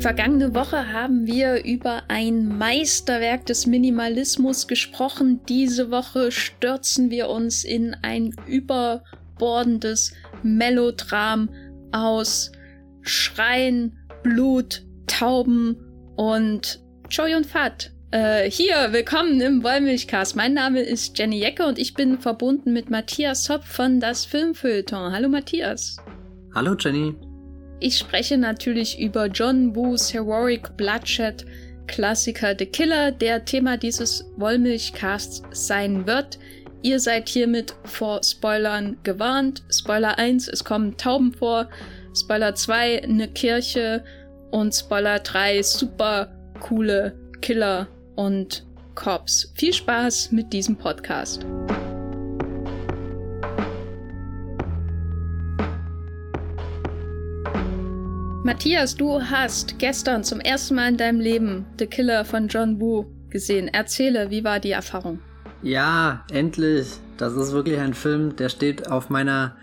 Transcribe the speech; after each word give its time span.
Vergangene 0.00 0.54
Woche 0.54 0.94
haben 0.94 1.26
wir 1.26 1.62
über 1.62 2.04
ein 2.08 2.56
Meisterwerk 2.56 3.44
des 3.44 3.66
Minimalismus 3.66 4.66
gesprochen. 4.66 5.40
Diese 5.46 5.90
Woche 5.90 6.32
stürzen 6.32 7.10
wir 7.10 7.28
uns 7.28 7.64
in 7.64 7.94
ein 8.00 8.34
überbordendes 8.46 10.14
Melodram 10.42 11.50
aus 11.92 12.50
Schreien, 13.02 13.98
Blut, 14.22 14.86
Tauben 15.06 15.76
und 16.16 16.82
Choi 17.10 17.36
und 17.36 17.44
Fat. 17.44 17.92
Äh, 18.12 18.50
hier, 18.50 18.88
willkommen 18.90 19.40
im 19.40 19.62
Wollmilchcast. 19.62 20.34
Mein 20.34 20.52
Name 20.52 20.80
ist 20.80 21.16
Jenny 21.16 21.38
Jecke 21.38 21.64
und 21.64 21.78
ich 21.78 21.94
bin 21.94 22.18
verbunden 22.18 22.72
mit 22.72 22.90
Matthias 22.90 23.48
Hopp 23.48 23.62
von 23.62 24.00
das 24.00 24.24
Filmfeuilleton. 24.24 25.12
Hallo 25.12 25.28
Matthias. 25.28 25.96
Hallo 26.52 26.74
Jenny. 26.76 27.14
Ich 27.78 27.98
spreche 27.98 28.36
natürlich 28.36 28.98
über 28.98 29.26
John 29.26 29.76
Woos 29.76 30.12
Heroic 30.12 30.76
Bloodshed 30.76 31.46
Klassiker 31.86 32.56
The 32.58 32.66
Killer, 32.66 33.12
der 33.12 33.44
Thema 33.44 33.76
dieses 33.76 34.28
Wollmilchcasts 34.38 35.44
sein 35.52 36.04
wird. 36.04 36.40
Ihr 36.82 36.98
seid 36.98 37.28
hiermit 37.28 37.76
vor 37.84 38.24
Spoilern 38.24 38.96
gewarnt. 39.04 39.62
Spoiler 39.70 40.18
1, 40.18 40.48
es 40.48 40.64
kommen 40.64 40.96
Tauben 40.96 41.32
vor. 41.32 41.68
Spoiler 42.16 42.56
2, 42.56 43.04
eine 43.04 43.28
Kirche. 43.28 44.02
Und 44.50 44.74
Spoiler 44.74 45.20
3, 45.20 45.62
super 45.62 46.32
coole 46.58 47.16
Killer 47.40 47.86
und 48.20 48.66
Cops. 48.94 49.50
Viel 49.54 49.72
Spaß 49.72 50.30
mit 50.32 50.52
diesem 50.52 50.76
Podcast. 50.76 51.46
Matthias, 58.44 58.94
du 58.94 59.22
hast 59.22 59.78
gestern 59.78 60.22
zum 60.22 60.40
ersten 60.40 60.74
Mal 60.74 60.90
in 60.90 60.96
deinem 60.98 61.20
Leben 61.20 61.64
The 61.78 61.86
Killer 61.86 62.26
von 62.26 62.48
John 62.48 62.78
Woo 62.78 63.06
gesehen. 63.30 63.68
Erzähle, 63.68 64.30
wie 64.30 64.44
war 64.44 64.60
die 64.60 64.72
Erfahrung? 64.72 65.20
Ja, 65.62 66.26
endlich. 66.30 66.88
Das 67.16 67.34
ist 67.34 67.52
wirklich 67.52 67.78
ein 67.78 67.94
Film, 67.94 68.36
der 68.36 68.50
steht 68.50 68.90
auf 68.90 69.08
meiner 69.08 69.56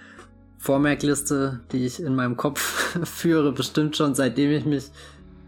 Vormerkliste, 0.58 1.60
die 1.72 1.86
ich 1.86 2.02
in 2.02 2.16
meinem 2.16 2.38
Kopf 2.38 2.98
führe, 3.04 3.52
bestimmt 3.52 3.96
schon 3.96 4.16
seitdem 4.16 4.52
ich 4.52 4.66
mich 4.66 4.86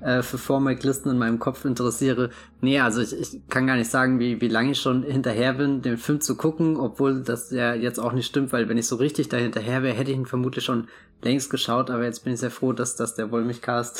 äh, 0.02 0.22
für 0.22 0.38
Vormerklisten 0.38 1.11
in 1.11 1.17
meinem 1.17 1.39
Kopf 1.39 1.66
interessiere. 1.66 2.30
Nee, 2.61 2.80
also 2.80 3.02
ich, 3.02 3.14
ich 3.14 3.47
kann 3.50 3.67
gar 3.67 3.75
nicht 3.75 3.89
sagen, 3.89 4.19
wie, 4.19 4.41
wie 4.41 4.47
lange 4.47 4.72
ich 4.72 4.81
schon 4.81 5.03
hinterher 5.03 5.53
bin, 5.53 5.81
den 5.81 5.97
Film 5.97 6.22
zu 6.22 6.36
gucken, 6.36 6.78
obwohl 6.78 7.22
das 7.22 7.52
ja 7.52 7.73
jetzt 7.73 8.00
auch 8.00 8.14
nicht 8.14 8.28
stimmt, 8.28 8.53
weil 8.53 8.69
wenn 8.69 8.78
ich 8.78 8.88
so 8.88 8.95
richtig 8.95 9.30
da 9.30 9.38
hinterher 9.38 9.83
wäre, 9.83 9.95
hätte 9.95 10.11
ich 10.11 10.17
ihn 10.17 10.25
vermutlich 10.25 10.64
schon 10.64 10.88
längst 11.22 11.50
geschaut, 11.50 11.89
aber 11.89 12.03
jetzt 12.03 12.23
bin 12.23 12.33
ich 12.33 12.39
sehr 12.39 12.52
froh, 12.52 12.73
dass, 12.73 12.95
dass 12.95 13.16
der 13.16 13.31
Wollmilchcast 13.31 14.00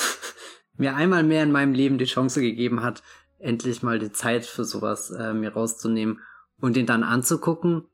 mir 0.78 0.96
einmal 0.96 1.24
mehr 1.24 1.44
in 1.44 1.52
meinem 1.52 1.74
Leben 1.74 1.98
die 1.98 2.06
Chance 2.06 2.42
gegeben 2.42 2.82
hat, 2.82 3.04
endlich 3.38 3.84
mal 3.84 4.00
die 4.00 4.12
Zeit 4.12 4.46
für 4.46 4.66
sowas 4.66 5.12
äh, 5.12 5.34
mir 5.34 5.54
rauszunehmen 5.54 6.20
und 6.62 6.76
den 6.76 6.86
dann 6.86 7.04
anzugucken 7.04 7.86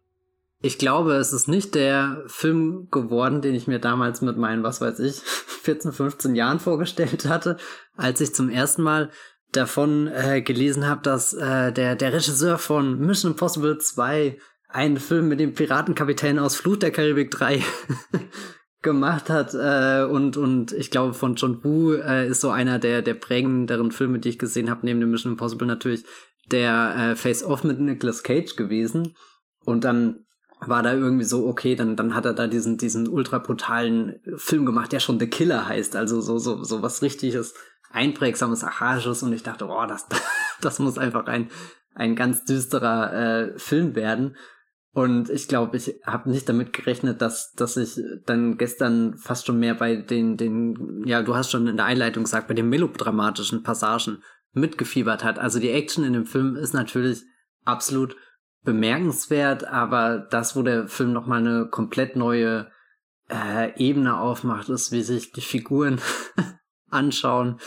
ich 0.62 0.78
glaube, 0.78 1.14
es 1.14 1.34
ist 1.34 1.48
nicht 1.48 1.76
der 1.76 2.24
Film 2.28 2.88
geworden, 2.92 3.42
den 3.42 3.56
ich 3.56 3.68
mir 3.68 3.80
damals 3.80 4.22
mit 4.22 4.38
meinen, 4.38 4.64
was 4.64 4.82
weiß 4.82 5.00
ich, 5.00 5.16
14, 5.64 5.92
15 5.92 6.36
Jahren 6.36 6.60
vorgestellt 6.60 7.26
hatte, 7.26 7.58
als 7.96 8.22
ich 8.22 8.34
zum 8.34 8.50
ersten 8.50 8.84
Mal 8.84 9.12
davon 9.52 10.08
äh, 10.08 10.42
gelesen 10.42 10.88
habe, 10.88 11.02
dass 11.02 11.34
äh, 11.34 11.72
der, 11.72 11.96
der 11.96 12.14
Regisseur 12.14 12.58
von 12.58 13.00
Mission 13.00 13.32
Impossible 13.32 13.78
2 13.78 14.38
einen 14.68 14.98
Film 14.98 15.30
mit 15.30 15.40
dem 15.40 15.54
Piratenkapitän 15.54 16.40
aus 16.40 16.56
Flut 16.56 16.84
der 16.84 16.92
Karibik 16.92 17.32
3 17.32 17.64
gemacht 18.82 19.30
hat 19.30 19.54
äh, 19.54 20.04
und 20.04 20.38
und 20.38 20.72
ich 20.74 20.92
glaube 20.92 21.14
von 21.14 21.36
John 21.36 21.64
Woo 21.64 21.94
äh, 21.94 22.28
ist 22.28 22.42
so 22.42 22.50
einer 22.50 22.78
der 22.78 23.02
der 23.02 23.16
prägenderen 23.16 23.92
Filme, 23.92 24.20
die 24.20 24.30
ich 24.30 24.38
gesehen 24.38 24.70
habe 24.70 24.86
neben 24.86 25.00
dem 25.00 25.10
Mission 25.10 25.34
Impossible 25.34 25.66
natürlich 25.66 26.04
der 26.52 26.96
äh, 26.96 27.16
Face 27.16 27.44
Off 27.44 27.64
mit 27.64 27.80
Nicolas 27.80 28.24
Cage 28.24 28.56
gewesen. 28.56 29.16
Und 29.64 29.84
dann 29.84 30.25
war 30.70 30.84
da 30.84 30.94
irgendwie 30.94 31.24
so, 31.24 31.48
okay, 31.48 31.76
dann, 31.76 31.96
dann 31.96 32.16
hat 32.16 32.26
er 32.26 32.34
da 32.34 32.48
diesen, 32.48 32.78
diesen 32.78 33.08
ultra 33.08 33.40
brutalen 33.40 34.20
Film 34.36 34.66
gemacht, 34.66 34.92
der 34.92 35.00
schon 35.00 35.20
The 35.20 35.28
Killer 35.28 35.68
heißt, 35.68 35.96
also 35.96 36.22
so, 36.22 36.38
so, 36.38 36.64
so 36.64 36.82
was 36.82 37.02
richtiges, 37.02 37.54
einprägsames, 37.92 38.64
archaisches 38.64 39.24
und 39.24 39.34
ich 39.34 39.44
dachte, 39.44 39.68
oh, 39.68 39.86
das, 39.86 40.08
das 40.62 40.80
muss 40.80 40.98
einfach 40.98 41.26
ein, 41.28 41.50
ein 41.94 42.16
ganz 42.16 42.46
düsterer 42.46 43.14
äh, 43.14 43.60
Film 43.60 43.96
werden. 43.96 44.36
Und 44.92 45.30
ich 45.30 45.50
glaube, 45.50 45.76
ich 45.76 45.96
habe 46.06 46.30
nicht 46.30 46.48
damit 46.48 46.72
gerechnet, 46.72 47.22
dass, 47.22 47.52
dass 47.52 47.76
ich 47.76 48.00
dann 48.26 48.58
gestern 48.58 49.18
fast 49.18 49.46
schon 49.46 49.60
mehr 49.60 49.76
bei 49.76 49.98
den, 49.98 50.38
den, 50.38 51.04
ja, 51.06 51.22
du 51.22 51.36
hast 51.36 51.52
schon 51.52 51.68
in 51.68 51.76
der 51.76 51.86
Einleitung 51.86 52.24
gesagt, 52.24 52.48
bei 52.48 52.54
den 52.54 52.70
melodramatischen 52.70 53.62
Passagen 53.62 54.24
mitgefiebert 54.54 55.24
hat. 55.24 55.38
Also 55.38 55.60
die 55.60 55.72
Action 55.72 56.06
in 56.06 56.14
dem 56.14 56.26
Film 56.26 56.56
ist 56.56 56.74
natürlich 56.74 57.24
absolut 57.66 58.16
bemerkenswert, 58.66 59.64
aber 59.64 60.20
das, 60.20 60.56
wo 60.56 60.64
der 60.64 60.88
Film 60.88 61.14
nochmal 61.14 61.40
eine 61.40 61.68
komplett 61.68 62.16
neue 62.16 62.70
äh, 63.30 63.74
Ebene 63.78 64.20
aufmacht, 64.20 64.70
ist, 64.70 64.92
wie 64.92 65.04
sich 65.04 65.32
die 65.32 65.42
Figuren 65.42 66.02
anschauen 66.90 67.60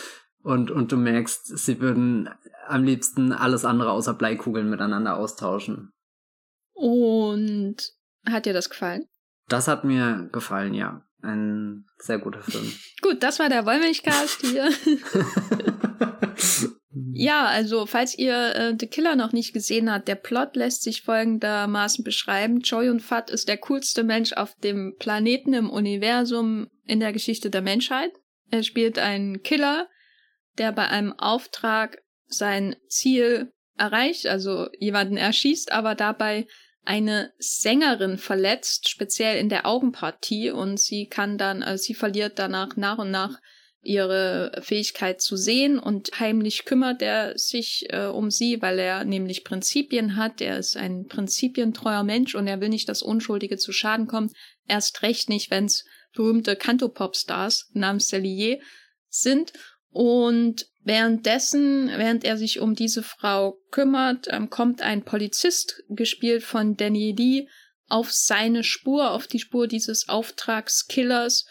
und, 0.42 0.70
und 0.70 0.92
du 0.92 0.96
merkst, 0.96 1.58
sie 1.58 1.80
würden 1.80 2.28
am 2.66 2.84
liebsten 2.84 3.32
alles 3.32 3.64
andere 3.64 3.92
außer 3.92 4.14
Bleikugeln 4.14 4.68
miteinander 4.68 5.16
austauschen. 5.16 5.92
Und 6.74 7.76
hat 8.26 8.46
dir 8.46 8.52
das 8.52 8.70
gefallen? 8.70 9.06
Das 9.48 9.68
hat 9.68 9.84
mir 9.84 10.28
gefallen, 10.30 10.74
ja. 10.74 11.02
Ein 11.22 11.86
sehr 11.98 12.18
guter 12.18 12.42
Film. 12.42 12.72
Gut, 13.02 13.22
das 13.22 13.38
war 13.40 13.48
der 13.48 13.66
Wollmilchcast 13.66 14.42
hier. 14.42 14.68
Ja, 17.20 17.46
also 17.46 17.84
falls 17.84 18.16
ihr 18.16 18.54
äh, 18.54 18.76
The 18.78 18.86
Killer 18.86 19.16
noch 19.16 19.32
nicht 19.32 19.52
gesehen 19.52 19.90
habt, 19.90 20.06
der 20.06 20.14
Plot 20.14 20.54
lässt 20.54 20.84
sich 20.84 21.02
folgendermaßen 21.02 22.04
beschreiben. 22.04 22.62
Choi 22.62 22.88
und 22.90 23.00
Fat 23.00 23.28
ist 23.28 23.48
der 23.48 23.56
coolste 23.56 24.04
Mensch 24.04 24.34
auf 24.34 24.54
dem 24.62 24.94
Planeten 25.00 25.52
im 25.52 25.68
Universum 25.68 26.70
in 26.86 27.00
der 27.00 27.12
Geschichte 27.12 27.50
der 27.50 27.60
Menschheit. 27.60 28.12
Er 28.52 28.62
spielt 28.62 29.00
einen 29.00 29.42
Killer, 29.42 29.88
der 30.58 30.70
bei 30.70 30.86
einem 30.86 31.12
Auftrag 31.12 31.98
sein 32.28 32.76
Ziel 32.86 33.52
erreicht, 33.76 34.28
also 34.28 34.68
jemanden 34.78 35.16
erschießt, 35.16 35.72
aber 35.72 35.96
dabei 35.96 36.46
eine 36.84 37.32
Sängerin 37.38 38.18
verletzt, 38.18 38.88
speziell 38.88 39.38
in 39.38 39.48
der 39.48 39.66
Augenpartie, 39.66 40.52
und 40.52 40.78
sie 40.78 41.08
kann 41.08 41.36
dann, 41.36 41.64
also 41.64 41.82
sie 41.82 41.94
verliert 41.94 42.38
danach 42.38 42.76
nach 42.76 42.98
und 42.98 43.10
nach 43.10 43.40
ihre 43.88 44.52
Fähigkeit 44.62 45.22
zu 45.22 45.36
sehen 45.36 45.78
und 45.78 46.20
heimlich 46.20 46.66
kümmert 46.66 47.00
er 47.00 47.38
sich 47.38 47.86
äh, 47.88 48.04
um 48.04 48.30
sie, 48.30 48.60
weil 48.60 48.78
er 48.78 49.04
nämlich 49.04 49.44
Prinzipien 49.44 50.16
hat. 50.16 50.42
Er 50.42 50.58
ist 50.58 50.76
ein 50.76 51.06
prinzipientreuer 51.06 52.04
Mensch 52.04 52.34
und 52.34 52.46
er 52.46 52.60
will 52.60 52.68
nicht, 52.68 52.88
dass 52.90 53.02
Unschuldige 53.02 53.56
zu 53.56 53.72
Schaden 53.72 54.06
kommen. 54.06 54.30
Erst 54.66 55.02
recht 55.02 55.30
nicht, 55.30 55.50
wenn 55.50 55.64
es 55.64 55.86
berühmte 56.14 56.54
Cantopop-Stars 56.54 57.70
namens 57.72 58.08
Cellier 58.08 58.58
sind. 59.08 59.54
Und 59.90 60.66
währenddessen, 60.84 61.88
während 61.88 62.24
er 62.24 62.36
sich 62.36 62.60
um 62.60 62.74
diese 62.74 63.02
Frau 63.02 63.58
kümmert, 63.70 64.26
ähm, 64.28 64.50
kommt 64.50 64.82
ein 64.82 65.02
Polizist, 65.02 65.82
gespielt 65.88 66.42
von 66.42 66.76
Danny 66.76 67.14
Lee, 67.16 67.48
auf 67.88 68.12
seine 68.12 68.64
Spur, 68.64 69.12
auf 69.12 69.26
die 69.26 69.40
Spur 69.40 69.66
dieses 69.66 70.10
Auftragskillers 70.10 71.46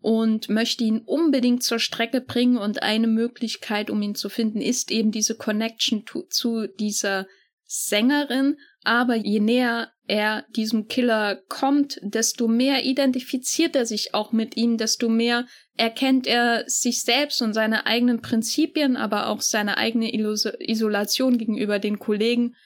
und 0.00 0.48
möchte 0.48 0.84
ihn 0.84 1.00
unbedingt 1.00 1.62
zur 1.62 1.78
Strecke 1.78 2.20
bringen 2.20 2.56
und 2.56 2.82
eine 2.82 3.06
Möglichkeit, 3.06 3.90
um 3.90 4.00
ihn 4.00 4.14
zu 4.14 4.28
finden, 4.28 4.60
ist 4.60 4.90
eben 4.90 5.10
diese 5.10 5.36
Connection 5.36 6.04
zu 6.30 6.66
dieser 6.66 7.26
Sängerin. 7.64 8.56
Aber 8.82 9.14
je 9.14 9.40
näher 9.40 9.92
er 10.06 10.46
diesem 10.56 10.88
Killer 10.88 11.36
kommt, 11.48 12.00
desto 12.02 12.48
mehr 12.48 12.84
identifiziert 12.84 13.76
er 13.76 13.84
sich 13.84 14.14
auch 14.14 14.32
mit 14.32 14.56
ihm, 14.56 14.78
desto 14.78 15.08
mehr 15.10 15.46
erkennt 15.76 16.26
er 16.26 16.64
sich 16.66 17.02
selbst 17.02 17.42
und 17.42 17.52
seine 17.52 17.86
eigenen 17.86 18.22
Prinzipien, 18.22 18.96
aber 18.96 19.28
auch 19.28 19.42
seine 19.42 19.76
eigene 19.76 20.12
Isolation 20.12 21.36
gegenüber 21.36 21.78
den 21.78 21.98
Kollegen 21.98 22.56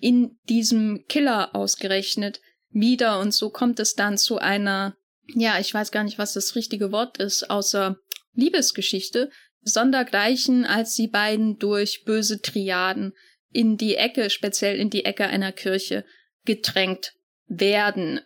in 0.00 0.38
diesem 0.48 1.06
Killer 1.08 1.56
ausgerechnet 1.56 2.40
wieder. 2.70 3.18
Und 3.20 3.32
so 3.32 3.50
kommt 3.50 3.80
es 3.80 3.94
dann 3.94 4.18
zu 4.18 4.38
einer 4.38 4.96
ja, 5.34 5.58
ich 5.58 5.72
weiß 5.72 5.92
gar 5.92 6.04
nicht, 6.04 6.18
was 6.18 6.32
das 6.32 6.54
richtige 6.54 6.92
Wort 6.92 7.18
ist, 7.18 7.50
außer 7.50 7.96
Liebesgeschichte, 8.34 9.30
sondergleichen, 9.62 10.64
als 10.64 10.94
die 10.94 11.08
beiden 11.08 11.58
durch 11.58 12.04
böse 12.04 12.40
Triaden 12.40 13.12
in 13.50 13.76
die 13.76 13.96
Ecke, 13.96 14.30
speziell 14.30 14.78
in 14.78 14.90
die 14.90 15.04
Ecke 15.04 15.26
einer 15.26 15.52
Kirche, 15.52 16.04
gedrängt 16.44 17.12
werden. 17.46 18.20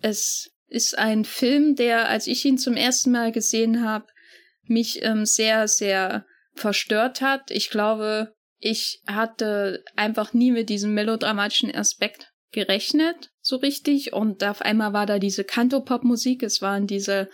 Es 0.00 0.50
ist 0.68 0.98
ein 0.98 1.24
Film, 1.24 1.76
der, 1.76 2.08
als 2.08 2.26
ich 2.26 2.44
ihn 2.44 2.58
zum 2.58 2.76
ersten 2.76 3.12
Mal 3.12 3.32
gesehen 3.32 3.84
habe, 3.84 4.06
mich 4.64 5.02
ähm, 5.02 5.24
sehr, 5.24 5.68
sehr 5.68 6.26
verstört 6.54 7.20
hat. 7.20 7.50
Ich 7.50 7.70
glaube, 7.70 8.34
ich 8.58 9.00
hatte 9.06 9.84
einfach 9.94 10.32
nie 10.32 10.50
mit 10.50 10.68
diesem 10.68 10.94
melodramatischen 10.94 11.74
Aspekt 11.74 12.32
gerechnet. 12.52 13.30
So 13.46 13.56
richtig. 13.56 14.12
Und 14.12 14.44
auf 14.44 14.62
einmal 14.62 14.92
war 14.92 15.06
da 15.06 15.18
diese 15.18 15.44
Cantopop-Musik, 15.44 16.42
es 16.42 16.62
waren 16.62 16.86
diese, 16.86 17.28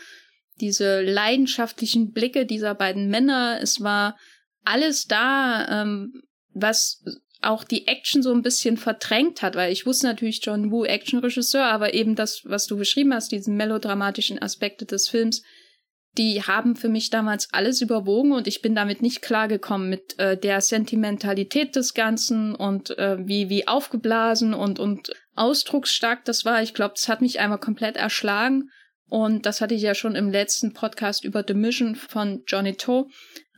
diese 0.61 1.01
leidenschaftlichen 1.01 2.13
Blicke 2.13 2.47
dieser 2.47 2.75
beiden 2.75 3.09
Männer, 3.09 3.59
es 3.61 3.81
war 3.81 4.19
alles 4.65 5.07
da, 5.07 5.83
ähm, 5.83 6.23
was 6.55 7.03
auch 7.41 7.65
die 7.65 7.89
Action 7.89 8.23
so 8.23 8.33
ein 8.33 8.43
bisschen 8.43 8.77
verdrängt 8.77 9.43
hat, 9.43 9.57
weil 9.57 9.73
ich 9.73 9.85
wusste 9.85 10.07
natürlich 10.07 10.45
John 10.45 10.71
Woo 10.71 10.85
Actionregisseur, 10.85 11.65
aber 11.65 11.93
eben 11.93 12.15
das, 12.15 12.43
was 12.45 12.67
du 12.67 12.77
beschrieben 12.77 13.13
hast, 13.13 13.33
diesen 13.33 13.57
melodramatischen 13.57 14.41
Aspekte 14.41 14.87
des 14.87 15.09
Films, 15.09 15.43
die 16.19 16.43
haben 16.43 16.77
für 16.77 16.89
mich 16.89 17.11
damals 17.11 17.49
alles 17.53 17.81
überwogen. 17.81 18.33
Und 18.33 18.47
ich 18.47 18.63
bin 18.63 18.75
damit 18.75 19.03
nicht 19.03 19.23
klargekommen 19.23 19.89
mit 19.89 20.19
äh, 20.19 20.37
der 20.37 20.61
Sentimentalität 20.61 21.75
des 21.75 21.95
Ganzen 21.95 22.55
und 22.55 22.97
äh, 22.99 23.17
wie 23.27 23.49
wie 23.49 23.67
aufgeblasen 23.67 24.55
und 24.55 24.79
und 24.79 25.11
ausdrucksstark 25.35 26.25
das 26.25 26.45
war. 26.45 26.63
Ich 26.63 26.75
glaube, 26.75 26.95
das 26.95 27.09
hat 27.09 27.21
mich 27.21 27.41
einmal 27.41 27.59
komplett 27.59 27.97
erschlagen 27.97 28.71
und 29.09 29.47
das 29.47 29.61
hatte 29.61 29.75
ich 29.75 29.83
ja 29.83 29.95
schon 29.95 30.15
im 30.15 30.31
letzten 30.31 30.73
Podcast 30.73 31.25
über 31.25 31.45
The 31.47 31.55
Mission 31.55 31.97
von 31.97 32.43
Johnny 32.47 32.77
Toe 32.77 33.09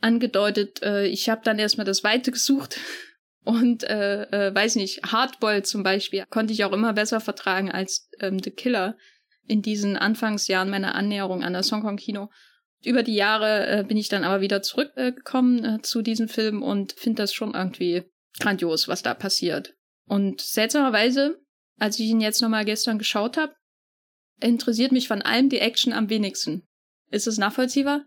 angedeutet. 0.01 0.83
Äh, 0.83 1.07
ich 1.07 1.29
habe 1.29 1.43
dann 1.45 1.59
erstmal 1.59 1.87
das 1.87 2.05
Weite 2.05 2.31
gesucht 2.31 2.79
und 3.45 3.85
äh, 3.85 4.25
äh, 4.25 4.55
weiß 4.55 4.77
nicht, 4.77 5.03
Hardball 5.05 5.65
zum 5.65 5.83
Beispiel 5.83 6.25
konnte 6.29 6.53
ich 6.53 6.65
auch 6.65 6.73
immer 6.73 6.93
besser 6.93 7.21
vertragen 7.21 7.71
als 7.71 8.09
ähm, 8.21 8.39
The 8.43 8.51
Killer 8.51 8.97
in 9.47 9.63
diesen 9.63 9.97
Anfangsjahren 9.97 10.71
meiner 10.71 10.95
Annäherung 10.95 11.45
an 11.45 11.53
das 11.53 11.71
Hongkong 11.71 11.97
Kino. 11.97 12.31
Über 12.83 13.03
die 13.03 13.15
Jahre 13.15 13.67
äh, 13.67 13.85
bin 13.85 13.97
ich 13.97 14.09
dann 14.09 14.25
aber 14.25 14.41
wieder 14.41 14.63
zurückgekommen 14.63 15.65
äh, 15.65 15.83
zu 15.83 16.03
diesem 16.03 16.29
Film 16.29 16.63
und 16.63 16.93
finde 16.93 17.23
das 17.23 17.33
schon 17.33 17.55
irgendwie 17.55 18.05
grandios, 18.41 18.89
was 18.89 19.03
da 19.03 19.15
passiert. 19.15 19.75
Und 20.07 20.41
seltsamerweise, 20.41 21.39
als 21.79 21.99
ich 21.99 22.07
ihn 22.07 22.21
jetzt 22.21 22.43
nochmal 22.43 22.65
gestern 22.65 22.99
geschaut 22.99 23.37
habe, 23.37 23.55
interessiert 24.41 24.93
mich 24.93 25.09
von 25.09 25.23
allem 25.23 25.49
die 25.49 25.59
Action 25.59 25.93
am 25.93 26.11
wenigsten. 26.11 26.67
Ist 27.11 27.27
es 27.27 27.39
nachvollziehbar? 27.39 28.05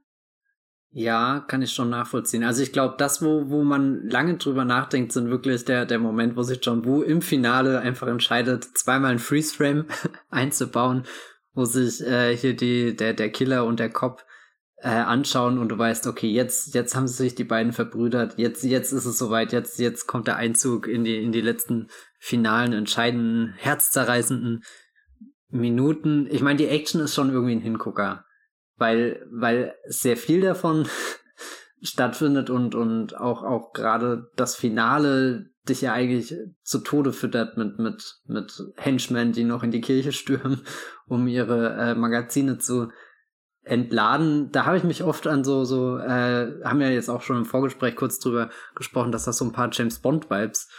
Ja, 0.92 1.46
kann 1.48 1.62
ich 1.62 1.74
schon 1.74 1.90
nachvollziehen. 1.90 2.44
Also 2.44 2.64
ich 2.64 2.72
glaube, 2.72 2.96
das, 2.98 3.22
wo, 3.22 3.50
wo 3.50 3.64
man 3.64 4.08
lange 4.10 4.38
drüber 4.38 4.66
nachdenkt, 4.66 5.12
sind 5.12 5.30
wirklich 5.30 5.66
der, 5.66 5.86
der 5.86 6.00
Moment, 6.00 6.36
wo 6.36 6.44
sich 6.44 6.60
John 6.62 6.86
Woo 6.86 7.04
im 7.04 7.22
Finale 7.22 7.80
einfach 7.80 8.08
entscheidet, 8.08 8.66
zweimal 8.76 9.12
ein 9.12 9.20
Freeze-Frame 9.20 9.86
einzubauen, 10.30 11.04
wo 11.54 11.66
sich 11.66 12.02
äh, 12.02 12.36
hier 12.36 12.56
die, 12.56 12.96
der, 12.96 13.14
der 13.14 13.30
Killer 13.32 13.66
und 13.66 13.80
der 13.80 13.90
Cop 13.90 14.24
äh, 14.78 14.90
anschauen 14.90 15.58
und 15.58 15.70
du 15.70 15.78
weißt, 15.78 16.08
okay, 16.08 16.30
jetzt, 16.30 16.74
jetzt 16.76 16.96
haben 16.96 17.08
sich 17.08 17.36
die 17.36 17.44
beiden 17.44 17.74
verbrüdert, 17.74 18.38
jetzt, 18.38 18.64
jetzt 18.64 18.92
ist 18.92 19.06
es 19.06 19.18
soweit, 19.18 19.52
jetzt, 19.52 19.80
jetzt 19.80 20.06
kommt 20.08 20.28
der 20.28 20.38
Einzug 20.38 20.88
in 20.88 21.04
die, 21.04 21.22
in 21.22 21.32
die 21.32 21.42
letzten 21.42 21.90
finalen, 22.18 22.74
entscheidenden, 22.74 23.54
herzzerreißenden 23.58 24.64
Minuten. 25.50 26.28
Ich 26.30 26.42
meine, 26.42 26.58
die 26.58 26.68
Action 26.68 27.02
ist 27.02 27.16
schon 27.16 27.32
irgendwie 27.32 27.56
ein 27.56 27.62
Hingucker 27.62 28.26
weil, 28.78 29.26
weil 29.32 29.76
sehr 29.88 30.18
viel 30.18 30.42
davon 30.42 30.88
stattfindet 31.82 32.50
und, 32.50 32.76
und 32.76 33.18
auch, 33.18 33.44
auch 33.44 33.74
gerade 33.74 34.32
das 34.36 34.56
Finale 34.56 35.50
dich 35.68 35.82
ja 35.82 35.92
eigentlich 35.92 36.34
zu 36.64 36.80
Tode 36.80 37.12
füttert 37.12 37.58
mit, 37.58 37.78
mit, 37.78 38.22
mit 38.26 38.64
Henchmen, 38.78 39.34
die 39.34 39.44
noch 39.44 39.64
in 39.64 39.72
die 39.72 39.82
Kirche 39.82 40.14
stürmen, 40.14 40.62
um 41.08 41.28
ihre 41.28 41.74
äh, 41.74 41.96
Magazine 41.96 42.58
zu 42.58 42.90
entladen. 43.64 44.50
Da 44.52 44.66
habe 44.66 44.78
ich 44.78 44.86
mich 44.86 45.04
oft 45.04 45.28
an 45.28 45.44
so, 45.44 45.66
so, 45.66 45.98
äh, 45.98 46.64
haben 46.64 46.80
ja 46.80 46.90
jetzt 46.90 47.10
auch 47.10 47.22
schon 47.22 47.38
im 47.38 47.46
Vorgespräch 47.46 47.98
kurz 47.98 48.18
drüber 48.20 48.50
gesprochen, 48.76 49.12
dass 49.12 49.26
das 49.26 49.38
so 49.38 49.46
ein 49.46 49.52
paar 49.52 49.70
James 49.74 50.00
Bond-Vibes 50.00 50.70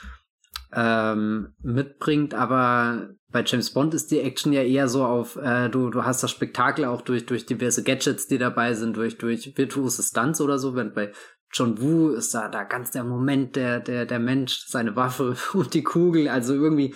ähm, 0.72 1.54
mitbringt, 1.62 2.34
aber 2.34 3.10
bei 3.30 3.42
James 3.44 3.70
Bond 3.70 3.94
ist 3.94 4.10
die 4.10 4.20
Action 4.20 4.52
ja 4.52 4.62
eher 4.62 4.88
so 4.88 5.04
auf, 5.04 5.36
äh, 5.36 5.68
du, 5.68 5.90
du 5.90 6.04
hast 6.04 6.22
das 6.22 6.30
Spektakel 6.30 6.86
auch 6.86 7.02
durch, 7.02 7.26
durch 7.26 7.46
diverse 7.46 7.82
Gadgets, 7.82 8.26
die 8.26 8.38
dabei 8.38 8.74
sind, 8.74 8.96
durch, 8.96 9.18
durch 9.18 9.56
virtuose 9.56 10.02
Stunts 10.02 10.40
oder 10.40 10.58
so, 10.58 10.74
wenn 10.74 10.94
bei 10.94 11.12
John 11.52 11.80
Woo 11.80 12.10
ist 12.10 12.34
da, 12.34 12.48
da 12.48 12.64
ganz 12.64 12.90
der 12.90 13.04
Moment, 13.04 13.56
der, 13.56 13.80
der, 13.80 14.06
der 14.06 14.18
Mensch, 14.18 14.64
seine 14.66 14.96
Waffe 14.96 15.36
und 15.52 15.74
die 15.74 15.82
Kugel, 15.82 16.28
also 16.28 16.54
irgendwie 16.54 16.94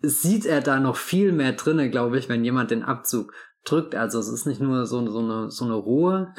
sieht 0.00 0.46
er 0.46 0.60
da 0.60 0.80
noch 0.80 0.96
viel 0.96 1.32
mehr 1.32 1.52
drinne, 1.52 1.90
glaube 1.90 2.18
ich, 2.18 2.28
wenn 2.28 2.44
jemand 2.44 2.70
den 2.70 2.82
Abzug 2.82 3.32
drückt. 3.64 3.94
Also 3.94 4.18
es 4.18 4.28
ist 4.28 4.46
nicht 4.46 4.60
nur 4.60 4.86
so, 4.86 5.08
so 5.08 5.20
eine, 5.20 5.50
so 5.50 5.64
eine 5.64 5.74
rohe 5.74 6.34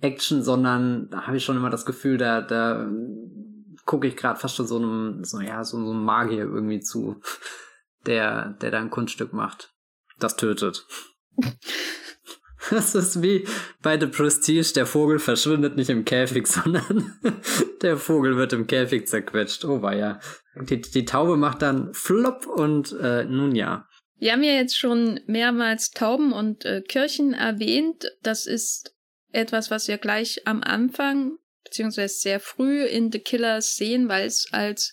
Action, 0.00 0.42
sondern 0.42 1.08
da 1.10 1.26
habe 1.26 1.36
ich 1.36 1.44
schon 1.44 1.56
immer 1.56 1.68
das 1.68 1.84
Gefühl, 1.84 2.16
da, 2.16 2.40
da 2.40 2.88
gucke 3.86 4.06
ich 4.06 4.16
gerade 4.16 4.38
fast 4.38 4.56
schon 4.56 4.66
so 4.66 4.76
einem, 4.76 5.24
so, 5.24 5.40
ja, 5.40 5.64
so, 5.64 5.82
so 5.82 5.92
einem 5.92 6.04
Magier 6.04 6.44
irgendwie 6.44 6.80
zu, 6.80 7.20
der, 8.04 8.50
der 8.60 8.70
da 8.70 8.78
ein 8.78 8.90
Kunststück 8.90 9.32
macht. 9.32 9.72
Das 10.18 10.36
tötet. 10.36 10.86
Das 12.70 12.96
ist 12.96 13.22
wie 13.22 13.46
bei 13.80 13.96
The 13.96 14.06
Prestige, 14.06 14.72
der 14.74 14.86
Vogel 14.86 15.20
verschwindet 15.20 15.76
nicht 15.76 15.90
im 15.90 16.04
Käfig, 16.04 16.46
sondern 16.48 17.16
der 17.82 17.96
Vogel 17.96 18.36
wird 18.36 18.52
im 18.52 18.66
Käfig 18.66 19.06
zerquetscht. 19.06 19.64
Oh 19.64 19.78
ja. 19.90 20.18
Die, 20.56 20.80
die 20.80 21.04
Taube 21.04 21.36
macht 21.36 21.62
dann 21.62 21.92
Flop 21.94 22.46
und 22.46 22.92
äh, 23.00 23.24
nun 23.24 23.54
ja. 23.54 23.86
Wir 24.18 24.32
haben 24.32 24.42
ja 24.42 24.54
jetzt 24.54 24.76
schon 24.76 25.20
mehrmals 25.26 25.90
Tauben 25.90 26.32
und 26.32 26.64
äh, 26.64 26.82
Kirchen 26.82 27.34
erwähnt. 27.34 28.10
Das 28.22 28.46
ist 28.46 28.94
etwas, 29.30 29.70
was 29.70 29.88
wir 29.88 29.98
gleich 29.98 30.46
am 30.46 30.62
Anfang 30.62 31.36
beziehungsweise 31.66 32.14
sehr 32.14 32.40
früh 32.40 32.84
in 32.84 33.12
The 33.12 33.18
Killers 33.18 33.74
sehen, 33.74 34.08
weil 34.08 34.26
es 34.26 34.48
als 34.52 34.92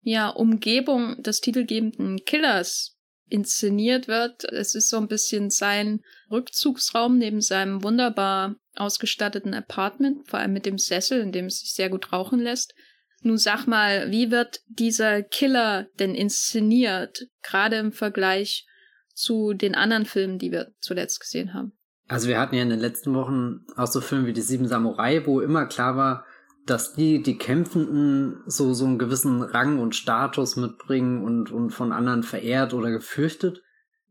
ja 0.00 0.28
Umgebung 0.28 1.22
des 1.22 1.40
titelgebenden 1.40 2.24
Killers 2.24 2.96
inszeniert 3.28 4.08
wird. 4.08 4.44
Es 4.44 4.74
ist 4.74 4.88
so 4.88 4.98
ein 4.98 5.08
bisschen 5.08 5.50
sein 5.50 6.00
Rückzugsraum 6.30 7.18
neben 7.18 7.40
seinem 7.40 7.82
wunderbar 7.82 8.56
ausgestatteten 8.76 9.54
Apartment, 9.54 10.28
vor 10.28 10.38
allem 10.38 10.52
mit 10.52 10.66
dem 10.66 10.78
Sessel, 10.78 11.20
in 11.20 11.32
dem 11.32 11.46
es 11.46 11.60
sich 11.60 11.72
sehr 11.72 11.88
gut 11.88 12.12
rauchen 12.12 12.40
lässt. 12.40 12.74
Nun 13.22 13.38
sag 13.38 13.66
mal, 13.66 14.10
wie 14.10 14.30
wird 14.30 14.60
dieser 14.66 15.22
Killer 15.22 15.88
denn 15.98 16.14
inszeniert, 16.14 17.26
gerade 17.42 17.76
im 17.76 17.92
Vergleich 17.92 18.66
zu 19.14 19.52
den 19.54 19.74
anderen 19.74 20.06
Filmen, 20.06 20.38
die 20.38 20.50
wir 20.50 20.72
zuletzt 20.80 21.20
gesehen 21.20 21.54
haben? 21.54 21.72
Also 22.12 22.28
wir 22.28 22.38
hatten 22.38 22.54
ja 22.54 22.62
in 22.62 22.68
den 22.68 22.78
letzten 22.78 23.14
Wochen 23.14 23.64
auch 23.74 23.86
so 23.86 24.02
Filme 24.02 24.26
wie 24.26 24.32
die 24.34 24.42
Sieben 24.42 24.68
Samurai, 24.68 25.24
wo 25.24 25.40
immer 25.40 25.64
klar 25.64 25.96
war, 25.96 26.26
dass 26.66 26.92
die, 26.92 27.22
die 27.22 27.38
Kämpfenden 27.38 28.42
so, 28.44 28.74
so 28.74 28.84
einen 28.84 28.98
gewissen 28.98 29.40
Rang 29.40 29.78
und 29.78 29.96
Status 29.96 30.56
mitbringen 30.56 31.24
und, 31.24 31.50
und 31.50 31.70
von 31.70 31.90
anderen 31.90 32.22
verehrt 32.22 32.74
oder 32.74 32.90
gefürchtet 32.90 33.62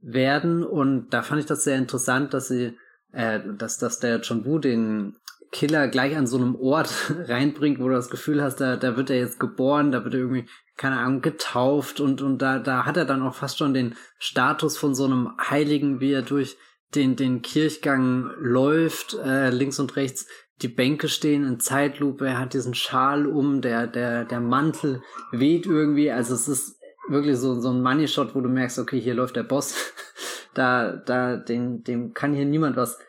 werden. 0.01 0.63
Und 0.63 1.11
da 1.11 1.21
fand 1.21 1.41
ich 1.41 1.45
das 1.45 1.63
sehr 1.63 1.77
interessant, 1.77 2.33
dass 2.33 2.47
sie, 2.47 2.75
äh, 3.11 3.39
dass, 3.55 3.77
dass 3.77 3.99
der 3.99 4.19
John 4.21 4.45
Woo 4.45 4.57
den 4.57 5.17
Killer 5.51 5.87
gleich 5.87 6.17
an 6.17 6.25
so 6.25 6.37
einem 6.37 6.55
Ort 6.55 6.89
reinbringt, 7.27 7.79
wo 7.79 7.87
du 7.87 7.93
das 7.93 8.09
Gefühl 8.09 8.41
hast, 8.41 8.55
da, 8.55 8.77
da 8.77 8.97
wird 8.97 9.11
er 9.11 9.17
jetzt 9.17 9.39
geboren, 9.39 9.91
da 9.91 10.03
wird 10.03 10.15
er 10.15 10.21
irgendwie, 10.21 10.47
keine 10.75 10.97
Ahnung, 10.97 11.21
getauft 11.21 11.99
und, 11.99 12.23
und 12.23 12.39
da, 12.39 12.57
da 12.57 12.87
hat 12.87 12.97
er 12.97 13.05
dann 13.05 13.21
auch 13.21 13.35
fast 13.35 13.59
schon 13.59 13.75
den 13.75 13.93
Status 14.17 14.75
von 14.75 14.95
so 14.95 15.05
einem 15.05 15.37
Heiligen, 15.37 15.99
wie 15.99 16.13
er 16.13 16.23
durch 16.23 16.57
den, 16.95 17.15
den 17.15 17.41
Kirchgang 17.41 18.31
läuft, 18.39 19.13
äh, 19.13 19.49
links 19.49 19.79
und 19.79 19.95
rechts 19.95 20.27
die 20.61 20.67
Bänke 20.67 21.09
stehen 21.09 21.45
in 21.45 21.59
Zeitlupe, 21.59 22.27
er 22.27 22.39
hat 22.39 22.53
diesen 22.53 22.75
Schal 22.75 23.25
um, 23.25 23.61
der, 23.61 23.87
der, 23.87 24.25
der 24.25 24.39
Mantel 24.39 25.01
weht 25.31 25.65
irgendwie, 25.65 26.11
also 26.11 26.35
es 26.35 26.47
ist 26.47 26.79
wirklich 27.09 27.37
so, 27.37 27.59
so 27.59 27.71
ein 27.71 27.81
Money 27.81 28.07
Shot, 28.07 28.35
wo 28.35 28.41
du 28.41 28.49
merkst, 28.49 28.79
okay, 28.79 28.99
hier 28.99 29.15
läuft 29.15 29.35
der 29.35 29.43
Boss, 29.43 29.75
da, 30.53 30.95
da, 30.97 31.37
den, 31.37 31.83
dem 31.83 32.13
kann 32.13 32.33
hier 32.33 32.45
niemand 32.45 32.75
was 32.75 32.99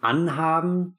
anhaben. 0.00 0.98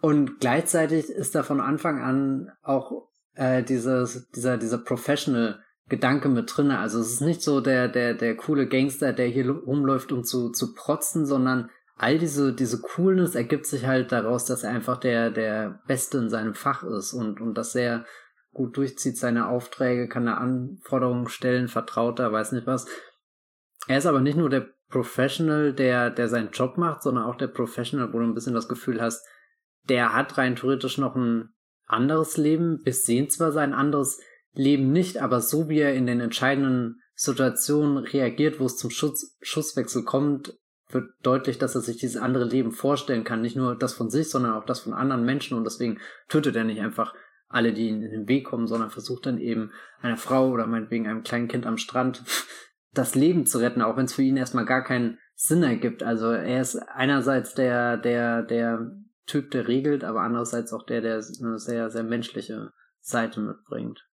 Und 0.00 0.40
gleichzeitig 0.40 1.10
ist 1.10 1.34
da 1.34 1.42
von 1.42 1.60
Anfang 1.60 2.00
an 2.00 2.52
auch 2.62 3.08
äh, 3.34 3.62
dieses, 3.62 4.30
dieser, 4.30 4.56
dieser 4.56 4.78
Professional 4.78 5.62
Gedanke 5.90 6.28
mit 6.28 6.56
drinne. 6.56 6.78
Also 6.78 7.00
es 7.00 7.12
ist 7.12 7.20
nicht 7.20 7.42
so 7.42 7.60
der, 7.60 7.88
der, 7.88 8.14
der 8.14 8.36
coole 8.36 8.66
Gangster, 8.66 9.12
der 9.12 9.26
hier 9.26 9.50
rumläuft, 9.50 10.12
um 10.12 10.24
zu, 10.24 10.50
zu 10.50 10.72
protzen, 10.72 11.26
sondern 11.26 11.68
all 11.96 12.16
diese, 12.16 12.54
diese 12.54 12.80
Coolness 12.80 13.34
ergibt 13.34 13.66
sich 13.66 13.86
halt 13.86 14.12
daraus, 14.12 14.46
dass 14.46 14.62
er 14.62 14.70
einfach 14.70 14.98
der, 14.98 15.30
der 15.30 15.82
Beste 15.86 16.18
in 16.18 16.30
seinem 16.30 16.54
Fach 16.54 16.84
ist 16.84 17.12
und, 17.12 17.40
und 17.40 17.54
das 17.54 17.72
sehr 17.72 18.06
gut 18.52 18.76
durchzieht, 18.76 19.18
seine 19.18 19.48
Aufträge, 19.48 20.08
kann 20.08 20.26
er 20.26 20.38
Anforderungen 20.38 21.28
stellen, 21.28 21.68
vertrauter, 21.68 22.32
weiß 22.32 22.52
nicht 22.52 22.66
was. 22.66 22.86
Er 23.86 23.98
ist 23.98 24.06
aber 24.06 24.20
nicht 24.20 24.38
nur 24.38 24.48
der 24.48 24.68
Professional, 24.88 25.72
der, 25.72 26.10
der 26.10 26.28
seinen 26.28 26.50
Job 26.50 26.78
macht, 26.78 27.02
sondern 27.02 27.24
auch 27.24 27.36
der 27.36 27.48
Professional, 27.48 28.12
wo 28.12 28.18
du 28.18 28.24
ein 28.24 28.34
bisschen 28.34 28.54
das 28.54 28.68
Gefühl 28.68 29.00
hast, 29.00 29.24
der 29.88 30.14
hat 30.14 30.38
rein 30.38 30.56
theoretisch 30.56 30.98
noch 30.98 31.16
ein 31.16 31.50
anderes 31.86 32.36
Leben. 32.36 32.80
Wir 32.84 32.92
sehen 32.92 33.28
zwar 33.28 33.52
sein 33.52 33.74
anderes 33.74 34.20
Leben 34.52 34.92
nicht, 34.92 35.18
aber 35.18 35.40
so 35.40 35.68
wie 35.68 35.78
er 35.78 35.94
in 35.94 36.06
den 36.06 36.20
entscheidenden 36.20 37.00
Situationen 37.14 37.98
reagiert, 37.98 38.60
wo 38.60 38.66
es 38.66 38.76
zum 38.76 38.90
Schuss, 38.90 39.36
Schusswechsel 39.42 40.04
kommt, 40.04 40.54
wird 40.88 41.10
deutlich, 41.22 41.58
dass 41.58 41.74
er 41.74 41.82
sich 41.82 41.98
dieses 41.98 42.20
andere 42.20 42.44
Leben 42.44 42.72
vorstellen 42.72 43.24
kann. 43.24 43.42
Nicht 43.42 43.56
nur 43.56 43.76
das 43.76 43.94
von 43.94 44.10
sich, 44.10 44.30
sondern 44.30 44.54
auch 44.54 44.64
das 44.64 44.80
von 44.80 44.94
anderen 44.94 45.24
Menschen. 45.24 45.56
Und 45.56 45.64
deswegen 45.64 45.98
tötet 46.28 46.56
er 46.56 46.64
nicht 46.64 46.80
einfach 46.80 47.14
alle, 47.48 47.72
die 47.72 47.88
in 47.88 48.00
den 48.00 48.28
Weg 48.28 48.46
kommen, 48.46 48.66
sondern 48.66 48.90
versucht 48.90 49.26
dann 49.26 49.38
eben 49.38 49.70
einer 50.00 50.16
Frau 50.16 50.50
oder 50.50 50.66
meinetwegen 50.66 51.06
einem 51.06 51.22
kleinen 51.22 51.48
Kind 51.48 51.66
am 51.66 51.76
Strand 51.76 52.24
das 52.92 53.14
Leben 53.14 53.46
zu 53.46 53.58
retten, 53.58 53.82
auch 53.82 53.96
wenn 53.96 54.06
es 54.06 54.14
für 54.14 54.22
ihn 54.22 54.36
erstmal 54.36 54.64
gar 54.64 54.82
keinen 54.82 55.18
Sinn 55.34 55.62
ergibt. 55.62 56.02
Also 56.02 56.30
er 56.30 56.60
ist 56.60 56.76
einerseits 56.76 57.54
der, 57.54 57.96
der, 57.96 58.42
der 58.42 58.90
Typ, 59.26 59.50
der 59.52 59.68
regelt, 59.68 60.04
aber 60.04 60.22
andererseits 60.22 60.72
auch 60.72 60.84
der, 60.84 61.00
der 61.00 61.22
eine 61.40 61.58
sehr, 61.58 61.90
sehr 61.90 62.02
menschliche 62.02 62.72
Seite 63.00 63.40
mitbringt. 63.40 64.09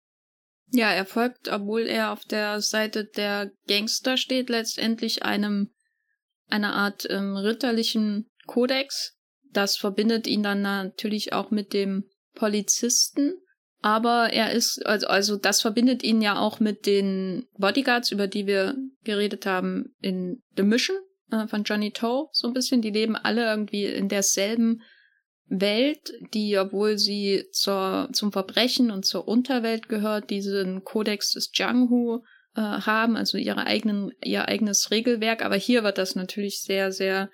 Ja, 0.76 0.92
er 0.92 1.06
folgt, 1.06 1.48
obwohl 1.48 1.84
er 1.84 2.12
auf 2.12 2.26
der 2.26 2.60
Seite 2.60 3.06
der 3.06 3.52
Gangster 3.68 4.18
steht, 4.18 4.50
letztendlich 4.50 5.24
einem 5.24 5.72
einer 6.50 6.74
Art 6.74 7.08
ähm, 7.10 7.38
ritterlichen 7.38 8.30
Kodex. 8.46 9.16
Das 9.52 9.78
verbindet 9.78 10.28
ihn 10.28 10.44
dann 10.44 10.62
natürlich 10.62 11.32
auch 11.32 11.50
mit 11.50 11.72
dem 11.72 12.04
Polizisten. 12.34 13.36
Aber 13.82 14.34
er 14.34 14.52
ist, 14.52 14.86
also, 14.86 15.08
also 15.08 15.38
das 15.38 15.62
verbindet 15.62 16.04
ihn 16.04 16.22
ja 16.22 16.40
auch 16.40 16.60
mit 16.60 16.86
den 16.86 17.48
Bodyguards, 17.58 18.12
über 18.12 18.28
die 18.28 18.46
wir 18.46 18.76
geredet 19.04 19.46
haben 19.46 19.96
in 20.02 20.44
The 20.58 20.64
Mission 20.64 20.98
äh, 21.32 21.48
von 21.48 21.64
Johnny 21.64 21.92
Toe, 21.92 22.28
so 22.34 22.48
ein 22.48 22.54
bisschen. 22.54 22.82
Die 22.82 22.90
leben 22.90 23.16
alle 23.16 23.46
irgendwie 23.46 23.86
in 23.86 24.10
derselben 24.10 24.82
Welt, 25.48 26.12
die, 26.34 26.58
obwohl 26.58 26.98
sie 26.98 27.46
zur, 27.52 28.10
zum 28.14 28.32
Verbrechen 28.32 28.92
und 28.92 29.06
zur 29.06 29.28
Unterwelt 29.28 29.90
gehört, 29.90 30.30
diesen 30.30 30.84
Kodex 30.84 31.32
des 31.32 31.52
Jianghu 31.54 32.24
äh, 32.56 32.62
haben, 32.62 33.16
also 33.16 33.38
ihre 33.38 33.66
eigenen, 33.66 34.12
ihr 34.24 34.48
eigenes 34.48 34.90
Regelwerk. 34.92 35.44
Aber 35.44 35.56
hier 35.56 35.84
wird 35.84 35.98
das 35.98 36.16
natürlich 36.16 36.62
sehr, 36.62 36.92
sehr 36.92 37.30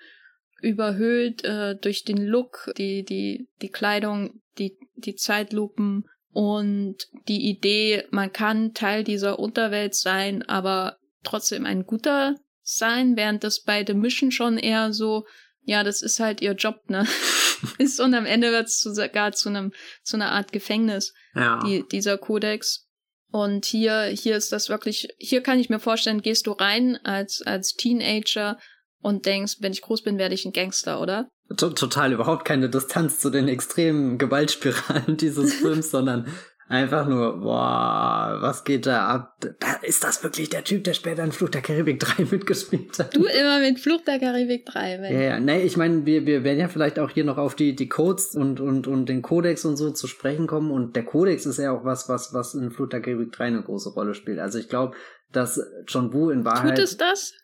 überhöht 0.60 1.44
äh, 1.44 1.74
durch 1.76 2.04
den 2.04 2.18
Look, 2.18 2.70
die, 2.76 3.04
die, 3.04 3.48
die 3.62 3.70
Kleidung, 3.70 4.40
die, 4.58 4.76
die 4.94 5.14
Zeitlupen 5.14 6.04
und 6.32 6.96
die 7.28 7.50
Idee, 7.50 8.04
man 8.10 8.32
kann 8.32 8.74
Teil 8.74 9.04
dieser 9.04 9.38
Unterwelt 9.38 9.94
sein, 9.94 10.42
aber 10.42 10.96
trotzdem 11.24 11.66
ein 11.66 11.84
guter 11.84 12.36
sein, 12.62 13.16
während 13.16 13.44
das 13.44 13.62
bei 13.62 13.84
The 13.86 13.94
Mission 13.94 14.30
schon 14.30 14.56
eher 14.56 14.92
so, 14.92 15.26
ja, 15.64 15.84
das 15.84 16.02
ist 16.02 16.20
halt 16.20 16.40
ihr 16.40 16.52
Job, 16.52 16.88
ne? 16.88 17.06
ist 17.78 18.00
und 18.00 18.14
am 18.14 18.26
Ende 18.26 18.50
wird 18.50 18.66
es 18.66 18.80
sogar 18.80 19.32
zu 19.32 19.48
einem, 19.48 19.72
zu 20.02 20.16
einer 20.16 20.32
Art 20.32 20.52
Gefängnis, 20.52 21.12
ja. 21.34 21.60
die, 21.64 21.84
dieser 21.90 22.18
Kodex. 22.18 22.86
Und 23.30 23.64
hier, 23.64 24.02
hier 24.04 24.36
ist 24.36 24.52
das 24.52 24.68
wirklich, 24.68 25.08
hier 25.18 25.42
kann 25.42 25.58
ich 25.58 25.70
mir 25.70 25.80
vorstellen, 25.80 26.20
gehst 26.20 26.46
du 26.46 26.52
rein 26.52 26.98
als, 27.02 27.40
als 27.40 27.72
Teenager 27.72 28.58
und 29.00 29.24
denkst, 29.24 29.56
wenn 29.60 29.72
ich 29.72 29.80
groß 29.80 30.02
bin, 30.02 30.18
werde 30.18 30.34
ich 30.34 30.44
ein 30.44 30.52
Gangster, 30.52 31.00
oder? 31.00 31.28
Total 31.56 32.12
überhaupt 32.12 32.44
keine 32.44 32.68
Distanz 32.68 33.20
zu 33.20 33.30
den 33.30 33.48
extremen 33.48 34.18
Gewaltspiralen 34.18 35.16
dieses 35.20 35.54
Films, 35.54 35.90
sondern 35.90 36.26
Einfach 36.72 37.06
nur, 37.06 37.38
boah, 37.38 38.38
was 38.40 38.64
geht 38.64 38.86
da 38.86 39.06
ab? 39.06 39.36
Da, 39.40 39.74
ist 39.82 40.02
das 40.04 40.24
wirklich 40.24 40.48
der 40.48 40.64
Typ, 40.64 40.84
der 40.84 40.94
später 40.94 41.22
in 41.22 41.30
Flucht 41.30 41.52
der 41.52 41.60
Karibik 41.60 42.00
3 42.00 42.24
mitgespielt 42.30 42.98
hat? 42.98 43.14
Du 43.14 43.26
immer 43.26 43.60
mit 43.60 43.78
Flucht 43.78 44.08
der 44.08 44.18
Karibik 44.18 44.64
3, 44.64 45.02
wenn. 45.02 45.12
Ja, 45.12 45.20
ja, 45.20 45.38
nee, 45.38 45.60
ich 45.64 45.76
meine, 45.76 46.06
wir, 46.06 46.24
wir 46.24 46.44
werden 46.44 46.60
ja 46.60 46.68
vielleicht 46.68 46.98
auch 46.98 47.10
hier 47.10 47.24
noch 47.24 47.36
auf 47.36 47.54
die, 47.56 47.76
die 47.76 47.90
Codes 47.90 48.34
und, 48.34 48.58
und, 48.58 48.86
und 48.86 49.10
den 49.10 49.20
Kodex 49.20 49.66
und 49.66 49.76
so 49.76 49.90
zu 49.90 50.06
sprechen 50.06 50.46
kommen. 50.46 50.70
Und 50.70 50.96
der 50.96 51.04
Kodex 51.04 51.44
ist 51.44 51.58
ja 51.58 51.72
auch 51.72 51.84
was, 51.84 52.08
was, 52.08 52.32
was 52.32 52.54
in 52.54 52.70
Flucht 52.70 52.94
der 52.94 53.02
Karibik 53.02 53.32
3 53.32 53.44
eine 53.44 53.62
große 53.62 53.90
Rolle 53.90 54.14
spielt. 54.14 54.38
Also 54.38 54.58
ich 54.58 54.70
glaube, 54.70 54.96
dass 55.30 55.60
John 55.86 56.14
Woo 56.14 56.30
in 56.30 56.46
Wahrheit. 56.46 56.76
Tut 56.76 56.84
es 56.84 56.96
das? 56.96 57.34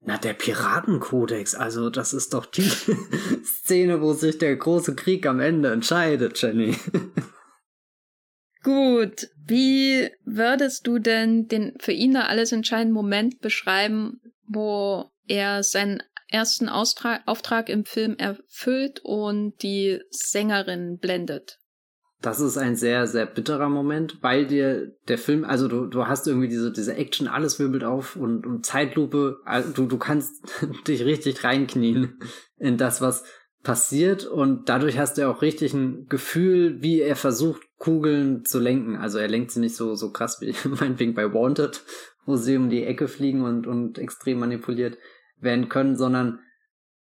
Na, 0.00 0.16
der 0.16 0.32
Piratenkodex, 0.32 1.54
also 1.54 1.90
das 1.90 2.14
ist 2.14 2.32
doch 2.32 2.46
die 2.46 2.62
Szene, 3.44 4.00
wo 4.00 4.14
sich 4.14 4.38
der 4.38 4.56
große 4.56 4.94
Krieg 4.94 5.26
am 5.26 5.40
Ende 5.40 5.72
entscheidet, 5.72 6.40
Jenny. 6.40 6.74
Gut, 8.68 9.30
wie 9.46 10.10
würdest 10.26 10.86
du 10.86 10.98
denn 10.98 11.48
den 11.48 11.72
für 11.80 11.92
ihn 11.92 12.12
da 12.12 12.26
alles 12.26 12.52
entscheidenden 12.52 12.92
Moment 12.92 13.40
beschreiben, 13.40 14.20
wo 14.46 15.06
er 15.26 15.62
seinen 15.62 16.02
ersten 16.28 16.68
Austrag, 16.68 17.22
Auftrag 17.24 17.70
im 17.70 17.86
Film 17.86 18.16
erfüllt 18.18 19.00
und 19.02 19.54
die 19.62 20.02
Sängerin 20.10 20.98
blendet? 20.98 21.56
Das 22.20 22.40
ist 22.40 22.58
ein 22.58 22.76
sehr, 22.76 23.06
sehr 23.06 23.24
bitterer 23.24 23.70
Moment, 23.70 24.18
weil 24.20 24.46
dir 24.46 24.92
der 25.08 25.16
Film, 25.16 25.46
also 25.46 25.66
du, 25.66 25.86
du 25.86 26.06
hast 26.06 26.26
irgendwie 26.26 26.48
diese, 26.48 26.70
diese 26.70 26.94
Action, 26.94 27.26
alles 27.26 27.58
wirbelt 27.58 27.84
auf 27.84 28.16
und, 28.16 28.44
und 28.46 28.66
Zeitlupe, 28.66 29.38
also 29.46 29.72
du, 29.72 29.86
du 29.86 29.96
kannst 29.96 30.44
dich 30.86 31.06
richtig 31.06 31.42
reinknien 31.42 32.20
in 32.58 32.76
das, 32.76 33.00
was 33.00 33.24
passiert 33.62 34.26
und 34.26 34.68
dadurch 34.68 34.98
hast 34.98 35.16
du 35.16 35.26
auch 35.26 35.40
richtig 35.40 35.72
ein 35.72 36.06
Gefühl, 36.08 36.82
wie 36.82 37.00
er 37.00 37.16
versucht, 37.16 37.62
Kugeln 37.78 38.44
zu 38.44 38.58
lenken. 38.58 38.96
Also 38.96 39.18
er 39.18 39.28
lenkt 39.28 39.52
sie 39.52 39.60
nicht 39.60 39.76
so, 39.76 39.94
so 39.94 40.10
krass 40.10 40.40
wie 40.40 40.54
meinetwegen 40.68 41.14
bei 41.14 41.32
Wanted, 41.32 41.82
wo 42.26 42.36
sie 42.36 42.56
um 42.56 42.68
die 42.68 42.84
Ecke 42.84 43.08
fliegen 43.08 43.42
und, 43.42 43.66
und 43.66 43.98
extrem 43.98 44.40
manipuliert 44.40 44.98
werden 45.40 45.68
können, 45.68 45.96
sondern 45.96 46.40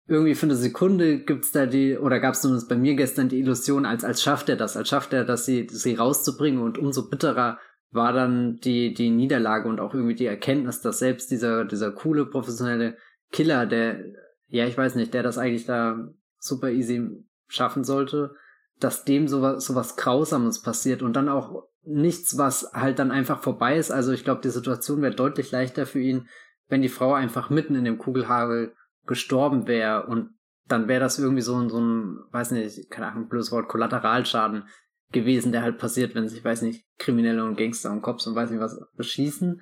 irgendwie 0.07 0.35
für 0.35 0.45
eine 0.45 0.55
Sekunde 0.55 1.19
gibt's 1.19 1.51
da 1.51 1.65
die, 1.65 1.97
oder 1.97 2.19
gab's 2.19 2.41
zumindest 2.41 2.69
bei 2.69 2.77
mir 2.77 2.95
gestern 2.95 3.27
die 3.27 3.39
Illusion, 3.39 3.85
als, 3.85 4.05
als 4.05 4.21
schafft 4.23 4.47
er 4.47 4.55
das, 4.55 4.77
als 4.77 4.87
schafft 4.87 5.11
er 5.11 5.25
das, 5.25 5.45
sie, 5.45 5.67
sie 5.69 5.95
rauszubringen 5.95 6.61
und 6.61 6.77
umso 6.77 7.09
bitterer 7.09 7.59
war 7.91 8.13
dann 8.13 8.57
die, 8.57 8.93
die 8.93 9.09
Niederlage 9.09 9.67
und 9.67 9.79
auch 9.79 9.93
irgendwie 9.93 10.15
die 10.15 10.25
Erkenntnis, 10.25 10.81
dass 10.81 10.99
selbst 10.99 11.31
dieser, 11.31 11.65
dieser 11.65 11.91
coole 11.91 12.25
professionelle 12.25 12.97
Killer, 13.31 13.65
der, 13.65 14.01
ja, 14.47 14.65
ich 14.65 14.77
weiß 14.77 14.95
nicht, 14.95 15.13
der 15.13 15.23
das 15.23 15.37
eigentlich 15.37 15.65
da 15.65 16.07
super 16.39 16.69
easy 16.69 17.25
schaffen 17.47 17.83
sollte, 17.83 18.35
dass 18.79 19.05
dem 19.05 19.27
sowas, 19.27 19.65
sowas 19.65 19.95
Grausames 19.95 20.61
passiert 20.61 21.01
und 21.01 21.13
dann 21.13 21.29
auch 21.29 21.63
nichts, 21.83 22.37
was 22.37 22.71
halt 22.73 22.99
dann 22.99 23.11
einfach 23.11 23.41
vorbei 23.41 23.77
ist. 23.77 23.91
Also 23.91 24.11
ich 24.11 24.23
glaube, 24.23 24.41
die 24.41 24.49
Situation 24.49 25.01
wäre 25.01 25.15
deutlich 25.15 25.51
leichter 25.51 25.85
für 25.85 26.01
ihn, 26.01 26.27
wenn 26.67 26.81
die 26.81 26.89
Frau 26.89 27.13
einfach 27.13 27.49
mitten 27.49 27.75
in 27.75 27.85
dem 27.85 27.97
Kugelhagel 27.97 28.75
gestorben 29.05 29.67
wäre 29.67 30.05
und 30.07 30.31
dann 30.67 30.87
wäre 30.89 30.99
das 30.99 31.17
irgendwie 31.17 31.41
so, 31.41 31.55
ein, 31.55 31.69
so 31.69 31.79
ein, 31.79 32.19
weiß 32.31 32.51
nicht, 32.51 32.89
keine 32.91 33.07
Ahnung, 33.07 33.29
blödes 33.29 33.53
Wort, 33.53 33.69
Kollateralschaden 33.69 34.65
gewesen, 35.13 35.53
der 35.53 35.61
halt 35.61 35.77
passiert, 35.77 36.13
wenn 36.13 36.27
sich, 36.27 36.43
weiß 36.43 36.61
nicht, 36.63 36.85
Kriminelle 36.97 37.45
und 37.45 37.57
Gangster 37.57 37.91
und 37.91 38.01
Cops 38.01 38.27
und 38.27 38.35
weiß 38.35 38.51
nicht 38.51 38.59
was 38.59 38.77
beschießen. 38.97 39.61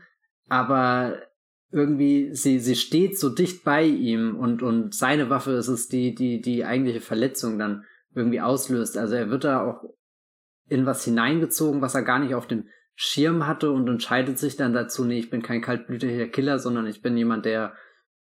Aber 0.50 1.20
irgendwie, 1.72 2.34
sie, 2.34 2.60
sie 2.60 2.76
steht 2.76 3.20
so 3.20 3.30
dicht 3.30 3.64
bei 3.64 3.84
ihm 3.84 4.36
und, 4.36 4.64
und 4.64 4.96
seine 4.96 5.30
Waffe 5.30 5.52
ist 5.52 5.68
es, 5.68 5.88
die, 5.88 6.16
die, 6.16 6.42
die 6.42 6.66
eigentliche 6.66 7.02
Verletzung 7.02 7.60
dann 7.60 7.84
irgendwie 8.16 8.42
auslöst. 8.42 8.98
Also 8.98 9.16
er 9.16 9.30
wird 9.30 9.44
da 9.44 9.62
auch 9.64 9.84
in 10.68 10.86
was 10.86 11.04
hineingezogen, 11.04 11.82
was 11.82 11.96
er 11.96 12.04
gar 12.04 12.20
nicht 12.20 12.34
auf 12.34 12.48
dem 12.48 12.68
Schirm 12.96 13.46
hatte 13.46 13.72
und 13.72 13.88
entscheidet 13.90 14.40
sich 14.40 14.56
dann 14.56 14.74
dazu, 14.74 15.04
nee, 15.04 15.20
ich 15.20 15.30
bin 15.30 15.42
kein 15.42 15.62
kaltblütiger 15.62 16.28
Killer, 16.28 16.60
sondern 16.60 16.88
ich 16.88 17.02
bin 17.02 17.18
jemand, 17.18 17.46
der 17.46 17.74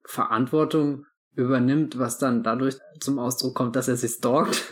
Verantwortung 0.04 1.06
übernimmt, 1.36 2.00
was 2.00 2.18
dann 2.18 2.44
dadurch 2.44 2.77
zum 3.00 3.20
Ausdruck 3.20 3.56
kommt, 3.56 3.75
dass 3.75 3.88
er 3.88 3.96
sich 3.96 4.12
stalkt. 4.12 4.63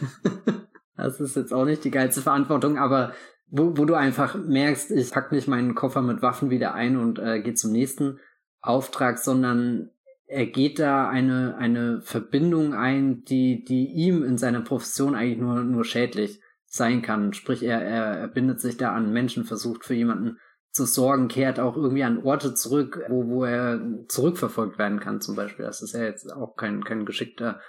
das 0.98 1.20
ist 1.20 1.36
jetzt 1.36 1.53
auch 1.53 1.65
nicht 1.65 1.84
die 1.84 1.91
geilste 1.91 2.22
Verantwortung, 2.22 2.77
aber 2.77 3.13
wo, 3.48 3.77
wo 3.77 3.86
du 3.86 3.93
einfach 3.93 4.36
merkst, 4.36 4.91
ich 4.91 5.12
pack 5.12 5.32
nicht 5.32 5.48
meinen 5.48 5.75
Koffer 5.75 6.01
mit 6.01 6.22
Waffen 6.22 6.50
wieder 6.50 6.74
ein 6.74 6.98
und 6.98 7.20
äh, 7.20 7.41
gehe 7.41 7.53
zum 7.53 7.72
nächsten 7.72 8.20
Auftrag, 8.62 9.20
sondern 9.20 9.91
er 10.33 10.47
geht 10.47 10.79
da 10.79 11.07
eine, 11.07 11.55
eine 11.57 12.01
Verbindung 12.01 12.73
ein, 12.73 13.23
die, 13.23 13.63
die 13.63 13.85
ihm 13.85 14.23
in 14.23 14.37
seiner 14.37 14.61
Profession 14.61 15.15
eigentlich 15.15 15.39
nur, 15.39 15.63
nur 15.63 15.85
schädlich 15.85 16.41
sein 16.65 17.03
kann. 17.03 17.33
Sprich, 17.33 17.61
er, 17.61 17.81
er, 17.81 18.05
er 18.17 18.27
bindet 18.27 18.59
sich 18.59 18.77
da 18.77 18.93
an 18.93 19.13
Menschen, 19.13 19.45
versucht 19.45 19.85
für 19.85 19.93
jemanden 19.93 20.39
zu 20.71 20.85
sorgen, 20.85 21.27
kehrt 21.27 21.59
auch 21.59 21.77
irgendwie 21.77 22.03
an 22.03 22.23
Orte 22.23 22.55
zurück, 22.55 22.99
wo, 23.09 23.27
wo 23.27 23.45
er 23.45 23.79
zurückverfolgt 24.07 24.79
werden 24.79 24.99
kann, 24.99 25.21
zum 25.21 25.35
Beispiel. 25.35 25.65
Das 25.65 25.83
ist 25.83 25.93
ja 25.93 26.03
jetzt 26.03 26.33
auch 26.33 26.55
kein, 26.55 26.83
kein 26.83 27.05
geschickter 27.05 27.61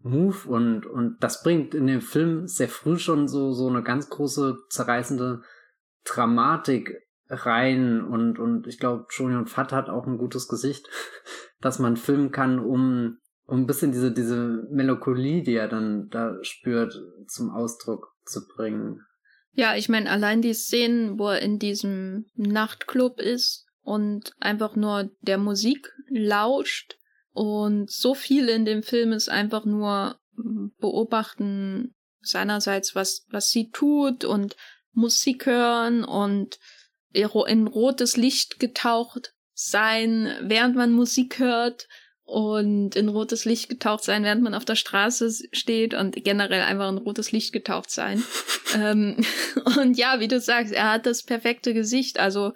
Move 0.00 0.48
und, 0.48 0.84
und 0.86 1.18
das 1.20 1.44
bringt 1.44 1.74
in 1.74 1.86
dem 1.86 2.00
Film 2.00 2.48
sehr 2.48 2.68
früh 2.68 2.98
schon 2.98 3.28
so, 3.28 3.52
so 3.52 3.68
eine 3.68 3.84
ganz 3.84 4.10
große, 4.10 4.58
zerreißende 4.68 5.42
Dramatik 6.04 7.00
rein 7.28 8.02
und, 8.02 8.40
und 8.40 8.66
ich 8.66 8.80
glaube, 8.80 9.06
Junior 9.10 9.46
Fat 9.46 9.72
hat 9.72 9.88
auch 9.88 10.06
ein 10.06 10.18
gutes 10.18 10.48
Gesicht, 10.48 10.88
dass 11.62 11.78
man 11.78 11.96
filmen 11.96 12.30
kann, 12.30 12.58
um, 12.58 13.18
um 13.46 13.60
ein 13.60 13.66
bisschen 13.66 13.92
diese, 13.92 14.12
diese 14.12 14.66
Melancholie, 14.70 15.42
die 15.42 15.54
er 15.54 15.68
dann 15.68 16.08
da 16.10 16.36
spürt, 16.42 17.00
zum 17.28 17.50
Ausdruck 17.50 18.08
zu 18.26 18.46
bringen. 18.46 19.00
Ja, 19.52 19.76
ich 19.76 19.88
meine, 19.88 20.10
allein 20.10 20.42
die 20.42 20.54
Szenen, 20.54 21.18
wo 21.18 21.28
er 21.28 21.40
in 21.40 21.58
diesem 21.58 22.26
Nachtclub 22.34 23.20
ist 23.20 23.66
und 23.82 24.32
einfach 24.40 24.76
nur 24.76 25.10
der 25.20 25.38
Musik 25.38 25.92
lauscht 26.08 26.98
und 27.32 27.90
so 27.90 28.14
viel 28.14 28.48
in 28.48 28.64
dem 28.64 28.82
Film 28.82 29.12
ist 29.12 29.28
einfach 29.28 29.64
nur 29.64 30.18
beobachten 30.78 31.94
seinerseits, 32.20 32.94
was, 32.94 33.26
was 33.30 33.50
sie 33.50 33.70
tut 33.70 34.24
und 34.24 34.56
Musik 34.92 35.46
hören 35.46 36.04
und 36.04 36.58
in 37.12 37.66
rotes 37.66 38.16
Licht 38.16 38.58
getaucht 38.58 39.34
sein, 39.70 40.34
während 40.42 40.76
man 40.76 40.92
Musik 40.92 41.38
hört 41.38 41.88
und 42.24 42.96
in 42.96 43.08
rotes 43.08 43.44
Licht 43.44 43.68
getaucht 43.68 44.04
sein, 44.04 44.24
während 44.24 44.42
man 44.42 44.54
auf 44.54 44.64
der 44.64 44.76
Straße 44.76 45.30
steht 45.52 45.92
und 45.92 46.24
generell 46.24 46.62
einfach 46.62 46.88
in 46.88 46.98
rotes 46.98 47.32
Licht 47.32 47.52
getaucht 47.52 47.90
sein. 47.90 48.22
ähm, 48.76 49.24
und 49.78 49.98
ja, 49.98 50.20
wie 50.20 50.28
du 50.28 50.40
sagst, 50.40 50.72
er 50.72 50.92
hat 50.92 51.06
das 51.06 51.22
perfekte 51.22 51.74
Gesicht. 51.74 52.18
Also 52.18 52.54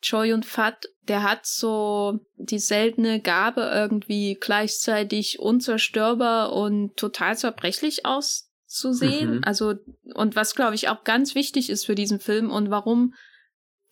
Choi 0.00 0.32
und 0.32 0.44
Fat, 0.44 0.86
der 1.08 1.22
hat 1.22 1.46
so 1.46 2.20
die 2.36 2.58
seltene 2.58 3.20
Gabe 3.20 3.70
irgendwie 3.74 4.36
gleichzeitig 4.38 5.38
unzerstörbar 5.38 6.52
und 6.52 6.96
total 6.96 7.36
zerbrechlich 7.36 8.04
auszusehen. 8.04 9.36
Mhm. 9.36 9.44
Also, 9.44 9.74
und 10.14 10.36
was 10.36 10.54
glaube 10.54 10.74
ich 10.74 10.88
auch 10.88 11.04
ganz 11.04 11.34
wichtig 11.34 11.70
ist 11.70 11.86
für 11.86 11.94
diesen 11.94 12.20
Film 12.20 12.50
und 12.50 12.70
warum 12.70 13.14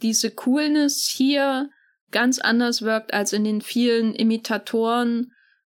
diese 0.02 0.30
Coolness 0.30 1.06
hier 1.06 1.70
ganz 2.12 2.38
anders 2.38 2.82
wirkt 2.82 3.12
als 3.12 3.32
in 3.32 3.44
den 3.44 3.60
vielen 3.60 4.14
Imitatoren 4.14 5.32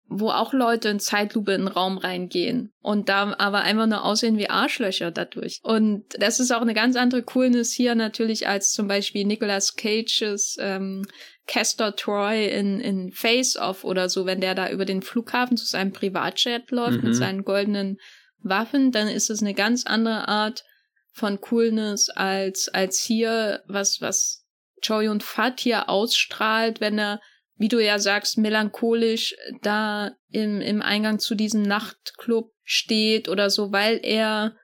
wo 0.10 0.30
auch 0.30 0.54
Leute 0.54 0.90
in 0.90 1.00
Zeitlupe 1.00 1.52
in 1.52 1.62
den 1.62 1.68
Raum 1.68 1.98
reingehen 1.98 2.72
und 2.82 3.10
da 3.10 3.36
aber 3.38 3.62
einfach 3.62 3.88
nur 3.88 4.06
aussehen 4.06 4.38
wie 4.38 4.50
Arschlöcher 4.50 5.12
dadurch. 5.12 5.60
Und 5.64 6.06
das 6.18 6.40
ist 6.40 6.52
auch 6.52 6.62
eine 6.62 6.74
ganz 6.74 6.96
andere 6.96 7.24
Coolness 7.24 7.74
hier 7.74 7.94
natürlich 7.96 8.48
als 8.48 8.72
zum 8.72 8.88
Beispiel 8.88 9.26
Nicolas 9.26 9.76
Cages 9.76 10.58
ähm, 10.60 11.06
Castor 11.46 11.96
Troy 11.96 12.48
in, 12.48 12.80
in 12.80 13.12
Face 13.12 13.58
Off 13.58 13.84
oder 13.84 14.10
so, 14.10 14.26
wenn 14.26 14.42
der 14.42 14.56
da 14.56 14.70
über 14.70 14.86
den 14.86 15.02
Flughafen 15.02 15.58
zu 15.58 15.66
seinem 15.66 15.92
Privatjet 15.92 16.72
läuft 16.72 17.02
mhm. 17.02 17.10
mit 17.10 17.16
seinen 17.16 17.44
goldenen 17.44 17.98
Waffen, 18.40 18.92
dann 18.92 19.08
ist 19.10 19.30
es 19.30 19.42
eine 19.42 19.54
ganz 19.54 19.86
andere 19.86 20.28
Art 20.28 20.64
von 21.12 21.42
Coolness 21.42 22.10
als, 22.10 22.70
als 22.70 23.00
hier, 23.00 23.62
was, 23.68 24.00
was 24.00 24.47
Choi 24.82 25.10
und 25.10 25.24
Fat 25.24 25.60
hier 25.60 25.90
ausstrahlt, 25.90 26.82
wenn 26.82 27.00
er 27.00 27.20
wie 27.58 27.68
du 27.68 27.84
ja 27.84 28.00
sagst, 28.00 28.38
melancholisch 28.38 29.36
da 29.62 30.16
im, 30.30 30.62
im 30.62 30.82
Eingang 30.82 31.20
zu 31.20 31.36
diesem 31.36 31.64
Nachtclub 31.64 32.52
steht 32.64 33.30
oder 33.30 33.50
so, 33.50 33.72
weil 33.72 34.00
er 34.04 34.56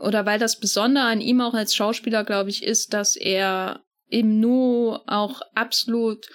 oder 0.00 0.26
weil 0.26 0.38
das 0.38 0.60
Besondere 0.60 1.06
an 1.06 1.20
ihm 1.20 1.40
auch 1.40 1.54
als 1.54 1.74
Schauspieler, 1.74 2.22
glaube 2.22 2.50
ich, 2.50 2.62
ist, 2.62 2.92
dass 2.94 3.16
er 3.16 3.82
eben 4.08 4.38
nur 4.38 5.02
auch 5.06 5.40
absolut 5.54 6.28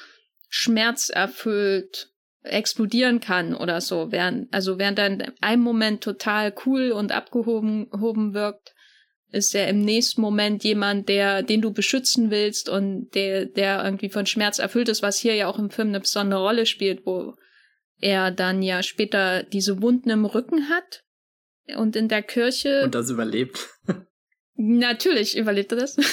schmerzerfüllt 0.50 2.10
explodieren 2.42 3.22
kann 3.22 3.56
oder 3.56 3.80
so, 3.80 4.12
während, 4.12 4.54
also 4.54 4.78
während 4.78 5.00
er 5.00 5.08
in 5.08 5.34
einem 5.40 5.62
Moment 5.62 6.04
total 6.04 6.54
cool 6.66 6.92
und 6.92 7.14
abgehoben 7.14 8.34
wirkt, 8.34 8.73
ist 9.34 9.56
er 9.56 9.68
im 9.68 9.82
nächsten 9.82 10.22
Moment 10.22 10.64
jemand, 10.64 11.10
der, 11.10 11.42
den 11.42 11.62
du 11.62 11.72
beschützen 11.72 12.30
willst 12.30 12.70
und 12.70 13.10
der, 13.16 13.46
der 13.46 13.84
irgendwie 13.84 14.10
von 14.10 14.26
Schmerz 14.26 14.60
erfüllt 14.60 14.90
ist, 14.90 15.02
was 15.02 15.18
hier 15.18 15.36
ja 15.36 15.48
auch 15.48 15.58
im 15.58 15.72
Film 15.72 15.90
eine 15.90 16.00
besondere 16.00 16.42
Rolle 16.42 16.66
spielt, 16.66 17.06
wo 17.06 17.36
er 18.00 18.32
dann 18.32 18.62
ja 18.62 18.84
später 18.84 19.44
diese 19.44 19.82
Wunden 19.82 20.12
im 20.12 20.26
Rücken 20.26 20.70
hat 20.70 21.04
und 21.76 21.96
in 21.96 22.10
der 22.10 22.22
Kirche. 22.22 22.84
Und 22.84 22.94
das 22.94 23.10
überlebt. 23.10 23.70
Natürlich 24.56 25.36
überlebt 25.38 25.72
er 25.72 25.80
das. 25.80 25.98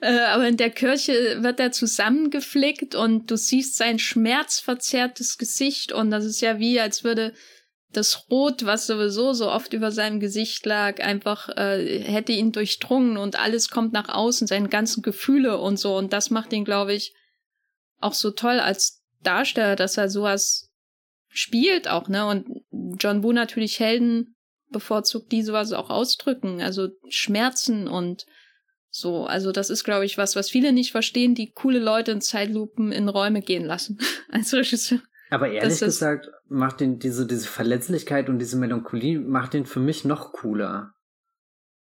Äh, 0.00 0.18
aber 0.18 0.48
in 0.48 0.56
der 0.56 0.70
Kirche 0.70 1.44
wird 1.44 1.60
er 1.60 1.70
zusammengeflickt 1.70 2.96
und 2.96 3.30
du 3.30 3.36
siehst 3.36 3.76
sein 3.76 4.00
schmerzverzerrtes 4.00 5.38
Gesicht 5.38 5.92
und 5.92 6.10
das 6.10 6.24
ist 6.24 6.40
ja 6.40 6.58
wie, 6.58 6.80
als 6.80 7.04
würde 7.04 7.34
das 7.92 8.26
Rot, 8.30 8.64
was 8.64 8.86
sowieso 8.86 9.32
so 9.32 9.50
oft 9.50 9.72
über 9.72 9.90
seinem 9.90 10.20
Gesicht 10.20 10.64
lag, 10.66 11.00
einfach 11.00 11.48
äh, 11.50 12.02
hätte 12.02 12.32
ihn 12.32 12.52
durchdrungen 12.52 13.16
und 13.16 13.38
alles 13.38 13.70
kommt 13.70 13.92
nach 13.92 14.08
außen, 14.08 14.46
seine 14.46 14.68
ganzen 14.68 15.02
Gefühle 15.02 15.58
und 15.58 15.78
so. 15.78 15.96
Und 15.96 16.12
das 16.12 16.30
macht 16.30 16.52
ihn, 16.52 16.64
glaube 16.64 16.94
ich, 16.94 17.14
auch 18.00 18.14
so 18.14 18.30
toll 18.30 18.60
als 18.60 19.02
Darsteller, 19.22 19.76
dass 19.76 19.96
er 19.96 20.08
sowas 20.08 20.70
spielt 21.28 21.88
auch, 21.88 22.08
ne? 22.08 22.26
Und 22.26 22.46
John 22.98 23.22
Woo 23.22 23.32
natürlich 23.32 23.78
Helden 23.78 24.34
bevorzugt, 24.70 25.30
die 25.32 25.42
sowas 25.42 25.72
auch 25.72 25.90
ausdrücken, 25.90 26.60
also 26.60 26.88
Schmerzen 27.08 27.88
und 27.88 28.26
so. 28.90 29.24
Also 29.24 29.52
das 29.52 29.70
ist, 29.70 29.84
glaube 29.84 30.04
ich, 30.04 30.18
was, 30.18 30.34
was 30.34 30.50
viele 30.50 30.72
nicht 30.72 30.92
verstehen, 30.92 31.34
die 31.34 31.52
coole 31.52 31.78
Leute 31.78 32.10
in 32.10 32.20
Zeitlupen 32.20 32.92
in 32.92 33.08
Räume 33.08 33.42
gehen 33.42 33.64
lassen 33.64 33.98
als 34.30 34.52
Regisseur. 34.52 35.00
Aber 35.32 35.48
ehrlich 35.48 35.80
gesagt, 35.80 36.30
macht 36.50 36.80
den 36.80 36.98
diese, 36.98 37.26
diese 37.26 37.48
Verletzlichkeit 37.48 38.28
und 38.28 38.38
diese 38.38 38.58
Melancholie 38.58 39.18
macht 39.18 39.54
den 39.54 39.64
für 39.64 39.80
mich 39.80 40.04
noch 40.04 40.34
cooler. 40.34 40.92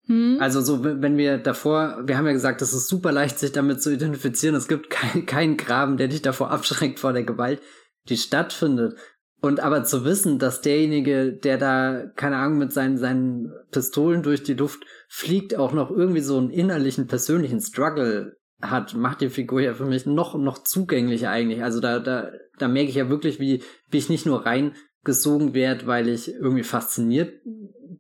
Hm? 0.07 0.39
Also 0.41 0.63
so, 0.63 0.83
wenn 0.83 1.19
wir 1.19 1.37
davor, 1.37 2.01
wir 2.07 2.17
haben 2.17 2.25
ja 2.25 2.33
gesagt, 2.33 2.63
es 2.63 2.73
ist 2.73 2.89
super 2.89 3.13
leicht, 3.13 3.39
sich 3.39 3.53
damit 3.53 3.83
zu 3.83 3.93
identifizieren. 3.93 4.57
Es 4.57 4.67
gibt 4.67 4.89
keinen 4.89 5.27
kein 5.27 5.57
Graben, 5.59 5.99
der 5.99 6.09
dich 6.09 6.23
davor 6.23 6.53
abschreckt 6.53 7.01
vor 7.01 7.13
der 7.13 7.25
Gewalt, 7.25 7.61
die 8.09 8.17
stattfindet. 8.17 8.99
Und 9.43 9.61
aber 9.61 9.85
zu 9.85 10.07
wissen, 10.07 10.39
dass 10.39 10.63
derjenige, 10.63 11.35
der 11.35 11.59
da, 11.59 12.07
keine 12.17 12.37
Ahnung, 12.37 12.57
mit 12.57 12.73
seinen, 12.73 12.97
seinen 12.97 13.53
Pistolen 13.73 14.23
durch 14.23 14.43
die 14.43 14.55
Luft 14.55 14.87
fliegt, 15.07 15.55
auch 15.55 15.75
noch 15.75 15.91
irgendwie 15.91 16.23
so 16.23 16.39
einen 16.39 16.49
innerlichen, 16.49 17.09
persönlichen 17.09 17.61
Struggle 17.61 18.39
hat, 18.71 18.95
macht 18.95 19.21
die 19.21 19.31
Figur 19.31 19.61
ja 19.61 19.75
für 19.75 19.87
mich 19.87 20.07
noch, 20.07 20.35
noch 20.37 20.59
zugänglicher 20.59 21.31
eigentlich. 21.31 21.63
Also 21.63 21.81
da, 21.81 21.99
da, 21.99 22.31
da 22.59 22.69
merke 22.69 22.91
ich 22.91 22.97
ja 22.97 23.09
wirklich, 23.09 23.41
wie, 23.41 23.63
wie 23.89 23.99
ich 23.99 24.09
nicht 24.09 24.27
nur 24.27 24.47
reingesogen 24.47 25.55
werde, 25.55 25.87
weil 25.87 26.09
ich 26.09 26.33
irgendwie 26.33 26.63
fasziniert 26.63 27.41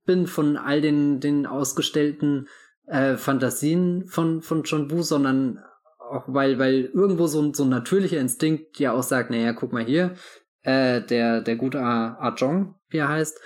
bin 0.04 0.26
von 0.26 0.56
all 0.56 0.80
den, 0.80 1.20
den 1.20 1.46
ausgestellten 1.46 2.48
äh, 2.86 3.16
Fantasien 3.16 4.06
von, 4.06 4.42
von 4.42 4.62
John 4.64 4.90
Woo, 4.90 5.02
sondern 5.02 5.60
auch 5.98 6.24
weil, 6.28 6.58
weil 6.58 6.90
irgendwo 6.92 7.26
so 7.26 7.40
ein, 7.40 7.54
so 7.54 7.64
ein 7.64 7.70
natürlicher 7.70 8.20
Instinkt 8.20 8.78
ja 8.78 8.92
auch 8.92 9.02
sagt, 9.02 9.30
naja, 9.30 9.52
guck 9.52 9.72
mal 9.72 9.84
hier, 9.84 10.14
äh, 10.62 11.00
der, 11.00 11.40
der 11.40 11.56
gute 11.56 11.80
Arjong, 11.80 12.74
wie 12.88 12.98
er 12.98 13.08
heißt, 13.08 13.40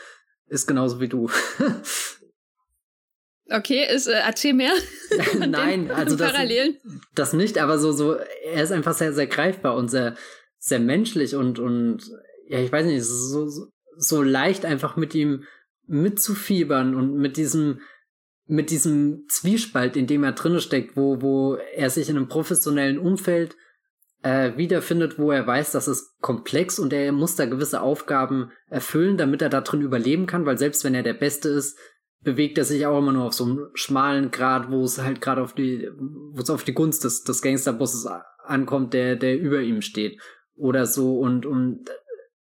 ist 0.47 0.67
genauso 0.67 1.01
wie 1.01 1.09
du. 1.09 1.31
Okay, 3.51 3.87
ist, 3.95 4.07
äh, 4.07 4.13
erzähl 4.13 4.53
mehr. 4.53 4.73
Nein, 5.39 5.91
also 5.91 6.17
das, 6.17 6.33
das 7.15 7.33
nicht, 7.33 7.59
aber 7.59 7.79
so, 7.79 7.93
so, 7.93 8.15
er 8.15 8.63
ist 8.63 8.73
einfach 8.73 8.95
sehr, 8.95 9.13
sehr 9.13 9.27
greifbar 9.27 9.75
und 9.77 9.89
sehr, 9.89 10.17
sehr 10.59 10.81
menschlich 10.81 11.35
und, 11.35 11.59
und, 11.59 12.11
ja, 12.47 12.61
ich 12.61 12.71
weiß 12.71 12.85
nicht, 12.87 13.05
so, 13.05 13.49
so, 13.49 13.67
so 13.97 14.23
leicht 14.23 14.65
einfach 14.65 14.97
mit 14.97 15.15
ihm 15.15 15.45
mitzufiebern 15.87 16.95
und 16.95 17.15
mit 17.15 17.37
diesem, 17.39 17.81
mit 18.47 18.71
diesem 18.71 19.27
Zwiespalt, 19.29 19.97
in 19.97 20.07
dem 20.07 20.25
er 20.25 20.33
drinne 20.33 20.61
steckt, 20.61 20.97
wo, 20.97 21.23
wo 21.23 21.55
er 21.55 21.91
sich 21.91 22.11
in 22.11 22.17
einem 22.17 22.29
professionellen 22.29 22.99
Umfeld 22.99 23.57
äh, 24.23 24.57
wiederfindet, 24.57 25.19
wo 25.19 25.31
er 25.31 25.47
weiß, 25.47 25.73
dass 25.73 25.87
es 25.87 26.17
komplex 26.21 26.79
und 26.79 26.93
er 26.93 27.13
muss 27.13 27.37
da 27.37 27.47
gewisse 27.47 27.81
Aufgaben 27.81 28.51
erfüllen, 28.69 29.17
damit 29.17 29.41
er 29.41 29.49
da 29.49 29.61
drin 29.63 29.81
überleben 29.81 30.27
kann, 30.27 30.45
weil 30.45 30.59
selbst 30.59 30.85
wenn 30.85 30.95
er 30.95 31.03
der 31.03 31.15
Beste 31.15 31.49
ist, 31.49 31.79
bewegt 32.23 32.59
er 32.59 32.65
sich 32.65 32.87
auch 32.87 32.99
immer 32.99 33.13
nur 33.13 33.25
auf 33.25 33.35
so 33.35 33.45
einem 33.45 33.69
schmalen 33.75 34.31
Grad, 34.31 34.71
wo 34.71 34.83
es 34.83 35.01
halt 35.01 35.21
gerade 35.21 35.43
auf 35.43 35.53
die, 35.53 35.89
wo 35.99 36.41
es 36.41 36.51
auf 36.51 36.65
die 36.65 36.75
Gunst 36.75 37.05
des, 37.05 37.23
des 37.23 37.43
Gangsterbosses 37.43 38.09
ankommt, 38.45 38.95
der, 38.95 39.17
der 39.17 39.39
über 39.39 39.61
ihm 39.61 39.83
steht. 39.83 40.21
Oder 40.57 40.87
so 40.87 41.19
und, 41.21 41.47
und 41.47 41.89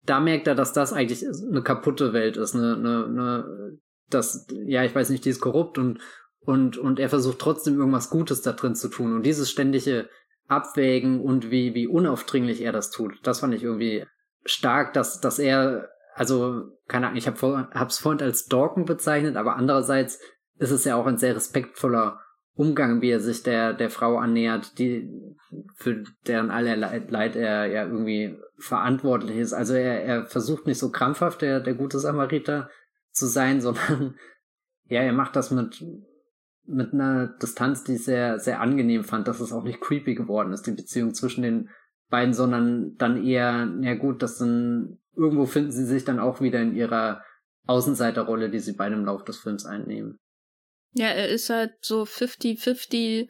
da 0.05 0.21
merkt 0.21 0.47
er, 0.47 0.55
dass 0.55 0.73
das 0.73 0.93
eigentlich 0.93 1.25
eine 1.27 1.63
kaputte 1.63 2.13
Welt 2.13 2.37
ist, 2.37 2.55
eine, 2.55 2.77
eine, 2.77 3.05
eine 3.07 3.79
das, 4.09 4.47
ja, 4.67 4.85
ich 4.85 4.95
weiß 4.95 5.11
nicht, 5.11 5.25
die 5.25 5.31
ist 5.31 5.41
korrupt 5.41 5.79
und, 5.79 5.99
und, 6.41 6.79
und 6.79 7.01
er 7.01 7.09
versucht 7.09 7.41
trotzdem 7.41 7.79
irgendwas 7.79 8.09
Gutes 8.09 8.41
da 8.41 8.53
drin 8.53 8.77
zu 8.77 8.89
tun. 8.89 9.15
Und 9.15 9.25
dieses 9.25 9.51
ständige 9.51 10.09
Abwägen 10.47 11.21
und 11.21 11.51
wie, 11.51 11.75
wie 11.75 11.89
unaufdringlich 11.89 12.63
er 12.63 12.73
das 12.73 12.91
tut, 12.91 13.19
das 13.25 13.41
fand 13.41 13.53
ich 13.53 13.65
irgendwie 13.65 14.07
stark, 14.45 14.93
dass, 14.93 15.21
dass 15.21 15.41
er 15.41 15.89
also, 16.17 16.73
keine 16.89 17.09
Ahnung, 17.09 17.19
ich 17.19 17.27
habe 17.27 17.37
vor, 17.37 17.69
hab's 17.75 17.99
vorhin 17.99 18.23
als 18.23 18.47
Dorken 18.47 18.87
bezeichnet, 18.87 19.37
aber 19.37 19.57
andererseits 19.57 20.19
ist 20.59 20.71
es 20.71 20.85
ja 20.87 20.97
auch 20.97 21.07
ein 21.07 21.19
sehr 21.19 21.37
respektvoller 21.37 22.21
Umgang, 22.55 23.03
wie 23.03 23.11
er 23.11 23.21
sich 23.21 23.43
der, 23.43 23.75
der 23.75 23.91
Frau 23.91 24.17
annähert, 24.17 24.79
die, 24.79 25.13
für 25.75 26.05
deren 26.27 26.51
aller 26.51 26.75
Leid 26.75 27.37
er 27.37 27.67
ja 27.67 27.85
irgendwie 27.85 28.39
verantwortlich 28.57 29.37
ist. 29.37 29.53
Also 29.53 29.75
er, 29.75 30.03
er 30.05 30.25
versucht 30.25 30.67
nicht 30.67 30.79
so 30.79 30.91
krampfhaft 30.91 31.43
der, 31.43 31.61
der 31.61 31.75
gute 31.75 31.99
Samariter 31.99 32.71
zu 33.13 33.27
sein, 33.27 33.61
sondern 33.61 34.15
ja, 34.89 35.03
er 35.03 35.13
macht 35.13 35.37
das 35.37 35.51
mit, 35.51 35.85
mit 36.65 36.95
einer 36.95 37.27
Distanz, 37.27 37.85
die 37.85 37.97
ich 37.97 38.05
sehr, 38.05 38.39
sehr 38.39 38.63
angenehm 38.63 39.05
fand, 39.05 39.29
dass 39.29 39.41
es 39.41 39.53
auch 39.53 39.65
nicht 39.65 39.83
creepy 39.83 40.15
geworden 40.15 40.55
ist, 40.55 40.67
die 40.67 40.73
Beziehung 40.73 41.13
zwischen 41.13 41.43
den 41.43 41.69
beiden, 42.09 42.35
sondern 42.35 42.97
dann 42.97 43.25
eher, 43.25 43.69
ja 43.81 43.95
gut, 43.95 44.23
das 44.23 44.39
sind 44.39 44.99
irgendwo 45.17 45.47
finden 45.47 45.73
sie 45.73 45.87
sich 45.87 46.05
dann 46.05 46.21
auch 46.21 46.41
wieder 46.41 46.61
in 46.61 46.77
ihrer 46.77 47.23
Außenseiterrolle, 47.67 48.51
die 48.51 48.61
sie 48.61 48.75
bei 48.75 48.89
dem 48.89 49.05
Lauf 49.05 49.25
des 49.25 49.39
Films 49.39 49.65
einnehmen. 49.65 50.19
Ja, 50.93 51.09
er 51.09 51.29
ist 51.29 51.51
halt 51.51 51.73
so 51.81 52.03
50-50 52.03 53.29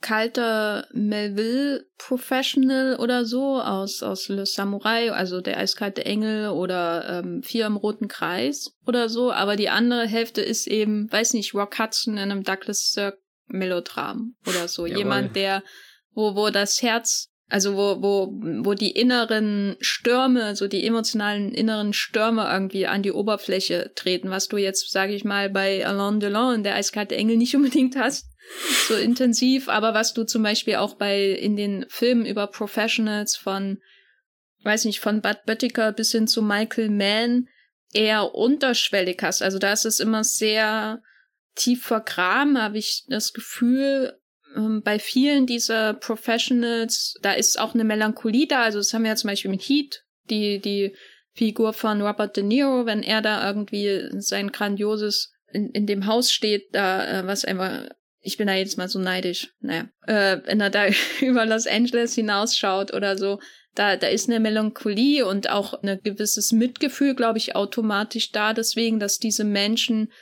kalter 0.00 0.86
Melville 0.92 1.86
Professional 1.98 2.96
oder 2.96 3.24
so 3.24 3.60
aus, 3.60 4.02
aus 4.02 4.28
Le 4.28 4.46
Samurai, 4.46 5.12
also 5.12 5.40
der 5.40 5.58
eiskalte 5.58 6.04
Engel 6.04 6.48
oder 6.48 7.20
ähm, 7.24 7.42
Vier 7.42 7.66
im 7.66 7.76
Roten 7.76 8.08
Kreis 8.08 8.76
oder 8.86 9.08
so, 9.08 9.32
aber 9.32 9.56
die 9.56 9.68
andere 9.68 10.06
Hälfte 10.06 10.40
ist 10.40 10.66
eben, 10.66 11.10
weiß 11.10 11.34
nicht, 11.34 11.54
Rock 11.54 11.78
Hudson 11.78 12.14
in 12.14 12.30
einem 12.30 12.42
Douglas 12.42 12.92
Sirk 12.92 13.18
Melodram 13.46 14.34
oder 14.46 14.68
so. 14.68 14.86
Jemand, 14.86 15.36
der, 15.36 15.62
wo, 16.14 16.34
wo 16.34 16.50
das 16.50 16.82
Herz 16.82 17.30
Also 17.48 17.76
wo, 17.76 18.02
wo, 18.02 18.32
wo 18.64 18.74
die 18.74 18.90
inneren 18.90 19.76
Stürme, 19.80 20.56
so 20.56 20.66
die 20.66 20.86
emotionalen 20.86 21.52
inneren 21.52 21.92
Stürme 21.92 22.48
irgendwie 22.50 22.86
an 22.86 23.02
die 23.02 23.12
Oberfläche 23.12 23.92
treten, 23.94 24.30
was 24.30 24.48
du 24.48 24.56
jetzt, 24.56 24.90
sage 24.90 25.14
ich 25.14 25.24
mal, 25.24 25.50
bei 25.50 25.86
Alain 25.86 26.20
Delon 26.20 26.64
der 26.64 26.74
Eiskalte 26.74 27.16
Engel 27.16 27.36
nicht 27.36 27.54
unbedingt 27.56 27.96
hast, 27.96 28.26
so 28.88 28.94
intensiv, 28.94 29.68
aber 29.68 29.94
was 29.94 30.14
du 30.14 30.24
zum 30.24 30.42
Beispiel 30.42 30.76
auch 30.76 30.94
bei 30.94 31.30
in 31.30 31.56
den 31.56 31.86
Filmen 31.88 32.26
über 32.26 32.46
Professionals 32.46 33.36
von, 33.36 33.78
weiß 34.62 34.84
nicht, 34.86 35.00
von 35.00 35.20
Bud 35.20 35.44
Böttiger 35.46 35.92
bis 35.92 36.12
hin 36.12 36.26
zu 36.26 36.42
Michael 36.42 36.90
Mann 36.90 37.48
eher 37.92 38.34
unterschwellig 38.34 39.22
hast. 39.22 39.42
Also 39.42 39.58
da 39.58 39.72
ist 39.72 39.84
es 39.84 40.00
immer 40.00 40.24
sehr 40.24 41.02
tief 41.54 41.84
vergraben, 41.84 42.60
habe 42.60 42.78
ich 42.78 43.04
das 43.08 43.32
Gefühl, 43.32 44.18
bei 44.82 44.98
vielen 44.98 45.46
dieser 45.46 45.94
Professionals, 45.94 47.14
da 47.22 47.32
ist 47.32 47.58
auch 47.58 47.74
eine 47.74 47.84
Melancholie 47.84 48.46
da. 48.46 48.62
Also 48.62 48.78
das 48.78 48.92
haben 48.92 49.02
wir 49.02 49.10
ja 49.10 49.16
zum 49.16 49.28
Beispiel 49.28 49.50
mit 49.50 49.62
Heat, 49.62 50.04
die, 50.30 50.60
die 50.60 50.94
Figur 51.34 51.72
von 51.72 52.00
Robert 52.00 52.36
De 52.36 52.44
Niro, 52.44 52.86
wenn 52.86 53.02
er 53.02 53.20
da 53.20 53.46
irgendwie 53.46 54.08
sein 54.20 54.52
grandioses 54.52 55.32
in, 55.52 55.70
in 55.70 55.86
dem 55.86 56.06
Haus 56.06 56.32
steht, 56.32 56.68
da, 56.72 57.20
äh, 57.20 57.26
was 57.26 57.44
einfach, 57.44 57.88
ich 58.20 58.36
bin 58.36 58.46
da 58.46 58.54
jetzt 58.54 58.78
mal 58.78 58.88
so 58.88 58.98
neidisch, 58.98 59.52
naja, 59.60 59.88
äh, 60.06 60.38
wenn 60.44 60.60
er 60.60 60.70
da 60.70 60.86
über 61.20 61.46
Los 61.46 61.66
Angeles 61.66 62.14
hinausschaut 62.14 62.92
oder 62.92 63.16
so, 63.16 63.40
da, 63.74 63.96
da 63.96 64.06
ist 64.06 64.28
eine 64.28 64.38
Melancholie 64.38 65.26
und 65.26 65.50
auch 65.50 65.74
ein 65.82 65.98
gewisses 66.02 66.52
Mitgefühl, 66.52 67.14
glaube 67.14 67.38
ich, 67.38 67.56
automatisch 67.56 68.30
da, 68.30 68.52
deswegen, 68.52 69.00
dass 69.00 69.18
diese 69.18 69.44
Menschen 69.44 70.12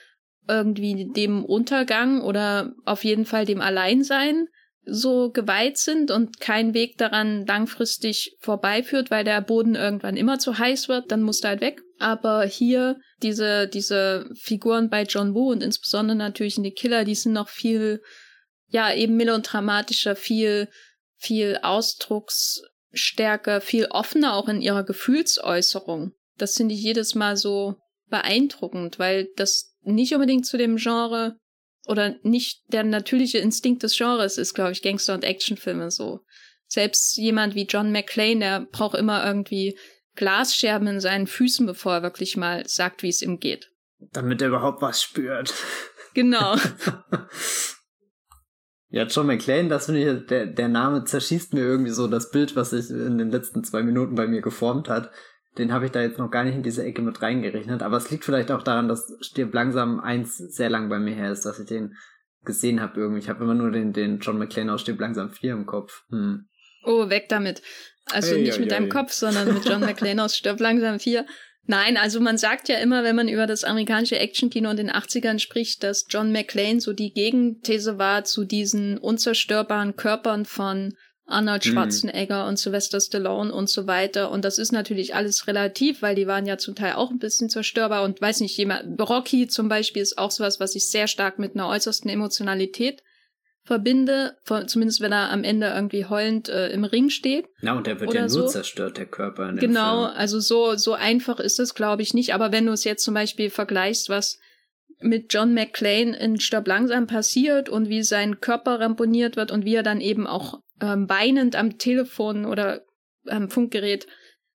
irgendwie 0.52 1.10
dem 1.12 1.44
Untergang 1.44 2.20
oder 2.20 2.74
auf 2.84 3.04
jeden 3.04 3.24
Fall 3.24 3.46
dem 3.46 3.62
Alleinsein 3.62 4.48
so 4.84 5.30
geweiht 5.30 5.78
sind 5.78 6.10
und 6.10 6.40
kein 6.40 6.74
Weg 6.74 6.98
daran 6.98 7.46
langfristig 7.46 8.36
vorbeiführt, 8.40 9.12
weil 9.12 9.24
der 9.24 9.40
Boden 9.40 9.76
irgendwann 9.76 10.16
immer 10.16 10.38
zu 10.40 10.58
heiß 10.58 10.88
wird, 10.88 11.10
dann 11.12 11.22
muss 11.22 11.40
er 11.40 11.50
halt 11.50 11.60
weg. 11.60 11.80
Aber 11.98 12.44
hier 12.44 12.98
diese, 13.22 13.68
diese 13.68 14.28
Figuren 14.34 14.90
bei 14.90 15.04
John 15.04 15.34
Woo 15.34 15.52
und 15.52 15.62
insbesondere 15.62 16.16
natürlich 16.16 16.56
in 16.56 16.64
die 16.64 16.74
Killer, 16.74 17.04
die 17.04 17.14
sind 17.14 17.32
noch 17.32 17.48
viel, 17.48 18.02
ja, 18.68 18.92
eben 18.92 19.16
melodramatischer, 19.16 20.16
viel, 20.16 20.68
viel 21.16 21.60
Ausdrucksstärker, 21.62 23.60
viel 23.60 23.86
offener 23.86 24.34
auch 24.34 24.48
in 24.48 24.60
ihrer 24.60 24.82
Gefühlsäußerung. 24.82 26.10
Das 26.38 26.56
finde 26.56 26.74
ich 26.74 26.82
jedes 26.82 27.14
Mal 27.14 27.36
so 27.36 27.76
beeindruckend, 28.08 28.98
weil 28.98 29.28
das 29.36 29.71
nicht 29.82 30.14
unbedingt 30.14 30.46
zu 30.46 30.56
dem 30.56 30.76
Genre 30.76 31.36
oder 31.86 32.16
nicht 32.22 32.62
der 32.68 32.84
natürliche 32.84 33.38
Instinkt 33.38 33.82
des 33.82 33.96
Genres 33.96 34.38
ist, 34.38 34.54
glaube 34.54 34.72
ich, 34.72 34.82
Gangster- 34.82 35.14
und 35.14 35.24
Actionfilme 35.24 35.90
so. 35.90 36.20
Selbst 36.68 37.16
jemand 37.16 37.54
wie 37.54 37.66
John 37.66 37.92
McClane, 37.92 38.38
der 38.38 38.60
braucht 38.70 38.96
immer 38.96 39.24
irgendwie 39.26 39.76
Glasscherben 40.14 40.88
in 40.88 41.00
seinen 41.00 41.26
Füßen, 41.26 41.66
bevor 41.66 41.94
er 41.94 42.02
wirklich 42.02 42.36
mal 42.36 42.66
sagt, 42.66 43.02
wie 43.02 43.08
es 43.08 43.22
ihm 43.22 43.38
geht. 43.38 43.70
Damit 43.98 44.42
er 44.42 44.48
überhaupt 44.48 44.82
was 44.82 45.02
spürt. 45.02 45.52
Genau. 46.14 46.56
ja, 48.88 49.04
John 49.04 49.26
McClane, 49.26 49.68
das 49.68 49.86
finde 49.86 50.00
ich, 50.20 50.26
der, 50.26 50.46
der 50.46 50.68
Name 50.68 51.04
zerschießt 51.04 51.54
mir 51.54 51.60
irgendwie 51.60 51.92
so 51.92 52.06
das 52.06 52.30
Bild, 52.30 52.56
was 52.56 52.70
sich 52.70 52.90
in 52.90 53.18
den 53.18 53.30
letzten 53.30 53.64
zwei 53.64 53.82
Minuten 53.82 54.14
bei 54.14 54.26
mir 54.26 54.42
geformt 54.42 54.88
hat. 54.88 55.10
Den 55.58 55.72
habe 55.72 55.86
ich 55.86 55.92
da 55.92 56.00
jetzt 56.00 56.18
noch 56.18 56.30
gar 56.30 56.44
nicht 56.44 56.54
in 56.54 56.62
diese 56.62 56.84
Ecke 56.84 57.02
mit 57.02 57.20
reingerechnet. 57.20 57.82
Aber 57.82 57.98
es 57.98 58.10
liegt 58.10 58.24
vielleicht 58.24 58.50
auch 58.50 58.62
daran, 58.62 58.88
dass 58.88 59.14
Stirb 59.20 59.52
langsam 59.52 60.00
eins 60.00 60.38
sehr 60.38 60.70
lang 60.70 60.88
bei 60.88 60.98
mir 60.98 61.14
her 61.14 61.30
ist, 61.30 61.44
dass 61.44 61.60
ich 61.60 61.66
den 61.66 61.94
gesehen 62.44 62.80
habe 62.80 63.00
irgendwie. 63.00 63.20
Ich 63.20 63.28
habe 63.28 63.44
immer 63.44 63.54
nur 63.54 63.70
den, 63.70 63.92
den 63.92 64.18
John 64.20 64.38
McClane 64.38 64.72
aus 64.72 64.80
Stirb 64.80 65.00
langsam 65.00 65.30
4 65.30 65.52
im 65.52 65.66
Kopf. 65.66 66.04
Hm. 66.10 66.46
Oh, 66.84 67.08
weg 67.08 67.28
damit. 67.28 67.62
Also 68.06 68.34
hey, 68.34 68.42
nicht 68.42 68.58
mit 68.58 68.72
deinem 68.72 68.88
Kopf, 68.88 69.12
sondern 69.12 69.52
mit 69.52 69.64
John 69.64 69.80
McClane 69.80 70.24
aus 70.24 70.36
Stirb 70.36 70.58
langsam 70.58 70.98
4. 70.98 71.24
Nein, 71.64 71.96
also 71.96 72.20
man 72.20 72.38
sagt 72.38 72.68
ja 72.68 72.78
immer, 72.78 73.04
wenn 73.04 73.14
man 73.14 73.28
über 73.28 73.46
das 73.46 73.62
amerikanische 73.62 74.18
Actionkino 74.18 74.70
in 74.70 74.76
den 74.76 74.90
80ern 74.90 75.38
spricht, 75.38 75.84
dass 75.84 76.06
John 76.08 76.32
McClane 76.32 76.80
so 76.80 76.92
die 76.92 77.12
Gegenthese 77.12 77.98
war 77.98 78.24
zu 78.24 78.44
diesen 78.44 78.98
unzerstörbaren 78.98 79.94
Körpern 79.94 80.44
von 80.44 80.94
Arnold 81.26 81.64
mhm. 81.64 81.70
Schwarzenegger 81.70 82.42
mhm. 82.42 82.48
und 82.50 82.58
Sylvester 82.58 83.00
Stallone 83.00 83.52
und 83.52 83.68
so 83.68 83.86
weiter. 83.86 84.30
Und 84.30 84.44
das 84.44 84.58
ist 84.58 84.72
natürlich 84.72 85.14
alles 85.14 85.46
relativ, 85.46 86.02
weil 86.02 86.14
die 86.14 86.26
waren 86.26 86.46
ja 86.46 86.58
zum 86.58 86.74
Teil 86.74 86.94
auch 86.94 87.10
ein 87.10 87.18
bisschen 87.18 87.48
zerstörbar 87.48 88.02
und 88.02 88.20
weiß 88.20 88.40
nicht, 88.40 88.56
jemand, 88.56 89.00
Rocky 89.00 89.46
zum 89.46 89.68
Beispiel 89.68 90.02
ist 90.02 90.18
auch 90.18 90.30
sowas, 90.30 90.60
was 90.60 90.74
ich 90.74 90.88
sehr 90.88 91.06
stark 91.06 91.38
mit 91.38 91.54
einer 91.54 91.68
äußersten 91.68 92.10
Emotionalität 92.10 93.02
verbinde, 93.64 94.36
zumindest 94.66 95.00
wenn 95.00 95.12
er 95.12 95.30
am 95.30 95.44
Ende 95.44 95.68
irgendwie 95.68 96.04
heulend 96.06 96.48
äh, 96.48 96.70
im 96.70 96.84
Ring 96.84 97.10
steht. 97.10 97.46
Na, 97.60 97.76
und 97.76 97.86
der 97.86 98.00
wird 98.00 98.12
ja 98.12 98.22
nur 98.22 98.28
so. 98.28 98.46
zerstört, 98.48 98.98
der 98.98 99.06
Körper. 99.06 99.52
Genau, 99.52 100.06
Film. 100.06 100.16
also 100.16 100.40
so, 100.40 100.74
so 100.74 100.94
einfach 100.94 101.38
ist 101.38 101.60
es, 101.60 101.74
glaube 101.74 102.02
ich, 102.02 102.12
nicht. 102.12 102.34
Aber 102.34 102.50
wenn 102.50 102.66
du 102.66 102.72
es 102.72 102.82
jetzt 102.82 103.04
zum 103.04 103.14
Beispiel 103.14 103.50
vergleichst, 103.50 104.08
was 104.08 104.40
mit 105.00 105.32
John 105.32 105.54
McClane 105.54 106.16
in 106.16 106.40
Stirb 106.40 106.66
langsam 106.66 107.06
passiert 107.06 107.68
und 107.68 107.88
wie 107.88 108.02
sein 108.02 108.40
Körper 108.40 108.80
ramponiert 108.80 109.36
wird 109.36 109.52
und 109.52 109.64
wie 109.64 109.74
er 109.74 109.82
dann 109.82 110.00
eben 110.00 110.26
auch 110.26 110.60
ähm, 110.82 111.08
weinend 111.08 111.56
am 111.56 111.78
Telefon 111.78 112.44
oder 112.44 112.84
am 113.26 113.48
Funkgerät 113.48 114.06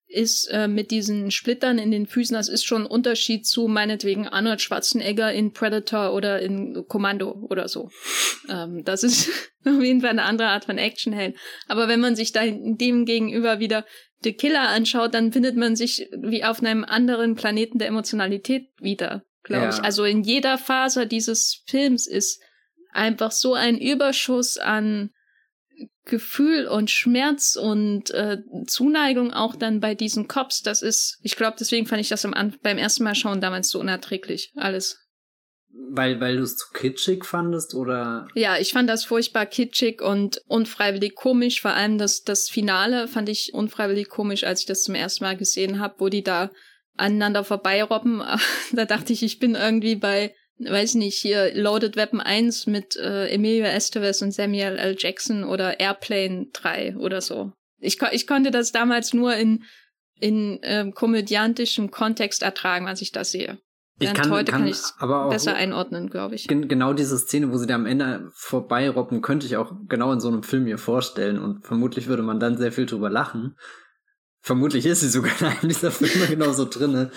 ist 0.10 0.48
äh, 0.52 0.68
mit 0.68 0.92
diesen 0.92 1.32
Splittern 1.32 1.80
in 1.80 1.92
den 1.92 2.08
Füßen, 2.08 2.34
das 2.34 2.48
ist 2.48 2.66
schon 2.66 2.84
ein 2.84 2.88
Unterschied 2.88 3.46
zu 3.46 3.68
meinetwegen 3.68 4.28
Arnold 4.28 4.62
Schwarzenegger 4.62 5.34
in 5.34 5.52
Predator 5.52 6.14
oder 6.14 6.40
in 6.40 6.86
Kommando 6.88 7.32
oder 7.50 7.68
so. 7.68 7.90
Ähm, 8.50 8.84
das 8.86 9.04
ist 9.04 9.30
auf 9.66 9.82
jeden 9.82 10.02
Fall 10.02 10.12
eine 10.12 10.24
andere 10.24 10.48
Art 10.50 10.66
von 10.66 10.78
Actionheld. 10.78 11.36
Aber 11.68 11.90
wenn 11.90 12.00
man 12.00 12.16
sich 12.16 12.32
da 12.32 12.46
dem 12.46 13.06
gegenüber 13.06 13.60
wieder 13.60 13.86
The 14.24 14.34
Killer 14.34 14.70
anschaut, 14.70 15.14
dann 15.14 15.34
findet 15.34 15.58
man 15.58 15.76
sich 15.76 16.10
wie 16.18 16.44
auf 16.44 16.62
einem 16.62 16.86
anderen 16.86 17.36
Planeten 17.36 17.78
der 17.78 17.90
Emotionalität 17.90 18.70
wieder, 18.80 19.26
glaube 19.44 19.66
ja. 19.66 19.70
ich. 19.70 19.84
Also 19.84 20.06
in 20.06 20.24
jeder 20.24 20.58
Phase 20.58 21.06
dieses 21.06 21.64
Films 21.68 22.08
ist 22.08 22.42
einfach 22.94 23.32
so 23.32 23.54
ein 23.54 23.78
Überschuss 23.78 24.58
an 24.58 25.12
Gefühl 26.08 26.68
und 26.68 26.90
Schmerz 26.90 27.56
und 27.56 28.10
äh, 28.12 28.38
Zuneigung 28.66 29.32
auch 29.32 29.56
dann 29.56 29.80
bei 29.80 29.94
diesen 29.94 30.28
Cops, 30.28 30.62
das 30.62 30.82
ist, 30.82 31.20
ich 31.22 31.36
glaube, 31.36 31.58
deswegen 31.60 31.86
fand 31.86 32.02
ich 32.02 32.10
das 32.10 32.26
am, 32.26 32.34
beim 32.64 32.78
ersten 32.78 33.04
Mal 33.04 33.16
schauen 33.16 33.42
damals 33.42 33.70
so 33.70 33.80
unerträglich, 33.80 34.52
alles. 34.56 34.98
Weil, 35.90 36.20
weil 36.20 36.38
du 36.38 36.44
es 36.44 36.56
zu 36.56 36.72
kitschig 36.74 37.24
fandest, 37.24 37.76
oder? 37.76 38.28
Ja, 38.34 38.58
ich 38.58 38.74
fand 38.74 38.90
das 38.90 39.06
furchtbar 39.06 39.46
kitschig 39.46 40.02
und 40.02 40.42
unfreiwillig 40.48 41.14
komisch. 41.14 41.62
Vor 41.62 41.72
allem 41.72 41.98
das, 41.98 42.24
das 42.24 42.50
Finale 42.50 43.08
fand 43.08 43.30
ich 43.30 43.54
unfreiwillig 43.54 44.10
komisch, 44.10 44.44
als 44.44 44.62
ich 44.62 44.66
das 44.66 44.84
zum 44.84 44.96
ersten 44.96 45.24
Mal 45.24 45.38
gesehen 45.38 45.80
habe, 45.80 45.96
wo 46.00 46.10
die 46.10 46.24
da 46.24 46.50
aneinander 46.96 47.44
vorbeirobben. 47.44 48.24
da 48.72 48.86
dachte 48.86 49.14
ich, 49.14 49.22
ich 49.24 49.40
bin 49.40 49.56
irgendwie 49.56 49.96
bei 49.96 50.34
weiß 50.60 50.96
nicht, 50.96 51.18
hier 51.18 51.54
Loaded 51.54 51.96
Weapon 51.96 52.20
1 52.20 52.68
mit 52.68 52.96
äh, 52.96 53.28
Emilio 53.28 53.66
Estevez 53.66 54.22
und 54.22 54.32
Samuel 54.32 54.78
L. 54.78 54.96
Jackson 54.98 55.44
oder 55.44 55.80
Airplane 55.80 56.48
3 56.54 56.98
oder 56.98 57.22
so. 57.22 57.52
Ich, 57.80 58.02
ich 58.12 58.28
konnte 58.28 58.52
das 58.52 58.72
damals 58.72 59.14
nur 59.14 59.36
in, 59.36 59.64
in 60.20 60.60
ähm, 60.64 60.94
komödiantischem 60.94 61.92
Kontext 61.92 62.42
ertragen, 62.42 62.88
als 62.88 63.02
ich 63.02 63.12
das 63.12 63.32
sehe. 63.32 63.60
Ich 64.00 64.14
kann, 64.14 64.30
heute 64.30 64.52
kann, 64.52 64.62
kann 64.62 64.70
ich 64.70 64.78
es 64.78 64.94
besser 65.30 65.56
einordnen, 65.56 66.10
glaube 66.10 66.36
ich. 66.36 66.48
Gen 66.48 66.68
genau 66.68 66.94
diese 66.94 67.18
Szene, 67.18 67.52
wo 67.52 67.58
sie 67.58 67.66
da 67.66 67.76
am 67.76 67.88
Ende 67.88 68.30
vorbeirobben, 68.36 69.22
könnte 69.22 69.48
ich 69.48 69.58
auch 69.58 69.74
genau 69.88 70.12
in 70.14 70.20
so 70.20 70.28
einem 70.28 70.44
Film 70.44 70.66
mir 70.66 70.78
vorstellen 70.78 71.40
und 71.40 71.66
vermutlich 71.66 72.08
würde 72.08 72.22
man 72.22 72.40
dann 72.40 72.58
sehr 72.58 72.72
viel 72.72 72.86
drüber 72.86 73.10
lachen. 73.10 73.56
Vermutlich 74.42 74.86
ist 74.86 75.00
sie 75.00 75.10
sogar 75.10 75.32
in 75.40 75.48
einem 75.48 75.68
dieser 75.68 75.92
Filme 75.92 76.28
genauso 76.28 76.66
drinne. 76.66 77.12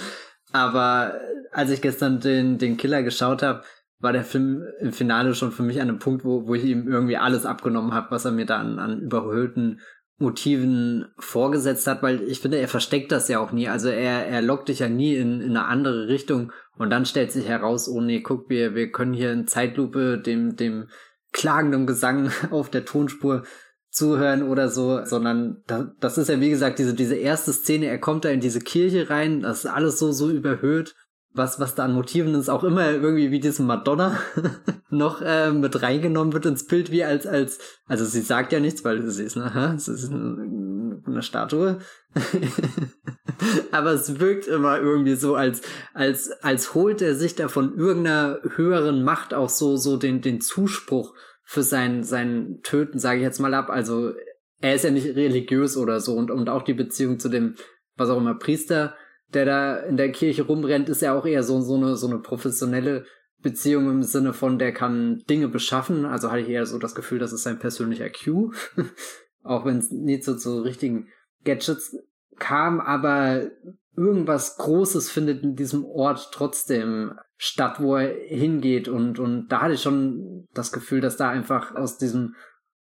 Aber 0.52 1.20
als 1.52 1.70
ich 1.70 1.80
gestern 1.80 2.20
den, 2.20 2.58
den 2.58 2.76
Killer 2.76 3.02
geschaut 3.02 3.42
habe, 3.42 3.62
war 3.98 4.12
der 4.12 4.24
Film 4.24 4.64
im 4.80 4.92
Finale 4.92 5.34
schon 5.34 5.52
für 5.52 5.62
mich 5.62 5.80
an 5.80 5.88
einem 5.88 5.98
Punkt, 5.98 6.24
wo, 6.24 6.46
wo 6.46 6.54
ich 6.54 6.64
ihm 6.64 6.88
irgendwie 6.88 7.16
alles 7.16 7.44
abgenommen 7.44 7.92
habe, 7.92 8.10
was 8.10 8.24
er 8.24 8.32
mir 8.32 8.46
da 8.46 8.58
an, 8.58 8.78
an 8.78 9.00
überhöhten 9.00 9.80
Motiven 10.20 11.06
vorgesetzt 11.18 11.86
hat, 11.86 12.02
weil 12.02 12.22
ich 12.22 12.40
finde, 12.40 12.58
er 12.58 12.68
versteckt 12.68 13.10
das 13.10 13.28
ja 13.28 13.40
auch 13.40 13.52
nie. 13.52 13.68
Also 13.68 13.88
er, 13.88 14.26
er 14.26 14.42
lockt 14.42 14.68
dich 14.68 14.80
ja 14.80 14.88
nie 14.88 15.16
in, 15.16 15.40
in 15.40 15.56
eine 15.56 15.64
andere 15.64 16.08
Richtung 16.08 16.52
und 16.76 16.90
dann 16.90 17.06
stellt 17.06 17.32
sich 17.32 17.48
heraus, 17.48 17.88
oh 17.88 18.00
nee, 18.00 18.20
guck, 18.20 18.50
wir, 18.50 18.74
wir 18.74 18.90
können 18.90 19.14
hier 19.14 19.32
in 19.32 19.46
Zeitlupe 19.46 20.18
dem, 20.18 20.56
dem 20.56 20.88
klagenden 21.32 21.86
Gesang 21.86 22.30
auf 22.50 22.70
der 22.70 22.84
Tonspur 22.84 23.44
zuhören 23.90 24.42
oder 24.48 24.68
so, 24.68 25.04
sondern 25.04 25.62
da, 25.66 25.92
das 26.00 26.16
ist 26.16 26.28
ja 26.28 26.40
wie 26.40 26.50
gesagt 26.50 26.78
diese, 26.78 26.94
diese 26.94 27.16
erste 27.16 27.52
Szene, 27.52 27.86
er 27.86 27.98
kommt 27.98 28.24
da 28.24 28.28
in 28.28 28.40
diese 28.40 28.60
Kirche 28.60 29.10
rein, 29.10 29.40
das 29.40 29.64
ist 29.64 29.70
alles 29.70 29.98
so, 29.98 30.12
so 30.12 30.30
überhöht, 30.30 30.94
was, 31.32 31.60
was 31.60 31.74
da 31.74 31.84
an 31.84 31.94
Motiven 31.94 32.34
ist, 32.34 32.48
auch 32.48 32.64
immer 32.64 32.90
irgendwie 32.90 33.30
wie 33.30 33.40
diese 33.40 33.62
Madonna 33.62 34.18
noch 34.90 35.20
äh, 35.22 35.52
mit 35.52 35.80
reingenommen 35.82 36.32
wird 36.32 36.46
ins 36.46 36.66
Bild, 36.66 36.90
wie 36.90 37.04
als, 37.04 37.26
als, 37.26 37.58
also 37.86 38.04
sie 38.04 38.20
sagt 38.20 38.52
ja 38.52 38.60
nichts, 38.60 38.84
weil 38.84 39.02
sie 39.08 39.24
ist, 39.24 39.36
ne, 39.36 39.74
es 39.76 39.86
ist 39.88 40.10
eine, 40.10 41.00
eine 41.06 41.22
Statue. 41.22 41.78
Aber 43.72 43.92
es 43.92 44.18
wirkt 44.18 44.48
immer 44.48 44.78
irgendwie 44.78 45.14
so, 45.14 45.34
als, 45.34 45.62
als, 45.94 46.30
als 46.42 46.74
holt 46.74 47.00
er 47.00 47.14
sich 47.14 47.36
da 47.36 47.48
von 47.48 47.76
irgendeiner 47.76 48.40
höheren 48.56 49.02
Macht 49.02 49.32
auch 49.32 49.48
so, 49.48 49.76
so 49.76 49.96
den, 49.96 50.20
den 50.20 50.40
Zuspruch 50.40 51.14
für 51.50 51.64
sein, 51.64 52.04
sein 52.04 52.60
Töten, 52.62 53.00
sage 53.00 53.18
ich 53.18 53.24
jetzt 53.24 53.40
mal 53.40 53.54
ab. 53.54 53.70
Also 53.70 54.12
er 54.60 54.76
ist 54.76 54.84
ja 54.84 54.92
nicht 54.92 55.16
religiös 55.16 55.76
oder 55.76 55.98
so 55.98 56.14
und, 56.14 56.30
und 56.30 56.48
auch 56.48 56.62
die 56.62 56.74
Beziehung 56.74 57.18
zu 57.18 57.28
dem, 57.28 57.56
was 57.96 58.08
auch 58.08 58.18
immer, 58.18 58.36
Priester, 58.36 58.94
der 59.34 59.46
da 59.46 59.76
in 59.78 59.96
der 59.96 60.12
Kirche 60.12 60.42
rumrennt, 60.42 60.88
ist 60.88 61.02
ja 61.02 61.12
auch 61.12 61.26
eher 61.26 61.42
so, 61.42 61.60
so 61.60 61.74
eine, 61.74 61.96
so 61.96 62.06
eine 62.06 62.20
professionelle 62.20 63.04
Beziehung 63.42 63.90
im 63.90 64.04
Sinne 64.04 64.32
von, 64.32 64.60
der 64.60 64.72
kann 64.72 65.24
Dinge 65.28 65.48
beschaffen. 65.48 66.04
Also 66.04 66.30
hatte 66.30 66.42
ich 66.42 66.48
eher 66.48 66.66
so 66.66 66.78
das 66.78 66.94
Gefühl, 66.94 67.18
das 67.18 67.32
ist 67.32 67.42
sein 67.42 67.58
persönlicher 67.58 68.10
Q. 68.10 68.52
auch 69.42 69.64
wenn 69.64 69.78
es 69.78 69.90
nicht 69.90 70.22
so 70.22 70.36
zu 70.36 70.60
richtigen 70.60 71.08
Gadgets 71.44 71.96
kam, 72.38 72.78
aber 72.78 73.50
irgendwas 73.96 74.56
Großes 74.56 75.10
findet 75.10 75.42
in 75.42 75.56
diesem 75.56 75.84
Ort 75.84 76.30
trotzdem 76.32 77.14
statt, 77.42 77.80
wo 77.80 77.96
er 77.96 78.14
hingeht 78.28 78.86
und, 78.86 79.18
und 79.18 79.48
da 79.48 79.62
hatte 79.62 79.72
ich 79.72 79.80
schon 79.80 80.46
das 80.52 80.72
Gefühl, 80.72 81.00
dass 81.00 81.16
da 81.16 81.30
einfach 81.30 81.74
aus 81.74 81.96
diesem 81.96 82.34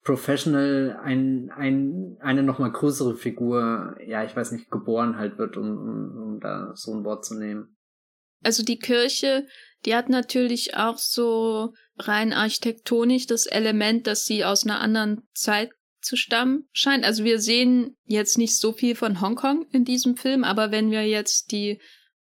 Professional 0.03 0.99
ein, 1.03 1.51
ein, 1.55 2.17
eine 2.21 2.41
nochmal 2.41 2.71
größere 2.71 3.15
Figur, 3.15 3.95
ja, 4.03 4.23
ich 4.23 4.35
weiß 4.35 4.53
nicht, 4.53 4.71
geboren 4.71 5.17
halt 5.17 5.37
wird, 5.37 5.57
um, 5.57 5.69
um, 5.69 6.23
um 6.23 6.39
da 6.39 6.71
so 6.73 6.91
ein 6.95 7.03
Wort 7.03 7.23
zu 7.23 7.37
nehmen. 7.37 7.77
Also 8.43 8.63
die 8.63 8.79
Kirche, 8.79 9.45
die 9.85 9.93
hat 9.93 10.09
natürlich 10.09 10.75
auch 10.75 10.97
so 10.97 11.73
rein 11.99 12.33
architektonisch 12.33 13.27
das 13.27 13.45
Element, 13.45 14.07
dass 14.07 14.25
sie 14.25 14.43
aus 14.43 14.65
einer 14.65 14.79
anderen 14.79 15.21
Zeit 15.35 15.69
zu 16.01 16.15
stammen 16.15 16.67
scheint. 16.71 17.05
Also 17.05 17.23
wir 17.23 17.39
sehen 17.39 17.95
jetzt 18.05 18.39
nicht 18.39 18.57
so 18.57 18.73
viel 18.73 18.95
von 18.95 19.21
Hongkong 19.21 19.67
in 19.71 19.85
diesem 19.85 20.17
Film, 20.17 20.43
aber 20.43 20.71
wenn 20.71 20.89
wir 20.89 21.05
jetzt 21.05 21.51
die 21.51 21.79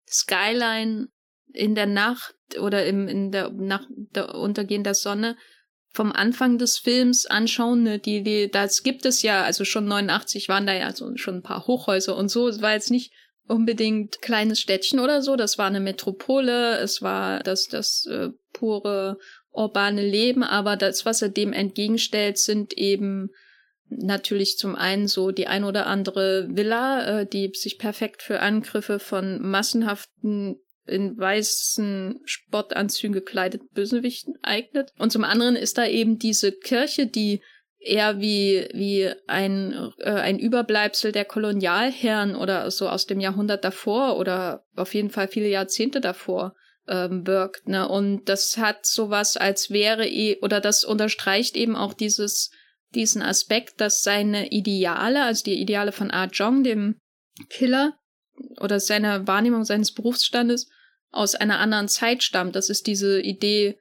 Skyline 0.08 1.10
in 1.54 1.74
der 1.74 1.86
Nacht 1.86 2.34
oder 2.60 2.84
im, 2.84 3.08
in 3.08 3.32
der 3.32 3.50
nach 3.50 3.86
der 3.90 4.34
Untergehen 4.34 4.84
der 4.84 4.94
Sonne 4.94 5.36
vom 5.94 6.10
Anfang 6.10 6.58
des 6.58 6.78
Films 6.78 7.24
anschauen, 7.24 7.84
ne, 7.84 7.98
die, 8.00 8.22
die, 8.24 8.50
das 8.50 8.82
gibt 8.82 9.06
es 9.06 9.22
ja, 9.22 9.44
also 9.44 9.64
schon 9.64 9.86
89 9.86 10.48
waren 10.48 10.66
da 10.66 10.74
ja 10.74 10.92
so 10.92 11.16
schon 11.16 11.36
ein 11.36 11.42
paar 11.42 11.68
Hochhäuser 11.68 12.16
und 12.16 12.28
so. 12.28 12.48
Es 12.48 12.60
war 12.60 12.72
jetzt 12.72 12.90
nicht 12.90 13.12
unbedingt 13.46 14.20
kleines 14.20 14.60
Städtchen 14.60 14.98
oder 14.98 15.22
so, 15.22 15.36
das 15.36 15.56
war 15.56 15.66
eine 15.66 15.80
Metropole, 15.80 16.78
es 16.78 17.00
war 17.00 17.40
das, 17.40 17.68
das 17.68 18.06
äh, 18.06 18.30
pure 18.52 19.18
urbane 19.52 20.02
Leben, 20.02 20.42
aber 20.42 20.76
das, 20.76 21.06
was 21.06 21.22
er 21.22 21.28
dem 21.28 21.52
entgegenstellt, 21.52 22.38
sind 22.38 22.72
eben 22.72 23.30
natürlich 23.88 24.56
zum 24.58 24.74
einen 24.74 25.06
so 25.06 25.30
die 25.30 25.46
ein 25.46 25.62
oder 25.62 25.86
andere 25.86 26.48
Villa, 26.50 27.20
äh, 27.20 27.26
die 27.26 27.52
sich 27.54 27.78
perfekt 27.78 28.22
für 28.22 28.40
Angriffe 28.40 28.98
von 28.98 29.40
massenhaften 29.42 30.56
in 30.86 31.16
weißen 31.18 32.20
Sportanzügen 32.24 33.14
gekleideten 33.14 33.68
Bösewichten 33.72 34.34
eignet. 34.42 34.92
Und 34.98 35.12
zum 35.12 35.24
anderen 35.24 35.56
ist 35.56 35.78
da 35.78 35.86
eben 35.86 36.18
diese 36.18 36.52
Kirche, 36.52 37.06
die 37.06 37.40
eher 37.78 38.20
wie, 38.20 38.68
wie 38.72 39.10
ein, 39.26 39.92
äh, 39.98 40.10
ein 40.10 40.38
Überbleibsel 40.38 41.12
der 41.12 41.24
Kolonialherren 41.24 42.34
oder 42.34 42.70
so 42.70 42.88
aus 42.88 43.06
dem 43.06 43.20
Jahrhundert 43.20 43.64
davor 43.64 44.18
oder 44.18 44.64
auf 44.74 44.94
jeden 44.94 45.10
Fall 45.10 45.28
viele 45.28 45.48
Jahrzehnte 45.48 46.00
davor 46.00 46.54
ähm, 46.88 47.26
wirkt. 47.26 47.68
Ne? 47.68 47.88
Und 47.88 48.28
das 48.28 48.56
hat 48.56 48.86
sowas, 48.86 49.36
als 49.36 49.70
wäre 49.70 50.06
eh, 50.06 50.38
oder 50.40 50.60
das 50.60 50.84
unterstreicht 50.84 51.56
eben 51.56 51.76
auch 51.76 51.94
dieses 51.94 52.50
diesen 52.94 53.22
Aspekt, 53.22 53.80
dass 53.80 54.02
seine 54.02 54.50
Ideale, 54.50 55.24
also 55.24 55.44
die 55.44 55.60
Ideale 55.60 55.92
von 55.92 56.10
Ah 56.10 56.28
Jong, 56.32 56.62
dem 56.62 56.96
Killer, 57.50 57.96
oder 58.60 58.80
seine 58.80 59.26
Wahrnehmung 59.26 59.64
seines 59.64 59.92
Berufsstandes 59.92 60.68
aus 61.10 61.34
einer 61.34 61.58
anderen 61.58 61.88
Zeit 61.88 62.22
stammt. 62.22 62.56
Das 62.56 62.70
ist 62.70 62.86
diese 62.86 63.20
Idee, 63.20 63.78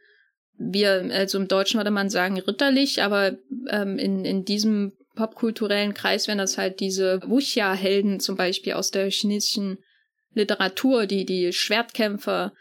wir, 0.58 1.10
also 1.12 1.40
im 1.40 1.48
Deutschen 1.48 1.80
würde 1.80 1.92
man 1.92 2.10
sagen 2.10 2.40
ritterlich, 2.40 3.02
aber 3.02 3.38
ähm, 3.70 3.98
in, 3.98 4.24
in 4.24 4.46
diesem 4.46 4.94
popkulturellen 5.16 5.94
Kreis 5.94 6.28
wären 6.28 6.38
das 6.38 6.58
halt 6.58 6.80
diese 6.80 7.22
Wuxia-Helden 7.26 8.20
zum 8.20 8.36
Beispiel 8.36 8.74
aus 8.74 8.92
der 8.92 9.10
chinesischen 9.10 9.78
Literatur, 10.34 11.06
die, 11.06 11.26
die 11.26 11.54
Schwertkämpfer, 11.54 12.54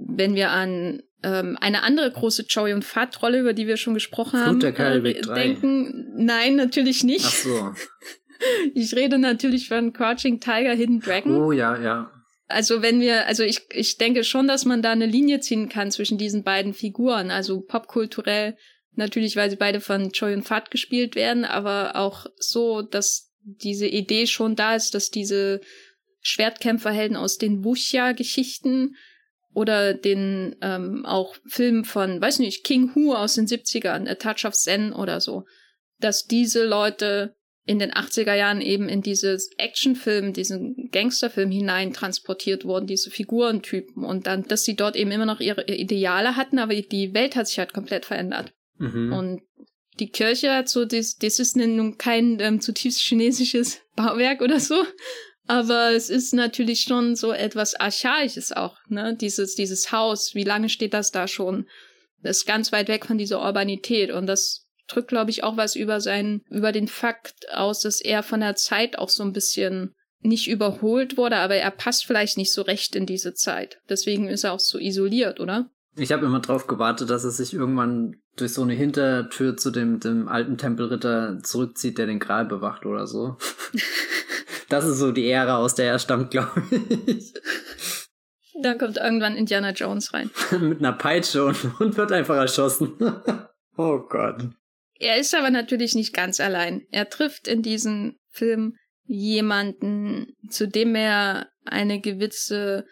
wenn 0.00 0.34
wir 0.34 0.50
an 0.50 1.02
ähm, 1.22 1.56
eine 1.60 1.82
andere 1.82 2.10
große 2.10 2.46
Joey 2.48 2.72
und 2.72 2.84
Fat-Rolle, 2.84 3.40
über 3.40 3.52
die 3.52 3.66
wir 3.66 3.76
schon 3.76 3.94
gesprochen 3.94 4.40
Flut 4.40 4.46
haben, 4.46 4.60
der 4.60 4.78
äh, 4.78 5.20
3. 5.20 5.34
denken. 5.34 6.12
Nein, 6.16 6.56
natürlich 6.56 7.04
nicht. 7.04 7.26
Ach 7.26 7.32
so. 7.32 7.74
ich 8.74 8.94
rede 8.94 9.18
natürlich 9.18 9.68
von 9.68 9.92
Crouching 9.92 10.40
Tiger, 10.40 10.72
Hidden 10.74 11.00
Dragon. 11.00 11.36
Oh 11.36 11.52
ja, 11.52 11.80
ja. 11.80 12.10
Also 12.46 12.82
wenn 12.82 13.00
wir, 13.00 13.26
also 13.26 13.42
ich, 13.42 13.62
ich 13.70 13.96
denke 13.96 14.22
schon, 14.22 14.46
dass 14.46 14.64
man 14.64 14.82
da 14.82 14.92
eine 14.92 15.06
Linie 15.06 15.40
ziehen 15.40 15.68
kann 15.68 15.90
zwischen 15.90 16.18
diesen 16.18 16.44
beiden 16.44 16.74
Figuren. 16.74 17.30
Also 17.30 17.60
popkulturell 17.60 18.56
natürlich, 18.92 19.36
weil 19.36 19.50
sie 19.50 19.56
beide 19.56 19.80
von 19.80 20.12
Choi 20.12 20.34
und 20.34 20.42
Fat 20.44 20.70
gespielt 20.70 21.14
werden, 21.14 21.44
aber 21.44 21.96
auch 21.96 22.26
so, 22.36 22.82
dass 22.82 23.32
diese 23.42 23.86
Idee 23.86 24.26
schon 24.26 24.56
da 24.56 24.74
ist, 24.74 24.94
dass 24.94 25.10
diese 25.10 25.60
Schwertkämpferhelden 26.20 27.16
aus 27.16 27.38
den 27.38 27.64
Wuxia-Geschichten 27.64 28.96
oder 29.52 29.94
den 29.94 30.56
ähm, 30.62 31.04
auch 31.06 31.36
Film 31.46 31.84
von, 31.84 32.20
weiß 32.20 32.38
nicht, 32.40 32.64
King 32.64 32.94
Hu 32.94 33.14
aus 33.14 33.34
den 33.34 33.46
70ern, 33.46 34.08
A 34.08 34.14
Touch 34.14 34.44
of 34.46 34.54
Zen 34.54 34.92
oder 34.92 35.20
so, 35.20 35.44
dass 36.00 36.24
diese 36.24 36.64
Leute 36.64 37.36
in 37.66 37.78
den 37.78 37.92
80er 37.92 38.34
Jahren 38.34 38.60
eben 38.60 38.88
in 38.88 39.00
dieses 39.00 39.50
Actionfilm, 39.56 40.32
diesen 40.34 40.90
Gangsterfilm 40.92 41.50
hinein 41.50 41.92
transportiert 41.94 42.64
wurden, 42.64 42.86
diese 42.86 43.10
Figurentypen 43.10 44.04
und 44.04 44.26
dann, 44.26 44.42
dass 44.44 44.64
sie 44.64 44.76
dort 44.76 44.96
eben 44.96 45.10
immer 45.10 45.24
noch 45.24 45.40
ihre 45.40 45.66
Ideale 45.66 46.36
hatten, 46.36 46.58
aber 46.58 46.74
die 46.74 47.14
Welt 47.14 47.36
hat 47.36 47.48
sich 47.48 47.58
halt 47.58 47.72
komplett 47.72 48.04
verändert. 48.04 48.52
Mhm. 48.78 49.12
Und 49.12 49.42
die 49.98 50.10
Kirche 50.10 50.52
hat 50.52 50.68
so, 50.68 50.84
das, 50.84 51.16
das 51.16 51.38
ist 51.38 51.56
nun 51.56 51.96
kein 51.96 52.38
ähm, 52.40 52.60
zutiefst 52.60 53.00
chinesisches 53.00 53.80
Bauwerk 53.96 54.42
oder 54.42 54.60
so, 54.60 54.84
aber 55.46 55.92
es 55.92 56.10
ist 56.10 56.34
natürlich 56.34 56.82
schon 56.82 57.16
so 57.16 57.32
etwas 57.32 57.74
Archaisches 57.74 58.52
auch, 58.52 58.76
ne? 58.88 59.16
Dieses, 59.18 59.54
dieses 59.54 59.92
Haus, 59.92 60.34
wie 60.34 60.44
lange 60.44 60.68
steht 60.68 60.94
das 60.94 61.12
da 61.12 61.28
schon? 61.28 61.66
Das 62.22 62.38
ist 62.38 62.46
ganz 62.46 62.72
weit 62.72 62.88
weg 62.88 63.06
von 63.06 63.18
dieser 63.18 63.42
Urbanität 63.42 64.10
und 64.10 64.26
das 64.26 64.63
drückt, 64.88 65.08
glaube 65.08 65.30
ich, 65.30 65.44
auch 65.44 65.56
was 65.56 65.76
über 65.76 66.00
seinen, 66.00 66.42
über 66.50 66.72
den 66.72 66.88
Fakt 66.88 67.52
aus, 67.52 67.80
dass 67.80 68.00
er 68.00 68.22
von 68.22 68.40
der 68.40 68.56
Zeit 68.56 68.98
auch 68.98 69.08
so 69.08 69.22
ein 69.22 69.32
bisschen 69.32 69.94
nicht 70.20 70.48
überholt 70.48 71.16
wurde, 71.16 71.36
aber 71.36 71.56
er 71.56 71.70
passt 71.70 72.06
vielleicht 72.06 72.38
nicht 72.38 72.52
so 72.52 72.62
recht 72.62 72.96
in 72.96 73.06
diese 73.06 73.34
Zeit. 73.34 73.78
Deswegen 73.88 74.28
ist 74.28 74.44
er 74.44 74.52
auch 74.52 74.60
so 74.60 74.78
isoliert, 74.78 75.38
oder? 75.38 75.70
Ich 75.96 76.12
habe 76.12 76.26
immer 76.26 76.40
drauf 76.40 76.66
gewartet, 76.66 77.10
dass 77.10 77.24
er 77.24 77.30
sich 77.30 77.54
irgendwann 77.54 78.16
durch 78.36 78.54
so 78.54 78.62
eine 78.62 78.74
Hintertür 78.74 79.56
zu 79.56 79.70
dem, 79.70 80.00
dem 80.00 80.28
alten 80.28 80.58
Tempelritter 80.58 81.38
zurückzieht, 81.42 81.98
der 81.98 82.06
den 82.06 82.18
Gral 82.18 82.46
bewacht 82.46 82.84
oder 82.84 83.06
so. 83.06 83.36
das 84.68 84.84
ist 84.86 84.98
so 84.98 85.12
die 85.12 85.28
Ära, 85.28 85.58
aus 85.58 85.74
der 85.74 85.86
er 85.86 85.98
stammt, 85.98 86.30
glaube 86.30 86.62
ich. 87.06 87.32
Dann 88.60 88.78
kommt 88.78 88.96
irgendwann 88.96 89.36
Indiana 89.36 89.70
Jones 89.70 90.14
rein. 90.14 90.30
Mit 90.60 90.78
einer 90.78 90.92
Peitsche 90.92 91.44
und, 91.44 91.80
und 91.80 91.96
wird 91.96 92.12
einfach 92.12 92.36
erschossen. 92.36 92.94
oh 93.76 93.98
Gott. 94.08 94.48
Er 94.98 95.18
ist 95.18 95.34
aber 95.34 95.50
natürlich 95.50 95.94
nicht 95.94 96.14
ganz 96.14 96.40
allein. 96.40 96.86
Er 96.90 97.08
trifft 97.08 97.48
in 97.48 97.62
diesem 97.62 98.16
Film 98.30 98.76
jemanden, 99.04 100.34
zu 100.48 100.66
dem 100.68 100.94
er 100.94 101.48
eine 101.64 102.00
gewisse 102.00 102.86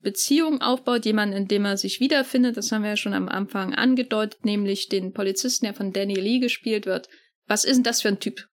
Beziehung 0.00 0.62
aufbaut, 0.62 1.04
jemanden, 1.04 1.36
in 1.36 1.48
dem 1.48 1.64
er 1.64 1.76
sich 1.76 2.00
wiederfindet. 2.00 2.56
Das 2.56 2.72
haben 2.72 2.82
wir 2.82 2.90
ja 2.90 2.96
schon 2.96 3.14
am 3.14 3.28
Anfang 3.28 3.74
angedeutet, 3.74 4.44
nämlich 4.44 4.88
den 4.88 5.12
Polizisten, 5.12 5.66
der 5.66 5.74
von 5.74 5.92
Danny 5.92 6.14
Lee 6.14 6.38
gespielt 6.38 6.86
wird. 6.86 7.08
Was 7.46 7.64
ist 7.64 7.76
denn 7.76 7.84
das 7.84 8.02
für 8.02 8.08
ein 8.08 8.20
Typ? 8.20 8.46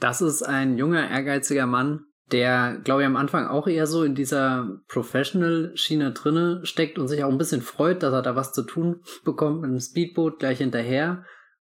Das 0.00 0.22
ist 0.22 0.42
ein 0.42 0.78
junger, 0.78 1.10
ehrgeiziger 1.10 1.66
Mann, 1.66 2.04
der, 2.32 2.80
glaube 2.84 3.02
ich, 3.02 3.06
am 3.06 3.16
Anfang 3.16 3.46
auch 3.46 3.66
eher 3.66 3.86
so 3.86 4.02
in 4.02 4.14
dieser 4.14 4.80
Professional-Schiene 4.88 6.12
drinne 6.12 6.60
steckt 6.64 6.98
und 6.98 7.08
sich 7.08 7.22
auch 7.22 7.30
ein 7.30 7.38
bisschen 7.38 7.60
freut, 7.60 8.02
dass 8.02 8.12
er 8.12 8.22
da 8.22 8.34
was 8.34 8.52
zu 8.52 8.62
tun 8.62 9.02
bekommt 9.24 9.60
mit 9.60 9.70
einem 9.70 9.80
Speedboot 9.80 10.38
gleich 10.38 10.58
hinterher 10.58 11.24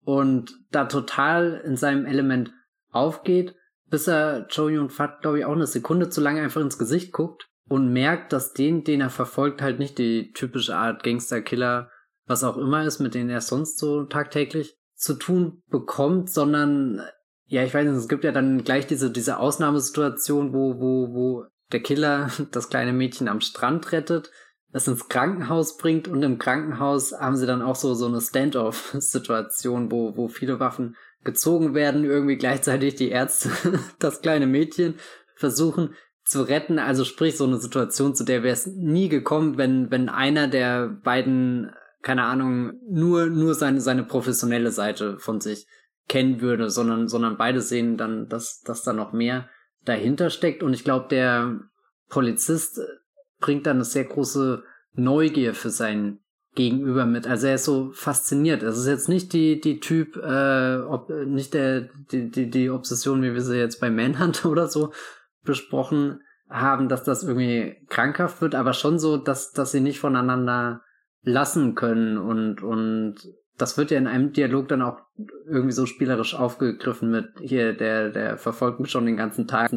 und 0.05 0.53
da 0.71 0.85
total 0.85 1.63
in 1.65 1.77
seinem 1.77 2.07
Element 2.07 2.53
aufgeht, 2.91 3.55
bis 3.89 4.09
er 4.09 4.47
Joey 4.49 4.79
und 4.79 4.91
Fat, 4.93 5.21
glaube 5.21 5.41
ich, 5.41 5.45
auch 5.45 5.53
eine 5.53 5.67
Sekunde 5.67 6.09
zu 6.09 6.21
lange 6.21 6.43
einfach 6.43 6.61
ins 6.61 6.79
Gesicht 6.79 7.13
guckt 7.13 7.47
und 7.69 7.93
merkt, 7.93 8.33
dass 8.33 8.53
den, 8.53 8.85
den 8.85 9.01
er 9.01 9.11
verfolgt, 9.11 9.63
halt 9.63 9.79
nicht 9.79 9.99
die 9.99 10.33
typische 10.33 10.77
Art 10.77 11.03
Gangster-Killer, 11.03 11.91
was 12.27 12.45
auch 12.45 12.57
immer 12.57 12.85
ist, 12.85 13.01
mit 13.01 13.15
denen 13.15 13.31
er 13.31 13.41
sonst 13.41 13.79
so 13.79 14.05
tagtäglich 14.05 14.77
zu 14.95 15.15
tun 15.15 15.63
bekommt, 15.69 16.31
sondern 16.31 17.03
ja, 17.47 17.65
ich 17.65 17.75
weiß 17.75 17.87
nicht, 17.87 17.97
es 17.97 18.09
gibt 18.09 18.25
ja 18.25 18.33
dann 18.33 18.65
gleich 18.65 18.87
diese, 18.87 19.11
diese 19.11 19.39
Ausnahmesituation, 19.39 20.55
wo, 20.55 20.81
wo, 20.81 21.13
wo 21.13 21.45
der 21.71 21.81
Killer 21.81 22.31
das 22.51 22.71
kleine 22.71 22.93
Mädchen 22.93 23.29
am 23.29 23.41
Strand 23.41 23.93
rettet, 23.93 24.31
es 24.73 24.89
ins 24.89 25.09
Krankenhaus 25.09 25.77
bringt 25.77 26.09
und 26.09 26.23
im 26.23 26.39
Krankenhaus 26.39 27.13
haben 27.13 27.37
sie 27.37 27.47
dann 27.47 27.63
auch 27.63 27.77
so, 27.77 27.95
so 27.95 28.07
eine 28.07 28.21
Standoff-Situation, 28.21 29.93
wo, 29.93 30.17
wo 30.17 30.29
viele 30.29 30.61
Waffen 30.61 30.97
gezogen 31.25 31.75
werden, 31.75 32.05
irgendwie 32.05 32.37
gleichzeitig 32.37 32.95
die 32.95 33.11
Ärzte 33.11 33.51
das 33.99 34.23
kleine 34.23 34.47
Mädchen 34.47 34.95
versuchen 35.37 35.95
zu 36.25 36.43
retten. 36.43 36.79
Also 36.79 37.05
sprich 37.05 37.37
so 37.37 37.45
eine 37.45 37.59
Situation, 37.59 38.15
zu 38.15 38.25
der 38.25 38.43
wäre 38.43 38.55
es 38.55 38.67
nie 38.67 39.09
gekommen, 39.09 39.59
wenn, 39.59 39.91
wenn 39.91 40.09
einer 40.09 40.49
der 40.49 40.89
beiden, 40.89 41.71
keine 42.01 42.25
Ahnung, 42.25 42.73
nur, 42.89 43.27
nur 43.27 43.55
seine, 43.55 43.81
seine 43.81 44.05
professionelle 44.05 44.71
Seite 44.71 45.19
von 45.19 45.41
sich 45.41 45.67
kennen 46.09 46.41
würde, 46.41 46.71
sondern, 46.71 47.09
sondern 47.09 47.37
beide 47.37 47.61
sehen 47.61 47.97
dann, 47.97 48.29
dass, 48.29 48.61
dass 48.63 48.83
da 48.83 48.93
noch 48.93 49.13
mehr 49.13 49.49
dahinter 49.85 50.31
steckt. 50.31 50.63
Und 50.63 50.73
ich 50.73 50.83
glaube, 50.83 51.09
der 51.09 51.61
Polizist 52.09 52.81
bringt 53.43 53.67
dann 53.67 53.77
eine 53.77 53.85
sehr 53.85 54.05
große 54.05 54.65
Neugier 54.95 55.53
für 55.53 55.69
sein 55.69 56.21
Gegenüber 56.55 57.05
mit. 57.05 57.27
Also 57.27 57.47
er 57.47 57.57
ist 57.57 57.65
so 57.65 57.93
fasziniert. 57.93 58.63
Es 58.63 58.79
ist 58.79 58.87
jetzt 58.87 59.09
nicht 59.09 59.33
die, 59.35 59.61
die 59.61 59.81
Typ, 59.81 60.17
äh, 60.17 60.77
ob, 60.79 61.11
nicht 61.11 61.53
der, 61.53 61.89
die, 62.11 62.31
die, 62.31 62.49
die 62.49 62.71
Obsession, 62.71 63.23
wie 63.23 63.35
wir 63.35 63.43
sie 63.43 63.59
jetzt 63.59 63.81
bei 63.81 63.91
Manhunt 63.91 64.45
oder 64.47 64.69
so 64.69 64.93
besprochen 65.45 66.23
haben, 66.49 66.89
dass 66.89 67.05
das 67.05 67.23
irgendwie 67.23 67.77
krankhaft 67.89 68.41
wird, 68.41 68.55
aber 68.55 68.73
schon 68.73 68.99
so, 68.99 69.17
dass, 69.17 69.53
dass 69.53 69.73
sie 69.73 69.81
nicht 69.81 69.99
voneinander 69.99 70.83
lassen 71.23 71.75
können 71.75 72.19
und, 72.19 72.63
und 72.63 73.17
das 73.57 73.79
wird 73.79 73.91
ja 73.91 73.99
in 73.99 74.07
einem 74.07 74.33
Dialog 74.33 74.69
dann 74.69 74.83
auch 74.83 74.99
irgendwie 75.47 75.73
so 75.73 75.87
spielerisch 75.87 76.35
aufgegriffen 76.35 77.11
mit 77.11 77.29
hier, 77.41 77.75
der, 77.75 78.11
der 78.11 78.37
verfolgt 78.37 78.81
mich 78.81 78.91
schon 78.91 79.07
den 79.07 79.17
ganzen 79.17 79.47
Tag 79.47 79.71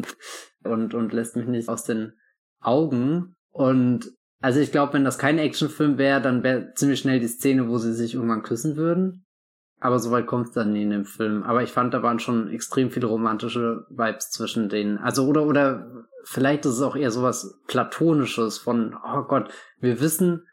und, 0.64 0.92
und 0.92 1.12
lässt 1.12 1.36
mich 1.36 1.46
nicht 1.46 1.68
aus 1.68 1.84
den 1.84 2.14
Augen. 2.60 3.35
Und 3.56 4.12
also 4.40 4.60
ich 4.60 4.70
glaube, 4.70 4.92
wenn 4.92 5.04
das 5.04 5.18
kein 5.18 5.38
Actionfilm 5.38 5.98
wäre, 5.98 6.20
dann 6.20 6.42
wäre 6.42 6.72
ziemlich 6.74 7.00
schnell 7.00 7.20
die 7.20 7.28
Szene, 7.28 7.68
wo 7.68 7.78
sie 7.78 7.94
sich 7.94 8.14
irgendwann 8.14 8.42
küssen 8.42 8.76
würden. 8.76 9.24
Aber 9.80 9.98
soweit 9.98 10.26
kommt 10.26 10.48
es 10.48 10.52
dann 10.52 10.72
nie 10.72 10.82
in 10.82 10.90
dem 10.90 11.04
Film. 11.04 11.42
Aber 11.42 11.62
ich 11.62 11.70
fand, 11.70 11.94
da 11.94 12.02
waren 12.02 12.18
schon 12.18 12.50
extrem 12.50 12.90
viele 12.90 13.06
romantische 13.06 13.86
Vibes 13.90 14.30
zwischen 14.30 14.68
denen. 14.68 14.98
Also, 14.98 15.26
oder, 15.26 15.46
oder 15.46 15.90
vielleicht 16.24 16.66
ist 16.66 16.74
es 16.74 16.82
auch 16.82 16.96
eher 16.96 17.10
sowas 17.10 17.60
Platonisches 17.66 18.58
von, 18.58 18.94
oh 18.94 19.22
Gott, 19.22 19.50
wir 19.80 20.00
wissen, 20.00 20.46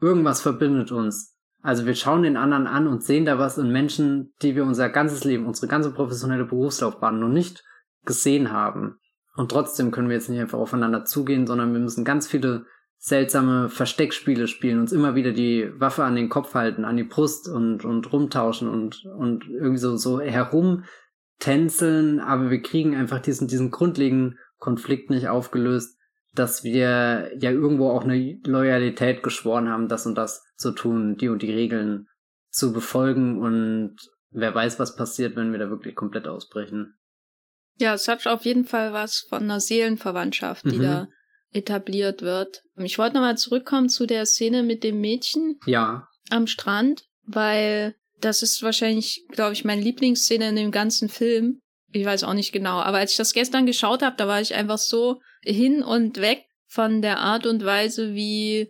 irgendwas 0.00 0.40
verbindet 0.40 0.92
uns. 0.92 1.34
Also 1.62 1.86
wir 1.86 1.94
schauen 1.94 2.24
den 2.24 2.36
anderen 2.36 2.66
an 2.66 2.86
und 2.86 3.02
sehen 3.02 3.24
da 3.24 3.38
was 3.38 3.56
in 3.56 3.70
Menschen, 3.70 4.34
die 4.42 4.54
wir 4.54 4.64
unser 4.64 4.90
ganzes 4.90 5.24
Leben, 5.24 5.46
unsere 5.46 5.66
ganze 5.66 5.90
professionelle 5.90 6.44
Berufslaufbahn 6.44 7.18
noch 7.18 7.28
nicht 7.28 7.64
gesehen 8.04 8.52
haben. 8.52 8.98
Und 9.36 9.50
trotzdem 9.50 9.90
können 9.90 10.08
wir 10.08 10.16
jetzt 10.16 10.28
nicht 10.28 10.40
einfach 10.40 10.58
aufeinander 10.58 11.04
zugehen, 11.04 11.46
sondern 11.46 11.72
wir 11.72 11.80
müssen 11.80 12.04
ganz 12.04 12.28
viele 12.28 12.66
seltsame 12.98 13.68
Versteckspiele 13.68 14.48
spielen, 14.48 14.80
uns 14.80 14.92
immer 14.92 15.14
wieder 15.14 15.32
die 15.32 15.70
Waffe 15.78 16.04
an 16.04 16.16
den 16.16 16.30
Kopf 16.30 16.54
halten, 16.54 16.86
an 16.86 16.96
die 16.96 17.04
Brust 17.04 17.48
und, 17.48 17.84
und 17.84 18.10
rumtauschen 18.12 18.68
und, 18.68 19.04
und 19.04 19.46
irgendwie 19.46 19.78
so, 19.78 19.96
so 19.96 20.20
herumtänzeln, 20.20 22.18
aber 22.20 22.50
wir 22.50 22.62
kriegen 22.62 22.96
einfach 22.96 23.20
diesen, 23.20 23.46
diesen 23.46 23.70
grundlegenden 23.70 24.38
Konflikt 24.58 25.10
nicht 25.10 25.28
aufgelöst, 25.28 25.98
dass 26.32 26.64
wir 26.64 27.30
ja 27.38 27.50
irgendwo 27.50 27.90
auch 27.90 28.04
eine 28.04 28.40
Loyalität 28.46 29.22
geschworen 29.22 29.68
haben, 29.68 29.88
das 29.88 30.06
und 30.06 30.16
das 30.16 30.42
zu 30.56 30.72
tun, 30.72 31.16
die 31.16 31.28
und 31.28 31.42
die 31.42 31.52
Regeln 31.52 32.08
zu 32.48 32.72
befolgen 32.72 33.42
und 33.42 33.96
wer 34.30 34.54
weiß, 34.54 34.78
was 34.78 34.96
passiert, 34.96 35.36
wenn 35.36 35.52
wir 35.52 35.58
da 35.58 35.68
wirklich 35.68 35.94
komplett 35.94 36.26
ausbrechen. 36.26 36.96
Ja, 37.78 37.94
es 37.94 38.08
hat 38.08 38.26
auf 38.26 38.44
jeden 38.44 38.64
Fall 38.64 38.92
was 38.92 39.26
von 39.28 39.42
einer 39.42 39.60
Seelenverwandtschaft, 39.60 40.64
die 40.64 40.78
mhm. 40.78 40.82
da 40.82 41.08
etabliert 41.52 42.22
wird. 42.22 42.62
Ich 42.76 42.98
wollte 42.98 43.14
nochmal 43.14 43.38
zurückkommen 43.38 43.88
zu 43.88 44.06
der 44.06 44.26
Szene 44.26 44.62
mit 44.62 44.84
dem 44.84 45.00
Mädchen. 45.00 45.58
Ja. 45.66 46.08
Am 46.30 46.46
Strand, 46.46 47.04
weil 47.24 47.94
das 48.20 48.42
ist 48.42 48.62
wahrscheinlich, 48.62 49.24
glaube 49.30 49.52
ich, 49.52 49.64
meine 49.64 49.82
Lieblingsszene 49.82 50.48
in 50.48 50.56
dem 50.56 50.70
ganzen 50.70 51.08
Film. 51.08 51.60
Ich 51.92 52.04
weiß 52.04 52.24
auch 52.24 52.34
nicht 52.34 52.52
genau, 52.52 52.80
aber 52.80 52.98
als 52.98 53.12
ich 53.12 53.16
das 53.16 53.34
gestern 53.34 53.66
geschaut 53.66 54.02
habe, 54.02 54.16
da 54.16 54.26
war 54.26 54.40
ich 54.40 54.54
einfach 54.54 54.78
so 54.78 55.20
hin 55.42 55.82
und 55.82 56.20
weg 56.20 56.44
von 56.66 57.02
der 57.02 57.18
Art 57.18 57.46
und 57.46 57.64
Weise, 57.64 58.14
wie 58.14 58.68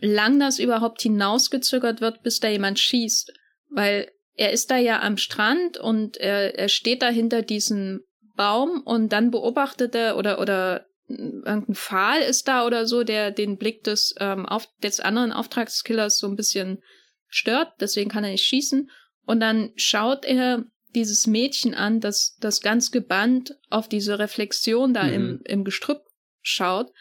lang 0.00 0.40
das 0.40 0.58
überhaupt 0.58 1.02
hinausgezögert 1.02 2.00
wird, 2.00 2.22
bis 2.22 2.40
da 2.40 2.48
jemand 2.48 2.78
schießt. 2.80 3.32
Weil 3.70 4.10
er 4.36 4.52
ist 4.52 4.70
da 4.70 4.76
ja 4.76 5.00
am 5.00 5.16
Strand 5.16 5.76
und 5.76 6.16
er, 6.16 6.58
er 6.58 6.68
steht 6.68 7.02
da 7.02 7.08
hinter 7.08 7.42
diesem 7.42 8.00
Baum 8.36 8.80
und 8.84 9.12
dann 9.12 9.30
beobachtet 9.30 9.94
er 9.94 10.16
oder, 10.16 10.40
oder 10.40 10.86
irgendein 11.08 11.74
Pfahl 11.74 12.20
ist 12.20 12.48
da 12.48 12.66
oder 12.66 12.86
so, 12.86 13.04
der 13.04 13.30
den 13.30 13.58
Blick 13.58 13.84
des, 13.84 14.14
ähm, 14.18 14.46
auf, 14.46 14.68
des 14.82 15.00
anderen 15.00 15.32
Auftragskillers 15.32 16.18
so 16.18 16.26
ein 16.26 16.36
bisschen 16.36 16.82
stört, 17.28 17.72
deswegen 17.80 18.10
kann 18.10 18.24
er 18.24 18.30
nicht 18.30 18.46
schießen. 18.46 18.90
Und 19.26 19.40
dann 19.40 19.72
schaut 19.76 20.24
er 20.24 20.64
dieses 20.94 21.26
Mädchen 21.26 21.74
an, 21.74 22.00
das, 22.00 22.36
das 22.40 22.60
ganz 22.60 22.90
gebannt 22.90 23.56
auf 23.68 23.88
diese 23.88 24.18
Reflexion 24.18 24.94
da 24.94 25.04
mhm. 25.04 25.12
im, 25.12 25.40
im 25.44 25.64
Gestrüpp 25.64 26.02
schaut. 26.40 26.92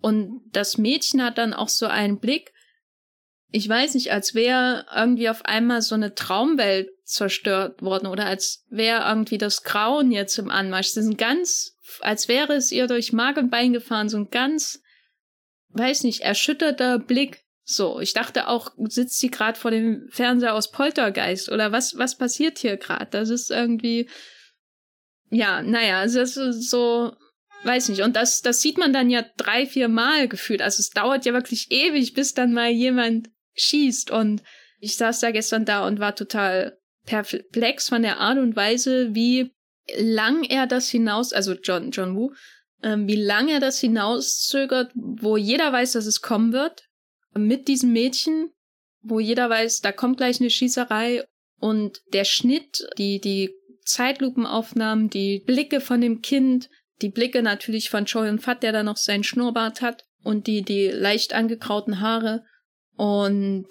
Und 0.00 0.42
das 0.52 0.78
Mädchen 0.78 1.22
hat 1.22 1.38
dann 1.38 1.52
auch 1.52 1.68
so 1.68 1.86
einen 1.86 2.18
Blick, 2.18 2.52
ich 3.50 3.68
weiß 3.68 3.94
nicht, 3.94 4.10
als 4.12 4.34
wäre 4.34 4.86
irgendwie 4.94 5.28
auf 5.28 5.44
einmal 5.44 5.82
so 5.82 5.94
eine 5.94 6.14
Traumwelt 6.14 6.88
zerstört 7.12 7.82
worden 7.82 8.06
oder 8.06 8.26
als 8.26 8.64
wäre 8.68 9.06
irgendwie 9.08 9.38
das 9.38 9.62
Grauen 9.62 10.10
jetzt 10.12 10.38
im 10.38 10.50
Anmarsch. 10.50 10.94
Das 10.94 11.04
sind 11.04 11.18
ganz 11.18 11.72
als 12.00 12.28
wäre 12.28 12.54
es 12.54 12.72
ihr 12.72 12.86
durch 12.86 13.12
Mark 13.12 13.36
und 13.36 13.50
Bein 13.50 13.72
gefahren, 13.72 14.08
so 14.08 14.16
ein 14.16 14.30
ganz, 14.30 14.80
weiß 15.70 16.04
nicht, 16.04 16.20
erschütterter 16.20 16.98
Blick. 16.98 17.44
So, 17.64 18.00
ich 18.00 18.12
dachte 18.12 18.48
auch, 18.48 18.72
sitzt 18.88 19.18
sie 19.18 19.30
gerade 19.30 19.58
vor 19.58 19.70
dem 19.70 20.08
Fernseher 20.10 20.54
aus 20.54 20.70
Poltergeist 20.70 21.50
oder 21.50 21.72
was, 21.72 21.96
was 21.96 22.18
passiert 22.18 22.58
hier 22.58 22.76
gerade? 22.76 23.06
Das 23.10 23.30
ist 23.30 23.50
irgendwie, 23.50 24.08
ja, 25.30 25.62
naja, 25.62 26.00
also 26.00 26.18
das 26.18 26.36
ist 26.36 26.70
so, 26.70 27.16
weiß 27.62 27.88
nicht. 27.88 28.02
Und 28.02 28.16
das, 28.16 28.42
das 28.42 28.60
sieht 28.60 28.78
man 28.78 28.92
dann 28.92 29.10
ja 29.10 29.24
drei, 29.36 29.66
vier 29.66 29.88
Mal 29.88 30.28
gefühlt. 30.28 30.60
Also 30.60 30.80
es 30.80 30.90
dauert 30.90 31.24
ja 31.24 31.32
wirklich 31.32 31.70
ewig, 31.70 32.14
bis 32.14 32.34
dann 32.34 32.52
mal 32.52 32.70
jemand 32.70 33.30
schießt. 33.54 34.10
Und 34.10 34.42
ich 34.80 34.96
saß 34.96 35.20
da 35.20 35.30
gestern 35.30 35.64
da 35.64 35.86
und 35.86 36.00
war 36.00 36.16
total 36.16 36.76
perplex 37.04 37.88
von 37.88 38.02
der 38.02 38.20
Art 38.20 38.38
und 38.38 38.56
Weise, 38.56 39.14
wie 39.14 39.52
lang 39.96 40.44
er 40.44 40.66
das 40.66 40.88
hinaus, 40.88 41.32
also 41.32 41.54
John, 41.54 41.90
John 41.90 42.16
Woo, 42.16 42.32
ähm, 42.82 43.06
wie 43.08 43.16
lange 43.16 43.52
er 43.52 43.60
das 43.60 43.80
hinauszögert, 43.80 44.92
wo 44.94 45.36
jeder 45.36 45.72
weiß, 45.72 45.92
dass 45.92 46.06
es 46.06 46.20
kommen 46.20 46.52
wird, 46.52 46.84
mit 47.34 47.68
diesem 47.68 47.92
Mädchen, 47.92 48.50
wo 49.02 49.20
jeder 49.20 49.48
weiß, 49.50 49.80
da 49.80 49.92
kommt 49.92 50.18
gleich 50.18 50.40
eine 50.40 50.50
Schießerei 50.50 51.24
und 51.58 52.00
der 52.12 52.24
Schnitt, 52.24 52.86
die, 52.98 53.20
die 53.20 53.50
Zeitlupenaufnahmen, 53.84 55.10
die 55.10 55.40
Blicke 55.40 55.80
von 55.80 56.00
dem 56.00 56.22
Kind, 56.22 56.68
die 57.00 57.08
Blicke 57.08 57.42
natürlich 57.42 57.90
von 57.90 58.04
Choi 58.04 58.28
und 58.28 58.40
Fat, 58.40 58.62
der 58.62 58.72
da 58.72 58.82
noch 58.82 58.96
seinen 58.96 59.24
Schnurrbart 59.24 59.82
hat 59.82 60.04
und 60.22 60.46
die, 60.46 60.62
die 60.62 60.88
leicht 60.88 61.34
angekrauten 61.34 62.00
Haare 62.00 62.44
und 62.96 63.66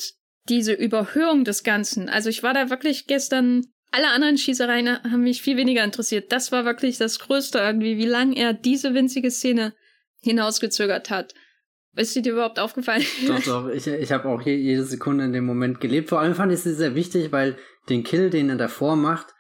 diese 0.50 0.74
Überhöhung 0.74 1.44
des 1.44 1.64
Ganzen. 1.64 2.10
Also 2.10 2.30
ich 2.30 2.44
war 2.44 2.54
da 2.54 2.70
wirklich 2.70 3.08
gestern 3.08 3.66
alle 3.92 4.10
anderen 4.10 4.38
Schießereien 4.38 5.04
haben 5.04 5.24
mich 5.24 5.42
viel 5.42 5.58
weniger 5.58 5.84
interessiert. 5.84 6.32
Das 6.32 6.52
war 6.54 6.64
wirklich 6.64 6.98
das 6.98 7.20
Größte 7.20 7.60
irgendwie, 7.60 7.98
wie 7.98 8.06
lang 8.06 8.32
er 8.32 8.54
diese 8.54 8.94
winzige 8.94 9.30
Szene 9.30 9.74
hinausgezögert 10.22 11.10
hat. 11.10 11.34
Ist 11.98 12.16
dir 12.16 12.32
überhaupt 12.32 12.58
aufgefallen? 12.58 13.04
Doch, 13.28 13.44
doch. 13.46 13.68
Ich, 13.68 13.86
ich 13.86 14.12
habe 14.14 14.30
auch 14.30 14.42
jede 14.42 14.86
Sekunde 14.86 15.26
in 15.26 15.34
dem 15.34 15.46
Moment 15.46 15.82
gelebt. 15.82 16.08
Vor 16.08 16.22
allem 16.22 16.36
fand 16.36 16.54
ich 16.54 16.66
es 16.66 16.78
sehr 16.78 16.96
wichtig, 16.96 17.34
weil 17.34 17.58
den 17.90 18.04
Kill, 18.04 18.30
den 18.30 18.50
er 18.50 18.56
davor 18.56 18.96
macht, 18.96 19.34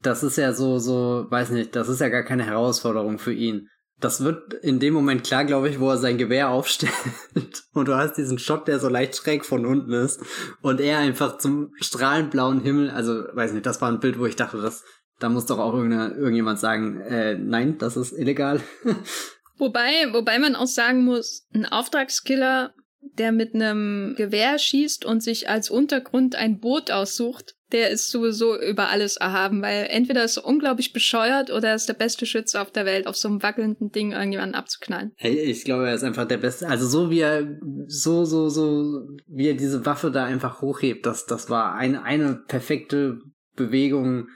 das 0.00 0.22
ist 0.22 0.38
ja 0.38 0.54
so, 0.54 0.78
so, 0.78 1.26
weiß 1.28 1.50
nicht, 1.50 1.76
das 1.76 1.90
ist 1.90 2.00
ja 2.00 2.08
gar 2.08 2.22
keine 2.22 2.46
Herausforderung 2.46 3.18
für 3.18 3.34
ihn 3.34 3.68
das 4.00 4.24
wird 4.24 4.54
in 4.54 4.80
dem 4.80 4.94
Moment 4.94 5.24
klar, 5.24 5.44
glaube 5.44 5.68
ich, 5.68 5.78
wo 5.78 5.90
er 5.90 5.98
sein 5.98 6.18
Gewehr 6.18 6.50
aufstellt 6.50 6.92
und 7.74 7.88
du 7.88 7.94
hast 7.94 8.14
diesen 8.14 8.38
Shot, 8.38 8.66
der 8.66 8.78
so 8.78 8.88
leicht 8.88 9.16
schräg 9.16 9.44
von 9.44 9.66
unten 9.66 9.92
ist 9.92 10.20
und 10.62 10.80
er 10.80 10.98
einfach 10.98 11.38
zum 11.38 11.72
strahlend 11.80 12.30
blauen 12.30 12.60
Himmel, 12.60 12.90
also 12.90 13.24
weiß 13.32 13.52
nicht, 13.52 13.66
das 13.66 13.80
war 13.80 13.90
ein 13.90 14.00
Bild, 14.00 14.18
wo 14.18 14.26
ich 14.26 14.36
dachte, 14.36 14.60
das, 14.60 14.84
da 15.18 15.28
muss 15.28 15.46
doch 15.46 15.58
auch 15.58 15.74
irgendjemand 15.74 16.58
sagen, 16.58 17.00
äh, 17.00 17.36
nein, 17.36 17.78
das 17.78 17.96
ist 17.96 18.12
illegal. 18.12 18.60
wobei, 19.58 20.12
wobei 20.12 20.38
man 20.38 20.56
auch 20.56 20.66
sagen 20.66 21.04
muss, 21.04 21.46
ein 21.54 21.66
Auftragskiller, 21.66 22.74
der 23.00 23.32
mit 23.32 23.54
einem 23.54 24.14
Gewehr 24.16 24.58
schießt 24.58 25.04
und 25.04 25.22
sich 25.22 25.48
als 25.48 25.70
Untergrund 25.70 26.36
ein 26.36 26.58
Boot 26.58 26.90
aussucht, 26.90 27.54
der 27.72 27.90
ist 27.90 28.10
sowieso 28.10 28.60
über 28.60 28.88
alles 28.88 29.16
erhaben, 29.16 29.62
weil 29.62 29.86
entweder 29.90 30.24
ist 30.24 30.36
er 30.36 30.44
unglaublich 30.44 30.92
bescheuert 30.92 31.50
oder 31.50 31.68
er 31.68 31.74
ist 31.74 31.88
der 31.88 31.94
beste 31.94 32.26
Schütze 32.26 32.60
auf 32.60 32.70
der 32.70 32.84
Welt, 32.84 33.06
auf 33.06 33.16
so 33.16 33.28
einem 33.28 33.42
wackelnden 33.42 33.90
Ding 33.90 34.12
irgendjemanden 34.12 34.54
abzuknallen. 34.54 35.12
Hey, 35.16 35.38
ich 35.38 35.64
glaube, 35.64 35.88
er 35.88 35.94
ist 35.94 36.04
einfach 36.04 36.26
der 36.26 36.38
Beste. 36.38 36.68
Also 36.68 36.86
so 36.86 37.10
wie 37.10 37.20
er, 37.20 37.58
so, 37.86 38.24
so, 38.24 38.48
so, 38.48 39.08
wie 39.26 39.48
er 39.48 39.54
diese 39.54 39.86
Waffe 39.86 40.10
da 40.10 40.24
einfach 40.24 40.60
hochhebt, 40.60 41.06
das, 41.06 41.26
das 41.26 41.50
war 41.50 41.74
eine, 41.74 42.02
eine 42.02 42.42
perfekte 42.46 43.20
Bewegung. 43.56 44.28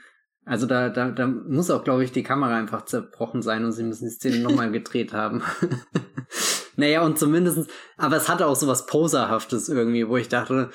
Also 0.45 0.67
da, 0.67 0.89
da, 0.89 1.09
da 1.09 1.27
muss 1.27 1.71
auch, 1.71 1.83
glaube 1.83 2.03
ich, 2.03 2.11
die 2.11 2.23
Kamera 2.23 2.55
einfach 2.55 2.85
zerbrochen 2.85 3.41
sein 3.41 3.65
und 3.65 3.71
sie 3.71 3.83
müssen 3.83 4.05
die 4.05 4.13
Szene 4.13 4.39
nochmal 4.39 4.71
gedreht 4.73 5.13
haben. 5.13 5.41
naja, 6.75 7.03
und 7.03 7.17
zumindestens, 7.17 7.67
aber 7.97 8.17
es 8.17 8.29
hatte 8.29 8.47
auch 8.47 8.55
so 8.55 8.67
was 8.67 8.85
Poserhaftes 8.85 9.69
irgendwie, 9.69 10.07
wo 10.07 10.17
ich 10.17 10.29
dachte, 10.29 10.69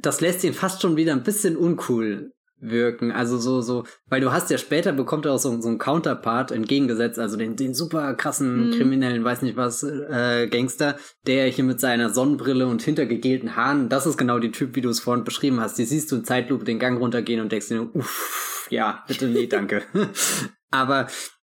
das 0.00 0.20
lässt 0.20 0.44
ihn 0.44 0.54
fast 0.54 0.82
schon 0.82 0.96
wieder 0.96 1.12
ein 1.12 1.22
bisschen 1.22 1.56
uncool 1.56 2.32
wirken. 2.70 3.12
Also 3.12 3.38
so, 3.38 3.60
so, 3.60 3.84
weil 4.08 4.20
du 4.20 4.32
hast 4.32 4.50
ja 4.50 4.58
später 4.58 4.92
bekommt 4.92 5.26
er 5.26 5.32
auch 5.32 5.38
so, 5.38 5.60
so 5.60 5.68
einen 5.68 5.78
Counterpart 5.78 6.50
entgegengesetzt, 6.50 7.18
also 7.18 7.36
den, 7.36 7.56
den 7.56 7.74
super 7.74 8.14
krassen, 8.14 8.68
mhm. 8.68 8.72
kriminellen, 8.72 9.24
weiß 9.24 9.42
nicht 9.42 9.56
was, 9.56 9.82
äh, 9.82 10.48
Gangster, 10.48 10.96
der 11.26 11.46
hier 11.48 11.64
mit 11.64 11.80
seiner 11.80 12.10
Sonnenbrille 12.10 12.66
und 12.66 12.82
hintergegelten 12.82 13.56
Haaren, 13.56 13.88
das 13.88 14.06
ist 14.06 14.16
genau 14.16 14.38
die 14.38 14.52
Typ, 14.52 14.74
wie 14.76 14.80
du 14.80 14.88
es 14.88 15.00
vorhin 15.00 15.24
beschrieben 15.24 15.60
hast. 15.60 15.78
Die 15.78 15.84
siehst 15.84 16.10
du 16.10 16.16
in 16.16 16.24
Zeitlupe 16.24 16.64
den 16.64 16.78
Gang 16.78 16.98
runtergehen 16.98 17.40
und 17.40 17.52
denkst 17.52 17.68
dir, 17.68 17.94
uff, 17.94 18.66
ja, 18.70 19.04
bitte 19.06 19.26
nee, 19.26 19.46
danke. 19.46 19.82
Aber 20.70 21.06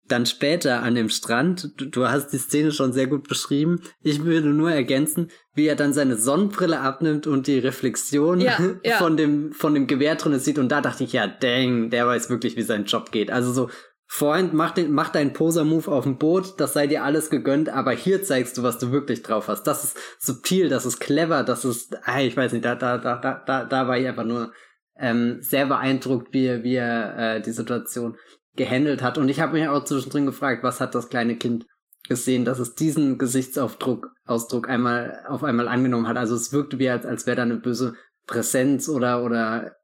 dann 0.08 0.26
später 0.26 0.82
an 0.82 0.94
dem 0.94 1.08
Strand, 1.08 1.72
du, 1.76 2.06
hast 2.06 2.30
die 2.32 2.38
Szene 2.38 2.72
schon 2.72 2.92
sehr 2.92 3.06
gut 3.06 3.28
beschrieben. 3.28 3.80
Ich 4.02 4.24
würde 4.24 4.48
nur 4.48 4.70
ergänzen, 4.70 5.30
wie 5.54 5.66
er 5.66 5.76
dann 5.76 5.92
seine 5.92 6.16
Sonnenbrille 6.16 6.80
abnimmt 6.80 7.26
und 7.26 7.46
die 7.46 7.58
Reflexion 7.58 8.40
ja, 8.40 8.58
ja. 8.82 8.96
von 8.96 9.16
dem 9.16 9.52
von 9.52 9.74
dem 9.74 9.86
Gewehr 9.86 10.16
drin 10.16 10.38
sieht. 10.38 10.58
Und 10.58 10.70
da 10.70 10.80
dachte 10.80 11.04
ich, 11.04 11.12
ja, 11.12 11.26
dang, 11.26 11.90
der 11.90 12.06
weiß 12.06 12.30
wirklich, 12.30 12.56
wie 12.56 12.62
sein 12.62 12.84
Job 12.84 13.12
geht. 13.12 13.30
Also 13.30 13.52
so, 13.52 13.68
Freund, 14.10 14.54
mach, 14.54 14.70
den, 14.70 14.90
mach 14.90 15.10
deinen 15.10 15.34
Poser-Move 15.34 15.90
auf 15.92 16.04
dem 16.04 16.16
Boot, 16.16 16.58
das 16.58 16.72
sei 16.72 16.86
dir 16.86 17.04
alles 17.04 17.28
gegönnt, 17.28 17.68
aber 17.68 17.92
hier 17.92 18.22
zeigst 18.22 18.56
du, 18.56 18.62
was 18.62 18.78
du 18.78 18.90
wirklich 18.90 19.22
drauf 19.22 19.48
hast. 19.48 19.64
Das 19.64 19.84
ist 19.84 19.98
subtil, 20.18 20.70
das 20.70 20.86
ist 20.86 20.98
clever, 20.98 21.44
das 21.44 21.66
ist, 21.66 21.94
ah, 22.04 22.20
ich 22.22 22.34
weiß 22.34 22.52
nicht, 22.52 22.64
da, 22.64 22.74
da, 22.74 22.96
da, 22.96 23.16
da, 23.16 23.64
da 23.64 23.86
war 23.86 23.98
ich 23.98 24.08
einfach 24.08 24.24
nur 24.24 24.50
ähm, 24.98 25.38
sehr 25.40 25.66
beeindruckt, 25.66 26.32
wie 26.32 26.46
er, 26.46 26.62
wie 26.64 26.76
er 26.76 27.36
äh, 27.36 27.42
die 27.42 27.52
Situation 27.52 28.16
gehandelt 28.58 29.02
hat. 29.02 29.16
Und 29.16 29.30
ich 29.30 29.40
habe 29.40 29.54
mich 29.54 29.66
auch 29.66 29.84
zwischendrin 29.84 30.26
gefragt, 30.26 30.62
was 30.62 30.80
hat 30.80 30.94
das 30.94 31.08
kleine 31.08 31.36
Kind 31.36 31.64
gesehen, 32.08 32.44
dass 32.44 32.58
es 32.58 32.74
diesen 32.74 33.16
Gesichtsausdruck 33.16 34.10
Ausdruck 34.26 34.68
einmal 34.68 35.24
auf 35.28 35.44
einmal 35.44 35.68
angenommen 35.68 36.06
hat. 36.06 36.18
Also 36.18 36.34
es 36.34 36.52
wirkte 36.52 36.78
wie 36.78 36.90
als, 36.90 37.06
als 37.06 37.26
wäre 37.26 37.36
da 37.36 37.42
eine 37.44 37.56
böse 37.56 37.94
Präsenz 38.26 38.88
oder 38.90 39.24
oder 39.24 39.76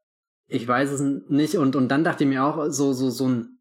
ich 0.47 0.67
weiß 0.67 0.91
es 0.91 1.01
nicht. 1.29 1.55
Und 1.55 1.75
und 1.75 1.87
dann 1.89 2.03
dachte 2.03 2.25
ich 2.25 2.29
mir 2.29 2.43
auch 2.43 2.69
so 2.69 2.93
so 2.93 3.09
so 3.09 3.27
ein 3.27 3.59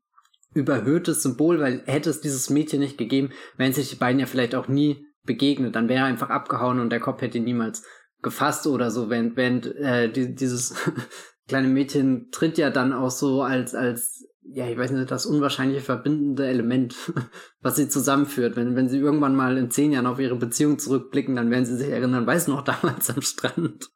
überhöhtes 0.52 1.22
Symbol, 1.22 1.60
weil 1.60 1.82
hätte 1.86 2.10
es 2.10 2.20
dieses 2.20 2.50
Mädchen 2.50 2.80
nicht 2.80 2.98
gegeben, 2.98 3.30
wären 3.56 3.72
sich 3.72 3.90
die 3.90 3.96
beiden 3.96 4.20
ja 4.20 4.26
vielleicht 4.26 4.54
auch 4.54 4.68
nie 4.68 5.06
begegnet. 5.24 5.74
Dann 5.74 5.88
wäre 5.88 6.00
er 6.00 6.06
einfach 6.06 6.30
abgehauen 6.30 6.80
und 6.80 6.90
der 6.90 7.00
Kopf 7.00 7.22
hätte 7.22 7.38
ihn 7.38 7.44
niemals 7.44 7.82
gefasst 8.22 8.66
oder 8.66 8.90
so, 8.90 9.10
während, 9.10 9.36
während 9.36 9.66
äh, 9.76 10.10
die, 10.10 10.34
dieses 10.34 10.74
kleine 11.48 11.68
Mädchen 11.68 12.30
tritt 12.30 12.56
ja 12.58 12.70
dann 12.70 12.92
auch 12.92 13.10
so 13.10 13.42
als 13.42 13.74
als 13.74 14.26
ja, 14.46 14.68
ich 14.68 14.76
weiß 14.76 14.90
nicht, 14.90 15.10
das 15.10 15.26
unwahrscheinliche 15.26 15.80
verbindende 15.80 16.46
Element, 16.46 16.94
was 17.60 17.76
sie 17.76 17.88
zusammenführt. 17.88 18.56
Wenn, 18.56 18.76
wenn 18.76 18.88
sie 18.88 18.98
irgendwann 18.98 19.34
mal 19.34 19.56
in 19.56 19.70
zehn 19.70 19.92
Jahren 19.92 20.06
auf 20.06 20.20
ihre 20.20 20.36
Beziehung 20.36 20.78
zurückblicken, 20.78 21.36
dann 21.36 21.50
werden 21.50 21.64
sie 21.64 21.76
sich 21.76 21.88
erinnern, 21.88 22.26
weißt 22.26 22.48
du 22.48 22.52
noch, 22.52 22.62
damals 22.64 23.10
am 23.10 23.22
Strand, 23.22 23.90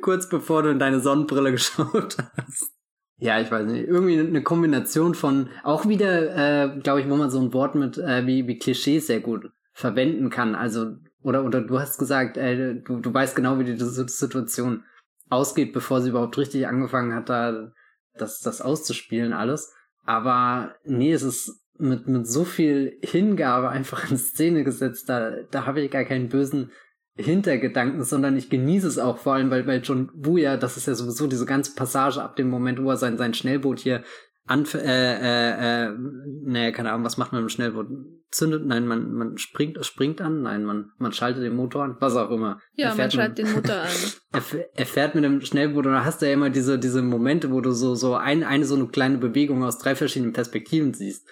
kurz 0.00 0.28
bevor 0.28 0.62
du 0.62 0.70
in 0.70 0.78
deine 0.78 1.00
Sonnenbrille 1.00 1.52
geschaut 1.52 2.16
hast. 2.18 2.72
Ja, 3.20 3.40
ich 3.40 3.50
weiß 3.50 3.66
nicht, 3.66 3.88
irgendwie 3.88 4.18
eine 4.18 4.42
Kombination 4.42 5.14
von, 5.14 5.50
auch 5.64 5.88
wieder, 5.88 6.74
äh, 6.76 6.78
glaube 6.78 7.00
ich, 7.00 7.10
wo 7.10 7.16
man 7.16 7.30
so 7.30 7.40
ein 7.40 7.52
Wort 7.52 7.74
mit, 7.74 7.98
äh, 7.98 8.26
wie, 8.26 8.46
wie 8.46 8.58
Klischees 8.58 9.08
sehr 9.08 9.20
gut 9.20 9.50
verwenden 9.72 10.30
kann. 10.30 10.54
Also, 10.54 10.94
oder, 11.22 11.44
oder 11.44 11.60
du 11.60 11.80
hast 11.80 11.98
gesagt, 11.98 12.36
äh, 12.36 12.76
du, 12.80 13.00
du 13.00 13.12
weißt 13.12 13.34
genau, 13.34 13.58
wie 13.58 13.64
die 13.64 13.76
Situation 13.76 14.84
ausgeht, 15.30 15.72
bevor 15.72 16.00
sie 16.00 16.10
überhaupt 16.10 16.38
richtig 16.38 16.68
angefangen 16.68 17.12
hat, 17.12 17.28
da 17.28 17.72
das, 18.20 18.40
das 18.40 18.60
auszuspielen 18.60 19.32
alles. 19.32 19.72
Aber 20.04 20.74
nee, 20.84 21.12
es 21.12 21.22
ist 21.22 21.64
mit, 21.78 22.08
mit 22.08 22.26
so 22.26 22.44
viel 22.44 22.98
Hingabe 23.02 23.68
einfach 23.68 24.10
in 24.10 24.16
Szene 24.16 24.64
gesetzt, 24.64 25.08
da, 25.08 25.32
da 25.50 25.66
habe 25.66 25.80
ich 25.80 25.90
gar 25.90 26.04
keinen 26.04 26.28
bösen 26.28 26.70
Hintergedanken, 27.16 28.04
sondern 28.04 28.36
ich 28.36 28.48
genieße 28.48 28.86
es 28.86 28.98
auch 28.98 29.18
vor 29.18 29.34
allem, 29.34 29.50
weil, 29.50 29.66
weil 29.66 29.80
John 29.82 30.10
Buja, 30.14 30.56
das 30.56 30.76
ist 30.76 30.86
ja 30.86 30.94
sowieso 30.94 31.26
diese 31.26 31.46
ganze 31.46 31.74
Passage 31.74 32.22
ab 32.22 32.36
dem 32.36 32.48
Moment, 32.48 32.80
wo 32.80 32.90
er 32.90 32.96
sein, 32.96 33.18
sein 33.18 33.34
Schnellboot 33.34 33.80
hier 33.80 34.04
anf 34.46 34.74
äh, 34.74 34.78
äh, 34.78 35.86
äh, 35.86 35.94
naja, 36.44 36.70
keine 36.70 36.90
Ahnung, 36.92 37.04
was 37.04 37.18
macht 37.18 37.32
man 37.32 37.42
mit 37.42 37.50
dem 37.50 37.54
Schnellboot? 37.54 37.88
Zündet? 38.30 38.66
Nein, 38.66 38.86
man, 38.86 39.12
man 39.12 39.38
springt, 39.38 39.84
springt 39.86 40.20
an? 40.20 40.42
Nein, 40.42 40.64
man, 40.64 40.92
man 40.98 41.12
schaltet 41.12 41.42
den 41.42 41.56
Motor 41.56 41.84
an? 41.84 41.96
Was 42.00 42.14
auch 42.14 42.30
immer. 42.30 42.60
Ja, 42.74 42.94
man 42.94 43.10
schaltet 43.10 43.38
den 43.38 43.52
Motor 43.52 43.76
an. 43.76 43.88
Er, 44.30 44.42
er, 44.74 44.84
fährt 44.84 45.14
mit 45.14 45.24
dem 45.24 45.40
Schnellboot 45.40 45.86
und 45.86 45.92
da 45.92 46.04
hast 46.04 46.20
du 46.20 46.26
ja 46.26 46.34
immer 46.34 46.50
diese, 46.50 46.78
diese 46.78 47.00
Momente, 47.00 47.50
wo 47.50 47.62
du 47.62 47.72
so, 47.72 47.94
so 47.94 48.14
ein, 48.14 48.44
eine 48.44 48.66
so 48.66 48.74
eine 48.74 48.88
kleine 48.88 49.16
Bewegung 49.16 49.64
aus 49.64 49.78
drei 49.78 49.94
verschiedenen 49.94 50.34
Perspektiven 50.34 50.92
siehst. 50.92 51.26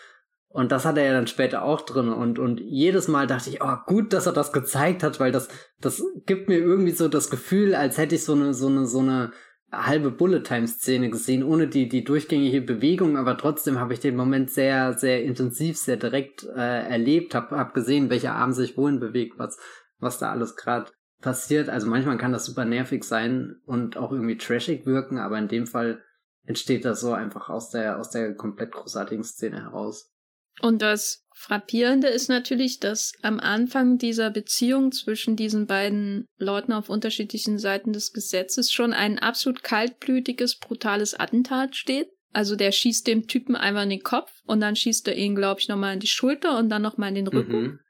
Und 0.49 0.72
das 0.72 0.86
hat 0.86 0.97
er 0.97 1.05
ja 1.05 1.12
dann 1.12 1.26
später 1.26 1.62
auch 1.62 1.82
drin. 1.82 2.09
Und, 2.09 2.38
und 2.38 2.59
jedes 2.61 3.09
Mal 3.09 3.26
dachte 3.26 3.51
ich, 3.51 3.62
oh, 3.62 3.76
gut, 3.84 4.14
dass 4.14 4.24
er 4.24 4.32
das 4.32 4.53
gezeigt 4.53 5.03
hat, 5.03 5.20
weil 5.20 5.30
das, 5.30 5.49
das 5.82 6.03
gibt 6.24 6.49
mir 6.49 6.57
irgendwie 6.57 6.92
so 6.92 7.09
das 7.09 7.28
Gefühl, 7.28 7.74
als 7.74 7.99
hätte 7.99 8.14
ich 8.14 8.24
so 8.24 8.32
eine, 8.32 8.55
so 8.55 8.68
eine, 8.68 8.86
so 8.86 9.01
eine, 9.01 9.32
halbe 9.73 10.11
Bullet-Time-Szene 10.11 11.11
gesehen, 11.11 11.43
ohne 11.43 11.67
die, 11.69 11.89
die 11.89 12.05
durchgängige 12.05 12.61
Bewegung, 12.61 13.17
aber 13.17 13.37
trotzdem 13.37 13.81
habe 13.81 13.93
ich 13.93 14.01
den 14.01 14.17
Moment 14.17 14.51
sehr, 14.51 14.93
sehr 14.95 15.25
intensiv, 15.25 15.77
sehr 15.77 15.97
direkt 15.97 16.45
äh, 16.45 16.89
erlebt, 16.89 17.35
habe 17.35 17.57
hab 17.57 17.75
gesehen, 17.75 18.11
welcher 18.11 18.35
Arm 18.35 18.53
sich 18.53 18.77
wohin 18.77 19.01
bewegt, 19.01 19.39
was, 19.39 19.59
was 19.99 20.19
da 20.19 20.31
alles 20.31 20.57
gerade 20.57 20.93
passiert. 21.21 21.69
Also 21.69 21.89
manchmal 21.89 22.19
kann 22.19 22.33
das 22.33 22.47
super 22.47 22.64
nervig 22.64 23.05
sein 23.05 23.57
und 23.64 23.97
auch 23.97 24.12
irgendwie 24.12 24.37
trashig 24.37 24.87
wirken, 24.87 25.19
aber 25.19 25.39
in 25.39 25.49
dem 25.49 25.67
Fall 25.67 26.03
entsteht 26.45 26.85
das 26.85 27.01
so 27.01 27.12
einfach 27.12 27.49
aus 27.49 27.71
der, 27.71 27.99
aus 27.99 28.11
der 28.11 28.35
komplett 28.35 28.73
großartigen 28.73 29.25
Szene 29.25 29.62
heraus. 29.62 30.12
Und 30.61 30.82
das 30.82 31.24
Frappierende 31.34 32.09
ist 32.09 32.28
natürlich, 32.28 32.80
dass 32.80 33.12
am 33.22 33.38
Anfang 33.38 33.98
dieser 33.98 34.30
Beziehung 34.30 34.90
zwischen 34.90 35.36
diesen 35.36 35.66
beiden 35.66 36.26
Leuten 36.38 36.72
auf 36.72 36.88
unterschiedlichen 36.88 37.59
Seiten 37.59 37.92
des 37.92 38.12
Gesetzes 38.12 38.72
schon 38.72 38.92
ein 38.92 39.18
absolut 39.18 39.62
kaltblütiges, 39.62 40.59
brutales 40.59 41.14
Attentat 41.14 41.76
steht. 41.76 42.09
Also 42.32 42.57
der 42.57 42.72
schießt 42.72 43.07
dem 43.07 43.28
Typen 43.28 43.54
einmal 43.54 43.84
in 43.84 43.90
den 43.90 44.02
Kopf 44.02 44.32
und 44.46 44.61
dann 44.61 44.76
schießt 44.76 45.07
er 45.09 45.16
ihn, 45.16 45.34
glaube 45.34 45.61
ich, 45.61 45.68
nochmal 45.68 45.94
in 45.94 46.00
die 46.00 46.07
Schulter 46.07 46.59
und 46.59 46.68
dann 46.68 46.82
nochmal 46.82 47.11
in 47.11 47.14
den 47.16 47.28
Rücken. 47.28 47.61
Mhm. 47.61 47.80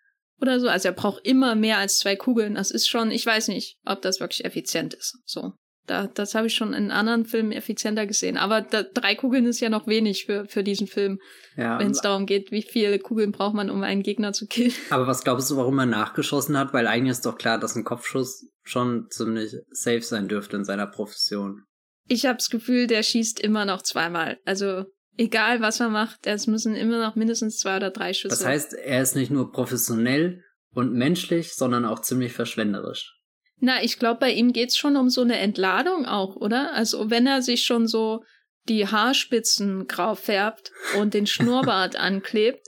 Oder 0.40 0.60
so. 0.60 0.68
Also 0.68 0.88
er 0.88 0.94
braucht 0.94 1.24
immer 1.24 1.54
mehr 1.54 1.78
als 1.78 1.98
zwei 1.98 2.16
Kugeln. 2.16 2.56
Das 2.56 2.70
ist 2.70 2.88
schon, 2.88 3.10
ich 3.10 3.24
weiß 3.24 3.48
nicht, 3.48 3.78
ob 3.84 4.02
das 4.02 4.20
wirklich 4.20 4.44
effizient 4.44 4.92
ist. 4.92 5.18
So. 5.24 5.52
Da, 5.86 6.08
das 6.08 6.34
habe 6.34 6.48
ich 6.48 6.54
schon 6.54 6.72
in 6.72 6.90
anderen 6.90 7.26
Filmen 7.26 7.52
effizienter 7.52 8.06
gesehen. 8.06 8.36
Aber 8.36 8.60
da, 8.60 8.82
drei 8.82 9.14
Kugeln 9.14 9.46
ist 9.46 9.60
ja 9.60 9.68
noch 9.68 9.86
wenig 9.86 10.26
für, 10.26 10.46
für 10.46 10.64
diesen 10.64 10.86
Film, 10.86 11.20
ja, 11.56 11.78
wenn 11.78 11.92
es 11.92 12.00
darum 12.00 12.26
geht, 12.26 12.50
wie 12.50 12.62
viele 12.62 12.98
Kugeln 12.98 13.32
braucht 13.32 13.54
man, 13.54 13.70
um 13.70 13.82
einen 13.82 14.02
Gegner 14.02 14.32
zu 14.32 14.46
killen. 14.46 14.72
Aber 14.90 15.06
was 15.06 15.22
glaubst 15.22 15.50
du, 15.50 15.56
warum 15.56 15.78
er 15.78 15.86
nachgeschossen 15.86 16.58
hat? 16.58 16.72
Weil 16.72 16.86
eigentlich 16.86 17.12
ist 17.12 17.26
doch 17.26 17.38
klar, 17.38 17.58
dass 17.58 17.76
ein 17.76 17.84
Kopfschuss 17.84 18.46
schon 18.64 19.06
ziemlich 19.10 19.54
safe 19.70 20.02
sein 20.02 20.28
dürfte 20.28 20.56
in 20.56 20.64
seiner 20.64 20.86
Profession. 20.86 21.62
Ich 22.08 22.26
habe 22.26 22.36
das 22.36 22.50
Gefühl, 22.50 22.86
der 22.86 23.02
schießt 23.02 23.40
immer 23.40 23.64
noch 23.64 23.82
zweimal. 23.82 24.38
Also 24.44 24.84
egal, 25.16 25.60
was 25.60 25.80
er 25.80 25.88
macht, 25.88 26.26
es 26.26 26.46
müssen 26.46 26.74
immer 26.74 27.00
noch 27.00 27.16
mindestens 27.16 27.58
zwei 27.58 27.76
oder 27.76 27.90
drei 27.90 28.12
Schüsse. 28.12 28.36
Das 28.36 28.44
heißt, 28.44 28.74
er 28.74 29.02
ist 29.02 29.16
nicht 29.16 29.30
nur 29.30 29.52
professionell 29.52 30.42
und 30.72 30.92
menschlich, 30.92 31.54
sondern 31.54 31.84
auch 31.84 32.00
ziemlich 32.00 32.32
verschwenderisch. 32.32 33.15
Na, 33.58 33.82
ich 33.82 33.98
glaube, 33.98 34.20
bei 34.20 34.32
ihm 34.32 34.52
geht's 34.52 34.76
schon 34.76 34.96
um 34.96 35.08
so 35.08 35.22
eine 35.22 35.38
Entladung 35.38 36.04
auch, 36.04 36.36
oder? 36.36 36.72
Also 36.74 37.10
wenn 37.10 37.26
er 37.26 37.42
sich 37.42 37.64
schon 37.64 37.86
so 37.86 38.22
die 38.68 38.86
Haarspitzen 38.86 39.86
grau 39.86 40.14
färbt 40.14 40.72
und 40.98 41.14
den 41.14 41.26
Schnurrbart 41.26 41.96
anklebt, 42.00 42.66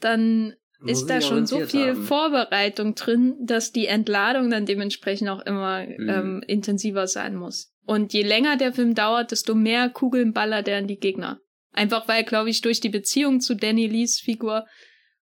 dann 0.00 0.54
Muss 0.80 0.90
ist 0.90 1.06
da 1.06 1.20
schon 1.20 1.46
so 1.46 1.60
viel 1.60 1.90
haben. 1.90 2.02
Vorbereitung 2.02 2.94
drin, 2.94 3.36
dass 3.40 3.72
die 3.72 3.86
Entladung 3.86 4.50
dann 4.50 4.66
dementsprechend 4.66 5.28
auch 5.28 5.40
immer 5.40 5.86
mhm. 5.86 6.08
ähm, 6.08 6.44
intensiver 6.46 7.06
sein 7.06 7.36
muss. 7.36 7.72
Und 7.86 8.12
je 8.12 8.22
länger 8.22 8.56
der 8.56 8.72
Film 8.72 8.94
dauert, 8.94 9.30
desto 9.30 9.54
mehr 9.54 9.88
Kugeln 9.88 10.32
ballert 10.32 10.68
er 10.68 10.78
an 10.78 10.88
die 10.88 10.98
Gegner. 10.98 11.40
Einfach 11.72 12.08
weil, 12.08 12.24
glaube 12.24 12.50
ich, 12.50 12.60
durch 12.62 12.80
die 12.80 12.88
Beziehung 12.88 13.40
zu 13.40 13.54
Danny 13.54 13.86
Lees 13.86 14.18
Figur 14.18 14.66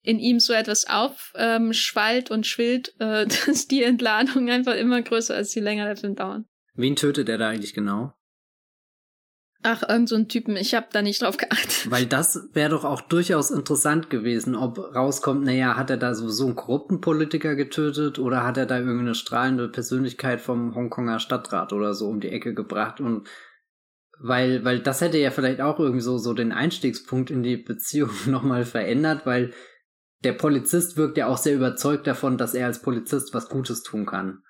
in 0.02 0.18
ihm 0.18 0.40
so 0.40 0.52
etwas 0.52 0.86
aufschwallt 0.88 2.30
ähm, 2.30 2.34
und 2.34 2.46
schwillt, 2.46 2.94
äh, 2.98 3.26
dass 3.46 3.66
die 3.68 3.82
Entladung 3.82 4.50
einfach 4.50 4.74
immer 4.74 5.02
größer 5.02 5.38
ist, 5.38 5.54
je 5.54 5.62
länger 5.62 5.86
der 5.86 5.96
Film 5.96 6.14
dauert. 6.14 6.44
Wen 6.74 6.96
tötet 6.96 7.28
er 7.28 7.38
da 7.38 7.48
eigentlich 7.48 7.74
genau? 7.74 8.14
Ach, 9.64 9.82
irgend 9.88 10.08
so 10.08 10.14
ein 10.14 10.28
Typen, 10.28 10.56
ich 10.56 10.74
hab 10.74 10.92
da 10.92 11.02
nicht 11.02 11.20
drauf 11.20 11.36
geachtet. 11.36 11.90
Weil 11.90 12.06
das 12.06 12.48
wäre 12.52 12.70
doch 12.70 12.84
auch 12.84 13.00
durchaus 13.00 13.50
interessant 13.50 14.08
gewesen, 14.08 14.54
ob 14.54 14.78
rauskommt, 14.94 15.44
naja, 15.44 15.76
hat 15.76 15.90
er 15.90 15.96
da 15.96 16.14
sowieso 16.14 16.46
einen 16.46 16.54
korrupten 16.54 17.00
Politiker 17.00 17.56
getötet 17.56 18.20
oder 18.20 18.44
hat 18.44 18.56
er 18.56 18.66
da 18.66 18.78
irgendeine 18.78 19.16
strahlende 19.16 19.68
Persönlichkeit 19.68 20.40
vom 20.40 20.76
Hongkonger 20.76 21.18
Stadtrat 21.18 21.72
oder 21.72 21.94
so 21.94 22.06
um 22.06 22.20
die 22.20 22.30
Ecke 22.30 22.54
gebracht 22.54 23.00
und 23.00 23.28
weil, 24.20 24.64
weil 24.64 24.80
das 24.80 25.00
hätte 25.00 25.18
ja 25.18 25.30
vielleicht 25.30 25.60
auch 25.60 25.78
irgendwie 25.78 26.00
so, 26.02 26.18
so 26.18 26.34
den 26.34 26.52
Einstiegspunkt 26.52 27.30
in 27.30 27.42
die 27.42 27.56
Beziehung 27.56 28.10
nochmal 28.26 28.64
verändert, 28.64 29.26
weil 29.26 29.52
der 30.24 30.32
Polizist 30.32 30.96
wirkt 30.96 31.16
ja 31.16 31.26
auch 31.26 31.38
sehr 31.38 31.54
überzeugt 31.54 32.06
davon, 32.06 32.38
dass 32.38 32.54
er 32.54 32.66
als 32.66 32.82
Polizist 32.82 33.34
was 33.34 33.48
Gutes 33.48 33.82
tun 33.82 34.06
kann. 34.06 34.42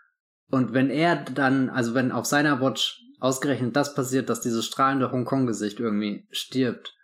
Und 0.51 0.73
wenn 0.73 0.91
er 0.91 1.17
dann, 1.17 1.69
also 1.69 1.95
wenn 1.95 2.13
auf 2.13 2.27
seiner 2.27 2.61
Watch 2.61 3.03
ausgerechnet 3.21 3.77
das 3.77 3.95
passiert, 3.95 4.31
dass 4.31 4.41
dieses 4.41 4.65
strahlende 4.65 5.13
Hongkong-Gesicht 5.13 5.79
irgendwie 5.81 6.27
stirbt, 6.31 6.95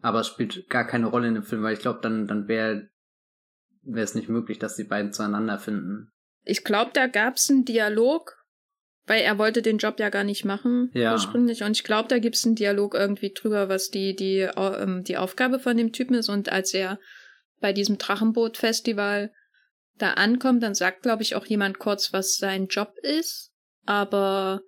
aber 0.00 0.20
es 0.20 0.28
spielt 0.28 0.68
gar 0.68 0.86
keine 0.86 1.06
Rolle 1.06 1.28
in 1.28 1.34
dem 1.34 1.42
Film, 1.42 1.62
weil 1.62 1.74
ich 1.74 1.80
glaube, 1.80 2.00
dann, 2.02 2.26
dann 2.26 2.46
wäre 2.48 2.88
wäre 3.84 4.04
es 4.04 4.14
nicht 4.14 4.28
möglich, 4.28 4.60
dass 4.60 4.76
die 4.76 4.84
beiden 4.84 5.12
zueinander 5.12 5.58
finden. 5.58 6.12
Ich 6.44 6.62
glaube, 6.62 6.92
da 6.94 7.08
gab 7.08 7.34
es 7.34 7.50
einen 7.50 7.64
Dialog, 7.64 8.36
Weil 9.06 9.22
er 9.22 9.36
wollte 9.38 9.62
den 9.62 9.78
Job 9.78 9.98
ja 9.98 10.10
gar 10.10 10.22
nicht 10.22 10.44
machen 10.44 10.90
ja. 10.94 11.12
ursprünglich. 11.12 11.64
Und 11.64 11.72
ich 11.72 11.82
glaube, 11.82 12.08
da 12.08 12.20
gibt 12.20 12.36
es 12.36 12.46
einen 12.46 12.54
Dialog 12.54 12.94
irgendwie 12.94 13.32
drüber, 13.32 13.68
was 13.68 13.90
die, 13.90 14.14
die, 14.14 14.48
ähm, 14.56 15.02
die 15.02 15.16
Aufgabe 15.16 15.58
von 15.58 15.76
dem 15.76 15.90
Typen 15.92 16.14
ist. 16.14 16.28
Und 16.28 16.52
als 16.52 16.72
er 16.72 17.00
bei 17.62 17.72
diesem 17.72 17.96
Drachenboot-Festival 17.96 19.32
da 19.96 20.12
ankommt, 20.14 20.62
dann 20.62 20.74
sagt, 20.74 21.02
glaube 21.02 21.22
ich, 21.22 21.34
auch 21.34 21.46
jemand 21.46 21.78
kurz, 21.78 22.12
was 22.12 22.36
sein 22.36 22.66
Job 22.66 22.94
ist. 23.02 23.52
Aber 23.86 24.60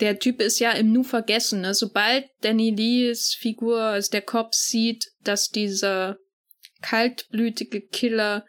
der 0.00 0.18
Typ 0.18 0.40
ist 0.40 0.58
ja 0.58 0.72
im 0.72 0.92
Nu 0.92 1.04
vergessen. 1.04 1.62
Ne? 1.62 1.74
Sobald 1.74 2.26
Danny 2.40 2.70
Lees 2.70 3.34
Figur, 3.38 3.80
also 3.80 4.10
der 4.10 4.22
Kopf 4.22 4.52
sieht, 4.52 5.12
dass 5.22 5.48
dieser 5.48 6.18
kaltblütige 6.82 7.80
Killer 7.80 8.44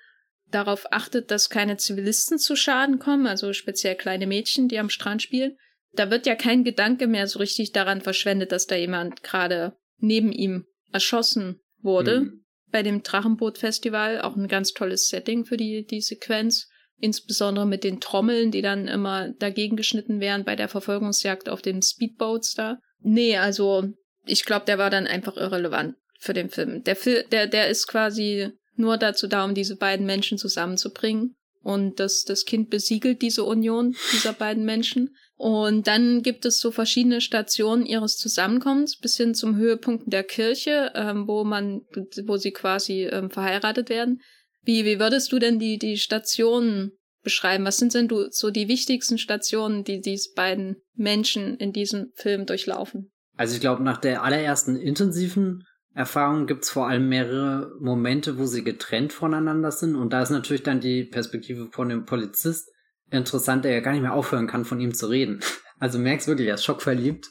darauf 0.51 0.91
achtet, 0.91 1.31
dass 1.31 1.49
keine 1.49 1.77
Zivilisten 1.77 2.38
zu 2.38 2.55
Schaden 2.55 2.99
kommen, 2.99 3.27
also 3.27 3.53
speziell 3.53 3.95
kleine 3.95 4.27
Mädchen, 4.27 4.67
die 4.67 4.79
am 4.79 4.89
Strand 4.89 5.21
spielen, 5.21 5.57
da 5.93 6.11
wird 6.11 6.25
ja 6.25 6.36
kein 6.36 6.63
Gedanke 6.63 7.07
mehr 7.07 7.27
so 7.27 7.39
richtig 7.39 7.71
daran 7.71 8.01
verschwendet, 8.01 8.51
dass 8.51 8.67
da 8.67 8.75
jemand 8.75 9.23
gerade 9.23 9.77
neben 9.97 10.31
ihm 10.31 10.65
erschossen 10.91 11.61
wurde. 11.81 12.21
Mhm. 12.21 12.45
Bei 12.76 12.84
dem 12.84 13.03
Drachenboot-Festival 13.03 14.19
auch 14.19 14.36
ein 14.36 14.49
ganz 14.49 14.73
tolles 14.73 15.07
Setting 15.07 15.45
für 15.45 15.55
die, 15.55 15.86
die 15.86 16.01
Sequenz. 16.01 16.67
Insbesondere 16.97 17.65
mit 17.65 17.86
den 17.86 18.01
Trommeln, 18.01 18.51
die 18.51 18.61
dann 18.61 18.89
immer 18.89 19.30
dagegen 19.30 19.78
geschnitten 19.78 20.19
werden 20.19 20.43
bei 20.43 20.57
der 20.57 20.67
Verfolgungsjagd 20.67 21.47
auf 21.47 21.61
den 21.61 21.82
Speedboats 21.82 22.53
da. 22.53 22.80
Nee, 22.99 23.38
also 23.38 23.86
ich 24.26 24.43
glaube, 24.43 24.65
der 24.65 24.78
war 24.78 24.89
dann 24.89 25.07
einfach 25.07 25.38
irrelevant 25.38 25.95
für 26.19 26.34
den 26.34 26.49
Film. 26.49 26.84
Der, 26.84 26.97
Fil 26.97 27.23
der, 27.32 27.47
der 27.47 27.69
ist 27.69 27.88
quasi 27.88 28.49
nur 28.76 28.97
dazu 28.97 29.28
da, 29.28 29.45
um 29.45 29.55
diese 29.55 29.78
beiden 29.78 30.05
Menschen 30.05 30.38
zusammenzubringen. 30.38 31.38
Und 31.61 32.01
das, 32.01 32.26
das 32.26 32.43
Kind 32.43 32.69
besiegelt 32.69 33.21
diese 33.21 33.45
Union 33.45 33.95
dieser 34.11 34.34
beiden 34.34 34.65
Menschen. 34.65 35.15
Und 35.38 35.88
dann 35.88 36.21
gibt 36.21 36.45
es 36.45 36.59
so 36.59 36.71
verschiedene 36.71 37.19
Stationen 37.19 37.86
ihres 37.86 38.17
Zusammenkommens 38.17 38.97
bis 38.97 39.17
hin 39.17 39.36
zum 39.36 39.57
Höhepunkt 39.57 40.11
der 40.11 40.23
Kirche, 40.23 40.91
ähm, 40.95 41.27
wo 41.27 41.43
man, 41.43 41.81
wo 42.25 42.38
sie 42.38 42.51
quasi 42.51 43.03
ähm, 43.03 43.29
verheiratet 43.29 43.89
werden. 43.89 44.21
Wie, 44.63 44.86
wie 44.86 44.99
würdest 44.99 45.31
du 45.31 45.39
denn 45.39 45.59
die, 45.59 45.77
die 45.77 45.97
Stationen 45.97 46.93
beschreiben? 47.21 47.65
Was 47.65 47.77
sind 47.77 47.93
denn 47.93 48.07
du, 48.07 48.27
so 48.31 48.49
die 48.49 48.69
wichtigsten 48.69 49.17
Stationen, 49.17 49.83
die 49.83 49.99
diese 49.99 50.33
beiden 50.36 50.77
Menschen 50.93 51.57
in 51.57 51.73
diesem 51.73 52.11
Film 52.15 52.45
durchlaufen? 52.45 53.11
Also 53.36 53.55
ich 53.55 53.61
glaube, 53.61 53.83
nach 53.83 53.97
der 53.97 54.23
allerersten 54.23 54.77
intensiven 54.77 55.65
Erfahrung 55.93 56.45
gibt's 56.45 56.69
vor 56.69 56.88
allem 56.88 57.09
mehrere 57.09 57.71
Momente, 57.79 58.38
wo 58.38 58.45
sie 58.45 58.63
getrennt 58.63 59.11
voneinander 59.11 59.71
sind. 59.71 59.95
Und 59.95 60.13
da 60.13 60.21
ist 60.21 60.29
natürlich 60.29 60.63
dann 60.63 60.79
die 60.79 61.03
Perspektive 61.03 61.67
von 61.71 61.89
dem 61.89 62.05
Polizist 62.05 62.69
interessant, 63.18 63.66
der 63.66 63.74
ja 63.74 63.80
gar 63.80 63.91
nicht 63.91 64.01
mehr 64.01 64.13
aufhören 64.13 64.47
kann, 64.47 64.66
von 64.66 64.80
ihm 64.80 64.93
zu 64.93 65.07
reden. 65.07 65.39
Also 65.78 65.99
merkst 65.99 66.30
wirklich, 66.30 66.47
er 66.47 66.55
ist 66.55 66.63
schockverliebt. 66.63 67.28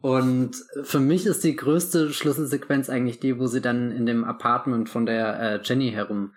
Und 0.00 0.54
für 0.84 1.00
mich 1.00 1.26
ist 1.26 1.42
die 1.42 1.56
größte 1.56 2.12
Schlüsselsequenz 2.12 2.88
eigentlich 2.88 3.18
die, 3.18 3.40
wo 3.40 3.48
sie 3.48 3.60
dann 3.60 3.90
in 3.90 4.06
dem 4.06 4.22
Apartment 4.22 4.88
von 4.88 5.04
der 5.04 5.40
äh, 5.40 5.60
Jenny 5.64 5.90
herum 5.90 6.32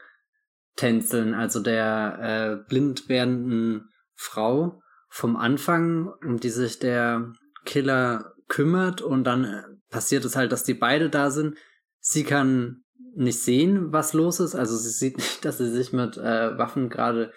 tänzeln, 0.75 1.35
also 1.35 1.59
der 1.59 2.63
äh, 2.63 2.67
blind 2.67 3.09
werdenden 3.09 3.89
Frau 4.15 4.81
vom 5.09 5.35
Anfang, 5.35 6.11
um 6.25 6.39
die 6.39 6.49
sich 6.49 6.79
der 6.79 7.31
Killer 7.65 8.33
kümmert 8.47 9.01
und 9.01 9.23
dann 9.23 9.43
äh, 9.43 9.61
passiert 9.89 10.25
es 10.25 10.35
halt, 10.35 10.51
dass 10.51 10.63
die 10.63 10.73
beide 10.73 11.09
da 11.09 11.29
sind. 11.29 11.57
Sie 11.99 12.23
kann 12.23 12.83
nicht 13.15 13.39
sehen, 13.39 13.91
was 13.91 14.13
los 14.13 14.39
ist, 14.39 14.55
also 14.55 14.75
sie 14.77 14.89
sieht 14.89 15.17
nicht, 15.17 15.45
dass 15.45 15.57
sie 15.57 15.69
sich 15.69 15.93
mit 15.93 16.17
äh, 16.17 16.57
Waffen 16.57 16.89
gerade 16.89 17.31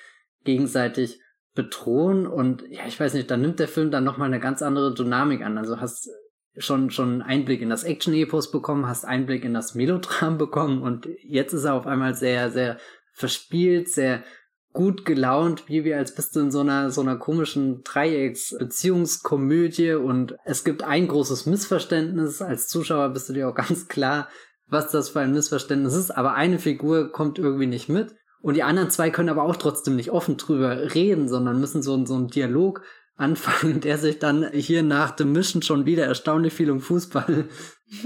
gegenseitig 0.45 1.21
bedrohen 1.55 2.27
und 2.27 2.65
ja, 2.69 2.83
ich 2.87 2.99
weiß 2.99 3.15
nicht, 3.15 3.31
da 3.31 3.37
nimmt 3.37 3.61
der 3.61 3.69
Film 3.69 3.91
dann 3.91 4.05
nochmal 4.05 4.29
eine 4.29 4.41
ganz 4.41 4.63
andere 4.63 4.93
Dynamik 4.93 5.43
an. 5.43 5.57
Also 5.57 5.81
hast 5.81 6.11
schon 6.57 6.91
schon 6.91 7.23
Einblick 7.23 7.63
in 7.63 7.71
das 7.71 7.85
Action-Epos 7.85 8.51
bekommen, 8.51 8.87
hast 8.87 9.05
Einblick 9.05 9.45
in 9.45 9.55
das 9.55 9.75
Melodram 9.75 10.39
bekommen 10.39 10.83
und 10.83 11.09
jetzt 11.23 11.53
ist 11.53 11.65
er 11.65 11.75
auf 11.75 11.87
einmal 11.87 12.15
sehr, 12.15 12.51
sehr 12.51 12.79
verspielt, 13.13 13.89
sehr 13.89 14.23
gut 14.73 15.05
gelaunt, 15.05 15.69
wie 15.69 15.85
wir 15.85 15.97
als 15.97 16.15
bist 16.15 16.35
du 16.35 16.41
in 16.41 16.51
so 16.51 16.61
einer 16.61 16.91
so 16.91 17.01
einer 17.01 17.17
komischen 17.17 17.83
Dreiecksbeziehungskomödie 17.85 19.93
und 19.93 20.37
es 20.45 20.65
gibt 20.65 20.83
ein 20.83 21.07
großes 21.07 21.47
Missverständnis. 21.47 22.43
Als 22.43 22.69
Zuschauer 22.69 23.11
bist 23.11 23.29
du 23.29 23.33
dir 23.33 23.49
auch 23.49 23.55
ganz 23.55 23.87
klar, 23.87 24.29
was 24.67 24.91
das 24.91 25.11
für 25.11 25.21
ein 25.21 25.33
Missverständnis 25.33 25.95
ist, 25.95 26.11
aber 26.11 26.35
eine 26.35 26.59
Figur 26.59 27.13
kommt 27.13 27.39
irgendwie 27.39 27.67
nicht 27.67 27.89
mit 27.89 28.17
und 28.45 28.53
die 28.53 28.63
anderen 28.63 28.91
zwei 28.91 29.09
können 29.09 29.31
aber 29.31 29.45
auch 29.45 29.57
trotzdem 29.57 29.97
nicht 29.97 30.11
offen 30.11 30.37
drüber 30.37 30.95
reden, 30.95 31.29
sondern 31.29 31.61
müssen 31.61 31.83
so, 31.83 32.05
so 32.05 32.15
einen 32.15 32.29
Dialog 32.29 32.83
anfangen, 33.17 33.81
der 33.81 33.97
sich 33.97 34.19
dann 34.19 34.51
hier 34.53 34.83
nach 34.83 35.13
dem 35.13 35.33
Mischen 35.33 35.63
schon 35.63 35.87
wieder 35.87 36.05
erstaunlich 36.05 36.53
viel 36.53 36.71
um 36.71 36.81
Fußball 36.81 37.49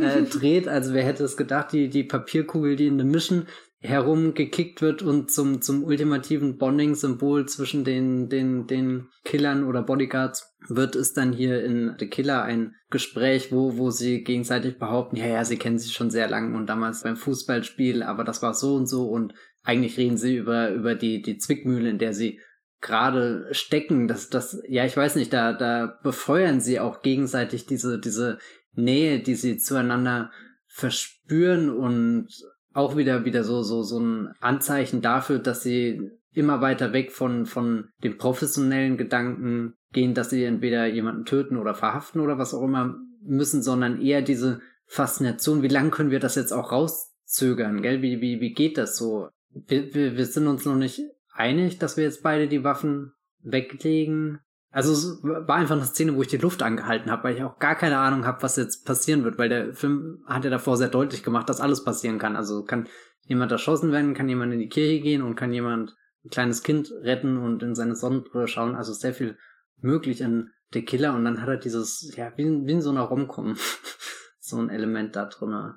äh, 0.00 0.22
dreht. 0.30 0.68
Also 0.68 0.94
wer 0.94 1.02
hätte 1.02 1.24
es 1.24 1.36
gedacht, 1.36 1.72
die, 1.72 1.88
die 1.88 2.04
Papierkugel, 2.04 2.76
die 2.76 2.86
in 2.86 2.98
dem 2.98 3.10
Mischen 3.10 3.48
herumgekickt 3.80 4.80
wird 4.80 5.02
und 5.02 5.32
zum, 5.32 5.60
zum 5.60 5.82
ultimativen 5.82 6.56
Bonding-Symbol 6.56 7.46
zwischen 7.46 7.82
den, 7.82 8.28
den, 8.28 8.68
den 8.68 9.08
Killern 9.24 9.64
oder 9.64 9.82
Bodyguards 9.82 10.56
wird 10.68 10.94
es 10.94 11.14
dann 11.14 11.32
hier 11.32 11.64
in 11.64 11.94
The 11.98 12.08
Killer 12.08 12.42
ein 12.42 12.74
Gespräch, 12.90 13.50
wo, 13.50 13.76
wo 13.76 13.90
sie 13.90 14.24
gegenseitig 14.24 14.78
behaupten, 14.78 15.16
ja, 15.16 15.26
ja, 15.26 15.44
sie 15.44 15.56
kennen 15.56 15.78
sich 15.78 15.92
schon 15.92 16.10
sehr 16.10 16.28
lang 16.28 16.54
und 16.54 16.66
damals 16.66 17.02
beim 17.02 17.16
Fußballspiel, 17.16 18.02
aber 18.02 18.24
das 18.24 18.42
war 18.42 18.54
so 18.54 18.74
und 18.74 18.86
so 18.86 19.08
und 19.08 19.34
eigentlich 19.68 19.98
reden 19.98 20.16
sie 20.16 20.34
über, 20.36 20.70
über 20.70 20.94
die, 20.94 21.20
die 21.20 21.36
Zwickmühle, 21.36 21.90
in 21.90 21.98
der 21.98 22.14
sie 22.14 22.40
gerade 22.80 23.46
stecken, 23.50 24.08
dass 24.08 24.30
das, 24.30 24.62
ja, 24.66 24.86
ich 24.86 24.96
weiß 24.96 25.16
nicht, 25.16 25.32
da, 25.32 25.52
da 25.52 25.98
befeuern 26.02 26.60
sie 26.60 26.80
auch 26.80 27.02
gegenseitig 27.02 27.66
diese, 27.66 27.98
diese 27.98 28.38
Nähe, 28.72 29.20
die 29.20 29.34
sie 29.34 29.58
zueinander 29.58 30.30
verspüren 30.66 31.68
und 31.68 32.28
auch 32.72 32.96
wieder 32.96 33.24
wieder 33.24 33.44
so 33.44 33.62
so 33.62 33.82
so 33.82 33.98
ein 33.98 34.32
Anzeichen 34.40 35.02
dafür, 35.02 35.38
dass 35.38 35.62
sie 35.62 36.12
immer 36.32 36.60
weiter 36.60 36.92
weg 36.92 37.12
von 37.12 37.44
von 37.44 37.88
dem 38.04 38.16
professionellen 38.16 38.96
Gedanken 38.96 39.74
gehen, 39.92 40.14
dass 40.14 40.30
sie 40.30 40.44
entweder 40.44 40.86
jemanden 40.86 41.24
töten 41.24 41.56
oder 41.56 41.74
verhaften 41.74 42.20
oder 42.20 42.38
was 42.38 42.54
auch 42.54 42.62
immer 42.62 42.96
müssen, 43.22 43.62
sondern 43.62 44.00
eher 44.00 44.22
diese 44.22 44.60
Faszination, 44.86 45.62
wie 45.62 45.68
lange 45.68 45.90
können 45.90 46.10
wir 46.10 46.20
das 46.20 46.36
jetzt 46.36 46.52
auch 46.52 46.70
rauszögern, 46.70 47.82
gell? 47.82 48.00
Wie 48.00 48.20
wie 48.20 48.40
wie 48.40 48.54
geht 48.54 48.78
das 48.78 48.96
so? 48.96 49.28
Wir, 49.66 49.94
wir, 49.94 50.16
wir 50.16 50.26
sind 50.26 50.46
uns 50.46 50.64
noch 50.64 50.76
nicht 50.76 51.00
einig, 51.32 51.78
dass 51.78 51.96
wir 51.96 52.04
jetzt 52.04 52.22
beide 52.22 52.48
die 52.48 52.64
Waffen 52.64 53.12
weglegen. 53.40 54.40
Also 54.70 54.92
es 54.92 55.22
war 55.22 55.56
einfach 55.56 55.76
eine 55.76 55.86
Szene, 55.86 56.14
wo 56.14 56.22
ich 56.22 56.28
die 56.28 56.36
Luft 56.36 56.62
angehalten 56.62 57.10
habe, 57.10 57.24
weil 57.24 57.36
ich 57.36 57.42
auch 57.42 57.58
gar 57.58 57.74
keine 57.74 57.98
Ahnung 57.98 58.26
habe, 58.26 58.42
was 58.42 58.56
jetzt 58.56 58.84
passieren 58.84 59.24
wird, 59.24 59.38
weil 59.38 59.48
der 59.48 59.74
Film 59.74 60.22
hat 60.26 60.44
ja 60.44 60.50
davor 60.50 60.76
sehr 60.76 60.88
deutlich 60.88 61.22
gemacht, 61.22 61.48
dass 61.48 61.60
alles 61.60 61.84
passieren 61.84 62.18
kann. 62.18 62.36
Also 62.36 62.64
kann 62.64 62.88
jemand 63.22 63.50
erschossen 63.52 63.92
werden, 63.92 64.14
kann 64.14 64.28
jemand 64.28 64.52
in 64.52 64.58
die 64.58 64.68
Kirche 64.68 65.00
gehen 65.00 65.22
und 65.22 65.36
kann 65.36 65.52
jemand 65.52 65.96
ein 66.24 66.30
kleines 66.30 66.62
Kind 66.62 66.92
retten 67.02 67.38
und 67.38 67.62
in 67.62 67.74
seine 67.74 67.96
Sonnenbrille 67.96 68.48
schauen. 68.48 68.74
Also 68.74 68.92
sehr 68.92 69.14
viel 69.14 69.38
möglich 69.80 70.20
in 70.20 70.50
der 70.74 70.82
Killer 70.82 71.14
und 71.14 71.24
dann 71.24 71.40
hat 71.40 71.48
er 71.48 71.56
dieses, 71.56 72.12
ja, 72.16 72.32
wie, 72.36 72.44
wie 72.44 72.72
in 72.72 72.82
so 72.82 72.90
einer 72.90 73.02
Romcom, 73.02 73.56
so 74.40 74.58
ein 74.58 74.68
Element 74.68 75.16
da 75.16 75.26
drin. 75.26 75.74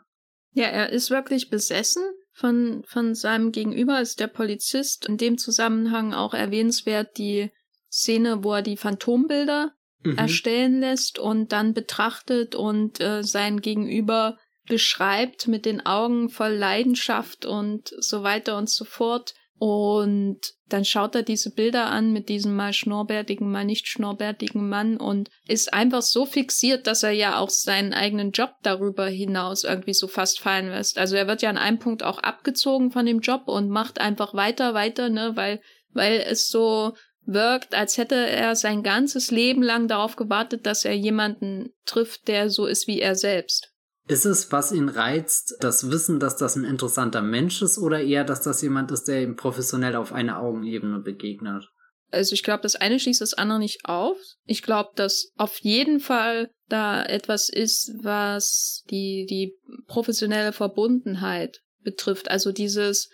Ja, 0.53 0.65
er 0.65 0.89
ist 0.89 1.09
wirklich 1.11 1.49
besessen 1.49 2.03
von, 2.41 2.83
von 2.85 3.15
seinem 3.15 3.51
Gegenüber, 3.51 4.01
ist 4.01 4.19
der 4.19 4.27
Polizist. 4.27 5.07
In 5.07 5.17
dem 5.17 5.37
Zusammenhang 5.37 6.13
auch 6.13 6.33
erwähnenswert 6.33 7.17
die 7.17 7.51
Szene, 7.89 8.43
wo 8.43 8.55
er 8.55 8.61
die 8.63 8.77
Phantombilder 8.77 9.73
mhm. 10.03 10.17
erstellen 10.17 10.79
lässt 10.79 11.19
und 11.19 11.51
dann 11.51 11.73
betrachtet 11.73 12.55
und 12.55 12.99
äh, 12.99 13.23
sein 13.23 13.61
Gegenüber 13.61 14.37
beschreibt 14.67 15.47
mit 15.47 15.65
den 15.65 15.85
Augen 15.85 16.29
voll 16.29 16.53
Leidenschaft 16.53 17.45
und 17.45 17.93
so 17.99 18.23
weiter 18.23 18.57
und 18.57 18.69
so 18.69 18.85
fort. 18.85 19.35
Und 19.63 20.39
dann 20.69 20.85
schaut 20.85 21.13
er 21.13 21.21
diese 21.21 21.51
Bilder 21.51 21.85
an 21.85 22.11
mit 22.11 22.29
diesem 22.29 22.55
mal 22.55 22.73
schnorbärtigen, 22.73 23.51
mal 23.51 23.63
nicht 23.63 23.87
schnorbärtigen 23.87 24.67
Mann 24.67 24.97
und 24.97 25.29
ist 25.47 25.71
einfach 25.71 26.01
so 26.01 26.25
fixiert, 26.25 26.87
dass 26.87 27.03
er 27.03 27.11
ja 27.11 27.37
auch 27.37 27.51
seinen 27.51 27.93
eigenen 27.93 28.31
Job 28.31 28.55
darüber 28.63 29.05
hinaus 29.05 29.63
irgendwie 29.63 29.93
so 29.93 30.07
fast 30.07 30.39
fallen 30.39 30.69
lässt. 30.69 30.97
Also 30.97 31.15
er 31.15 31.27
wird 31.27 31.43
ja 31.43 31.51
an 31.51 31.59
einem 31.59 31.77
Punkt 31.77 32.01
auch 32.01 32.17
abgezogen 32.17 32.89
von 32.89 33.05
dem 33.05 33.19
Job 33.19 33.43
und 33.45 33.69
macht 33.69 34.01
einfach 34.01 34.33
weiter, 34.33 34.73
weiter, 34.73 35.09
ne, 35.09 35.33
weil, 35.35 35.61
weil 35.93 36.25
es 36.27 36.49
so 36.49 36.95
wirkt, 37.27 37.75
als 37.75 37.99
hätte 37.99 38.15
er 38.15 38.55
sein 38.55 38.81
ganzes 38.81 39.29
Leben 39.29 39.61
lang 39.61 39.87
darauf 39.87 40.15
gewartet, 40.15 40.65
dass 40.65 40.85
er 40.85 40.95
jemanden 40.95 41.71
trifft, 41.85 42.27
der 42.27 42.49
so 42.49 42.65
ist 42.65 42.87
wie 42.87 42.99
er 42.99 43.13
selbst. 43.13 43.70
Ist 44.11 44.25
es, 44.25 44.51
was 44.51 44.73
ihn 44.73 44.89
reizt, 44.89 45.55
das 45.61 45.89
Wissen, 45.89 46.19
dass 46.19 46.35
das 46.35 46.57
ein 46.57 46.65
interessanter 46.65 47.21
Mensch 47.21 47.61
ist 47.61 47.77
oder 47.77 48.01
eher, 48.01 48.25
dass 48.25 48.41
das 48.41 48.61
jemand 48.61 48.91
ist, 48.91 49.05
der 49.05 49.23
ihm 49.23 49.37
professionell 49.37 49.95
auf 49.95 50.11
einer 50.11 50.41
Augenebene 50.41 50.99
begegnet? 50.99 51.69
Also 52.09 52.33
ich 52.33 52.43
glaube, 52.43 52.63
das 52.63 52.75
eine 52.75 52.99
schließt 52.99 53.21
das 53.21 53.33
andere 53.33 53.59
nicht 53.59 53.85
auf. 53.85 54.17
Ich 54.43 54.63
glaube, 54.63 54.89
dass 54.95 55.31
auf 55.37 55.59
jeden 55.59 56.01
Fall 56.01 56.51
da 56.67 57.01
etwas 57.05 57.47
ist, 57.47 57.93
was 58.03 58.83
die, 58.89 59.25
die 59.29 59.55
professionelle 59.87 60.51
Verbundenheit 60.51 61.61
betrifft. 61.79 62.29
Also 62.29 62.51
dieses, 62.51 63.09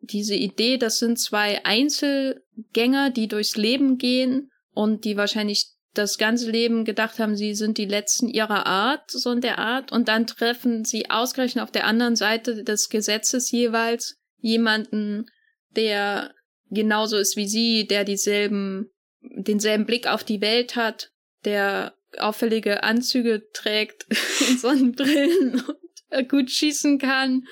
diese 0.00 0.36
Idee, 0.36 0.78
das 0.78 1.00
sind 1.00 1.18
zwei 1.18 1.62
Einzelgänger, 1.66 3.10
die 3.10 3.28
durchs 3.28 3.58
Leben 3.58 3.98
gehen 3.98 4.50
und 4.72 5.04
die 5.04 5.18
wahrscheinlich 5.18 5.74
das 5.94 6.18
ganze 6.18 6.50
Leben 6.50 6.84
gedacht 6.84 7.18
haben, 7.18 7.36
sie 7.36 7.54
sind 7.54 7.78
die 7.78 7.86
Letzten 7.86 8.28
ihrer 8.28 8.66
Art, 8.66 9.10
so 9.10 9.32
in 9.32 9.40
der 9.40 9.58
Art, 9.58 9.90
und 9.92 10.08
dann 10.08 10.26
treffen 10.26 10.84
sie 10.84 11.10
ausgerechnet 11.10 11.64
auf 11.64 11.72
der 11.72 11.86
anderen 11.86 12.16
Seite 12.16 12.62
des 12.62 12.88
Gesetzes 12.88 13.50
jeweils 13.50 14.18
jemanden, 14.38 15.26
der 15.76 16.32
genauso 16.70 17.16
ist 17.16 17.36
wie 17.36 17.48
sie, 17.48 17.86
der 17.86 18.04
dieselben, 18.04 18.90
denselben 19.20 19.86
Blick 19.86 20.06
auf 20.06 20.22
die 20.22 20.40
Welt 20.40 20.76
hat, 20.76 21.10
der 21.44 21.94
auffällige 22.18 22.82
Anzüge 22.82 23.48
trägt, 23.52 24.06
Sonnenbrillen 24.58 25.62
und 26.10 26.28
gut 26.28 26.50
schießen 26.50 26.98
kann 26.98 27.44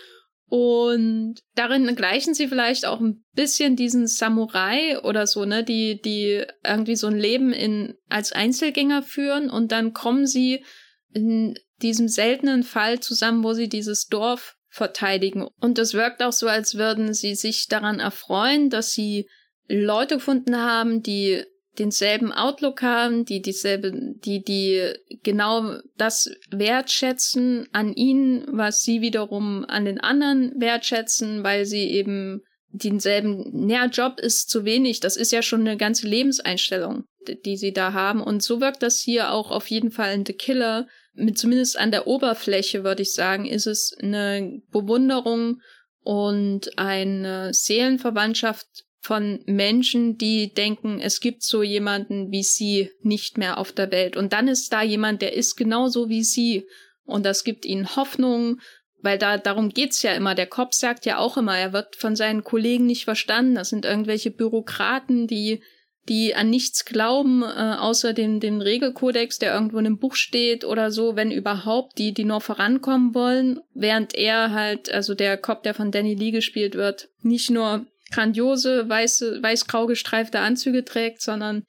und 0.49 1.41
darin 1.55 1.95
gleichen 1.95 2.33
sie 2.33 2.49
vielleicht 2.49 2.87
auch 2.87 3.01
ein 3.01 3.23
bisschen 3.35 3.77
diesen 3.77 4.07
Samurai 4.07 4.99
oder 5.03 5.27
so, 5.27 5.45
ne, 5.45 5.63
die, 5.63 6.01
die 6.01 6.43
irgendwie 6.65 6.97
so 6.97 7.07
ein 7.07 7.19
Leben 7.19 7.53
in, 7.53 7.95
als 8.09 8.33
Einzelgänger 8.33 9.03
führen 9.03 9.51
und 9.51 9.73
dann 9.73 9.93
kommen 9.93 10.27
sie 10.27 10.65
in 11.13 11.59
diesem 11.83 12.09
seltenen 12.09 12.63
Fall 12.63 13.01
zusammen, 13.01 13.45
wo 13.45 13.53
sie 13.53 13.69
dieses 13.69 14.07
Dorf 14.07 14.57
verteidigen. 14.69 15.47
Und 15.61 15.79
es 15.79 15.93
wirkt 15.93 16.23
auch 16.23 16.33
so, 16.33 16.49
als 16.49 16.77
würden 16.77 17.13
sie 17.13 17.35
sich 17.35 17.69
daran 17.69 18.01
erfreuen, 18.01 18.71
dass 18.71 18.93
sie 18.93 19.29
Leute 19.69 20.17
gefunden 20.17 20.57
haben, 20.57 21.03
die 21.03 21.45
denselben 21.79 22.33
Outlook 22.33 22.83
haben, 22.83 23.25
die 23.25 23.41
dieselbe, 23.41 23.93
die, 23.93 24.43
die 24.43 24.93
genau 25.23 25.79
das 25.97 26.31
wertschätzen 26.51 27.69
an 27.73 27.93
ihnen, 27.93 28.45
was 28.51 28.83
sie 28.83 29.01
wiederum 29.01 29.65
an 29.67 29.85
den 29.85 30.01
anderen 30.01 30.53
wertschätzen, 30.61 31.45
weil 31.45 31.65
sie 31.65 31.91
eben 31.91 32.43
denselben, 32.71 33.67
naja, 33.67 33.87
Job 33.87 34.21
ist 34.21 34.51
zu 34.51 34.65
wenig. 34.65 35.01
Das 35.01 35.17
ist 35.17 35.33
ja 35.33 35.43
schon 35.43 35.61
eine 35.61 35.77
ganze 35.77 36.07
Lebenseinstellung, 36.07 37.05
die 37.45 37.57
sie 37.57 37.73
da 37.73 37.93
haben. 37.93 38.23
Und 38.23 38.43
so 38.43 38.61
wirkt 38.61 38.83
das 38.83 39.01
hier 39.01 39.33
auch 39.33 39.51
auf 39.51 39.69
jeden 39.69 39.91
Fall 39.91 40.15
in 40.15 40.27
The 40.27 40.35
Killer. 40.35 40.87
Mit 41.15 41.39
zumindest 41.39 41.79
an 41.79 41.91
der 41.91 42.07
Oberfläche, 42.07 42.85
würde 42.85 43.03
ich 43.03 43.13
sagen, 43.13 43.47
ist 43.47 43.67
es 43.67 43.97
eine 44.01 44.61
Bewunderung 44.71 45.61
und 46.03 46.79
eine 46.79 47.53
Seelenverwandtschaft 47.53 48.85
von 49.09 49.41
Menschen, 49.47 50.19
die 50.19 50.53
denken, 50.53 51.01
es 51.01 51.21
gibt 51.21 51.43
so 51.43 51.63
jemanden 51.63 52.31
wie 52.31 52.43
sie 52.43 52.91
nicht 53.01 53.39
mehr 53.39 53.57
auf 53.57 53.73
der 53.73 53.91
Welt. 53.91 54.19
Und 54.19 54.35
dann 54.35 54.49
ist 54.49 54.71
da 54.71 54.83
jemand, 54.83 55.23
der 55.23 55.33
ist 55.33 55.57
genauso 55.57 56.11
wie 56.11 56.23
sie. 56.23 56.67
Und 57.07 57.25
das 57.25 57.43
gibt 57.43 57.65
ihnen 57.65 57.97
Hoffnung, 57.97 58.61
weil 59.01 59.17
da 59.17 59.39
darum 59.39 59.71
geht's 59.71 60.03
ja 60.03 60.13
immer. 60.13 60.35
Der 60.35 60.47
Kopf 60.47 60.75
sagt 60.75 61.07
ja 61.07 61.17
auch 61.17 61.39
immer, 61.39 61.57
er 61.57 61.73
wird 61.73 61.97
von 61.97 62.17
seinen 62.17 62.45
Kollegen 62.45 62.85
nicht 62.85 63.05
verstanden. 63.05 63.55
Das 63.55 63.71
sind 63.71 63.87
irgendwelche 63.87 64.31
Bürokraten, 64.31 65.27
die 65.27 65.63
die 66.11 66.35
an 66.35 66.49
nichts 66.49 66.87
glauben, 66.87 67.43
äh, 67.43 67.77
außer 67.79 68.15
den, 68.15 68.41
den 68.41 68.63
Regelkodex, 68.63 69.39
der 69.39 69.53
irgendwo 69.53 69.79
in 69.79 69.85
einem 69.85 69.99
Buch 69.99 70.15
steht 70.15 70.65
oder 70.65 70.91
so, 70.91 71.17
wenn 71.17 71.31
überhaupt, 71.31 71.99
die, 71.99 72.13
die 72.15 72.25
nur 72.25 72.41
vorankommen 72.41 73.15
wollen, 73.15 73.61
während 73.75 74.15
er 74.15 74.53
halt, 74.53 74.91
also 74.91 75.15
der 75.15 75.37
Kopf, 75.37 75.63
der 75.63 75.75
von 75.75 75.91
Danny 75.91 76.15
Lee 76.15 76.31
gespielt 76.31 76.77
wird, 76.77 77.11
nicht 77.21 77.51
nur 77.51 77.85
grandiose, 78.11 78.89
weiße, 78.89 79.43
weiß-grau 79.43 79.87
gestreifte 79.87 80.41
Anzüge 80.41 80.85
trägt, 80.85 81.23
sondern 81.23 81.65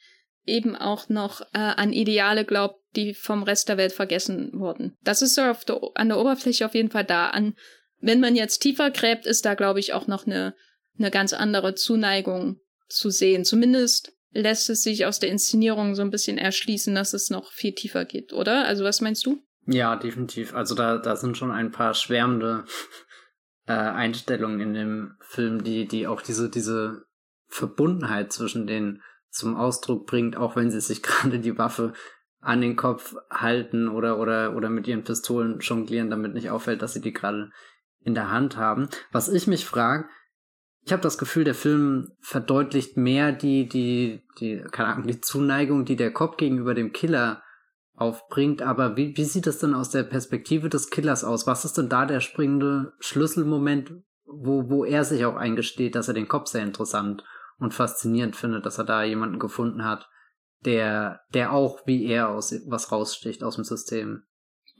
eben 0.45 0.75
auch 0.75 1.09
noch 1.09 1.41
äh, 1.53 1.59
an 1.59 1.93
Ideale 1.93 2.45
glaubt, 2.45 2.79
die 2.95 3.13
vom 3.13 3.43
Rest 3.43 3.69
der 3.69 3.77
Welt 3.77 3.93
vergessen 3.93 4.51
wurden. 4.53 4.97
Das 5.03 5.21
ist 5.21 5.35
so 5.35 5.41
der, 5.41 5.81
an 5.95 6.09
der 6.09 6.17
Oberfläche 6.17 6.65
auf 6.65 6.73
jeden 6.73 6.89
Fall 6.89 7.05
da. 7.05 7.29
An, 7.29 7.55
wenn 7.99 8.19
man 8.19 8.35
jetzt 8.35 8.59
tiefer 8.59 8.89
gräbt, 8.89 9.25
ist 9.25 9.45
da, 9.45 9.53
glaube 9.53 9.79
ich, 9.79 9.93
auch 9.93 10.07
noch 10.07 10.25
eine, 10.25 10.55
eine 10.97 11.11
ganz 11.11 11.33
andere 11.33 11.75
Zuneigung 11.75 12.59
zu 12.87 13.09
sehen. 13.09 13.45
Zumindest 13.45 14.13
lässt 14.31 14.69
es 14.69 14.83
sich 14.83 15.05
aus 15.05 15.19
der 15.19 15.29
Inszenierung 15.29 15.95
so 15.95 16.01
ein 16.01 16.11
bisschen 16.11 16.37
erschließen, 16.37 16.93
dass 16.95 17.13
es 17.13 17.29
noch 17.29 17.51
viel 17.51 17.73
tiefer 17.73 18.05
geht, 18.05 18.33
oder? 18.33 18.65
Also 18.65 18.83
was 18.83 19.01
meinst 19.01 19.25
du? 19.25 19.39
Ja, 19.65 19.95
definitiv. 19.95 20.55
Also 20.55 20.73
da, 20.73 20.97
da 20.97 21.15
sind 21.15 21.37
schon 21.37 21.51
ein 21.51 21.71
paar 21.71 21.93
schwärmende 21.93 22.65
äh, 23.69 23.73
Einstellungen 23.73 24.59
in 24.59 24.73
dem 24.73 25.15
Film, 25.19 25.63
die, 25.63 25.87
die 25.87 26.07
auch 26.07 26.23
diese, 26.23 26.49
diese 26.49 27.05
Verbundenheit 27.47 28.33
zwischen 28.33 28.65
denen 28.65 29.03
zum 29.29 29.55
Ausdruck 29.55 30.07
bringt, 30.07 30.35
auch 30.35 30.55
wenn 30.55 30.71
sie 30.71 30.81
sich 30.81 31.03
gerade 31.03 31.39
die 31.39 31.57
Waffe 31.57 31.93
an 32.41 32.61
den 32.61 32.75
Kopf 32.75 33.15
halten 33.29 33.87
oder, 33.87 34.17
oder, 34.17 34.55
oder 34.55 34.69
mit 34.69 34.87
ihren 34.87 35.03
Pistolen 35.03 35.59
jonglieren, 35.59 36.09
damit 36.09 36.33
nicht 36.33 36.49
auffällt, 36.49 36.81
dass 36.81 36.93
sie 36.93 37.01
die 37.01 37.13
gerade 37.13 37.51
in 37.99 38.15
der 38.15 38.31
Hand 38.31 38.57
haben. 38.57 38.89
Was 39.11 39.29
ich 39.29 39.45
mich 39.45 39.65
frage, 39.65 40.07
ich 40.81 40.91
habe 40.91 41.03
das 41.03 41.17
Gefühl, 41.19 41.43
der 41.43 41.53
Film 41.53 42.13
verdeutlicht 42.21 42.97
mehr 42.97 43.31
die, 43.33 43.67
die, 43.67 44.23
die, 44.39 44.63
keine 44.71 44.93
Ahnung, 44.93 45.07
die 45.07 45.21
Zuneigung, 45.21 45.85
die 45.85 45.97
der 45.97 46.11
Kopf 46.11 46.37
gegenüber 46.37 46.73
dem 46.73 46.91
Killer 46.91 47.43
aufbringt. 47.99 48.61
Aber 48.61 48.97
wie, 48.97 49.15
wie 49.17 49.23
sieht 49.23 49.47
es 49.47 49.59
denn 49.59 49.73
aus 49.73 49.89
der 49.89 50.03
Perspektive 50.03 50.69
des 50.69 50.89
Killers 50.89 51.23
aus? 51.23 51.47
Was 51.47 51.65
ist 51.65 51.77
denn 51.77 51.89
da 51.89 52.05
der 52.05 52.19
springende 52.19 52.93
Schlüsselmoment, 52.99 53.91
wo, 54.25 54.69
wo 54.69 54.85
er 54.85 55.03
sich 55.03 55.25
auch 55.25 55.35
eingesteht, 55.35 55.95
dass 55.95 56.07
er 56.07 56.13
den 56.13 56.27
Kopf 56.27 56.47
sehr 56.47 56.63
interessant 56.63 57.23
und 57.57 57.73
faszinierend 57.73 58.35
findet, 58.35 58.65
dass 58.65 58.77
er 58.77 58.85
da 58.85 59.03
jemanden 59.03 59.39
gefunden 59.39 59.83
hat, 59.83 60.07
der, 60.65 61.21
der 61.33 61.53
auch 61.53 61.85
wie 61.85 62.05
er 62.05 62.29
aus 62.29 62.53
was 62.67 62.91
raussticht 62.91 63.43
aus 63.43 63.55
dem 63.55 63.63
System. 63.63 64.23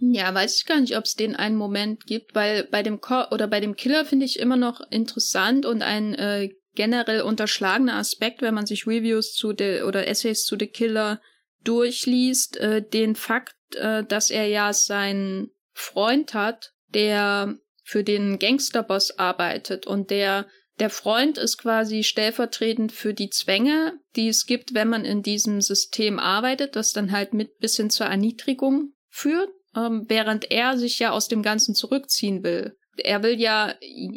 Ja, 0.02 0.34
weiß 0.34 0.58
ich 0.58 0.66
gar 0.66 0.80
nicht, 0.80 0.98
ob 0.98 1.04
es 1.04 1.16
den 1.16 1.36
einen 1.36 1.58
Moment 1.58 2.06
gibt, 2.06 2.34
weil 2.34 2.68
bei 2.72 2.84
dem 2.84 3.02
Ko 3.02 3.24
oder 3.32 3.48
bei 3.48 3.60
dem 3.60 3.76
Killer 3.76 4.06
finde 4.06 4.26
ich 4.26 4.40
immer 4.40 4.56
noch 4.56 4.80
interessant 4.92 5.66
und 5.66 5.82
ein 5.82 6.14
äh, 6.16 6.50
generell 6.76 7.22
unterschlagener 7.22 7.96
Aspekt, 7.96 8.42
wenn 8.42 8.54
man 8.54 8.66
sich 8.66 8.88
Reviews 8.88 9.34
zu 9.34 9.52
der 9.52 9.86
oder 9.86 10.08
Essays 10.08 10.46
zu 10.46 10.56
The 10.58 10.68
Killer 10.68 11.20
durchliest, 11.64 12.58
äh, 12.58 12.82
den 12.82 13.16
Fakt, 13.16 13.56
äh, 13.76 14.04
dass 14.04 14.30
er 14.30 14.48
ja 14.48 14.74
seinen 14.74 15.52
Freund 15.74 16.34
hat, 16.34 16.74
der 16.94 17.56
für 17.84 18.04
den 18.04 18.40
Gangsterboss 18.40 19.18
arbeitet. 19.18 19.88
Und 19.88 20.12
der 20.12 20.48
der 20.80 20.90
Freund 20.90 21.38
ist 21.38 21.58
quasi 21.58 22.04
stellvertretend 22.04 22.94
für 22.94 23.14
die 23.14 23.30
Zwänge, 23.30 24.00
die 24.16 24.30
es 24.30 24.46
gibt, 24.46 24.74
wenn 24.74 24.88
man 24.88 25.04
in 25.04 25.22
diesem 25.22 25.60
System 25.60 26.20
arbeitet, 26.20 26.78
das 26.78 26.94
dann 26.94 27.12
halt 27.12 27.34
mit 27.34 27.58
bisschen 27.60 27.90
zur 27.90 28.06
Erniedrigung 28.06 28.94
führt, 29.10 29.50
ähm, 29.76 30.06
während 30.08 30.50
er 30.52 30.78
sich 30.78 30.98
ja 31.00 31.12
aus 31.12 31.28
dem 31.28 31.44
Ganzen 31.44 31.76
zurückziehen 31.76 32.44
will 32.44 32.78
er 33.04 33.24
will 33.24 33.40
ja, 33.40 33.74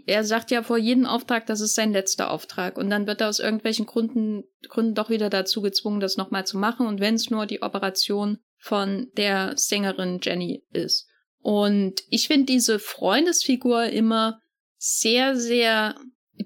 er 0.06 0.24
sagt 0.24 0.50
ja 0.50 0.62
vor 0.62 0.78
jedem 0.78 1.06
Auftrag, 1.06 1.46
das 1.46 1.60
ist 1.60 1.74
sein 1.74 1.92
letzter 1.92 2.30
Auftrag. 2.30 2.76
Und 2.76 2.90
dann 2.90 3.06
wird 3.06 3.20
er 3.20 3.28
aus 3.28 3.40
irgendwelchen 3.40 3.86
Gründen, 3.86 4.44
Gründen 4.68 4.94
doch 4.94 5.10
wieder 5.10 5.30
dazu 5.30 5.62
gezwungen, 5.62 6.00
das 6.00 6.16
nochmal 6.16 6.46
zu 6.46 6.58
machen. 6.58 6.86
Und 6.86 7.00
wenn 7.00 7.14
es 7.14 7.30
nur 7.30 7.46
die 7.46 7.62
Operation 7.62 8.38
von 8.58 9.08
der 9.16 9.54
Sängerin 9.56 10.20
Jenny 10.22 10.64
ist. 10.72 11.08
Und 11.40 12.00
ich 12.08 12.28
finde 12.28 12.46
diese 12.46 12.78
Freundesfigur 12.78 13.86
immer 13.86 14.38
sehr, 14.78 15.36
sehr 15.36 15.96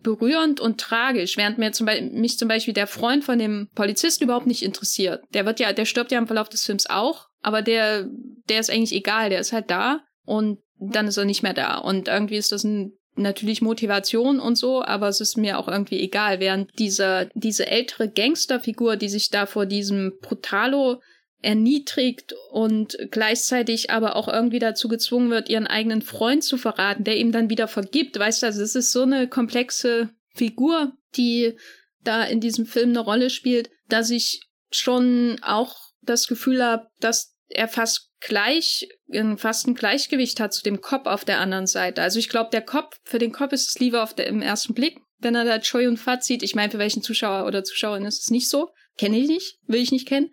berührend 0.03 0.61
und 0.61 0.81
tragisch, 0.81 1.37
während 1.37 1.59
mir 1.59 1.73
zum 1.73 1.87
mich 2.13 2.39
zum 2.39 2.49
Beispiel 2.49 2.75
der 2.75 2.87
Freund 2.87 3.25
von 3.25 3.39
dem 3.39 3.69
Polizisten 3.75 4.25
überhaupt 4.25 4.47
nicht 4.47 4.63
interessiert. 4.63 5.23
Der 5.33 5.47
wird 5.47 5.61
ja, 5.61 5.73
der 5.73 5.85
stirbt 5.85 6.13
ja 6.13 6.19
im 6.19 6.27
Verlauf 6.27 6.49
des 6.49 6.65
Films 6.65 6.89
auch, 6.89 7.27
aber 7.43 7.63
der, 7.63 8.09
der 8.49 8.61
ist 8.61 8.71
eigentlich 8.71 8.93
egal, 8.93 9.31
der 9.31 9.41
ist 9.41 9.53
halt 9.53 9.71
da 9.71 10.01
und 10.25 10.59
dann 10.79 11.09
ist 11.09 11.17
er 11.17 11.25
nicht 11.25 11.43
mehr 11.43 11.55
da. 11.55 11.79
Und 11.79 12.09
irgendwie 12.09 12.37
ist 12.37 12.53
das 12.53 12.65
ein, 12.65 12.93
natürlich 13.15 13.63
Motivation 13.63 14.41
und 14.41 14.57
so, 14.57 14.83
aber 14.83 15.09
es 15.09 15.21
ist 15.21 15.37
mir 15.37 15.59
auch 15.59 15.69
irgendwie 15.69 16.01
egal, 16.01 16.41
während 16.41 16.79
dieser, 16.79 17.27
diese 17.35 17.67
ältere 17.67 18.11
Gangsterfigur, 18.11 18.97
die 18.97 19.09
sich 19.09 19.31
da 19.31 19.47
vor 19.47 19.67
diesem 19.67 20.13
Brutalo 20.21 21.01
erniedrigt 21.43 22.35
und 22.51 22.97
gleichzeitig 23.11 23.91
aber 23.91 24.17
auch 24.17 24.29
irgendwie 24.29 24.59
dazu 24.59 24.89
gezwungen 24.89 25.31
wird, 25.31 25.49
ihren 25.49 25.67
eigenen 25.67 26.03
Freund 26.03 26.43
zu 26.43 26.57
verraten, 26.57 27.05
der 27.05 27.17
ihm 27.19 27.31
dann 27.31 27.51
wieder 27.51 27.69
vergibt. 27.69 28.19
Weißt 28.19 28.43
du, 28.43 28.47
also 28.47 28.63
es 28.63 28.75
ist 28.75 28.93
so 28.93 29.03
eine 29.03 29.29
komplexe 29.29 30.11
Figur, 30.35 30.93
die 31.17 31.55
da 32.03 32.25
in 32.25 32.41
diesem 32.41 32.67
Film 32.67 32.91
eine 32.91 33.01
Rolle 33.01 33.31
spielt, 33.31 33.71
dass 33.89 34.11
ich 34.11 34.43
schon 34.71 35.39
auch 35.43 35.77
das 36.03 36.27
Gefühl 36.27 36.65
habe, 36.65 36.89
dass 37.01 37.36
er 37.49 37.69
fast 37.69 38.11
gleich, 38.21 38.89
fast 39.37 39.67
ein 39.67 39.75
Gleichgewicht 39.75 40.41
hat 40.41 40.53
zu 40.53 40.63
dem 40.63 40.81
Kopf 40.81 41.07
auf 41.07 41.25
der 41.25 41.41
anderen 41.41 41.67
Seite. 41.67 42.03
Also 42.03 42.19
ich 42.19 42.29
glaube, 42.29 42.51
der 42.51 42.63
Kopf, 42.63 42.99
für 43.05 43.19
den 43.19 43.33
Kopf 43.33 43.53
ist 43.53 43.69
es 43.69 43.79
lieber 43.79 44.03
auf 44.03 44.15
der, 44.15 44.27
im 44.27 44.43
ersten 44.43 44.75
Blick, 44.75 44.99
wenn 45.19 45.35
er 45.35 45.45
da 45.45 45.59
Choi 45.59 45.87
und 45.87 45.99
Fat 45.99 46.25
sieht. 46.25 46.43
Ich 46.43 46.55
meine, 46.55 46.71
für 46.71 46.79
welchen 46.79 47.03
Zuschauer 47.03 47.47
oder 47.47 47.65
Zuschauerin 47.65 48.05
ist 48.05 48.25
es 48.25 48.31
nicht 48.31 48.49
so. 48.49 48.71
Kenne 48.99 49.19
ich 49.19 49.29
nicht, 49.29 49.59
will 49.67 49.81
ich 49.81 49.93
nicht 49.93 50.09
kennen. 50.09 50.31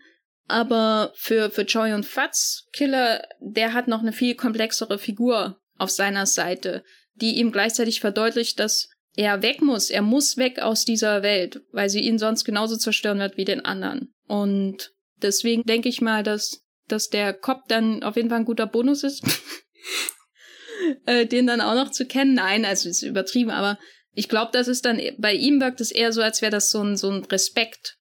Aber 0.47 1.14
für, 1.16 1.49
für 1.51 1.66
Choi 1.66 1.93
und 1.93 2.05
Fats 2.05 2.68
Killer, 2.74 3.28
der 3.39 3.74
hat 3.74 3.88
noch 3.88 4.01
eine 4.01 4.14
viel 4.14 4.36
komplexere 4.36 4.99
Figur 4.99 5.59
auf 5.78 5.89
seiner 5.89 6.26
Seite, 6.26 6.84
die 7.16 7.38
ihm 7.38 7.51
gleichzeitig 7.51 8.01
verdeutlicht, 8.01 8.59
dass 8.59 8.89
er 9.16 9.41
weg 9.41 9.61
muss. 9.61 9.89
Er 9.89 10.01
muss 10.01 10.38
weg 10.38 10.59
aus 10.59 10.86
dieser 10.86 11.24
Welt, 11.24 11.61
weil 11.72 11.89
sie 11.89 12.01
ihn 12.01 12.18
sonst 12.18 12.43
genauso 12.43 12.78
zerstören 12.78 13.20
wird 13.20 13.38
wie 13.38 13.45
den 13.45 13.64
anderen. 13.64 14.14
Und 14.28 14.91
deswegen 15.22 15.64
denke 15.64 15.89
ich 15.89 16.01
mal, 16.01 16.24
dass 16.24 16.64
dass 16.88 17.09
der 17.09 17.34
Cop 17.34 17.67
dann 17.67 18.03
auf 18.03 18.15
jeden 18.15 18.29
Fall 18.29 18.39
ein 18.39 18.45
guter 18.45 18.67
Bonus 18.67 19.03
ist. 19.03 19.23
äh, 21.05 21.25
den 21.25 21.47
dann 21.47 21.61
auch 21.61 21.75
noch 21.75 21.91
zu 21.91 22.05
kennen. 22.05 22.34
Nein, 22.34 22.65
also 22.65 22.89
ist 22.89 23.03
übertrieben, 23.03 23.51
aber 23.51 23.79
ich 24.13 24.29
glaube, 24.29 24.51
das 24.53 24.67
ist 24.67 24.86
dann, 24.86 25.01
bei 25.17 25.34
ihm 25.34 25.59
wirkt 25.59 25.81
es 25.81 25.91
eher 25.91 26.11
so, 26.11 26.21
als 26.21 26.41
wäre 26.41 26.51
das 26.51 26.69
so 26.69 26.81
ein, 26.84 26.97
so 26.97 27.09
ein 27.09 27.23
Respekt, 27.25 27.97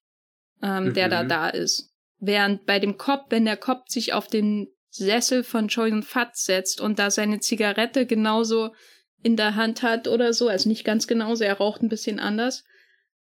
ähm, 0.61 0.85
mhm. 0.85 0.93
der 0.93 1.09
da 1.09 1.23
mhm. 1.23 1.29
da 1.29 1.49
ist. 1.49 1.91
Während 2.19 2.65
bei 2.65 2.79
dem 2.79 2.97
Cop, 2.97 3.25
wenn 3.29 3.45
der 3.45 3.57
Cop 3.57 3.89
sich 3.89 4.13
auf 4.13 4.27
den 4.27 4.67
Sessel 4.89 5.43
von 5.43 5.67
Choi 5.69 5.91
und 5.91 6.05
Fat 6.05 6.37
setzt 6.37 6.79
und 6.79 6.99
da 6.99 7.09
seine 7.09 7.39
Zigarette 7.39 8.05
genauso 8.05 8.73
in 9.23 9.35
der 9.35 9.55
Hand 9.55 9.81
hat 9.81 10.07
oder 10.07 10.33
so, 10.33 10.47
also 10.47 10.69
nicht 10.69 10.83
ganz 10.83 11.07
genauso, 11.07 11.43
er 11.43 11.57
raucht 11.57 11.81
ein 11.81 11.89
bisschen 11.89 12.19
anders 12.19 12.63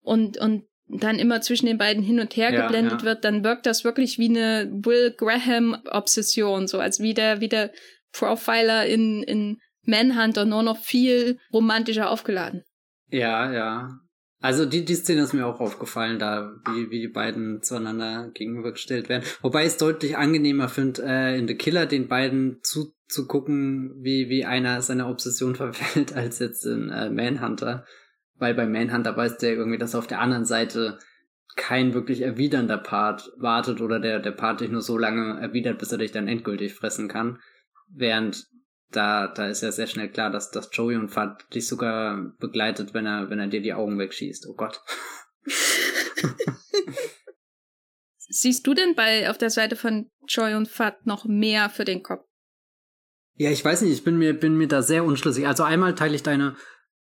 und, 0.01 0.37
und 0.37 0.65
dann 0.99 1.19
immer 1.19 1.41
zwischen 1.41 1.65
den 1.65 1.77
beiden 1.77 2.03
hin 2.03 2.19
und 2.19 2.35
her 2.35 2.51
ja, 2.51 2.63
geblendet 2.63 3.01
ja. 3.01 3.05
wird, 3.05 3.23
dann 3.23 3.43
wirkt 3.43 3.65
das 3.65 3.83
wirklich 3.83 4.17
wie 4.19 4.29
eine 4.29 4.69
Will 4.71 5.13
Graham-Obsession, 5.17 6.67
so 6.67 6.79
als 6.79 6.99
wie 6.99 7.13
der, 7.13 7.41
wie 7.41 7.49
der 7.49 7.71
Profiler 8.11 8.85
in, 8.85 9.23
in 9.23 9.59
Manhunter, 9.85 10.45
nur 10.45 10.63
noch 10.63 10.77
viel 10.77 11.39
romantischer 11.53 12.09
aufgeladen. 12.09 12.63
Ja, 13.09 13.51
ja. 13.51 13.89
Also 14.41 14.65
die, 14.65 14.83
die 14.83 14.95
Szene 14.95 15.21
ist 15.21 15.33
mir 15.33 15.45
auch 15.45 15.59
aufgefallen, 15.59 16.17
da 16.17 16.51
wie, 16.65 16.89
wie 16.89 16.99
die 16.99 17.07
beiden 17.07 17.61
zueinander 17.61 18.31
gegenübergestellt 18.33 19.07
werden. 19.07 19.23
Wobei 19.41 19.61
ich 19.61 19.67
es 19.67 19.77
deutlich 19.77 20.17
angenehmer 20.17 20.67
finde, 20.67 21.03
äh, 21.05 21.37
in 21.37 21.47
The 21.47 21.55
Killer 21.55 21.85
den 21.85 22.07
beiden 22.07 22.59
zuzugucken, 22.63 23.93
wie, 24.01 24.29
wie 24.29 24.43
einer 24.43 24.81
seiner 24.81 25.09
Obsession 25.09 25.55
verfällt, 25.55 26.15
als 26.15 26.39
jetzt 26.39 26.65
in 26.65 26.89
äh, 26.89 27.11
Manhunter. 27.11 27.85
Weil 28.41 28.55
bei 28.55 28.65
Manhunter 28.65 29.15
weiß 29.15 29.37
der 29.37 29.53
irgendwie, 29.53 29.77
dass 29.77 29.93
auf 29.93 30.07
der 30.07 30.19
anderen 30.19 30.45
Seite 30.45 30.97
kein 31.55 31.93
wirklich 31.93 32.21
erwidernder 32.21 32.79
Part 32.79 33.31
wartet 33.37 33.81
oder 33.81 33.99
der, 33.99 34.19
der 34.19 34.31
Part 34.31 34.61
dich 34.61 34.71
nur 34.71 34.81
so 34.81 34.97
lange 34.97 35.39
erwidert, 35.39 35.77
bis 35.77 35.91
er 35.91 35.99
dich 35.99 36.11
dann 36.11 36.27
endgültig 36.27 36.73
fressen 36.73 37.07
kann. 37.07 37.39
Während 37.87 38.47
da, 38.89 39.27
da 39.27 39.45
ist 39.47 39.61
ja 39.61 39.71
sehr 39.71 39.85
schnell 39.85 40.09
klar, 40.09 40.31
dass, 40.31 40.49
dass 40.49 40.71
Joey 40.73 40.95
und 40.95 41.09
Fat 41.09 41.53
dich 41.53 41.67
sogar 41.67 42.33
begleitet, 42.39 42.95
wenn 42.95 43.05
er, 43.05 43.29
wenn 43.29 43.37
er 43.37 43.45
dir 43.45 43.61
die 43.61 43.75
Augen 43.75 43.99
wegschießt. 43.99 44.47
Oh 44.47 44.55
Gott. 44.55 44.81
Siehst 48.17 48.65
du 48.65 48.73
denn 48.73 48.95
bei 48.95 49.29
auf 49.29 49.37
der 49.37 49.51
Seite 49.51 49.75
von 49.75 50.09
Joy 50.27 50.55
und 50.55 50.67
Fat 50.67 51.05
noch 51.05 51.25
mehr 51.25 51.69
für 51.69 51.85
den 51.85 52.01
Kopf? 52.01 52.25
Ja, 53.35 53.51
ich 53.51 53.63
weiß 53.63 53.83
nicht, 53.83 53.93
ich 53.93 54.03
bin 54.03 54.17
mir, 54.17 54.33
bin 54.33 54.57
mir 54.57 54.67
da 54.67 54.81
sehr 54.81 55.03
unschlüssig. 55.03 55.45
Also 55.45 55.61
einmal 55.61 55.93
teile 55.93 56.15
ich 56.15 56.23
deine 56.23 56.55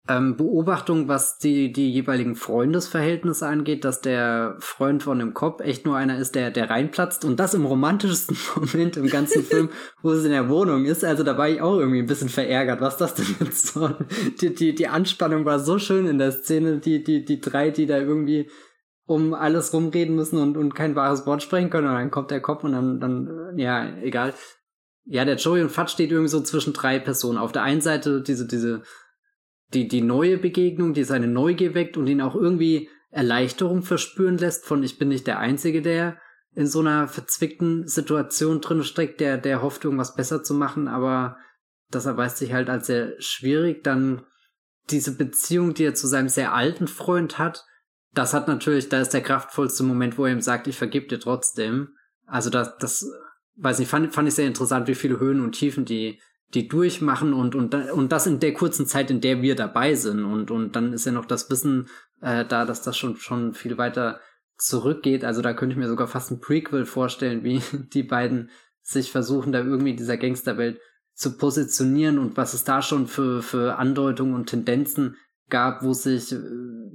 ähm, 0.09 0.36
Beobachtung, 0.36 1.06
was 1.06 1.38
die, 1.38 1.70
die 1.70 1.92
jeweiligen 1.92 2.34
Freundesverhältnisse 2.34 3.46
angeht, 3.46 3.84
dass 3.84 4.00
der 4.00 4.56
Freund 4.59 5.02
von 5.02 5.18
dem 5.18 5.34
Cop 5.34 5.61
echt 5.61 5.84
nur 5.84 5.96
einer 5.96 6.18
ist, 6.18 6.34
der, 6.34 6.50
der 6.50 6.70
reinplatzt 6.70 7.26
und 7.26 7.38
das 7.38 7.52
im 7.52 7.66
romantischsten 7.66 8.36
Moment 8.56 8.96
im 8.96 9.09
ganzen 9.09 9.44
Film, 9.44 9.68
wo 10.02 10.12
es 10.12 10.24
in 10.24 10.30
der 10.30 10.48
Wohnung 10.48 10.86
ist. 10.86 11.04
Also 11.04 11.24
da 11.24 11.36
war 11.36 11.48
ich 11.48 11.61
auch 11.61 11.78
irgendwie 11.78 11.98
ein 12.00 12.06
bisschen 12.06 12.30
verärgert. 12.30 12.80
Was 12.80 12.96
das 12.96 13.14
denn 13.14 13.36
jetzt 13.40 13.66
so? 13.74 13.90
Die, 14.40 14.54
die, 14.54 14.74
die 14.74 14.88
Anspannung 14.88 15.44
war 15.44 15.61
so 15.61 15.78
schön 15.78 16.06
in 16.06 16.18
der 16.18 16.32
Szene, 16.32 16.78
die, 16.78 17.04
die, 17.04 17.24
die 17.24 17.40
drei, 17.40 17.70
die 17.70 17.86
da 17.86 17.98
irgendwie 17.98 18.50
um 19.04 19.34
alles 19.34 19.72
rumreden 19.72 20.16
müssen 20.16 20.38
und, 20.38 20.56
und 20.56 20.74
kein 20.74 20.96
wahres 20.96 21.26
Wort 21.26 21.42
sprechen 21.42 21.70
können 21.70 21.88
und 21.88 21.94
dann 21.94 22.11
kommt 22.11 22.30
der 22.30 22.40
Cop 22.40 22.64
und 22.64 22.72
dann, 22.72 23.00
dann, 23.00 23.56
ja, 23.56 23.94
egal. 24.02 24.32
Ja, 25.04 25.24
der 25.24 25.36
Joey 25.36 25.62
und 25.62 25.70
Fat 25.70 25.90
steht 25.90 26.11
irgendwie 26.11 26.28
so 26.28 26.40
zwischen 26.42 26.74
drei 26.74 26.98
Personen. 26.98 27.38
Auf 27.38 27.52
der 27.52 27.62
einen 27.62 27.80
Seite 27.80 28.22
diese, 28.22 28.46
diese 28.46 28.82
die, 29.75 29.89
die 29.89 30.01
neue 30.01 30.39
Begegnung, 30.39 30.95
die 30.95 31.05
seine 31.05 31.29
Neugier 31.29 31.75
weckt 31.75 31.97
und 31.97 32.07
ihn 32.07 32.23
auch 32.23 32.35
irgendwie 32.35 32.89
Erleichterung 33.11 33.83
verspüren 33.83 34.39
lässt 34.39 34.66
von 34.66 34.83
ich 34.83 34.99
bin 34.99 35.09
nicht 35.09 35.27
der 35.27 35.39
Einzige, 35.39 35.83
der 35.83 36.19
in 36.55 36.66
so 36.66 36.81
einer 36.81 37.09
verzwickten 37.09 37.87
Situation 37.87 38.61
drin 38.61 38.83
steckt, 38.83 39.21
der, 39.21 39.39
der 39.39 39.62
hofft, 39.62 39.85
irgendwas 39.85 40.14
besser 40.14 40.43
zu 40.43 40.55
machen, 40.55 40.89
aber 40.89 41.37
das 41.91 42.07
erweist 42.07 42.39
sich 42.39 42.53
halt 42.53 42.69
als 42.69 42.87
sehr 42.87 43.14
schwierig. 43.21 43.85
Dann 43.85 44.23
diese 44.91 45.16
Beziehung, 45.16 45.75
die 45.75 45.85
er 45.85 45.95
zu 45.95 46.07
seinem 46.07 46.29
sehr 46.29 46.55
alten 46.55 46.89
Freund 46.89 47.39
hat, 47.39 47.64
das 48.12 48.35
hat 48.35 48.49
natürlich, 48.49 48.89
da 48.89 49.01
ist 49.01 49.12
der 49.12 49.21
kraftvollste 49.21 49.83
Moment, 49.85 50.19
wo 50.19 50.25
er 50.25 50.33
ihm 50.33 50.41
sagt, 50.41 50.66
ich 50.66 50.77
vergib 50.77 51.09
dir 51.09 51.21
trotzdem. 51.21 51.95
Also 52.27 52.51
das, 52.51 52.77
das, 52.79 53.07
weiß 53.57 53.79
nicht, 53.79 53.89
fand, 53.89 54.12
fand 54.12 54.29
ich 54.29 54.35
sehr 54.35 54.47
interessant, 54.47 54.89
wie 54.89 54.95
viele 54.95 55.21
Höhen 55.21 55.41
und 55.41 55.53
Tiefen 55.53 55.85
die 55.85 56.21
die 56.55 56.68
durchmachen 56.68 57.34
und, 57.34 57.55
und, 57.55 57.74
und 57.74 58.12
das 58.12 58.26
in 58.26 58.40
der 58.40 58.55
kurzen 58.55 58.86
Zeit, 58.86 59.11
in 59.11 59.20
der 59.20 59.42
wir 59.42 59.55
dabei 59.55 59.94
sind. 59.94 60.24
Und, 60.24 60.51
und 60.51 60.76
dann 60.76 60.92
ist 60.92 61.05
ja 61.05 61.12
noch 61.12 61.26
das 61.26 61.51
Wissen 61.51 61.88
äh, 62.20 62.44
da, 62.44 62.64
dass 62.64 62.82
das 62.82 62.96
schon, 62.96 63.16
schon 63.16 63.53
viel 63.53 63.76
weiter 63.76 64.20
zurückgeht. 64.57 65.24
Also 65.24 65.42
da 65.42 65.53
könnte 65.53 65.74
ich 65.74 65.78
mir 65.78 65.88
sogar 65.88 66.09
fast 66.09 66.30
ein 66.30 66.40
Prequel 66.40 66.86
vorstellen, 66.86 67.44
wie 67.44 67.61
die 67.92 68.03
beiden 68.03 68.51
sich 68.82 69.12
versuchen, 69.12 69.53
da 69.53 69.59
irgendwie 69.61 69.90
in 69.90 69.96
dieser 69.96 70.16
Gangsterwelt 70.16 70.80
zu 71.12 71.36
positionieren 71.36 72.18
und 72.18 72.36
was 72.36 72.55
es 72.55 72.64
da 72.64 72.80
schon 72.80 73.07
für, 73.07 73.42
für 73.42 73.76
Andeutungen 73.76 74.34
und 74.34 74.46
Tendenzen 74.46 75.16
gab, 75.51 75.82
wo 75.82 75.92
sich 75.92 76.32
äh, 76.32 76.38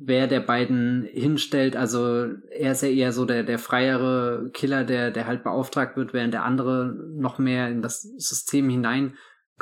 wer 0.05 0.27
der 0.27 0.39
beiden 0.39 1.03
hinstellt. 1.03 1.75
Also 1.75 2.27
er 2.51 2.71
ist 2.71 2.81
ja 2.81 2.89
eher 2.89 3.11
so 3.11 3.25
der, 3.25 3.43
der 3.43 3.59
freiere 3.59 4.49
Killer, 4.53 4.83
der, 4.83 5.11
der 5.11 5.27
halt 5.27 5.43
beauftragt 5.43 5.95
wird, 5.95 6.13
während 6.13 6.33
der 6.33 6.43
andere 6.43 6.95
noch 7.15 7.37
mehr 7.37 7.69
in 7.69 7.81
das 7.81 8.01
System 8.01 8.69
hinein 8.69 9.13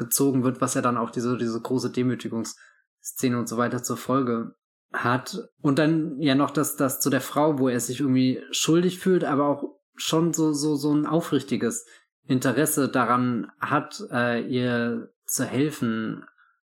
gezogen 0.01 0.43
wird, 0.43 0.59
was 0.61 0.73
ja 0.73 0.81
dann 0.81 0.97
auch 0.97 1.11
diese, 1.11 1.37
diese 1.37 1.61
große 1.61 1.91
Demütigungsszene 1.91 3.37
und 3.37 3.47
so 3.47 3.57
weiter 3.57 3.83
zur 3.83 3.97
Folge 3.97 4.55
hat. 4.91 5.37
Und 5.61 5.77
dann 5.79 6.19
ja 6.19 6.33
noch 6.35 6.49
das, 6.49 6.75
das 6.75 6.99
zu 6.99 7.09
der 7.09 7.21
Frau, 7.21 7.59
wo 7.59 7.69
er 7.69 7.79
sich 7.79 7.99
irgendwie 7.99 8.41
schuldig 8.51 8.99
fühlt, 8.99 9.23
aber 9.23 9.45
auch 9.47 9.63
schon 9.95 10.33
so, 10.33 10.53
so, 10.53 10.75
so 10.75 10.93
ein 10.93 11.05
aufrichtiges 11.05 11.85
Interesse 12.25 12.89
daran 12.89 13.51
hat, 13.59 14.03
äh, 14.11 14.41
ihr 14.41 15.13
zu 15.25 15.45
helfen. 15.45 16.25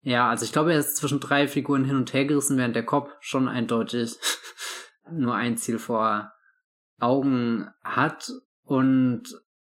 Ja, 0.02 0.30
also 0.30 0.44
ich 0.44 0.52
glaube, 0.52 0.74
er 0.74 0.80
ist 0.80 0.98
zwischen 0.98 1.22
drei 1.22 1.48
Figuren 1.48 1.86
hin 1.86 1.96
und 1.96 2.14
her 2.14 2.26
gerissen, 2.26 2.58
während 2.58 2.76
der 2.76 2.86
Kopf 2.86 3.10
schon 3.22 3.48
eindeutig 3.48 4.18
nur 5.10 5.36
ein 5.36 5.58
Ziel 5.58 5.80
vor 5.80 6.34
Augen 7.00 7.70
hat. 7.84 8.32
Und 8.64 9.24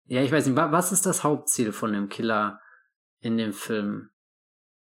ja, 0.05 0.21
ich 0.21 0.31
weiß 0.31 0.47
nicht, 0.47 0.55
was 0.55 0.91
ist 0.91 1.05
das 1.05 1.23
Hauptziel 1.23 1.71
von 1.71 1.93
dem 1.93 2.09
Killer? 2.09 2.59
In 3.21 3.37
dem 3.37 3.53
Film? 3.53 4.09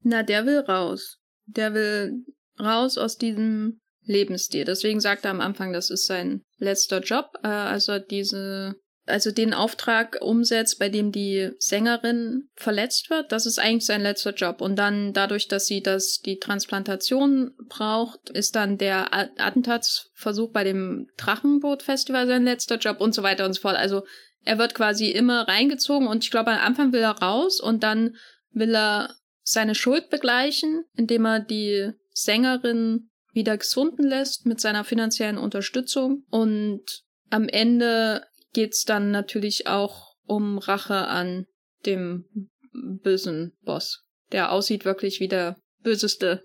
Na, 0.02 0.22
der 0.22 0.46
will 0.46 0.60
raus. 0.60 1.18
Der 1.46 1.74
will 1.74 2.24
raus 2.58 2.98
aus 2.98 3.16
diesem 3.16 3.80
Lebensstil. 4.06 4.64
Deswegen 4.64 5.00
sagt 5.00 5.24
er 5.24 5.30
am 5.30 5.40
Anfang, 5.40 5.72
das 5.72 5.90
ist 5.90 6.06
sein 6.06 6.42
letzter 6.58 7.00
Job. 7.00 7.30
Also 7.42 7.98
diese, 7.98 8.74
also 9.06 9.30
den 9.30 9.54
Auftrag 9.54 10.18
umsetzt, 10.20 10.78
bei 10.78 10.90
dem 10.90 11.10
die 11.10 11.50
Sängerin 11.58 12.48
verletzt 12.54 13.08
wird, 13.08 13.32
das 13.32 13.46
ist 13.46 13.58
eigentlich 13.58 13.86
sein 13.86 14.02
letzter 14.02 14.34
Job. 14.34 14.60
Und 14.60 14.76
dann 14.76 15.14
dadurch, 15.14 15.48
dass 15.48 15.66
sie 15.66 15.82
das, 15.82 16.20
die 16.20 16.38
Transplantation 16.38 17.54
braucht, 17.68 18.28
ist 18.30 18.56
dann 18.56 18.76
der 18.76 19.14
Attentatsversuch 19.14 20.52
bei 20.52 20.64
dem 20.64 21.08
Drachenboot-Festival 21.16 22.26
sein 22.26 22.44
letzter 22.44 22.76
Job 22.76 23.00
und 23.00 23.14
so 23.14 23.22
weiter 23.22 23.46
und 23.46 23.54
so 23.54 23.62
fort. 23.62 23.76
Also 23.76 24.04
er 24.44 24.58
wird 24.58 24.74
quasi 24.74 25.10
immer 25.10 25.48
reingezogen 25.48 26.06
und 26.06 26.24
ich 26.24 26.30
glaube, 26.30 26.50
am 26.50 26.60
Anfang 26.60 26.92
will 26.92 27.02
er 27.02 27.18
raus 27.18 27.60
und 27.60 27.82
dann 27.82 28.16
will 28.52 28.74
er 28.74 29.14
seine 29.42 29.74
Schuld 29.74 30.10
begleichen, 30.10 30.84
indem 30.96 31.26
er 31.26 31.40
die 31.40 31.92
Sängerin 32.12 33.10
wieder 33.32 33.58
gesunden 33.58 34.06
lässt 34.06 34.46
mit 34.46 34.60
seiner 34.60 34.84
finanziellen 34.84 35.38
Unterstützung. 35.38 36.24
Und 36.30 36.82
am 37.30 37.48
Ende 37.48 38.24
geht's 38.52 38.84
dann 38.84 39.10
natürlich 39.10 39.66
auch 39.66 40.14
um 40.26 40.58
Rache 40.58 41.08
an 41.08 41.46
dem 41.84 42.24
bösen 42.72 43.52
Boss, 43.62 44.04
der 44.32 44.52
aussieht 44.52 44.84
wirklich 44.84 45.20
wie 45.20 45.28
der 45.28 45.56
böseste 45.82 46.42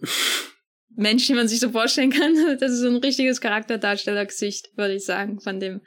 Mensch, 0.96 1.28
den 1.28 1.36
man 1.36 1.48
sich 1.48 1.60
so 1.60 1.70
vorstellen 1.70 2.12
kann. 2.12 2.58
Das 2.60 2.72
ist 2.72 2.82
so 2.82 2.88
ein 2.88 2.98
richtiges 2.98 3.40
Charakterdarstellergesicht, 3.40 4.76
würde 4.76 4.96
ich 4.96 5.06
sagen, 5.06 5.40
von 5.40 5.60
dem 5.60 5.82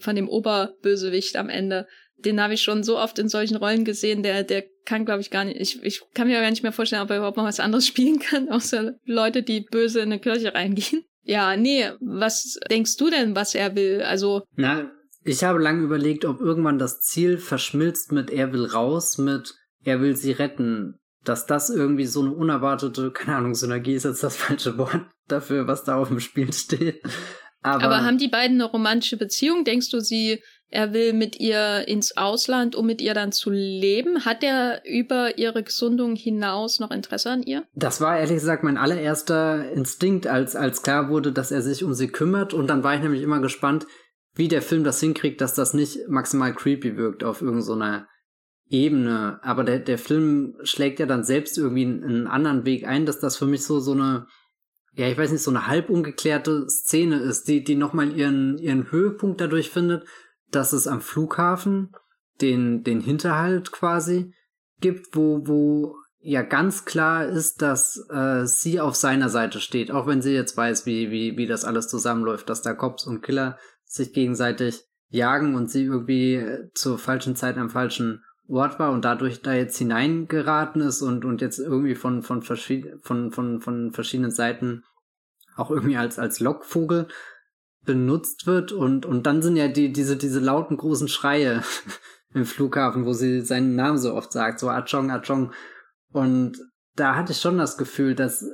von 0.00 0.16
dem 0.16 0.28
Oberbösewicht 0.28 1.36
am 1.36 1.48
Ende. 1.48 1.86
Den 2.18 2.40
habe 2.40 2.54
ich 2.54 2.62
schon 2.62 2.82
so 2.82 2.98
oft 2.98 3.18
in 3.18 3.28
solchen 3.28 3.56
Rollen 3.56 3.84
gesehen, 3.84 4.22
der, 4.22 4.42
der 4.42 4.64
kann, 4.84 5.04
glaube 5.04 5.20
ich, 5.20 5.30
gar 5.30 5.44
nicht. 5.44 5.60
Ich, 5.60 5.82
ich 5.82 6.02
kann 6.14 6.28
mir 6.28 6.40
gar 6.40 6.50
nicht 6.50 6.62
mehr 6.62 6.72
vorstellen, 6.72 7.02
ob 7.02 7.10
er 7.10 7.18
überhaupt 7.18 7.36
noch 7.36 7.44
was 7.44 7.60
anderes 7.60 7.86
spielen 7.88 8.18
kann, 8.18 8.48
außer 8.48 8.94
Leute, 9.04 9.42
die 9.42 9.60
böse 9.60 10.00
in 10.00 10.12
eine 10.12 10.20
Kirche 10.20 10.54
reingehen. 10.54 11.04
Ja, 11.22 11.56
nee, 11.56 11.90
was 12.00 12.56
denkst 12.70 12.96
du 12.96 13.10
denn, 13.10 13.34
was 13.34 13.54
er 13.54 13.74
will? 13.74 14.02
Also. 14.02 14.44
Na, 14.54 14.90
ich 15.24 15.42
habe 15.42 15.60
lange 15.60 15.82
überlegt, 15.82 16.24
ob 16.24 16.40
irgendwann 16.40 16.78
das 16.78 17.00
Ziel 17.00 17.38
verschmilzt 17.38 18.12
mit 18.12 18.30
er 18.30 18.52
will 18.52 18.64
raus, 18.64 19.18
mit 19.18 19.56
er 19.82 20.00
will 20.00 20.14
sie 20.16 20.30
retten. 20.30 21.00
Dass 21.24 21.46
das 21.46 21.68
irgendwie 21.68 22.06
so 22.06 22.20
eine 22.20 22.32
unerwartete, 22.32 23.10
keine 23.14 23.38
Ahnung, 23.38 23.54
Synergie 23.56 23.94
ist 23.94 24.04
jetzt 24.04 24.22
das 24.22 24.36
falsche 24.36 24.78
Wort 24.78 25.02
dafür, 25.26 25.66
was 25.66 25.82
da 25.82 25.96
auf 25.96 26.08
dem 26.08 26.20
Spiel 26.20 26.52
steht. 26.52 27.02
Aber, 27.62 27.84
Aber 27.84 28.04
haben 28.04 28.18
die 28.18 28.28
beiden 28.28 28.60
eine 28.60 28.70
romantische 28.70 29.16
Beziehung? 29.16 29.64
Denkst 29.64 29.90
du, 29.90 30.00
sie, 30.00 30.42
er 30.68 30.92
will 30.92 31.12
mit 31.12 31.38
ihr 31.38 31.86
ins 31.86 32.16
Ausland, 32.16 32.74
um 32.74 32.86
mit 32.86 33.00
ihr 33.00 33.14
dann 33.14 33.32
zu 33.32 33.50
leben? 33.50 34.24
Hat 34.24 34.42
er 34.42 34.82
über 34.84 35.38
ihre 35.38 35.62
Gesundung 35.62 36.16
hinaus 36.16 36.80
noch 36.80 36.90
Interesse 36.90 37.30
an 37.30 37.42
ihr? 37.42 37.64
Das 37.74 38.00
war 38.00 38.18
ehrlich 38.18 38.36
gesagt 38.36 38.64
mein 38.64 38.76
allererster 38.76 39.70
Instinkt, 39.72 40.26
als, 40.26 40.56
als 40.56 40.82
klar 40.82 41.08
wurde, 41.08 41.32
dass 41.32 41.52
er 41.52 41.62
sich 41.62 41.84
um 41.84 41.94
sie 41.94 42.08
kümmert. 42.08 42.52
Und 42.52 42.68
dann 42.68 42.82
war 42.82 42.94
ich 42.94 43.00
nämlich 43.00 43.22
immer 43.22 43.40
gespannt, 43.40 43.86
wie 44.34 44.48
der 44.48 44.62
Film 44.62 44.84
das 44.84 45.00
hinkriegt, 45.00 45.40
dass 45.40 45.54
das 45.54 45.72
nicht 45.72 46.08
maximal 46.08 46.52
creepy 46.52 46.96
wirkt 46.96 47.24
auf 47.24 47.42
irgendeiner 47.42 48.06
Ebene. 48.68 49.38
Aber 49.42 49.64
der, 49.64 49.78
der 49.78 49.98
Film 49.98 50.56
schlägt 50.62 50.98
ja 50.98 51.06
dann 51.06 51.24
selbst 51.24 51.56
irgendwie 51.56 51.84
einen, 51.84 52.04
einen 52.04 52.26
anderen 52.26 52.64
Weg 52.64 52.86
ein, 52.86 53.06
dass 53.06 53.20
das 53.20 53.36
für 53.36 53.46
mich 53.46 53.64
so, 53.64 53.80
so 53.80 53.92
eine 53.92 54.26
ja, 54.96 55.08
ich 55.08 55.18
weiß 55.18 55.30
nicht, 55.30 55.42
so 55.42 55.50
eine 55.50 55.66
halb 55.66 55.90
ungeklärte 55.90 56.68
Szene 56.70 57.16
ist, 57.16 57.48
die, 57.48 57.62
die 57.62 57.76
nochmal 57.76 58.16
ihren, 58.16 58.56
ihren 58.56 58.90
Höhepunkt 58.90 59.40
dadurch 59.40 59.70
findet, 59.70 60.06
dass 60.50 60.72
es 60.72 60.86
am 60.86 61.02
Flughafen 61.02 61.92
den, 62.40 62.82
den 62.82 63.00
Hinterhalt 63.00 63.72
quasi 63.72 64.34
gibt, 64.80 65.14
wo, 65.14 65.46
wo 65.46 65.96
ja 66.18 66.42
ganz 66.42 66.86
klar 66.86 67.26
ist, 67.26 67.60
dass 67.60 68.02
äh, 68.08 68.46
sie 68.46 68.80
auf 68.80 68.94
seiner 68.96 69.28
Seite 69.28 69.60
steht, 69.60 69.90
auch 69.90 70.06
wenn 70.06 70.22
sie 70.22 70.32
jetzt 70.32 70.56
weiß, 70.56 70.86
wie, 70.86 71.10
wie, 71.10 71.36
wie 71.36 71.46
das 71.46 71.64
alles 71.64 71.88
zusammenläuft, 71.88 72.48
dass 72.48 72.62
da 72.62 72.72
Cops 72.72 73.06
und 73.06 73.22
Killer 73.22 73.58
sich 73.84 74.14
gegenseitig 74.14 74.82
jagen 75.08 75.54
und 75.54 75.70
sie 75.70 75.84
irgendwie 75.84 76.36
äh, 76.36 76.70
zur 76.74 76.98
falschen 76.98 77.36
Zeit 77.36 77.58
am 77.58 77.68
falschen 77.68 78.24
Ort 78.48 78.78
war 78.78 78.92
und 78.92 79.04
dadurch 79.04 79.42
da 79.42 79.54
jetzt 79.54 79.76
hineingeraten 79.76 80.80
ist 80.80 81.02
und, 81.02 81.24
und 81.24 81.40
jetzt 81.40 81.58
irgendwie 81.58 81.94
von, 81.94 82.22
von, 82.22 82.42
verschied 82.42 82.86
von, 83.02 83.32
von, 83.32 83.60
von 83.60 83.92
verschiedenen 83.92 84.30
Seiten 84.30 84.84
auch 85.56 85.70
irgendwie 85.70 85.96
als, 85.96 86.18
als 86.18 86.40
Lockvogel 86.40 87.08
benutzt 87.82 88.46
wird 88.46 88.72
und, 88.72 89.06
und 89.06 89.26
dann 89.26 89.42
sind 89.42 89.56
ja 89.56 89.68
die, 89.68 89.92
diese, 89.92 90.16
diese 90.16 90.40
lauten 90.40 90.76
großen 90.76 91.08
Schreie 91.08 91.62
im 92.34 92.44
Flughafen, 92.44 93.06
wo 93.06 93.12
sie 93.12 93.40
seinen 93.40 93.74
Namen 93.74 93.98
so 93.98 94.14
oft 94.14 94.32
sagt, 94.32 94.60
so 94.60 94.68
Achong, 94.68 95.10
Achong 95.10 95.52
und 96.12 96.58
da 96.94 97.14
hatte 97.14 97.32
ich 97.32 97.40
schon 97.40 97.58
das 97.58 97.76
Gefühl, 97.76 98.14
dass 98.14 98.44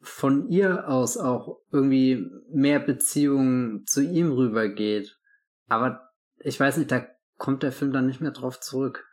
von 0.00 0.48
ihr 0.48 0.88
aus 0.88 1.16
auch 1.16 1.58
irgendwie 1.70 2.26
mehr 2.50 2.80
Beziehung 2.80 3.84
zu 3.86 4.02
ihm 4.02 4.32
rübergeht. 4.32 5.16
Aber 5.68 6.10
ich 6.38 6.58
weiß 6.58 6.78
nicht, 6.78 6.90
da 6.90 7.06
kommt 7.38 7.62
der 7.62 7.72
Film 7.72 7.92
dann 7.92 8.06
nicht 8.06 8.20
mehr 8.20 8.32
drauf 8.32 8.60
zurück. 8.60 9.06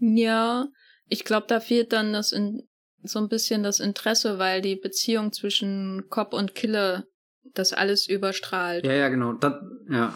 Ja, 0.00 0.68
ich 1.08 1.24
glaube, 1.24 1.46
da 1.48 1.60
fehlt 1.60 1.92
dann 1.92 2.12
das 2.12 2.32
in, 2.32 2.68
so 3.02 3.18
ein 3.18 3.28
bisschen 3.28 3.62
das 3.62 3.80
Interesse, 3.80 4.38
weil 4.38 4.60
die 4.60 4.76
Beziehung 4.76 5.32
zwischen 5.32 6.08
Cop 6.08 6.34
und 6.34 6.54
Killer 6.54 7.04
das 7.54 7.72
alles 7.72 8.06
überstrahlt. 8.08 8.86
Ja, 8.86 8.92
ja, 8.92 9.08
genau. 9.08 9.32
Das, 9.34 9.54
ja. 9.90 10.14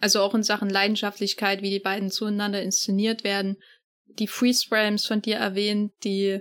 Also 0.00 0.20
auch 0.20 0.34
in 0.34 0.42
Sachen 0.42 0.70
Leidenschaftlichkeit, 0.70 1.62
wie 1.62 1.70
die 1.70 1.80
beiden 1.80 2.10
zueinander 2.10 2.62
inszeniert 2.62 3.24
werden, 3.24 3.56
die 4.06 4.26
Freeze-Frames 4.26 5.06
von 5.06 5.22
dir 5.22 5.36
erwähnt, 5.36 5.92
die 6.04 6.40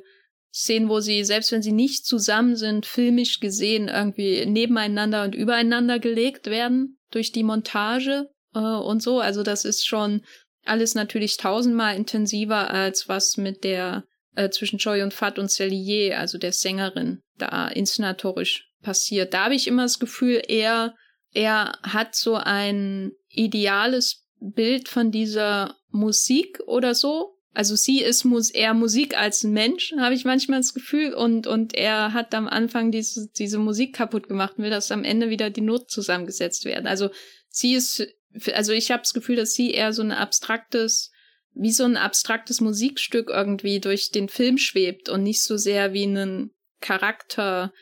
Szenen, 0.53 0.89
wo 0.89 0.99
sie, 0.99 1.23
selbst 1.23 1.51
wenn 1.51 1.61
sie 1.61 1.71
nicht 1.71 2.05
zusammen 2.05 2.55
sind, 2.55 2.85
filmisch 2.85 3.39
gesehen 3.39 3.87
irgendwie 3.87 4.45
nebeneinander 4.45 5.23
und 5.23 5.35
übereinander 5.35 5.99
gelegt 5.99 6.47
werden 6.47 6.99
durch 7.11 7.31
die 7.31 7.43
Montage 7.43 8.29
äh, 8.53 8.59
und 8.59 9.01
so. 9.01 9.19
Also 9.19 9.43
das 9.43 9.63
ist 9.63 9.87
schon 9.87 10.23
alles 10.65 10.95
natürlich 10.95 11.37
tausendmal 11.37 11.95
intensiver 11.95 12.69
als 12.69 13.09
was 13.09 13.37
mit 13.37 13.63
der 13.63 14.05
äh, 14.35 14.49
zwischen 14.49 14.77
Joy 14.77 15.01
und 15.01 15.13
Fat 15.13 15.39
und 15.39 15.49
Cellier, 15.49 16.19
also 16.19 16.37
der 16.37 16.53
Sängerin, 16.53 17.21
da 17.37 17.67
inszenatorisch 17.67 18.69
passiert. 18.81 19.33
Da 19.33 19.45
habe 19.45 19.55
ich 19.55 19.67
immer 19.67 19.83
das 19.83 19.99
Gefühl, 19.99 20.41
er, 20.47 20.95
er 21.33 21.73
hat 21.83 22.15
so 22.15 22.35
ein 22.35 23.11
ideales 23.29 24.25
Bild 24.39 24.89
von 24.89 25.11
dieser 25.11 25.75
Musik 25.89 26.59
oder 26.65 26.95
so, 26.95 27.37
also 27.53 27.75
sie 27.75 28.01
ist 28.01 28.23
mus 28.23 28.49
eher 28.49 28.73
Musik 28.73 29.17
als 29.17 29.43
ein 29.43 29.51
Mensch, 29.51 29.93
habe 29.97 30.15
ich 30.15 30.23
manchmal 30.23 30.59
das 30.59 30.73
Gefühl. 30.73 31.13
Und, 31.13 31.47
und 31.47 31.75
er 31.75 32.13
hat 32.13 32.33
am 32.33 32.47
Anfang 32.47 32.91
diese, 32.91 33.29
diese 33.37 33.57
Musik 33.57 33.93
kaputt 33.93 34.27
gemacht 34.27 34.53
und 34.57 34.63
will, 34.63 34.69
dass 34.69 34.91
am 34.91 35.03
Ende 35.03 35.29
wieder 35.29 35.49
die 35.49 35.61
Noten 35.61 35.89
zusammengesetzt 35.89 36.63
werden. 36.63 36.87
Also 36.87 37.09
sie 37.49 37.73
ist, 37.73 38.07
also 38.53 38.71
ich 38.71 38.91
habe 38.91 39.01
das 39.01 39.13
Gefühl, 39.13 39.35
dass 39.35 39.53
sie 39.53 39.71
eher 39.71 39.93
so 39.93 40.01
ein 40.01 40.11
abstraktes, 40.11 41.11
wie 41.53 41.71
so 41.71 41.83
ein 41.83 41.97
abstraktes 41.97 42.61
Musikstück 42.61 43.29
irgendwie 43.29 43.79
durch 43.79 44.11
den 44.11 44.29
Film 44.29 44.57
schwebt 44.57 45.09
und 45.09 45.23
nicht 45.23 45.43
so 45.43 45.57
sehr 45.57 45.93
wie 45.93 46.05
ein 46.05 46.51
Charakter, 46.79 47.73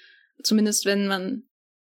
zumindest 0.43 0.85
wenn 0.85 1.07
man 1.07 1.43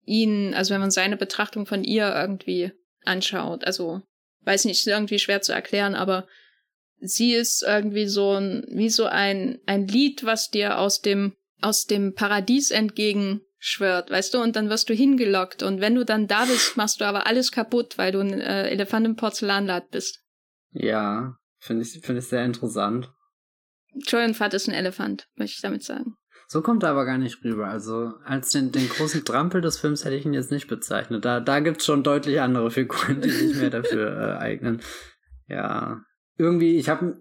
ihn, 0.04 0.54
also 0.54 0.74
wenn 0.74 0.80
man 0.80 0.90
seine 0.90 1.16
Betrachtung 1.16 1.66
von 1.66 1.84
ihr 1.84 2.14
irgendwie 2.14 2.72
anschaut. 3.04 3.64
Also, 3.64 4.02
weiß 4.42 4.64
nicht, 4.64 4.78
ist 4.78 4.86
irgendwie 4.86 5.18
schwer 5.18 5.42
zu 5.42 5.52
erklären, 5.52 5.94
aber 5.94 6.26
sie 7.00 7.32
ist 7.32 7.62
irgendwie 7.62 8.06
so 8.06 8.32
ein, 8.32 8.64
wie 8.68 8.90
so 8.90 9.06
ein, 9.06 9.58
ein 9.66 9.86
Lied, 9.88 10.24
was 10.24 10.50
dir 10.50 10.78
aus 10.78 11.00
dem, 11.00 11.34
aus 11.60 11.86
dem 11.86 12.14
Paradies 12.14 12.70
entgegenschwört, 13.64 14.10
weißt 14.10 14.34
du, 14.34 14.38
und 14.42 14.56
dann 14.56 14.68
wirst 14.68 14.88
du 14.88 14.94
hingelockt 14.94 15.62
und 15.62 15.80
wenn 15.80 15.94
du 15.94 16.04
dann 16.04 16.26
da 16.26 16.44
bist, 16.44 16.76
machst 16.76 17.00
du 17.00 17.04
aber 17.04 17.26
alles 17.26 17.50
kaputt, 17.50 17.96
weil 17.98 18.12
du 18.12 18.20
ein 18.20 18.40
äh, 18.40 18.68
Elefant 18.68 19.06
im 19.06 19.16
Porzellanladen 19.16 19.88
bist. 19.90 20.22
Ja, 20.72 21.36
finde 21.58 21.82
ich, 21.82 22.00
finde 22.04 22.20
ich 22.20 22.28
sehr 22.28 22.44
interessant. 22.44 23.10
Joy 24.06 24.24
und 24.24 24.34
Fat 24.34 24.54
ist 24.54 24.68
ein 24.68 24.74
Elefant, 24.74 25.28
möchte 25.36 25.54
ich 25.56 25.62
damit 25.62 25.84
sagen. 25.84 26.16
So 26.46 26.60
kommt 26.60 26.82
er 26.82 26.90
aber 26.90 27.06
gar 27.06 27.16
nicht 27.16 27.42
rüber. 27.42 27.68
Also 27.68 28.12
als 28.24 28.50
den, 28.50 28.70
den 28.70 28.88
großen 28.88 29.24
Trampel 29.24 29.60
des 29.60 29.78
Films 29.78 30.04
hätte 30.04 30.16
ich 30.16 30.26
ihn 30.26 30.34
jetzt 30.34 30.50
nicht 30.50 30.68
bezeichnet. 30.68 31.24
Da, 31.24 31.40
da 31.40 31.60
gibt's 31.60 31.86
schon 31.86 32.02
deutlich 32.02 32.40
andere 32.40 32.70
Figuren, 32.70 33.22
die 33.22 33.30
sich 33.30 33.56
mehr 33.56 33.70
dafür 33.70 34.18
äh, 34.18 34.42
eignen. 34.42 34.82
Ja, 35.48 36.02
irgendwie, 36.36 36.76
ich 36.76 36.88
habe 36.88 37.16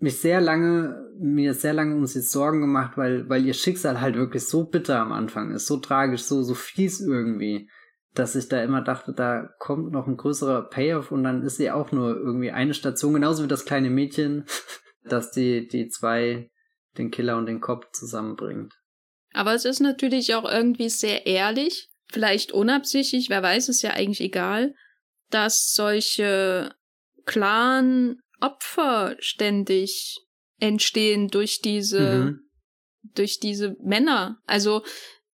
mich 0.00 0.20
sehr 0.20 0.40
lange, 0.40 1.10
mir 1.18 1.52
sehr 1.52 1.74
lange 1.74 1.96
um 1.96 2.06
sie 2.06 2.22
Sorgen 2.22 2.60
gemacht, 2.60 2.96
weil, 2.96 3.28
weil 3.28 3.44
ihr 3.44 3.54
Schicksal 3.54 4.00
halt 4.00 4.16
wirklich 4.16 4.46
so 4.46 4.64
bitter 4.64 4.98
am 5.00 5.12
Anfang 5.12 5.52
ist, 5.52 5.66
so 5.66 5.76
tragisch, 5.76 6.22
so, 6.22 6.42
so 6.42 6.54
fies 6.54 7.00
irgendwie, 7.00 7.68
dass 8.14 8.36
ich 8.36 8.48
da 8.48 8.62
immer 8.62 8.80
dachte, 8.80 9.12
da 9.12 9.50
kommt 9.58 9.92
noch 9.92 10.06
ein 10.06 10.16
größerer 10.16 10.70
Payoff 10.70 11.12
und 11.12 11.24
dann 11.24 11.42
ist 11.42 11.58
sie 11.58 11.70
auch 11.70 11.92
nur 11.92 12.16
irgendwie 12.16 12.50
eine 12.50 12.72
Station, 12.72 13.12
genauso 13.12 13.44
wie 13.44 13.48
das 13.48 13.66
kleine 13.66 13.90
Mädchen, 13.90 14.46
dass 15.04 15.30
die, 15.30 15.68
die 15.68 15.88
zwei, 15.88 16.50
den 16.96 17.10
Killer 17.10 17.36
und 17.36 17.46
den 17.46 17.60
Kopf 17.60 17.90
zusammenbringt. 17.92 18.72
Aber 19.34 19.52
es 19.52 19.66
ist 19.66 19.80
natürlich 19.80 20.34
auch 20.34 20.50
irgendwie 20.50 20.88
sehr 20.88 21.26
ehrlich, 21.26 21.90
vielleicht 22.10 22.52
unabsichtlich, 22.52 23.28
wer 23.28 23.42
weiß, 23.42 23.68
ist 23.68 23.82
ja 23.82 23.90
eigentlich 23.90 24.22
egal, 24.22 24.74
dass 25.28 25.72
solche 25.72 26.74
klaren 27.26 28.22
Opfer 28.40 29.16
ständig 29.18 30.18
entstehen 30.58 31.28
durch 31.28 31.60
diese, 31.60 32.00
mhm. 32.00 32.40
durch 33.14 33.40
diese 33.40 33.76
Männer. 33.82 34.40
Also 34.46 34.82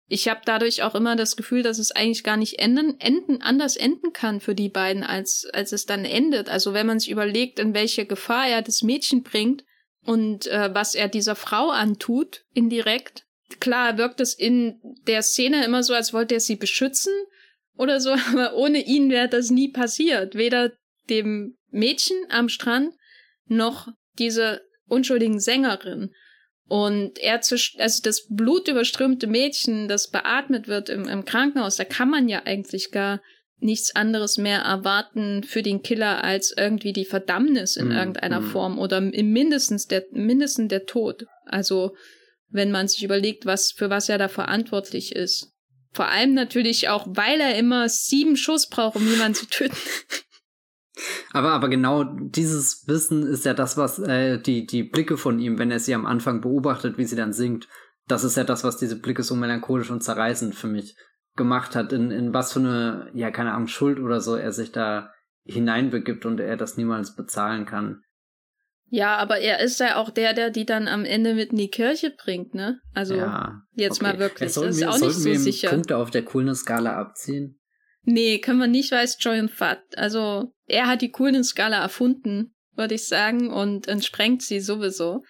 ich 0.08 0.28
habe 0.28 0.42
dadurch 0.44 0.82
auch 0.82 0.96
immer 0.96 1.16
das 1.16 1.36
Gefühl, 1.36 1.62
dass 1.62 1.78
es 1.78 1.92
eigentlich 1.92 2.24
gar 2.24 2.36
nicht 2.36 2.60
enden, 2.60 3.00
enden, 3.00 3.42
anders 3.42 3.76
enden 3.76 4.12
kann 4.12 4.40
für 4.40 4.56
die 4.56 4.70
beiden, 4.70 5.04
als, 5.04 5.48
als 5.54 5.72
es 5.72 5.86
dann 5.86 6.04
endet. 6.04 6.50
Also 6.50 6.74
wenn 6.74 6.88
man 6.88 7.00
sich 7.00 7.12
überlegt, 7.12 7.60
in 7.60 7.76
welche 7.76 8.06
Gefahr 8.06 8.48
er 8.48 8.64
das 8.64 8.82
Mädchen 8.82 9.22
bringt 9.22 9.64
und 10.04 10.48
äh, 10.48 10.74
was 10.74 10.96
er 10.96 11.08
dieser 11.08 11.36
Frau 11.36 11.70
antut, 11.70 12.44
indirekt. 12.54 13.26
Klar 13.60 13.98
wirkt 13.98 14.20
es 14.20 14.34
in 14.34 14.80
der 15.08 15.22
Szene 15.22 15.64
immer 15.64 15.84
so, 15.84 15.94
als 15.94 16.12
wollte 16.12 16.34
er 16.34 16.40
sie 16.40 16.56
beschützen 16.56 17.14
oder 17.78 18.00
so, 18.00 18.12
aber 18.32 18.56
ohne 18.56 18.84
ihn 18.84 19.12
wäre 19.12 19.30
das 19.30 19.52
nie 19.52 19.72
passiert. 19.72 20.34
Weder 20.34 20.72
dem 21.10 21.59
Mädchen 21.72 22.18
am 22.30 22.50
Strand 22.50 22.94
noch 23.48 23.88
diese 24.18 24.62
unschuldigen 24.88 25.40
Sängerin. 25.40 26.14
Und 26.68 27.18
er 27.18 27.36
also 27.36 28.02
das 28.04 28.28
blutüberströmte 28.30 29.26
Mädchen, 29.26 29.88
das 29.88 30.10
beatmet 30.10 30.68
wird 30.68 30.90
im, 30.90 31.08
im 31.08 31.26
Krankenhaus, 31.26 31.78
da 31.78 31.84
kann 31.84 32.10
man 32.10 32.30
ja 32.30 32.44
eigentlich 32.46 32.92
gar 32.92 33.22
nichts 33.58 33.96
anderes 33.96 34.38
mehr 34.38 34.60
erwarten 34.60 35.44
für 35.44 35.64
den 35.64 35.82
Killer 35.82 36.24
als 36.24 36.54
irgendwie 36.56 36.94
die 36.94 37.06
Verdammnis 37.06 37.76
in 37.76 37.90
mm, 37.90 37.92
irgendeiner 37.92 38.40
mm. 38.40 38.52
Form 38.52 38.80
oder 38.80 39.00
im 39.00 39.34
mindestens 39.34 39.88
der 39.88 40.06
mindestens 40.12 40.70
der 40.70 40.86
Tod. 40.86 41.26
Also 41.46 41.96
wenn 42.50 42.72
man 42.72 42.88
sich 42.88 43.04
überlegt, 43.04 43.46
was 43.46 43.72
für 43.72 43.90
was 43.90 44.08
er 44.08 44.18
da 44.18 44.28
verantwortlich 44.28 45.14
ist. 45.16 45.52
Vor 45.92 46.08
allem 46.08 46.36
natürlich 46.36 46.88
auch, 46.88 47.06
weil 47.10 47.42
er 47.42 47.56
immer 47.56 47.90
sieben 47.90 48.38
Schuss 48.38 48.70
braucht, 48.70 48.96
um 48.96 49.10
jemanden 49.10 49.36
zu 49.36 49.48
töten. 49.48 49.76
Aber, 51.32 51.52
aber 51.52 51.70
genau 51.70 52.04
dieses 52.04 52.88
Wissen 52.88 53.26
ist 53.26 53.46
ja 53.46 53.54
das, 53.54 53.78
was 53.78 54.00
äh, 54.00 54.40
die, 54.40 54.66
die 54.66 54.84
Blicke 54.84 55.18
von 55.18 55.40
ihm, 55.40 55.60
wenn 55.60 55.72
er 55.72 55.80
sie 55.80 55.94
am 55.94 56.06
Anfang 56.06 56.42
beobachtet, 56.42 56.98
wie 56.98 57.06
sie 57.06 57.16
dann 57.16 57.34
singt, 57.34 57.68
das 58.08 58.24
ist 58.24 58.38
ja 58.38 58.44
das, 58.44 58.64
was 58.64 58.78
diese 58.78 59.00
Blicke 59.00 59.24
so 59.24 59.36
melancholisch 59.36 59.92
und 59.92 60.04
zerreißend 60.04 60.56
für 60.56 60.68
mich 60.68 60.96
gemacht 61.36 61.76
hat, 61.76 61.94
in, 61.94 62.12
in 62.12 62.34
was 62.34 62.54
für 62.54 62.60
eine, 62.60 63.12
ja, 63.14 63.32
keine 63.32 63.54
Ahnung, 63.54 63.68
Schuld 63.68 64.00
oder 64.00 64.20
so 64.20 64.36
er 64.36 64.52
sich 64.52 64.72
da 64.72 65.12
hineinbegibt 65.46 66.26
und 66.26 66.40
er 66.40 66.58
das 66.58 66.78
niemals 66.78 67.16
bezahlen 67.16 67.66
kann. 67.66 68.02
Ja, 68.92 69.18
aber 69.18 69.40
er 69.40 69.60
ist 69.60 69.80
ja 69.80 69.98
auch 69.98 70.10
der, 70.10 70.34
der 70.34 70.50
die 70.50 70.66
dann 70.66 70.88
am 70.88 71.06
Ende 71.06 71.36
mit 71.36 71.52
in 71.52 71.58
die 71.58 71.70
Kirche 71.70 72.12
bringt, 72.12 72.56
ne? 72.56 72.82
Also 72.94 73.16
ja, 73.16 73.62
jetzt 73.74 74.02
okay. 74.02 74.12
mal 74.12 74.20
wirklich. 74.20 74.54
Das 74.54 74.58
ist 74.58 74.80
wir, 74.80 74.90
auch 74.90 75.00
nicht 75.00 75.14
so 75.14 75.26
wir 75.26 75.40
sicher. 75.40 75.70
Punkte 75.70 75.98
auf 75.98 76.10
der 76.10 76.26
Coolness-Skala 76.26 76.96
abziehen? 76.96 77.59
Nee, 78.04 78.40
können 78.40 78.60
wir 78.60 78.68
nicht, 78.68 78.92
weil 78.92 79.06
es 79.06 79.18
Joy 79.20 79.40
und 79.40 79.52
Fat. 79.52 79.82
Also 79.96 80.54
er 80.66 80.88
hat 80.88 81.02
die 81.02 81.12
Coolness-Skala 81.12 81.82
erfunden, 81.82 82.54
würde 82.76 82.96
ich 82.96 83.06
sagen, 83.06 83.52
und 83.52 83.88
entsprengt 83.88 84.42
sie 84.42 84.60
sowieso. 84.60 85.24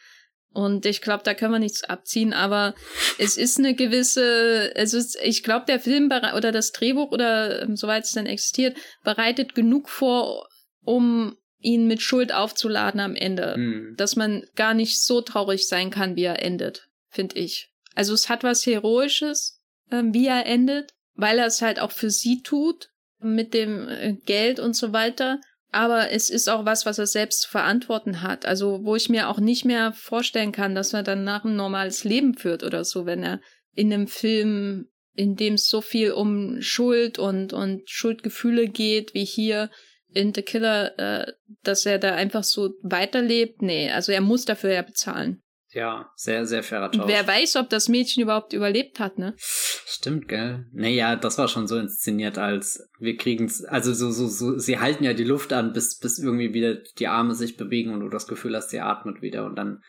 Und 0.52 0.86
ich 0.86 1.02
glaube, 1.02 1.24
da 1.24 1.34
können 1.34 1.54
wir 1.54 1.60
nichts 1.60 1.84
abziehen, 1.84 2.34
aber 2.34 2.74
es 3.20 3.38
ist 3.38 3.60
eine 3.60 3.76
gewisse, 3.76 4.76
es 4.76 4.94
ist, 4.94 5.18
ich 5.22 5.44
glaube, 5.44 5.66
der 5.68 5.80
Film 5.80 6.10
oder 6.36 6.52
das 6.52 6.72
Drehbuch 6.72 7.12
oder 7.12 7.62
ähm, 7.62 7.76
soweit 7.76 8.06
es 8.06 8.14
dann 8.14 8.26
existiert, 8.26 8.76
bereitet 9.04 9.54
genug 9.54 9.90
vor, 9.90 10.48
um 10.84 11.38
ihn 11.60 11.88
mit 11.88 12.02
Schuld 12.02 12.34
aufzuladen 12.34 13.00
am 13.00 13.16
Ende. 13.16 13.56
Mhm. 13.58 13.96
Dass 13.96 14.16
man 14.16 14.44
gar 14.56 14.74
nicht 14.74 15.02
so 15.02 15.22
traurig 15.22 15.68
sein 15.68 15.92
kann, 15.92 16.16
wie 16.16 16.24
er 16.24 16.42
endet, 16.42 16.88
finde 17.10 17.38
ich. 17.38 17.72
Also 17.94 18.14
es 18.14 18.28
hat 18.30 18.44
was 18.44 18.66
Heroisches, 18.66 19.62
ähm, 19.92 20.14
wie 20.14 20.28
er 20.28 20.46
endet, 20.48 20.94
weil 21.20 21.40
er 21.40 21.48
es 21.48 21.62
halt 21.62 21.80
auch 21.80 21.92
für 21.92 22.10
sie 22.10 22.42
tut, 22.42 22.90
mit 23.20 23.54
dem 23.54 23.88
äh, 23.88 24.14
Geld 24.26 24.60
und 24.60 24.76
so 24.76 24.94
weiter. 24.94 25.40
aber 25.72 26.10
es 26.12 26.32
ist 26.32 26.50
auch 26.50 26.66
was, 26.66 26.88
was 26.88 26.98
er 26.98 27.06
selbst 27.06 27.42
zu 27.42 27.50
verantworten 27.50 28.24
hat. 28.24 28.46
Also, 28.46 28.84
wo 28.86 28.96
ich 28.96 29.08
mir 29.08 29.30
auch 29.30 29.40
nicht 29.40 29.66
mehr 29.66 29.94
vorstellen 29.94 30.52
kann, 30.52 30.74
dass 30.74 30.94
er 30.94 31.04
danach 31.04 31.46
ein 31.46 31.56
normales 31.56 32.04
Leben 32.04 32.34
führt 32.36 32.64
oder 32.64 32.84
so, 32.84 33.06
wenn 33.06 33.22
er 33.24 33.40
in 33.76 33.94
einem 33.94 34.08
Film, 34.08 34.88
in 35.14 35.36
dem 35.36 35.54
es 35.56 35.68
so 35.68 35.82
viel 35.82 36.12
um 36.12 36.60
Schuld 36.62 37.20
und, 37.20 37.54
und 37.54 37.88
Schuldgefühle 37.88 38.68
geht, 38.68 39.14
wie 39.14 39.26
hier 39.26 39.70
in 40.12 40.34
The 40.34 40.42
Killer, 40.42 40.98
äh, 40.98 41.34
dass 41.62 41.86
er 41.86 42.00
da 42.00 42.16
einfach 42.16 42.44
so 42.44 42.72
weiterlebt. 42.82 43.62
Nee, 43.62 43.92
also 43.92 44.12
er 44.12 44.22
muss 44.22 44.46
dafür 44.46 44.74
ja 44.74 44.82
bezahlen. 44.82 45.44
Ja, 45.72 46.12
sehr, 46.16 46.46
sehr 46.48 46.64
fairer 46.64 46.92
Tausch. 46.92 47.08
Wer 47.08 47.28
weiß, 47.28 47.58
ob 47.58 47.70
das 47.70 47.90
Mädchen 47.90 48.24
überhaupt 48.24 48.54
überlebt 48.54 49.00
hat, 49.00 49.20
ne? 49.20 49.36
Stimmt, 49.38 50.28
gell? 50.28 50.66
Naja, 50.74 51.16
das 51.16 51.38
war 51.38 51.48
schon 51.48 51.68
so 51.68 51.78
inszeniert, 51.78 52.40
als 52.40 52.90
wir 53.00 53.18
kriegen's, 53.18 53.64
also 53.64 53.94
so, 53.94 54.10
so, 54.10 54.28
so, 54.28 54.58
sie 54.58 54.80
halten 54.80 55.04
ja 55.04 55.14
die 55.14 55.24
Luft 55.24 55.54
an, 55.54 55.74
bis, 55.74 56.00
bis 56.00 56.18
irgendwie 56.18 56.54
wieder 56.54 56.76
die 56.98 57.08
Arme 57.08 57.36
sich 57.36 57.56
bewegen 57.56 57.94
und 57.94 58.00
du 58.00 58.10
das 58.10 58.28
Gefühl 58.28 58.56
hast, 58.56 58.72
sie 58.72 58.80
atmet 58.80 59.22
wieder 59.22 59.46
und 59.46 59.56
dann, 59.56 59.84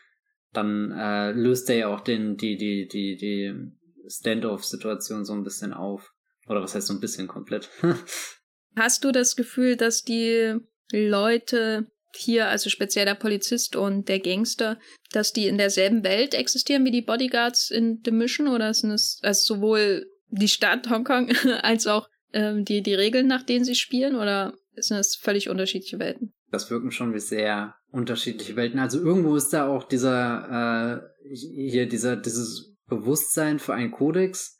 dann 0.53 0.91
äh, 0.91 1.31
löst 1.31 1.69
er 1.69 1.77
ja 1.77 1.87
auch 1.87 2.01
den, 2.01 2.37
die, 2.37 2.57
die, 2.57 2.87
die, 2.87 3.15
die 3.15 3.71
Standoff-Situation 4.07 5.25
so 5.25 5.33
ein 5.33 5.43
bisschen 5.43 5.73
auf. 5.73 6.11
Oder 6.47 6.61
was 6.61 6.75
heißt 6.75 6.87
so 6.87 6.93
ein 6.93 6.99
bisschen 6.99 7.27
komplett? 7.27 7.69
Hast 8.75 9.03
du 9.03 9.11
das 9.11 9.35
Gefühl, 9.35 9.77
dass 9.77 10.03
die 10.03 10.57
Leute 10.91 11.90
hier, 12.15 12.47
also 12.47 12.69
speziell 12.69 13.05
der 13.05 13.15
Polizist 13.15 13.75
und 13.75 14.07
der 14.07 14.19
Gangster, 14.19 14.79
dass 15.11 15.33
die 15.33 15.47
in 15.47 15.57
derselben 15.57 16.03
Welt 16.03 16.33
existieren 16.33 16.85
wie 16.85 16.91
die 16.91 17.01
Bodyguards 17.01 17.71
in 17.71 18.01
The 18.03 18.11
Mission 18.11 18.47
oder 18.47 18.73
sind 18.73 18.91
es 18.91 19.19
also 19.21 19.55
sowohl 19.55 20.07
die 20.29 20.47
Stadt 20.47 20.89
Hongkong 20.89 21.31
als 21.61 21.87
auch 21.87 22.09
ähm, 22.33 22.65
die, 22.65 22.81
die 22.81 22.93
Regeln, 22.93 23.27
nach 23.27 23.43
denen 23.43 23.65
sie 23.65 23.75
spielen 23.75 24.15
oder 24.15 24.53
sind 24.75 24.97
es 24.97 25.15
völlig 25.15 25.49
unterschiedliche 25.49 25.99
Welten? 25.99 26.33
Das 26.51 26.69
wirken 26.69 26.91
schon 26.91 27.13
wie 27.13 27.19
sehr 27.19 27.75
unterschiedliche 27.91 28.55
Welten. 28.55 28.79
Also 28.79 28.99
irgendwo 28.99 29.35
ist 29.35 29.49
da 29.49 29.67
auch 29.67 29.87
dieser, 29.87 31.03
äh, 31.29 31.35
hier 31.35 31.87
dieser, 31.87 32.15
dieses 32.15 32.75
Bewusstsein 32.87 33.59
für 33.59 33.73
einen 33.73 33.91
Kodex, 33.91 34.57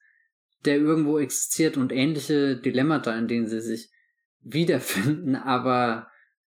der 0.66 0.78
irgendwo 0.78 1.18
existiert 1.18 1.78
und 1.78 1.92
ähnliche 1.92 2.56
Dilemmata, 2.58 3.18
in 3.18 3.28
denen 3.28 3.48
sie 3.48 3.62
sich 3.62 3.90
wiederfinden, 4.42 5.36
aber 5.36 6.11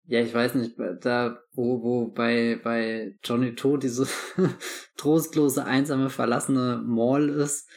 ja, 0.07 0.21
ich 0.21 0.35
weiß 0.35 0.55
nicht, 0.55 0.77
da, 1.01 1.39
wo, 1.53 1.83
wo 1.83 2.09
bei, 2.09 2.61
bei 2.63 3.17
Johnny 3.23 3.55
To 3.55 3.77
diese 3.77 4.07
trostlose, 4.97 5.65
einsame, 5.65 6.11
verlassene 6.11 6.83
Mall 6.85 7.29
ist, 7.29 7.69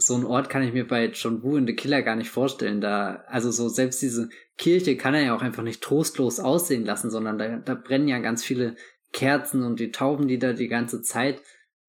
so 0.00 0.14
ein 0.14 0.24
Ort 0.24 0.48
kann 0.48 0.62
ich 0.62 0.72
mir 0.72 0.86
bei 0.86 1.06
John 1.06 1.42
Woo 1.42 1.56
in 1.56 1.66
The 1.66 1.74
Killer 1.74 2.02
gar 2.02 2.14
nicht 2.14 2.30
vorstellen. 2.30 2.80
Da, 2.80 3.24
also 3.26 3.50
so 3.50 3.68
selbst 3.68 4.00
diese 4.00 4.28
Kirche 4.56 4.96
kann 4.96 5.14
er 5.14 5.22
ja 5.22 5.36
auch 5.36 5.42
einfach 5.42 5.64
nicht 5.64 5.82
trostlos 5.82 6.38
aussehen 6.38 6.84
lassen, 6.84 7.10
sondern 7.10 7.38
da, 7.38 7.56
da 7.58 7.74
brennen 7.74 8.08
ja 8.08 8.18
ganz 8.18 8.44
viele 8.44 8.76
Kerzen 9.12 9.62
und 9.62 9.80
die 9.80 9.90
Tauben, 9.90 10.28
die 10.28 10.38
da 10.38 10.52
die 10.52 10.68
ganze 10.68 11.02
Zeit 11.02 11.40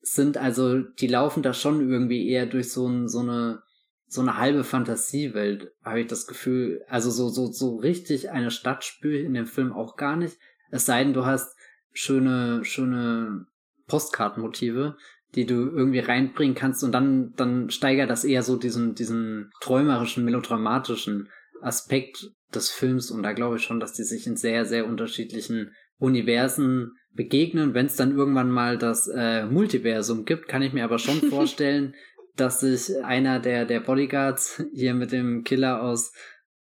sind, 0.02 0.38
also 0.38 0.80
die 0.80 1.08
laufen 1.08 1.44
da 1.44 1.54
schon 1.54 1.88
irgendwie 1.88 2.28
eher 2.30 2.46
durch 2.46 2.72
so, 2.72 2.88
ein, 2.88 3.08
so 3.08 3.20
eine 3.20 3.62
so 4.10 4.22
eine 4.22 4.38
halbe 4.38 4.64
Fantasiewelt, 4.64 5.72
habe 5.84 6.02
ich 6.02 6.08
das 6.08 6.26
Gefühl. 6.26 6.84
Also 6.90 7.12
so, 7.12 7.30
so, 7.30 7.52
so 7.52 7.78
richtig 7.78 8.32
eine 8.32 8.50
Stadt 8.50 8.84
spüre 8.84 9.20
ich 9.20 9.26
in 9.26 9.36
dem 9.36 9.46
Film 9.46 9.72
auch 9.72 9.96
gar 9.96 10.16
nicht. 10.16 10.38
Es 10.72 10.88
sei 10.88 11.04
denn, 11.04 11.14
du 11.14 11.26
hast 11.26 11.56
schöne, 11.94 12.66
schöne 12.66 13.46
Postkartenmotive, 13.88 14.98
die 15.36 15.46
du 15.46 15.70
irgendwie 15.70 16.00
reinbringen 16.00 16.56
kannst 16.56 16.84
und 16.84 16.92
dann, 16.92 17.34
dann 17.36 17.70
steigert 17.70 18.10
das 18.10 18.24
eher 18.24 18.42
so 18.42 18.58
diesen, 18.58 18.96
diesen 18.96 19.52
träumerischen, 19.62 20.26
melodramatischen 20.26 21.30
Aspekt 21.62 22.32
des 22.54 22.72
Films 22.72 23.12
und 23.12 23.22
da 23.22 23.34
glaube 23.34 23.58
ich 23.58 23.64
schon, 23.64 23.80
dass 23.80 23.94
die 23.94 24.04
sich 24.04 24.26
in 24.26 24.38
sehr, 24.38 24.66
sehr 24.66 24.88
unterschiedlichen 24.88 25.76
Universen 26.00 26.94
begegnen. 27.14 27.76
Wenn 27.76 27.86
es 27.86 27.96
dann 27.96 28.18
irgendwann 28.18 28.50
mal 28.50 28.78
das 28.78 29.08
äh, 29.08 29.46
Multiversum 29.46 30.26
gibt, 30.26 30.48
kann 30.48 30.64
ich 30.64 30.74
mir 30.74 30.84
aber 30.84 30.98
schon 30.98 31.22
vorstellen, 31.30 31.94
dass 32.36 32.62
sich 32.62 33.04
einer 33.04 33.40
der, 33.40 33.66
der 33.66 33.80
Bodyguards 33.80 34.64
hier 34.74 34.94
mit 34.94 35.12
dem 35.12 35.44
Killer 35.44 35.82
aus 35.82 36.14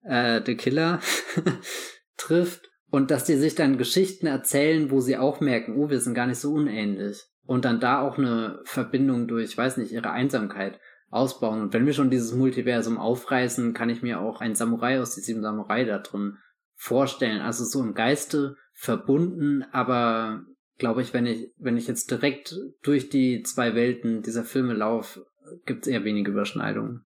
äh, 0.03 0.41
The 0.45 0.55
Killer 0.55 0.99
trifft 2.17 2.69
und 2.89 3.11
dass 3.11 3.25
die 3.25 3.35
sich 3.35 3.55
dann 3.55 3.77
Geschichten 3.77 4.27
erzählen, 4.27 4.91
wo 4.91 4.99
sie 4.99 5.17
auch 5.17 5.39
merken, 5.39 5.75
oh, 5.77 5.89
wir 5.89 5.99
sind 5.99 6.15
gar 6.15 6.27
nicht 6.27 6.39
so 6.39 6.53
unähnlich. 6.53 7.23
Und 7.45 7.65
dann 7.65 7.79
da 7.79 8.01
auch 8.01 8.17
eine 8.17 8.59
Verbindung 8.65 9.27
durch, 9.27 9.57
weiß 9.57 9.77
nicht, 9.77 9.91
ihre 9.91 10.11
Einsamkeit 10.11 10.79
ausbauen. 11.09 11.61
Und 11.61 11.73
wenn 11.73 11.85
wir 11.85 11.93
schon 11.93 12.11
dieses 12.11 12.33
Multiversum 12.33 12.97
aufreißen, 12.97 13.73
kann 13.73 13.89
ich 13.89 14.01
mir 14.01 14.19
auch 14.19 14.41
einen 14.41 14.55
Samurai 14.55 14.99
aus 14.99 15.15
die 15.15 15.21
sieben 15.21 15.41
Samurai 15.41 15.83
da 15.83 15.99
drin 15.99 16.37
vorstellen. 16.75 17.41
Also 17.41 17.65
so 17.65 17.81
im 17.81 17.93
Geiste 17.93 18.55
verbunden, 18.73 19.65
aber 19.71 20.43
glaube 20.77 21.01
ich, 21.01 21.13
wenn 21.13 21.25
ich, 21.25 21.51
wenn 21.57 21.77
ich 21.77 21.87
jetzt 21.87 22.09
direkt 22.11 22.55
durch 22.81 23.09
die 23.09 23.43
zwei 23.43 23.75
Welten 23.75 24.21
dieser 24.21 24.43
Filme 24.43 24.73
laufe, 24.73 25.25
gibt 25.65 25.85
es 25.85 25.91
eher 25.91 26.03
wenige 26.03 26.31
Überschneidungen. 26.31 27.05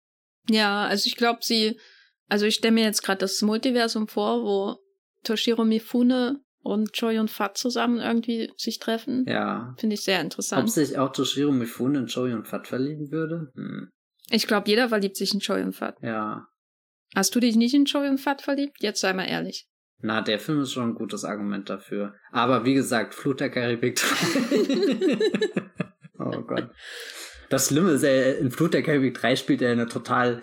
Ja, 0.49 0.87
also 0.87 1.07
ich 1.07 1.17
glaube, 1.17 1.41
sie, 1.43 1.79
also 2.29 2.47
ich 2.47 2.55
stelle 2.55 2.75
mir 2.75 2.85
jetzt 2.85 3.03
gerade 3.03 3.19
das 3.19 3.43
Multiversum 3.43 4.09
vor, 4.09 4.43
wo 4.43 4.79
Toshiro 5.25 5.65
Mifune 5.65 6.41
und 6.61 6.93
Choi 6.93 7.19
und 7.19 7.31
Fat 7.31 7.57
zusammen 7.57 7.99
irgendwie 7.99 8.53
sich 8.57 8.79
treffen. 8.79 9.25
Ja. 9.27 9.75
Finde 9.79 9.95
ich 9.95 10.03
sehr 10.03 10.21
interessant. 10.21 10.65
Ob 10.65 10.71
sich 10.71 10.99
auch 10.99 11.13
Toshiro 11.13 11.53
Mifune 11.53 12.01
in 12.01 12.07
Choi 12.07 12.33
und 12.33 12.47
Fat 12.47 12.69
verlieben 12.69 13.11
würde? 13.11 13.51
Hm. 13.55 13.91
Ich 14.31 14.47
glaube, 14.47 14.69
jeder 14.69 14.89
verliebt 14.89 15.17
sich 15.17 15.33
in 15.33 15.41
Choi 15.41 15.63
und 15.63 15.75
Fat. 15.75 15.97
Ja. 16.03 16.49
Hast 17.15 17.35
du 17.35 17.41
dich 17.41 17.57
nicht 17.57 17.75
in 17.75 17.85
Choi 17.85 18.09
und 18.09 18.19
Fat 18.19 18.43
verliebt? 18.43 18.77
Jetzt 18.81 19.01
sei 19.01 19.13
mal 19.13 19.25
ehrlich. 19.25 19.69
Na, 20.01 20.21
der 20.21 20.39
Film 20.39 20.61
ist 20.61 20.73
schon 20.73 20.91
ein 20.91 20.95
gutes 20.95 21.25
Argument 21.25 21.71
dafür. 21.71 22.15
Aber 22.31 22.65
wie 22.65 22.75
gesagt, 22.75 23.15
Flut 23.15 23.41
der 23.41 23.51
Karibik. 23.51 24.01
oh 26.19 26.43
Gott. 26.43 26.71
Das 27.49 27.69
Schlimme 27.69 27.91
ist, 27.91 28.03
er, 28.03 28.39
in 28.39 28.51
Flut 28.51 28.75
der 28.75 28.83
Karibik 28.83 29.15
3 29.15 29.37
spielt 29.37 29.63
er 29.63 29.73
eine 29.73 29.87
total 29.87 30.43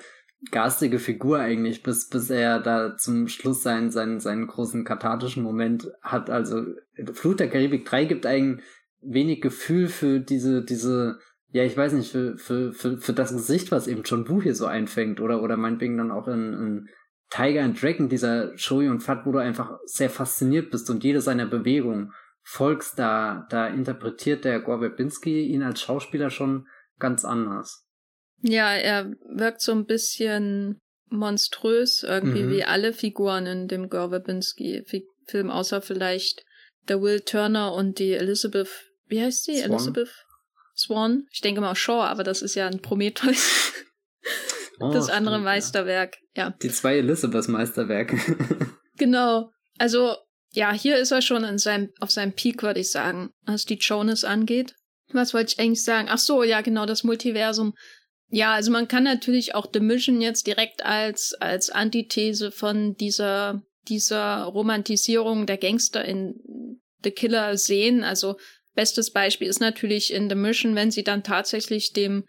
garstige 0.51 0.99
Figur 0.99 1.39
eigentlich, 1.39 1.83
bis, 1.83 2.09
bis 2.09 2.29
er 2.29 2.59
da 2.59 2.97
zum 2.97 3.27
Schluss 3.27 3.63
seinen, 3.63 3.91
seinen, 3.91 4.19
seinen 4.19 4.47
großen 4.47 4.83
kathartischen 4.83 5.43
Moment 5.43 5.89
hat. 6.01 6.29
Also 6.29 6.65
Flut 7.13 7.39
der 7.39 7.49
Karibik 7.49 7.85
3 7.85 8.05
gibt 8.05 8.25
ein 8.25 8.61
wenig 9.01 9.41
Gefühl 9.41 9.87
für 9.87 10.19
diese, 10.19 10.63
diese, 10.63 11.19
ja, 11.51 11.63
ich 11.63 11.75
weiß 11.75 11.93
nicht, 11.93 12.11
für, 12.11 12.37
für, 12.37 12.73
für, 12.73 12.97
für 12.97 13.13
das 13.13 13.31
Gesicht, 13.31 13.71
was 13.71 13.87
eben 13.87 14.03
John 14.03 14.27
Woo 14.27 14.41
hier 14.41 14.55
so 14.55 14.65
einfängt, 14.65 15.19
oder, 15.19 15.41
oder 15.41 15.57
meinetwegen 15.57 15.97
dann 15.97 16.11
auch 16.11 16.27
in, 16.27 16.53
in 16.53 16.89
Tiger 17.29 17.63
and 17.63 17.81
Dragon, 17.81 18.09
dieser 18.09 18.57
Shoei 18.57 18.89
und 18.89 19.01
Fat, 19.01 19.25
wo 19.25 19.31
du 19.31 19.39
einfach 19.39 19.79
sehr 19.85 20.09
fasziniert 20.09 20.71
bist 20.71 20.89
und 20.89 21.03
jede 21.03 21.21
seiner 21.21 21.47
Bewegungen 21.47 22.11
folgst, 22.43 22.99
da, 22.99 23.47
da 23.49 23.67
interpretiert 23.67 24.45
der 24.45 24.59
Gore 24.59 24.79
Verbinski 24.79 25.47
ihn 25.47 25.63
als 25.63 25.81
Schauspieler 25.81 26.29
schon 26.29 26.67
ganz 26.99 27.25
anders. 27.25 27.85
Ja, 28.41 28.73
er 28.73 29.11
wirkt 29.25 29.61
so 29.61 29.71
ein 29.71 29.85
bisschen 29.85 30.79
monströs, 31.09 32.03
irgendwie 32.03 32.43
mhm. 32.43 32.51
wie 32.51 32.63
alle 32.63 32.93
Figuren 32.93 33.45
in 33.45 33.67
dem 33.67 33.89
Gore 33.89 34.09
Verbinski-Film, 34.09 35.49
außer 35.49 35.81
vielleicht 35.81 36.43
der 36.87 37.01
Will 37.01 37.21
Turner 37.21 37.73
und 37.73 37.99
die 37.99 38.13
Elizabeth, 38.13 38.69
wie 39.07 39.21
heißt 39.21 39.45
sie? 39.45 39.57
Swan. 39.57 39.71
Elizabeth 39.71 40.09
Swan? 40.75 41.27
Ich 41.31 41.41
denke 41.41 41.61
mal 41.61 41.75
Shaw, 41.75 42.03
aber 42.03 42.23
das 42.23 42.41
ist 42.41 42.55
ja 42.55 42.67
ein 42.67 42.81
Prometheus. 42.81 43.71
Oh, 44.79 44.91
das 44.91 45.09
andere 45.09 45.35
stimmt, 45.35 45.45
Meisterwerk, 45.45 46.17
ja. 46.35 46.49
Die 46.61 46.69
zwei 46.69 46.97
Elizabeth-Meisterwerke. 46.97 48.17
genau. 48.97 49.51
Also, 49.77 50.17
ja, 50.51 50.73
hier 50.73 50.97
ist 50.97 51.11
er 51.11 51.21
schon 51.21 51.43
in 51.43 51.57
seinem, 51.57 51.89
auf 51.99 52.11
seinem 52.11 52.33
Peak, 52.33 52.63
würde 52.63 52.79
ich 52.79 52.89
sagen, 52.89 53.29
was 53.45 53.65
die 53.65 53.77
Jonas 53.77 54.23
angeht. 54.23 54.75
Was 55.13 55.33
wollte 55.33 55.53
ich 55.53 55.59
eigentlich 55.59 55.83
sagen? 55.83 56.07
Ach 56.09 56.17
so, 56.17 56.43
ja, 56.43 56.61
genau, 56.61 56.85
das 56.85 57.03
Multiversum. 57.03 57.73
Ja, 58.29 58.53
also 58.53 58.71
man 58.71 58.87
kann 58.87 59.03
natürlich 59.03 59.53
auch 59.53 59.67
The 59.71 59.79
Mission 59.79 60.19
jetzt 60.19 60.47
direkt 60.47 60.83
als, 60.83 61.35
als 61.35 61.69
Antithese 61.69 62.51
von 62.51 62.95
dieser, 62.95 63.61
dieser 63.87 64.43
Romantisierung 64.45 65.45
der 65.45 65.57
Gangster 65.57 66.03
in 66.03 66.79
The 67.03 67.11
Killer 67.11 67.57
sehen. 67.57 68.03
Also 68.03 68.35
bestes 68.73 69.11
Beispiel 69.11 69.47
ist 69.47 69.59
natürlich 69.59 70.11
in 70.11 70.29
The 70.29 70.35
Mission, 70.35 70.75
wenn 70.75 70.89
sie 70.89 71.03
dann 71.03 71.23
tatsächlich 71.23 71.93
dem 71.93 72.25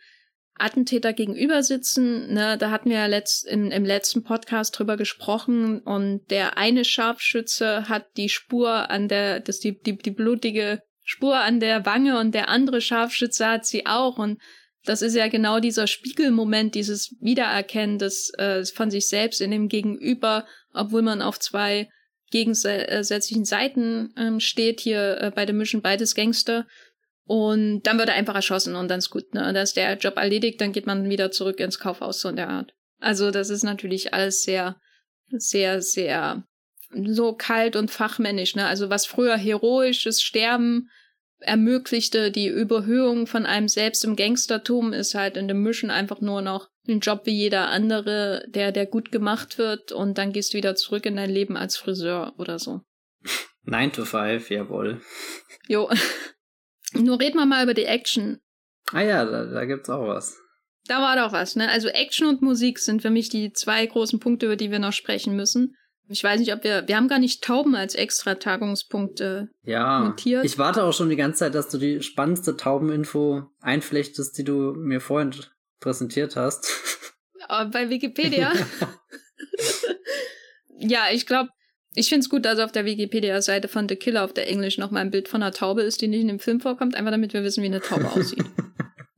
Attentäter 0.56 1.12
gegenüber 1.12 1.62
sitzen. 1.62 2.32
Ne, 2.32 2.56
da 2.58 2.70
hatten 2.70 2.90
wir 2.90 2.98
ja 2.98 3.06
letzt, 3.06 3.46
in, 3.46 3.70
im 3.70 3.84
letzten 3.84 4.22
Podcast 4.22 4.78
drüber 4.78 4.96
gesprochen 4.96 5.80
und 5.80 6.30
der 6.30 6.56
eine 6.58 6.84
Scharfschütze 6.84 7.88
hat 7.88 8.06
die 8.16 8.28
Spur 8.28 8.90
an 8.90 9.08
der, 9.08 9.40
das 9.40 9.58
die, 9.58 9.80
die, 9.80 9.96
die 9.96 10.10
blutige 10.10 10.82
Spur 11.04 11.36
an 11.36 11.60
der 11.60 11.86
Wange 11.86 12.18
und 12.18 12.34
der 12.34 12.48
andere 12.48 12.80
Scharfschütze 12.80 13.46
hat 13.46 13.66
sie 13.66 13.86
auch. 13.86 14.18
Und 14.18 14.40
das 14.84 15.02
ist 15.02 15.14
ja 15.14 15.28
genau 15.28 15.60
dieser 15.60 15.86
Spiegelmoment, 15.86 16.74
dieses 16.74 17.14
Wiedererkennen 17.20 17.98
des, 17.98 18.32
äh, 18.38 18.64
von 18.64 18.90
sich 18.90 19.06
selbst 19.06 19.40
in 19.40 19.50
dem 19.50 19.68
Gegenüber, 19.68 20.46
obwohl 20.72 21.02
man 21.02 21.22
auf 21.22 21.38
zwei 21.38 21.88
gegensätzlichen 22.30 23.44
Seiten 23.44 24.12
ähm, 24.16 24.40
steht, 24.40 24.80
hier 24.80 25.18
äh, 25.20 25.30
bei 25.30 25.46
der 25.46 25.54
Mission 25.54 25.82
beides 25.82 26.14
Gangster. 26.14 26.66
Und 27.26 27.82
dann 27.82 27.98
wird 27.98 28.08
er 28.08 28.16
einfach 28.16 28.34
erschossen 28.34 28.74
und 28.74 28.88
dann 28.88 28.98
ist 28.98 29.10
gut. 29.10 29.32
Ne? 29.34 29.40
Dann 29.40 29.56
ist 29.56 29.76
der 29.76 29.96
Job 29.96 30.16
erledigt, 30.16 30.60
dann 30.60 30.72
geht 30.72 30.86
man 30.86 31.08
wieder 31.08 31.30
zurück 31.30 31.60
ins 31.60 31.78
Kaufhaus 31.78 32.20
so 32.20 32.28
in 32.28 32.36
der 32.36 32.48
Art. 32.48 32.74
Also 32.98 33.30
das 33.30 33.50
ist 33.50 33.62
natürlich 33.62 34.12
alles 34.12 34.42
sehr, 34.42 34.80
sehr, 35.30 35.80
sehr 35.80 36.44
so 37.06 37.34
kalt 37.34 37.76
und 37.76 37.90
fachmännisch, 37.90 38.54
ne? 38.54 38.66
Also 38.66 38.90
was 38.90 39.06
früher 39.06 39.36
heroisches 39.36 40.22
Sterben 40.22 40.88
ermöglichte, 41.38 42.30
die 42.30 42.48
Überhöhung 42.48 43.26
von 43.26 43.46
einem 43.46 43.68
selbst 43.68 44.04
im 44.04 44.16
Gangstertum 44.16 44.92
ist 44.92 45.14
halt 45.14 45.36
in 45.36 45.48
dem 45.48 45.62
Mission 45.62 45.90
einfach 45.90 46.20
nur 46.20 46.42
noch 46.42 46.70
ein 46.86 47.00
Job 47.00 47.22
wie 47.24 47.34
jeder 47.34 47.68
andere, 47.68 48.44
der, 48.48 48.72
der 48.72 48.86
gut 48.86 49.10
gemacht 49.10 49.58
wird 49.58 49.92
und 49.92 50.18
dann 50.18 50.32
gehst 50.32 50.52
du 50.52 50.58
wieder 50.58 50.74
zurück 50.74 51.06
in 51.06 51.16
dein 51.16 51.30
Leben 51.30 51.56
als 51.56 51.76
Friseur 51.76 52.34
oder 52.38 52.58
so. 52.58 52.80
9 53.64 53.92
to 53.92 54.04
5, 54.04 54.50
jawohl. 54.50 55.00
Jo. 55.68 55.88
Nur 56.92 57.18
reden 57.18 57.38
wir 57.38 57.46
mal 57.46 57.64
über 57.64 57.72
die 57.72 57.86
Action. 57.86 58.40
Ah 58.92 59.00
ja, 59.00 59.24
da, 59.24 59.46
da 59.46 59.64
gibt's 59.64 59.88
auch 59.88 60.06
was. 60.06 60.36
Da 60.86 61.00
war 61.00 61.16
doch 61.16 61.32
was, 61.32 61.56
ne? 61.56 61.70
Also 61.70 61.88
Action 61.88 62.28
und 62.28 62.42
Musik 62.42 62.78
sind 62.78 63.00
für 63.00 63.08
mich 63.08 63.30
die 63.30 63.52
zwei 63.52 63.86
großen 63.86 64.20
Punkte, 64.20 64.46
über 64.46 64.56
die 64.56 64.70
wir 64.70 64.78
noch 64.78 64.92
sprechen 64.92 65.34
müssen. 65.34 65.76
Ich 66.08 66.22
weiß 66.22 66.38
nicht, 66.38 66.52
ob 66.52 66.64
wir, 66.64 66.86
wir 66.86 66.96
haben 66.96 67.08
gar 67.08 67.18
nicht 67.18 67.42
Tauben 67.42 67.74
als 67.74 67.94
extra 67.94 68.34
Tagungspunkte 68.34 69.48
ja, 69.64 70.00
notiert. 70.00 70.44
Ich 70.44 70.58
warte 70.58 70.84
auch 70.84 70.92
schon 70.92 71.08
die 71.08 71.16
ganze 71.16 71.40
Zeit, 71.40 71.54
dass 71.54 71.70
du 71.70 71.78
die 71.78 72.02
spannendste 72.02 72.56
Taubeninfo 72.56 73.44
einflechtest, 73.60 74.36
die 74.36 74.44
du 74.44 74.74
mir 74.74 75.00
vorhin 75.00 75.34
präsentiert 75.80 76.36
hast. 76.36 76.68
Aber 77.48 77.70
bei 77.70 77.90
Wikipedia. 77.90 78.52
ja, 80.78 81.06
ich 81.10 81.26
glaube, 81.26 81.48
ich 81.94 82.08
finde 82.08 82.20
es 82.20 82.28
gut, 82.28 82.44
dass 82.44 82.58
auf 82.58 82.72
der 82.72 82.84
Wikipedia-Seite 82.84 83.68
von 83.68 83.88
The 83.88 83.96
Killer 83.96 84.24
auf 84.24 84.32
der 84.32 84.48
Englisch 84.48 84.78
noch 84.78 84.90
mal 84.90 85.00
ein 85.00 85.10
Bild 85.10 85.28
von 85.28 85.42
einer 85.42 85.52
Taube 85.52 85.82
ist, 85.82 86.00
die 86.00 86.08
nicht 86.08 86.22
in 86.22 86.28
dem 86.28 86.40
Film 86.40 86.60
vorkommt, 86.60 86.96
einfach 86.96 87.12
damit 87.12 87.32
wir 87.32 87.44
wissen, 87.44 87.62
wie 87.62 87.68
eine 87.68 87.80
Taube 87.80 88.10
aussieht. 88.10 88.44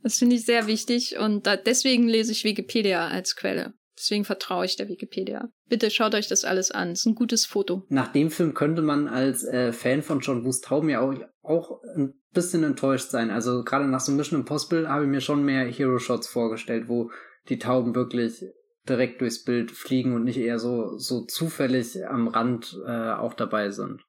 Das 0.02 0.18
finde 0.18 0.36
ich 0.36 0.44
sehr 0.44 0.68
wichtig 0.68 1.18
und 1.18 1.48
da, 1.48 1.56
deswegen 1.56 2.06
lese 2.06 2.30
ich 2.30 2.44
Wikipedia 2.44 3.08
als 3.08 3.34
Quelle. 3.34 3.74
Deswegen 3.98 4.24
vertraue 4.24 4.66
ich 4.66 4.76
der 4.76 4.88
Wikipedia. 4.88 5.48
Bitte 5.68 5.90
schaut 5.90 6.14
euch 6.14 6.28
das 6.28 6.44
alles 6.44 6.70
an. 6.70 6.90
Es 6.90 7.00
ist 7.00 7.06
ein 7.06 7.14
gutes 7.14 7.46
Foto. 7.46 7.84
Nach 7.88 8.12
dem 8.12 8.30
Film 8.30 8.52
könnte 8.52 8.82
man 8.82 9.08
als 9.08 9.42
äh, 9.44 9.72
Fan 9.72 10.02
von 10.02 10.20
John 10.20 10.44
Woos 10.44 10.60
Tauben 10.60 10.90
ja 10.90 11.00
auch, 11.00 11.14
auch 11.42 11.82
ein 11.96 12.14
bisschen 12.32 12.62
enttäuscht 12.62 13.10
sein. 13.10 13.30
Also 13.30 13.64
gerade 13.64 13.86
nach 13.86 14.00
so 14.00 14.12
Mission 14.12 14.40
Impossible 14.40 14.88
habe 14.88 15.04
ich 15.04 15.10
mir 15.10 15.22
schon 15.22 15.44
mehr 15.44 15.64
Hero-Shots 15.64 16.28
vorgestellt, 16.28 16.88
wo 16.88 17.10
die 17.48 17.58
Tauben 17.58 17.94
wirklich 17.94 18.44
direkt 18.86 19.20
durchs 19.20 19.42
Bild 19.42 19.70
fliegen 19.70 20.14
und 20.14 20.24
nicht 20.24 20.38
eher 20.38 20.58
so, 20.58 20.98
so 20.98 21.24
zufällig 21.24 22.06
am 22.06 22.28
Rand 22.28 22.78
äh, 22.86 23.12
auch 23.12 23.34
dabei 23.34 23.70
sind. 23.70 24.02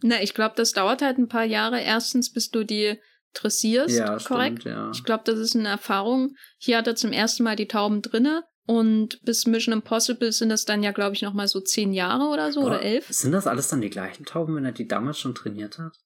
Na, 0.00 0.22
ich 0.22 0.32
glaube, 0.32 0.54
das 0.56 0.72
dauert 0.72 1.02
halt 1.02 1.18
ein 1.18 1.28
paar 1.28 1.44
Jahre. 1.44 1.80
Erstens, 1.80 2.32
bis 2.32 2.50
du 2.50 2.64
die 2.64 2.98
dressierst, 3.34 3.96
ja, 3.96 4.16
korrekt? 4.18 4.62
Stimmt, 4.62 4.76
ja. 4.76 4.90
Ich 4.92 5.04
glaube, 5.04 5.24
das 5.26 5.38
ist 5.38 5.54
eine 5.54 5.68
Erfahrung. 5.68 6.34
Hier 6.56 6.78
hat 6.78 6.86
er 6.86 6.96
zum 6.96 7.12
ersten 7.12 7.42
Mal 7.42 7.56
die 7.56 7.68
Tauben 7.68 8.00
drinne 8.00 8.44
und 8.68 9.18
bis 9.22 9.46
Mission 9.46 9.72
Impossible 9.72 10.30
sind 10.30 10.50
das 10.50 10.66
dann 10.66 10.82
ja, 10.82 10.92
glaube 10.92 11.14
ich, 11.16 11.22
noch 11.22 11.32
mal 11.32 11.48
so 11.48 11.58
zehn 11.58 11.94
Jahre 11.94 12.28
oder 12.28 12.52
so 12.52 12.60
Aber 12.60 12.68
oder 12.72 12.82
elf. 12.82 13.06
Sind 13.08 13.32
das 13.32 13.46
alles 13.46 13.68
dann 13.68 13.80
die 13.80 13.88
gleichen 13.88 14.26
Tauben, 14.26 14.54
wenn 14.54 14.66
er 14.66 14.72
die 14.72 14.86
damals 14.86 15.18
schon 15.18 15.34
trainiert 15.34 15.78
hat? 15.78 15.96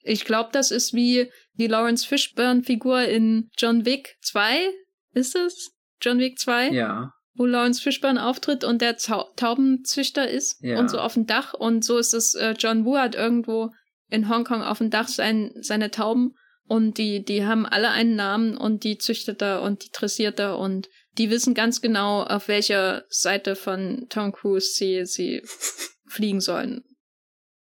Ich 0.00 0.24
glaube, 0.24 0.50
das 0.52 0.70
ist 0.70 0.94
wie 0.94 1.28
die 1.54 1.66
Lawrence 1.66 2.06
Fishburne-Figur 2.06 3.02
in 3.02 3.50
John 3.58 3.84
Wick 3.84 4.16
2. 4.22 4.70
Ist 5.14 5.34
es? 5.34 5.72
John 6.00 6.20
Wick 6.20 6.38
2? 6.38 6.70
Ja. 6.70 7.12
Wo 7.34 7.46
Lawrence 7.46 7.82
Fishburne 7.82 8.24
auftritt 8.24 8.62
und 8.62 8.80
der 8.80 8.96
Zau 8.96 9.24
Taubenzüchter 9.34 10.28
ist 10.28 10.62
Ja. 10.62 10.78
und 10.78 10.90
so 10.90 10.98
auf 10.98 11.14
dem 11.14 11.26
Dach. 11.26 11.52
Und 11.52 11.84
so 11.84 11.98
ist 11.98 12.14
es, 12.14 12.34
äh, 12.34 12.54
John 12.56 12.84
Woo 12.84 12.96
hat 12.96 13.16
irgendwo 13.16 13.72
in 14.08 14.28
Hongkong 14.28 14.62
auf 14.62 14.78
dem 14.78 14.90
Dach 14.90 15.08
sein, 15.08 15.50
seine 15.60 15.90
Tauben 15.90 16.36
und 16.68 16.96
die, 16.96 17.24
die 17.24 17.44
haben 17.44 17.66
alle 17.66 17.90
einen 17.90 18.14
Namen 18.14 18.56
und 18.56 18.84
die 18.84 18.98
züchtet 18.98 19.42
er 19.42 19.62
und 19.62 19.84
die 19.84 19.90
dressiert 19.92 20.38
er 20.38 20.58
und 20.58 20.88
die 21.18 21.30
wissen 21.30 21.54
ganz 21.54 21.80
genau, 21.80 22.22
auf 22.22 22.48
welcher 22.48 23.04
Seite 23.08 23.56
von 23.56 24.06
Tom 24.08 24.32
Cruise 24.32 24.72
sie, 24.74 25.04
sie 25.06 25.42
fliegen 26.06 26.40
sollen. 26.40 26.84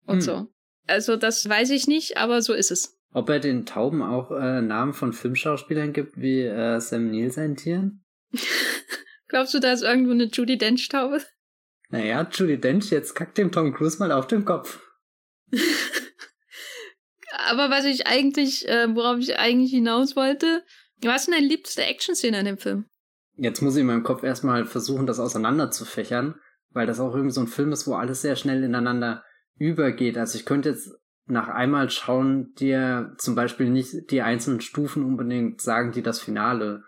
Und 0.05 0.17
Hm. 0.17 0.21
so. 0.21 0.47
Also 0.87 1.15
das 1.15 1.47
weiß 1.47 1.69
ich 1.69 1.87
nicht, 1.87 2.17
aber 2.17 2.41
so 2.41 2.53
ist 2.53 2.71
es. 2.71 2.97
Ob 3.13 3.29
er 3.29 3.39
den 3.39 3.65
Tauben 3.65 4.01
auch 4.01 4.31
äh, 4.31 4.61
Namen 4.61 4.93
von 4.93 5.13
Filmschauspielern 5.13 5.93
gibt, 5.93 6.17
wie 6.19 6.41
äh, 6.41 6.79
Sam 6.79 7.11
Neill 7.11 7.31
seinen 7.31 7.55
Tieren? 7.55 8.03
Glaubst 9.27 9.53
du, 9.53 9.59
da 9.59 9.73
ist 9.73 9.83
irgendwo 9.83 10.11
eine 10.11 10.25
Judy 10.25 10.57
Dench-Taube? 10.57 11.21
Naja, 11.89 12.27
Judy 12.31 12.57
Dench, 12.59 12.89
jetzt 12.89 13.13
kackt 13.15 13.37
dem 13.37 13.51
Tom 13.51 13.73
Cruise 13.73 13.99
mal 13.99 14.11
auf 14.11 14.27
den 14.27 14.45
Kopf. 14.45 14.81
Aber 17.49 17.69
was 17.69 17.85
ich 17.85 18.07
eigentlich, 18.07 18.67
äh, 18.67 18.93
worauf 18.95 19.19
ich 19.19 19.37
eigentlich 19.37 19.71
hinaus 19.71 20.15
wollte, 20.15 20.63
was 21.01 21.21
ist 21.21 21.27
denn 21.27 21.35
deine 21.35 21.47
liebste 21.47 21.83
Action-Szene 21.83 22.39
in 22.39 22.45
dem 22.45 22.57
Film? 22.57 22.85
Jetzt 23.41 23.63
muss 23.63 23.75
ich 23.75 23.81
in 23.81 23.87
meinem 23.87 24.03
Kopf 24.03 24.21
erstmal 24.21 24.65
versuchen, 24.65 25.07
das 25.07 25.19
auseinander 25.19 25.71
zu 25.71 25.83
fächern, 25.83 26.35
weil 26.69 26.85
das 26.85 26.99
auch 26.99 27.15
irgendwie 27.15 27.33
so 27.33 27.41
ein 27.41 27.47
Film 27.47 27.71
ist, 27.71 27.87
wo 27.87 27.95
alles 27.95 28.21
sehr 28.21 28.35
schnell 28.35 28.63
ineinander 28.63 29.23
übergeht. 29.57 30.15
Also 30.15 30.37
ich 30.37 30.45
könnte 30.45 30.69
jetzt 30.69 30.91
nach 31.25 31.47
einmal 31.47 31.89
schauen, 31.89 32.53
dir 32.59 33.15
zum 33.17 33.33
Beispiel 33.33 33.71
nicht 33.71 34.11
die 34.11 34.21
einzelnen 34.21 34.61
Stufen 34.61 35.03
unbedingt 35.03 35.59
sagen, 35.59 35.91
die 35.91 36.03
das 36.03 36.19
Finale 36.19 36.83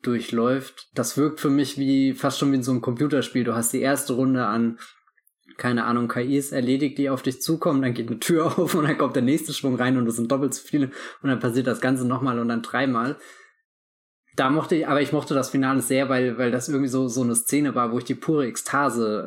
durchläuft. 0.00 0.88
Das 0.94 1.18
wirkt 1.18 1.38
für 1.38 1.50
mich 1.50 1.76
wie 1.76 2.14
fast 2.14 2.38
schon 2.38 2.50
wie 2.50 2.56
in 2.56 2.62
so 2.62 2.72
einem 2.72 2.80
Computerspiel. 2.80 3.44
Du 3.44 3.54
hast 3.54 3.74
die 3.74 3.82
erste 3.82 4.14
Runde 4.14 4.46
an, 4.46 4.78
keine 5.58 5.84
Ahnung, 5.84 6.08
KIs 6.08 6.50
erledigt, 6.52 6.96
die 6.96 7.10
auf 7.10 7.20
dich 7.20 7.42
zukommen, 7.42 7.82
dann 7.82 7.92
geht 7.92 8.08
eine 8.08 8.20
Tür 8.20 8.46
auf 8.58 8.74
und 8.74 8.84
dann 8.84 8.96
kommt 8.96 9.16
der 9.16 9.22
nächste 9.22 9.52
Schwung 9.52 9.76
rein 9.76 9.98
und 9.98 10.06
es 10.06 10.16
sind 10.16 10.32
doppelt 10.32 10.54
so 10.54 10.66
viele 10.66 10.86
und 11.20 11.28
dann 11.28 11.40
passiert 11.40 11.66
das 11.66 11.82
Ganze 11.82 12.08
nochmal 12.08 12.38
und 12.38 12.48
dann 12.48 12.62
dreimal. 12.62 13.18
Da 14.36 14.50
mochte 14.50 14.76
ich, 14.76 14.88
aber 14.88 15.02
ich 15.02 15.12
mochte 15.12 15.34
das 15.34 15.50
Finale 15.50 15.82
sehr, 15.82 16.08
weil, 16.08 16.38
weil 16.38 16.50
das 16.50 16.68
irgendwie 16.68 16.88
so, 16.88 17.08
so 17.08 17.22
eine 17.22 17.34
Szene 17.34 17.74
war, 17.74 17.92
wo 17.92 17.98
ich 17.98 18.04
die 18.04 18.14
pure 18.14 18.46
Ekstase 18.46 19.26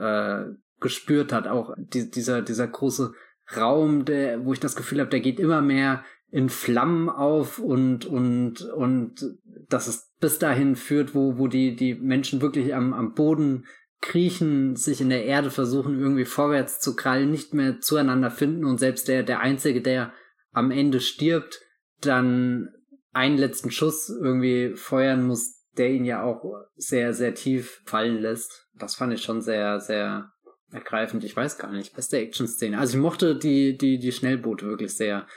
äh, 0.51 0.56
gespürt 0.80 1.32
hat. 1.32 1.47
Auch 1.47 1.74
die, 1.78 2.10
dieser, 2.10 2.41
dieser 2.41 2.68
große 2.68 3.14
Raum, 3.56 4.06
der, 4.06 4.43
wo 4.45 4.53
ich 4.53 4.60
das 4.60 4.76
Gefühl 4.76 4.99
habe, 4.99 5.10
der 5.10 5.20
geht 5.20 5.39
immer 5.39 5.62
mehr 5.62 6.03
in 6.32 6.49
Flammen 6.49 7.10
auf 7.10 7.60
und, 7.60 8.06
und, 8.06 8.62
und 8.62 9.26
dass 9.70 9.88
es 9.88 10.12
bis 10.20 10.39
dahin 10.39 10.76
führt, 10.76 11.14
wo, 11.14 11.38
wo 11.38 11.47
die, 11.47 11.76
die 11.76 11.93
Menschen 11.93 12.41
wirklich 12.41 12.74
am, 12.74 12.93
am 12.93 13.14
Boden 13.14 13.66
kriechen, 14.01 14.76
sich 14.76 15.01
in 15.01 15.10
der 15.10 15.26
Erde 15.26 15.49
versuchen, 15.49 15.99
irgendwie 15.99 16.26
vorwärts 16.26 16.80
zu 16.80 16.95
krallen, 16.95 17.32
nicht 17.32 17.53
mehr 17.53 17.80
zueinander 17.80 18.32
finden 18.32 18.66
und 18.66 18.80
selbst 18.80 19.08
der, 19.08 19.24
der 19.24 19.39
Einzige, 19.39 19.82
der 19.82 20.14
am 20.51 20.72
Ende 20.72 20.99
stirbt, 20.99 21.62
dann 22.01 22.70
einen 23.16 23.38
letzten 23.38 23.72
Schuss 23.72 24.09
irgendwie 24.09 24.74
feuern 24.76 25.26
muss, 25.26 25.63
der 25.78 25.89
ihn 25.91 26.03
ja 26.03 26.24
auch 26.24 26.43
sehr, 26.76 27.13
sehr 27.13 27.34
tief 27.34 27.82
fallen 27.86 28.20
lässt. 28.20 28.68
Das 28.78 28.95
fand 28.95 29.13
ich 29.13 29.24
schon 29.24 29.41
sehr, 29.41 29.80
sehr 29.80 30.34
ergreifend. 30.72 31.24
Ich 31.24 31.36
weiß 31.36 31.57
gar 31.57 31.72
nicht. 31.72 31.95
Beste 31.95 32.18
Action-Szene. 32.18 32.78
Also 32.78 32.97
ich 32.97 33.01
mochte 33.01 33.38
die, 33.38 33.78
die, 33.78 33.99
die 33.99 34.11
Schnellboote 34.11 34.66
wirklich 34.66 34.95
sehr. 34.95 35.28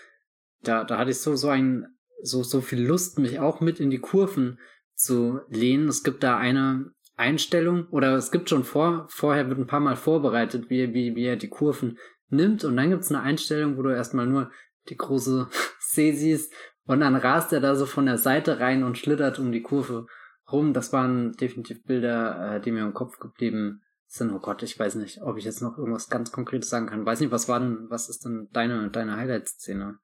Da, 0.62 0.82
da 0.82 0.98
hatte 0.98 1.12
ich 1.12 1.20
so, 1.20 1.36
so 1.36 1.48
ein, 1.50 1.86
so, 2.20 2.42
so 2.42 2.60
viel 2.60 2.84
Lust, 2.84 3.20
mich 3.20 3.38
auch 3.38 3.60
mit 3.60 3.78
in 3.78 3.90
die 3.90 4.00
Kurven 4.00 4.58
zu 4.94 5.40
lehnen. 5.48 5.86
Es 5.86 6.02
gibt 6.02 6.24
da 6.24 6.36
eine 6.36 6.90
Einstellung, 7.14 7.86
oder 7.90 8.16
es 8.16 8.32
gibt 8.32 8.50
schon 8.50 8.64
vor, 8.64 9.06
vorher 9.08 9.48
wird 9.48 9.58
ein 9.58 9.68
paar 9.68 9.78
Mal 9.78 9.96
vorbereitet, 9.96 10.68
wie, 10.68 10.94
wie, 10.94 11.14
wie 11.14 11.26
er 11.26 11.36
die 11.36 11.48
Kurven 11.48 11.96
nimmt. 12.28 12.64
Und 12.64 12.76
dann 12.76 12.90
gibt 12.90 13.04
es 13.04 13.10
eine 13.10 13.22
Einstellung, 13.22 13.76
wo 13.76 13.82
du 13.82 13.90
erstmal 13.90 14.26
nur 14.26 14.50
die 14.88 14.96
große 14.96 15.48
See 15.78 16.10
siehst 16.10 16.52
und 16.88 17.00
dann 17.00 17.16
rast 17.16 17.52
er 17.52 17.60
da 17.60 17.76
so 17.76 17.84
von 17.84 18.06
der 18.06 18.16
Seite 18.16 18.60
rein 18.60 18.82
und 18.82 18.96
schlittert 18.96 19.38
um 19.38 19.52
die 19.52 19.60
Kurve 19.60 20.06
rum. 20.50 20.72
Das 20.72 20.90
waren 20.90 21.32
definitiv 21.32 21.84
Bilder, 21.84 22.56
äh, 22.56 22.60
die 22.60 22.72
mir 22.72 22.82
im 22.82 22.94
Kopf 22.94 23.18
geblieben 23.18 23.82
sind. 24.06 24.32
Oh 24.32 24.38
Gott, 24.38 24.62
ich 24.62 24.78
weiß 24.78 24.94
nicht, 24.94 25.20
ob 25.20 25.36
ich 25.36 25.44
jetzt 25.44 25.60
noch 25.60 25.76
irgendwas 25.76 26.08
ganz 26.08 26.32
Konkretes 26.32 26.70
sagen 26.70 26.86
kann. 26.86 27.04
Weiß 27.04 27.20
nicht, 27.20 27.30
was 27.30 27.46
war 27.46 27.60
denn, 27.60 27.90
was 27.90 28.08
ist 28.08 28.24
denn 28.24 28.48
deine, 28.52 28.88
deine 28.88 29.18
Highlight-Szene? 29.18 29.98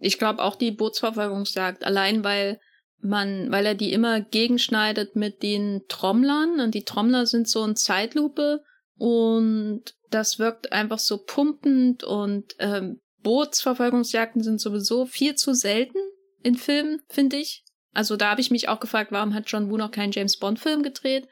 Ich 0.00 0.18
glaube 0.18 0.42
auch 0.42 0.56
die 0.56 0.70
Bootsverfolgungsjagd, 0.70 1.82
allein 1.82 2.22
weil 2.22 2.60
man, 3.00 3.50
weil 3.50 3.64
er 3.64 3.74
die 3.74 3.94
immer 3.94 4.20
gegenschneidet 4.20 5.16
mit 5.16 5.42
den 5.42 5.80
Trommlern 5.88 6.60
und 6.60 6.74
die 6.74 6.84
Trommler 6.84 7.24
sind 7.24 7.48
so 7.48 7.64
in 7.64 7.74
Zeitlupe 7.74 8.62
und 8.98 9.82
das 10.10 10.38
wirkt 10.38 10.72
einfach 10.72 10.98
so 10.98 11.24
pumpend 11.24 12.04
und 12.04 12.54
ähm, 12.58 13.00
Bootsverfolgungsjagden 13.22 14.42
sind 14.42 14.60
sowieso 14.60 15.06
viel 15.06 15.34
zu 15.34 15.54
selten 15.54 15.98
in 16.42 16.56
Filmen, 16.56 17.00
finde 17.08 17.36
ich. 17.36 17.64
Also 17.94 18.16
da 18.16 18.30
habe 18.30 18.40
ich 18.40 18.50
mich 18.50 18.68
auch 18.68 18.80
gefragt, 18.80 19.12
warum 19.12 19.34
hat 19.34 19.44
John 19.46 19.70
Woo 19.70 19.76
noch 19.76 19.90
keinen 19.90 20.12
James 20.12 20.38
Bond 20.38 20.58
Film 20.58 20.82
gedreht? 20.82 21.28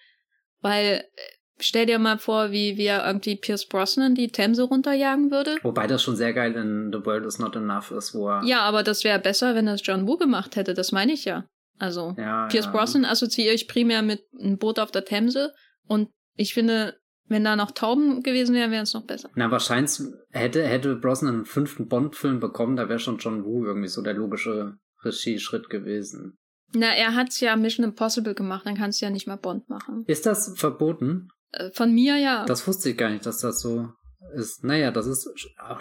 Weil 0.60 1.04
äh, 1.14 1.20
stell 1.58 1.86
dir 1.86 1.98
mal 1.98 2.18
vor, 2.18 2.50
wie, 2.50 2.78
er 2.84 3.06
irgendwie 3.06 3.36
Pierce 3.36 3.66
Brosnan 3.66 4.14
die 4.14 4.28
Themse 4.28 4.64
runterjagen 4.64 5.30
würde. 5.30 5.56
Wobei 5.62 5.86
das 5.86 6.02
schon 6.02 6.16
sehr 6.16 6.32
geil 6.32 6.54
in 6.54 6.90
The 6.92 7.04
World 7.04 7.26
Is 7.26 7.38
Not 7.38 7.56
Enough 7.56 7.90
ist, 7.92 8.14
wo 8.14 8.28
er. 8.28 8.44
Ja, 8.44 8.60
aber 8.60 8.82
das 8.82 9.04
wäre 9.04 9.18
besser, 9.18 9.54
wenn 9.54 9.66
das 9.66 9.80
John 9.84 10.06
Woo 10.06 10.16
gemacht 10.16 10.56
hätte, 10.56 10.74
das 10.74 10.92
meine 10.92 11.12
ich 11.12 11.24
ja. 11.24 11.44
Also, 11.78 12.14
ja 12.18 12.46
Pierce 12.48 12.66
ja. 12.66 12.72
Brosnan 12.72 13.04
assoziiere 13.06 13.54
ich 13.54 13.66
primär 13.66 14.02
mit 14.02 14.22
einem 14.38 14.58
Boot 14.58 14.78
auf 14.78 14.90
der 14.90 15.04
Themse 15.04 15.54
und 15.86 16.10
ich 16.36 16.52
finde, 16.52 16.98
wenn 17.31 17.44
da 17.44 17.57
noch 17.57 17.70
Tauben 17.70 18.23
gewesen 18.23 18.55
wären, 18.55 18.70
wäre 18.70 18.82
es 18.82 18.93
noch 18.93 19.07
besser. 19.07 19.31
Na, 19.36 19.51
wahrscheinlich 19.51 20.01
hätte, 20.31 20.66
hätte 20.66 20.97
Brosnan 20.97 21.35
einen 21.35 21.44
fünften 21.44 21.89
Bond-Film 21.89 22.40
bekommen, 22.40 22.77
da 22.77 22.89
wäre 22.89 22.98
schon 22.98 23.19
John 23.19 23.44
Woo 23.44 23.65
irgendwie 23.65 23.89
so 23.89 24.02
der 24.02 24.15
logische 24.15 24.74
Regieschritt 25.05 25.70
gewesen. 25.70 26.36
Na, 26.74 26.89
er 26.89 27.15
hat's 27.15 27.40
ja 27.40 27.57
Mission 27.57 27.85
Impossible 27.85 28.35
gemacht, 28.35 28.66
dann 28.66 28.77
kannst 28.77 29.01
du 29.01 29.07
ja 29.07 29.11
nicht 29.11 29.27
mal 29.27 29.36
Bond 29.36 29.69
machen. 29.69 30.05
Ist 30.07 30.27
das 30.27 30.55
verboten? 30.57 31.28
Äh, 31.52 31.70
von 31.73 31.93
mir 31.93 32.16
ja. 32.16 32.44
Das 32.44 32.66
wusste 32.66 32.90
ich 32.90 32.97
gar 32.97 33.11
nicht, 33.11 33.27
dass 33.27 33.39
das 33.39 33.61
so 33.61 33.89
ist. 34.35 34.65
Naja, 34.65 34.90
das 34.90 35.07
ist. 35.07 35.28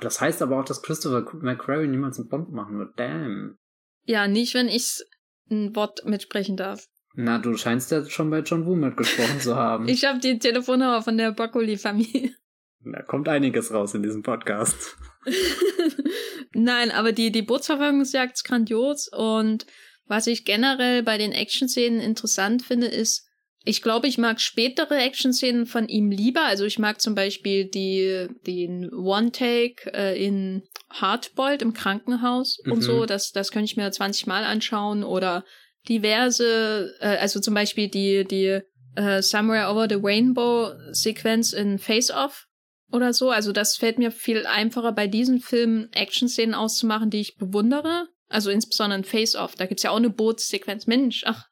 Das 0.02 0.22
heißt 0.22 0.42
aber 0.42 0.60
auch, 0.60 0.66
dass 0.66 0.82
Christopher 0.82 1.26
McQuarrie 1.42 1.88
niemals 1.88 2.20
einen 2.20 2.30
Bond 2.30 2.52
machen 2.52 2.80
wird. 2.80 2.98
Damn. 2.98 3.58
Ja, 4.06 4.28
nicht, 4.28 4.54
wenn 4.54 4.68
ich 4.68 5.04
ein 5.52 5.76
Wort 5.76 6.06
mitsprechen 6.06 6.58
darf. 6.58 6.86
Na, 7.16 7.38
du 7.40 7.58
scheinst 7.58 7.92
ja 7.92 8.06
schon 8.06 8.30
bei 8.30 8.40
John 8.40 8.66
Woo 8.66 8.76
mitgesprochen 8.76 9.40
zu 9.40 9.56
haben. 9.56 9.88
ich 9.88 10.06
habe 10.06 10.20
die 10.20 10.40
Telefonnummer 10.40 11.02
von 11.02 11.18
der 11.18 11.32
Broccoli-Familie. 11.32 12.34
Da 12.82 13.02
kommt 13.02 13.28
einiges 13.28 13.74
raus 13.74 13.94
in 13.94 14.04
diesem 14.04 14.24
Podcast. 14.24 14.96
Nein, 16.54 16.92
aber 16.92 17.12
die, 17.12 17.32
die 17.32 17.42
Bootsverfolgungsjagd 17.42 18.36
ist 18.36 18.44
grandios 18.46 19.10
und 19.12 19.66
was 20.10 20.26
ich 20.26 20.44
generell 20.44 21.04
bei 21.04 21.18
den 21.18 21.32
Action-Szenen 21.32 22.00
interessant 22.00 22.64
finde, 22.64 22.88
ist, 22.88 23.28
ich 23.64 23.84
glaube, 23.84 24.08
ich 24.08 24.18
mag 24.18 24.42
spätere 24.42 24.98
Action-Szenen 24.98 25.68
von 25.68 25.88
ihm 25.88 26.10
lieber. 26.10 26.44
Also 26.46 26.66
ich 26.66 26.80
mag 26.80 27.00
zum 27.00 27.14
Beispiel 27.14 27.70
die, 27.70 28.28
den 28.48 28.92
One-Take 28.92 29.94
äh, 29.94 30.26
in 30.26 30.64
Hardboiled 30.90 31.62
im 31.62 31.74
Krankenhaus 31.74 32.58
mhm. 32.64 32.72
und 32.72 32.82
so. 32.82 33.06
Das, 33.06 33.32
das 33.32 33.52
könnte 33.52 33.66
ich 33.66 33.78
mir 33.78 33.92
20 33.92 34.26
Mal 34.26 34.46
anschauen. 34.46 35.04
Oder 35.04 35.46
diverse, 35.88 36.96
äh, 37.00 37.18
also 37.18 37.40
zum 37.40 37.54
Beispiel 37.54 37.88
die, 37.88 38.26
die 38.26 38.62
äh, 38.96 39.22
Somewhere 39.22 39.70
Over 39.72 39.88
the 39.90 40.00
Rainbow-Sequenz 40.02 41.54
in 41.54 41.80
Face-Off 41.80 42.48
oder 42.92 43.14
so. 43.14 43.30
Also 43.30 43.52
das 43.52 43.78
fällt 43.78 43.98
mir 43.98 44.12
viel 44.12 44.46
einfacher 44.46 44.92
bei 44.92 45.08
diesen 45.08 45.40
Filmen 45.40 45.90
Action-Szenen 45.94 46.56
auszumachen, 46.56 47.10
die 47.10 47.22
ich 47.22 47.38
bewundere. 47.38 48.08
Also 48.28 48.52
insbesondere 48.52 49.00
in 49.00 49.06
Face-Off. 49.06 49.56
Da 49.56 49.66
gibt's 49.66 49.84
ja 49.84 49.92
auch 49.92 49.98
eine 49.98 50.10
Bootssequenz. 50.10 50.88
Mensch, 50.88 51.24
ach. 51.26 51.46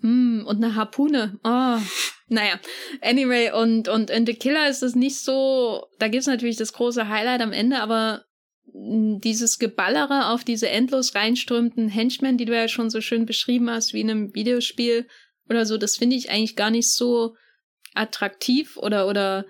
Hm, 0.00 0.44
und 0.46 0.56
eine 0.56 0.74
Harpune. 0.74 1.38
Oh. 1.44 1.78
Naja, 2.28 2.58
anyway, 3.02 3.52
und, 3.52 3.88
und 3.88 4.10
in 4.10 4.26
The 4.26 4.34
Killer 4.34 4.68
ist 4.68 4.82
es 4.82 4.96
nicht 4.96 5.20
so, 5.20 5.86
da 6.00 6.08
gibt's 6.08 6.26
natürlich 6.26 6.56
das 6.56 6.72
große 6.72 7.08
Highlight 7.08 7.40
am 7.40 7.52
Ende, 7.52 7.78
aber 7.78 8.24
dieses 8.78 9.58
Geballere 9.58 10.28
auf 10.28 10.44
diese 10.44 10.68
endlos 10.68 11.14
reinströmenden 11.14 11.88
Henchmen, 11.88 12.36
die 12.36 12.44
du 12.44 12.54
ja 12.54 12.68
schon 12.68 12.90
so 12.90 13.00
schön 13.00 13.24
beschrieben 13.24 13.70
hast, 13.70 13.94
wie 13.94 14.02
in 14.02 14.10
einem 14.10 14.34
Videospiel 14.34 15.06
oder 15.48 15.64
so, 15.64 15.78
das 15.78 15.96
finde 15.96 16.16
ich 16.16 16.30
eigentlich 16.30 16.56
gar 16.56 16.70
nicht 16.70 16.90
so 16.90 17.36
attraktiv 17.94 18.76
oder, 18.76 19.08
oder 19.08 19.46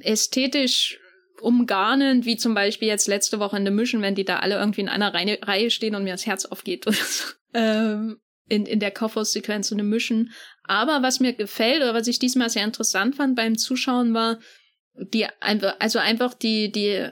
ästhetisch 0.00 0.98
umgarnend, 1.40 2.24
wie 2.24 2.36
zum 2.36 2.54
Beispiel 2.54 2.88
jetzt 2.88 3.06
letzte 3.06 3.38
Woche 3.38 3.56
in 3.56 3.64
The 3.64 3.70
Mission, 3.70 4.02
wenn 4.02 4.16
die 4.16 4.24
da 4.24 4.40
alle 4.40 4.56
irgendwie 4.56 4.80
in 4.80 4.88
einer 4.88 5.14
Reihe, 5.14 5.38
Reihe 5.42 5.70
stehen 5.70 5.94
und 5.94 6.02
mir 6.02 6.12
das 6.12 6.26
Herz 6.26 6.44
aufgeht 6.44 6.86
oder 6.86 6.96
so. 6.96 7.24
Ähm, 7.54 8.20
in, 8.46 8.66
in 8.66 8.78
der 8.78 8.90
Kaufhaussequenz 8.90 9.72
und 9.72 9.82
Mission. 9.88 10.30
Aber 10.64 11.02
was 11.02 11.18
mir 11.18 11.32
gefällt 11.32 11.80
oder 11.80 11.94
was 11.94 12.06
ich 12.06 12.18
diesmal 12.18 12.50
sehr 12.50 12.64
interessant 12.64 13.16
fand 13.16 13.36
beim 13.36 13.56
Zuschauen 13.56 14.12
war, 14.12 14.38
die 14.92 15.26
also 15.40 15.98
einfach 15.98 16.34
die, 16.34 16.70
die, 16.70 17.08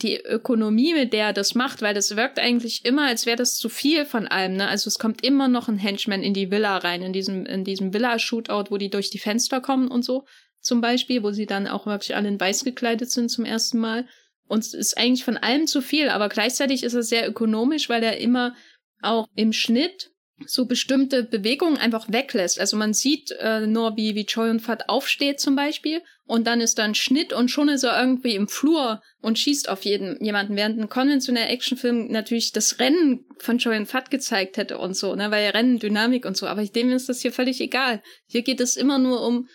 die 0.00 0.16
Ökonomie, 0.16 0.94
mit 0.94 1.12
der 1.12 1.26
er 1.26 1.32
das 1.32 1.54
macht, 1.54 1.82
weil 1.82 1.92
das 1.92 2.16
wirkt 2.16 2.38
eigentlich 2.38 2.84
immer, 2.84 3.06
als 3.06 3.26
wäre 3.26 3.36
das 3.36 3.56
zu 3.56 3.68
viel 3.68 4.06
von 4.06 4.26
allem, 4.26 4.54
ne? 4.54 4.66
Also 4.66 4.88
es 4.88 4.98
kommt 4.98 5.22
immer 5.22 5.48
noch 5.48 5.68
ein 5.68 5.76
Henchman 5.76 6.22
in 6.22 6.32
die 6.32 6.50
Villa 6.50 6.78
rein, 6.78 7.02
in 7.02 7.12
diesem, 7.12 7.44
in 7.44 7.62
diesem 7.64 7.92
Villa-Shootout, 7.92 8.70
wo 8.70 8.78
die 8.78 8.88
durch 8.88 9.10
die 9.10 9.18
Fenster 9.18 9.60
kommen 9.60 9.88
und 9.88 10.02
so, 10.02 10.24
zum 10.60 10.80
Beispiel, 10.80 11.22
wo 11.22 11.30
sie 11.32 11.44
dann 11.44 11.66
auch 11.66 11.86
wirklich 11.86 12.16
alle 12.16 12.28
in 12.28 12.40
weiß 12.40 12.64
gekleidet 12.64 13.10
sind 13.10 13.28
zum 13.28 13.44
ersten 13.44 13.78
Mal. 13.78 14.06
Und 14.48 14.60
es 14.60 14.72
ist 14.72 14.96
eigentlich 14.96 15.24
von 15.24 15.36
allem 15.36 15.66
zu 15.66 15.82
viel, 15.82 16.08
aber 16.08 16.30
gleichzeitig 16.30 16.84
ist 16.84 16.94
es 16.94 17.08
sehr 17.08 17.28
ökonomisch, 17.28 17.88
weil 17.88 18.02
er 18.02 18.18
immer 18.18 18.54
auch 19.02 19.28
im 19.34 19.52
Schnitt 19.52 20.10
so 20.46 20.64
bestimmte 20.64 21.22
Bewegungen 21.22 21.76
einfach 21.76 22.06
weglässt. 22.10 22.58
Also 22.58 22.76
man 22.76 22.94
sieht 22.94 23.30
äh, 23.40 23.66
nur, 23.66 23.96
wie, 23.96 24.14
wie 24.14 24.26
Choi 24.26 24.50
und 24.50 24.60
Fat 24.60 24.88
aufsteht 24.88 25.38
zum 25.38 25.54
Beispiel 25.54 26.02
und 26.26 26.46
dann 26.46 26.60
ist 26.60 26.78
da 26.78 26.84
ein 26.84 26.94
Schnitt 26.94 27.32
und 27.32 27.50
schon 27.50 27.68
ist 27.68 27.82
er 27.82 28.00
irgendwie 28.00 28.34
im 28.34 28.48
Flur 28.48 29.02
und 29.20 29.38
schießt 29.38 29.68
auf 29.68 29.84
jeden 29.84 30.22
jemanden, 30.24 30.56
während 30.56 30.78
ein 30.78 30.88
konventioneller 30.88 31.50
Actionfilm 31.50 32.08
natürlich 32.08 32.52
das 32.52 32.78
Rennen 32.78 33.26
von 33.38 33.58
und 33.58 33.86
Fat 33.86 34.10
gezeigt 34.10 34.56
hätte 34.56 34.78
und 34.78 34.96
so, 34.96 35.14
ne, 35.14 35.30
weil 35.30 35.44
ja 35.44 35.50
Rennen, 35.50 35.78
Dynamik 35.78 36.24
und 36.24 36.36
so, 36.36 36.46
aber 36.46 36.64
dem 36.64 36.90
ist 36.90 37.08
das 37.08 37.20
hier 37.20 37.32
völlig 37.32 37.60
egal. 37.60 38.02
Hier 38.26 38.42
geht 38.42 38.60
es 38.60 38.76
immer 38.76 38.98
nur 38.98 39.26
um 39.26 39.48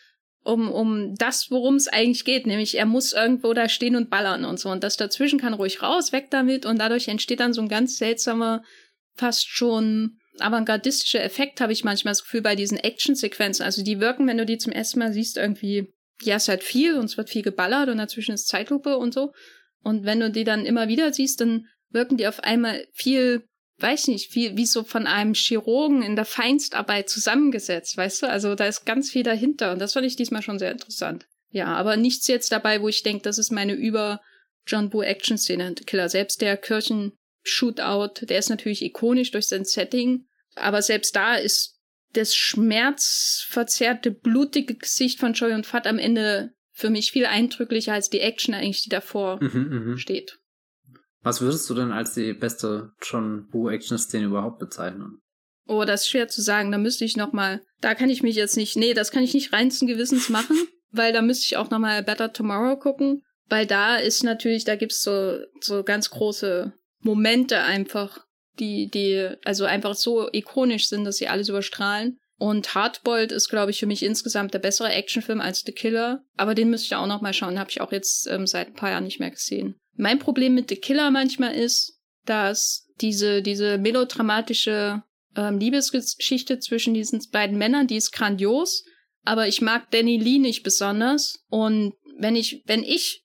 um, 0.44 0.72
um 0.72 1.16
das, 1.16 1.52
worum 1.52 1.76
es 1.76 1.90
eigentlich 1.90 2.24
geht, 2.24 2.48
nämlich 2.48 2.78
er 2.78 2.86
muss 2.86 3.12
irgendwo 3.12 3.54
da 3.54 3.68
stehen 3.68 3.98
und 3.98 4.10
ballern 4.10 4.46
und 4.46 4.58
so. 4.58 4.70
Und 4.70 4.82
das 4.82 4.96
dazwischen 4.96 5.42
kann 5.42 5.54
ruhig 5.54 5.82
raus, 5.82 6.14
weg 6.14 6.28
damit 6.32 6.66
und 6.66 6.80
dadurch 6.80 7.10
entsteht 7.10 7.42
dann 7.42 7.52
so 7.52 7.62
ein 7.62 7.68
ganz 7.68 7.98
seltsamer, 7.98 8.64
fast 9.16 9.50
schon 9.50 10.20
avantgardistischer 10.40 11.22
Effekt, 11.22 11.60
habe 11.60 11.74
ich 11.74 11.84
manchmal 11.84 12.12
das 12.12 12.24
Gefühl, 12.24 12.42
bei 12.42 12.56
diesen 12.56 12.78
Action-Sequenzen. 12.78 13.66
Also 13.66 13.84
die 13.84 14.00
wirken, 14.00 14.26
wenn 14.28 14.38
du 14.38 14.46
die 14.46 14.58
zum 14.58 14.72
ersten 14.72 15.00
Mal 15.00 15.12
siehst, 15.12 15.36
irgendwie, 15.36 15.94
ja, 16.22 16.36
es 16.36 16.44
ist 16.44 16.50
halt 16.50 16.64
viel 16.64 16.96
und 16.96 17.06
es 17.06 17.18
wird 17.18 17.30
viel 17.30 17.44
geballert 17.44 17.90
und 17.90 17.98
dazwischen 17.98 18.34
ist 18.34 18.48
Zeitlupe 18.48 18.98
und 18.98 19.14
so. 19.14 19.34
Und 19.84 20.06
wenn 20.06 20.20
du 20.20 20.32
die 20.32 20.44
dann 20.44 20.66
immer 20.66 20.88
wieder 20.88 21.14
siehst, 21.14 21.42
dann 21.42 21.68
wirken 21.90 22.18
die 22.18 22.28
auf 22.28 22.40
einmal 22.42 22.86
viel, 22.94 23.48
weiß 23.80 24.08
nicht, 24.08 24.32
viel, 24.32 24.58
wie 24.58 24.66
so 24.66 24.84
von 24.84 25.08
einem 25.08 25.34
Chirurgen 25.34 26.02
in 26.02 26.16
der 26.16 26.26
Feinstarbeit 26.26 27.10
zusammengesetzt, 27.10 27.96
weißt 27.96 28.24
du? 28.24 28.30
Also 28.30 28.56
da 28.56 28.66
ist 28.66 28.86
ganz 28.86 29.12
viel 29.12 29.24
dahinter 29.24 29.72
und 29.72 29.80
das 29.80 29.94
fand 29.94 30.06
ich 30.06 30.16
diesmal 30.16 30.42
schon 30.42 30.60
sehr 30.60 30.72
interessant. 30.72 31.28
Ja, 31.50 31.68
aber 31.68 31.96
nichts 31.96 32.28
jetzt 32.28 32.52
dabei, 32.52 32.82
wo 32.82 32.90
ich 32.90 33.04
denke, 33.04 33.24
das 33.24 33.38
ist 33.38 33.52
meine 33.52 33.74
über 33.74 34.22
John 34.66 34.90
Boo 34.90 35.02
Action-Szene. 35.02 35.76
Killer, 35.86 36.10
selbst 36.10 36.42
der 36.42 36.58
Kirchen 36.58 37.14
Shootout, 37.44 38.26
der 38.26 38.40
ist 38.40 38.50
natürlich 38.50 38.82
ikonisch 38.82 39.32
durch 39.32 39.48
sein 39.48 39.64
Setting, 39.64 40.26
aber 40.56 40.82
selbst 40.82 41.16
da 41.16 41.36
ist 41.36 41.77
das 42.14 42.36
schmerzverzerrte, 42.36 44.12
blutige 44.12 44.76
Gesicht 44.76 45.20
von 45.20 45.34
Choi 45.34 45.54
und 45.54 45.66
Fat 45.66 45.88
am 45.88 46.00
Ende 46.00 46.52
für 46.72 46.90
mich 46.90 47.12
viel 47.12 47.26
eindrücklicher 47.26 47.94
als 47.94 48.10
die 48.10 48.20
Action 48.20 48.54
eigentlich, 48.54 48.84
die 48.84 48.90
davor 48.90 49.42
mhm, 49.42 49.70
mhm. 49.70 49.98
steht. 49.98 50.40
Was 51.22 51.42
würdest 51.42 51.70
du 51.70 51.74
denn 51.74 51.92
als 51.92 52.14
die 52.14 52.34
beste 52.34 52.92
John 53.02 53.48
Woo 53.52 53.70
Action-Szene 53.70 54.28
überhaupt 54.28 54.60
bezeichnen? 54.60 55.20
Oh, 55.68 55.84
das 55.84 56.04
ist 56.04 56.10
schwer 56.10 56.28
zu 56.28 56.42
sagen. 56.42 56.72
Da 56.72 56.78
müsste 56.78 57.04
ich 57.04 57.18
noch 57.18 57.34
mal. 57.34 57.62
Da 57.82 57.96
kann 57.96 58.10
ich 58.10 58.24
mich 58.24 58.36
jetzt 58.36 58.56
nicht. 58.56 58.78
Nee, 58.78 58.94
das 58.94 59.12
kann 59.12 59.24
ich 59.24 59.34
nicht 59.34 59.52
reinsten 59.52 59.88
Gewissens 59.88 60.30
machen, 60.30 60.56
weil 60.92 61.14
da 61.14 61.22
müsste 61.22 61.46
ich 61.46 61.58
auch 61.58 61.70
noch 61.70 61.80
mal 61.80 62.04
Better 62.04 62.32
Tomorrow 62.32 62.78
gucken, 62.78 63.24
weil 63.50 63.66
da 63.66 63.98
ist 63.98 64.24
natürlich, 64.24 64.64
da 64.64 64.76
gibt's 64.76 65.04
so 65.04 65.40
so 65.60 65.84
ganz 65.84 66.10
große 66.10 66.74
Momente 67.02 67.60
einfach, 67.60 68.26
die, 68.60 68.90
die 68.90 69.30
also 69.44 69.66
einfach 69.66 69.96
so 69.96 70.30
ikonisch 70.32 70.88
sind, 70.88 71.06
dass 71.06 71.18
sie 71.18 71.28
alles 71.28 71.50
überstrahlen. 71.50 72.18
Und 72.40 72.76
Hardboiled 72.76 73.32
ist, 73.32 73.50
glaube 73.50 73.72
ich, 73.72 73.80
für 73.80 73.88
mich 73.88 74.04
insgesamt 74.04 74.54
der 74.54 74.60
bessere 74.60 74.92
Actionfilm 74.92 75.42
als 75.42 75.64
The 75.66 75.72
Killer. 75.72 76.24
Aber 76.36 76.54
den 76.54 76.70
müsste 76.70 76.86
ich 76.86 76.96
auch 76.96 77.08
noch 77.08 77.22
mal 77.22 77.34
schauen. 77.34 77.58
Habe 77.58 77.72
ich 77.72 77.82
auch 77.82 77.92
jetzt 77.92 78.28
ähm, 78.28 78.46
seit 78.46 78.68
ein 78.68 78.74
paar 78.76 78.92
Jahren 78.92 79.06
nicht 79.06 79.20
mehr 79.20 79.32
gesehen. 79.32 79.76
Mein 79.96 80.20
Problem 80.20 80.54
mit 80.54 80.70
The 80.70 80.76
Killer 80.76 81.10
manchmal 81.10 81.56
ist, 81.56 82.00
dass 82.26 82.88
diese, 83.02 83.42
diese 83.42 83.80
melodramatische 83.80 85.02
ähm, 85.36 85.58
Liebesgeschichte 85.58 86.60
zwischen 86.60 86.94
diesen 86.94 87.22
beiden 87.32 87.58
Männern, 87.58 87.88
die 87.88 87.96
ist 87.96 88.12
grandios. 88.12 88.86
Aber 89.24 89.48
ich 89.48 89.62
mag 89.62 89.90
Danny 89.90 90.18
Lee 90.18 90.38
nicht 90.38 90.62
besonders. 90.62 91.44
Und 91.50 91.94
wenn 92.20 92.36
ich, 92.36 92.62
wenn 92.68 92.84
ich 92.84 93.24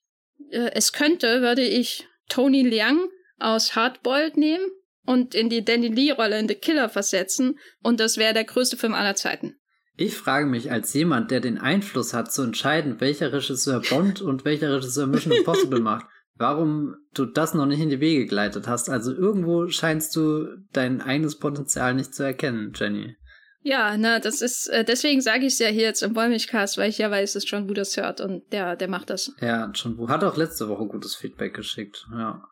äh, 0.49 0.71
es 0.73 0.91
könnte, 0.91 1.41
würde 1.41 1.63
ich 1.63 2.07
Tony 2.29 2.63
Liang 2.63 2.99
aus 3.37 3.75
Hardboiled 3.75 4.37
nehmen 4.37 4.65
und 5.05 5.35
in 5.35 5.49
die 5.49 5.63
Danny 5.63 5.87
Lee-Rolle 5.87 6.39
in 6.39 6.47
The 6.47 6.55
Killer 6.55 6.89
versetzen 6.89 7.59
und 7.81 7.99
das 7.99 8.17
wäre 8.17 8.33
der 8.33 8.45
größte 8.45 8.77
Film 8.77 8.93
aller 8.93 9.15
Zeiten. 9.15 9.55
Ich 9.95 10.17
frage 10.17 10.47
mich 10.47 10.71
als 10.71 10.93
jemand, 10.93 11.29
der 11.29 11.39
den 11.39 11.59
Einfluss 11.59 12.13
hat 12.13 12.31
zu 12.31 12.41
entscheiden, 12.41 12.99
welcher 12.99 13.31
Regisseur 13.31 13.81
Bond 13.81 14.21
und 14.21 14.43
welcher 14.43 14.73
Regisseur 14.73 15.05
Mission 15.05 15.33
Impossible 15.37 15.81
macht, 15.81 16.07
warum 16.35 16.95
du 17.13 17.25
das 17.25 17.53
noch 17.53 17.67
nicht 17.67 17.79
in 17.79 17.89
die 17.89 17.99
Wege 17.99 18.25
geleitet 18.25 18.67
hast. 18.67 18.89
Also 18.89 19.13
irgendwo 19.13 19.67
scheinst 19.67 20.15
du 20.15 20.47
dein 20.71 21.01
eigenes 21.01 21.37
Potenzial 21.37 21.93
nicht 21.93 22.15
zu 22.15 22.23
erkennen, 22.23 22.73
Jenny. 22.73 23.15
Ja, 23.61 23.95
na, 23.97 24.19
das 24.19 24.41
ist, 24.41 24.67
äh, 24.67 24.83
deswegen 24.83 25.21
sage 25.21 25.45
ich 25.45 25.53
es 25.53 25.59
ja 25.59 25.67
hier 25.67 25.83
jetzt 25.83 26.03
im 26.03 26.15
Wollmilchcast, 26.15 26.77
weil 26.77 26.89
ich 26.89 26.97
ja 26.97 27.09
weiß, 27.09 27.33
dass 27.33 27.49
John 27.49 27.69
Woo 27.69 27.73
das 27.73 27.95
hört 27.95 28.19
und 28.19 28.51
der, 28.51 28.75
der 28.75 28.89
macht 28.89 29.09
das. 29.09 29.31
Ja, 29.39 29.71
John 29.73 29.97
Woo 29.97 30.09
hat 30.09 30.23
auch 30.23 30.35
letzte 30.35 30.67
Woche 30.67 30.85
gutes 30.85 31.15
Feedback 31.15 31.53
geschickt, 31.53 32.05
ja. 32.11 32.43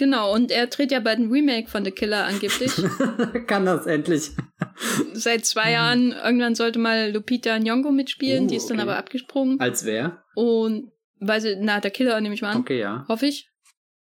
Genau, 0.00 0.32
und 0.32 0.50
er 0.50 0.70
tritt 0.70 0.92
ja 0.92 1.00
bei 1.00 1.14
dem 1.14 1.30
Remake 1.30 1.68
von 1.68 1.84
The 1.84 1.90
Killer 1.90 2.24
angeblich. 2.24 2.72
Kann 3.46 3.66
das 3.66 3.84
endlich. 3.84 4.30
Seit 5.12 5.44
zwei 5.44 5.72
Jahren, 5.72 6.12
irgendwann 6.12 6.54
sollte 6.54 6.78
mal 6.78 7.12
Lupita 7.12 7.56
Nyong'o 7.56 7.92
mitspielen, 7.92 8.44
oh, 8.44 8.46
die 8.46 8.56
ist 8.56 8.64
okay. 8.64 8.78
dann 8.78 8.80
aber 8.80 8.96
abgesprungen. 8.96 9.60
Als 9.60 9.84
wer? 9.84 10.24
Und, 10.34 10.90
weil 11.18 11.42
sie, 11.42 11.56
na, 11.60 11.80
der 11.80 11.90
Killer 11.90 12.18
nehme 12.22 12.34
ich 12.34 12.40
mal 12.40 12.52
an. 12.52 12.60
Okay, 12.62 12.80
ja. 12.80 13.04
Hoffe 13.08 13.26
ich. 13.26 13.50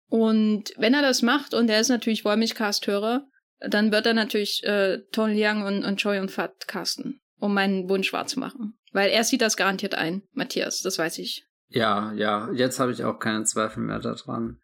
Und 0.07 0.71
wenn 0.77 0.93
er 0.93 1.01
das 1.01 1.21
macht, 1.21 1.53
und 1.53 1.69
er 1.69 1.81
ist 1.81 1.89
natürlich 1.89 2.23
Wollmilchcast-Hörer, 2.23 3.27
dann 3.59 3.91
wird 3.91 4.05
er 4.05 4.13
natürlich 4.13 4.63
äh, 4.63 4.99
Tony 5.11 5.33
Liang 5.33 5.63
und, 5.63 5.83
und 5.83 5.99
Choi 5.99 6.21
und 6.21 6.31
Fat 6.31 6.65
casten, 6.65 7.19
um 7.39 7.53
meinen 7.53 7.89
Wunsch 7.89 8.13
wahrzumachen. 8.13 8.79
Weil 8.93 9.09
er 9.09 9.25
sieht 9.25 9.41
das 9.41 9.57
garantiert 9.57 9.95
ein, 9.95 10.23
Matthias, 10.31 10.79
das 10.81 10.97
weiß 10.97 11.17
ich. 11.17 11.43
Ja, 11.67 12.13
ja, 12.13 12.49
jetzt 12.53 12.79
habe 12.79 12.93
ich 12.93 13.03
auch 13.03 13.19
keinen 13.19 13.45
Zweifel 13.45 13.83
mehr 13.83 13.99
daran. 13.99 14.61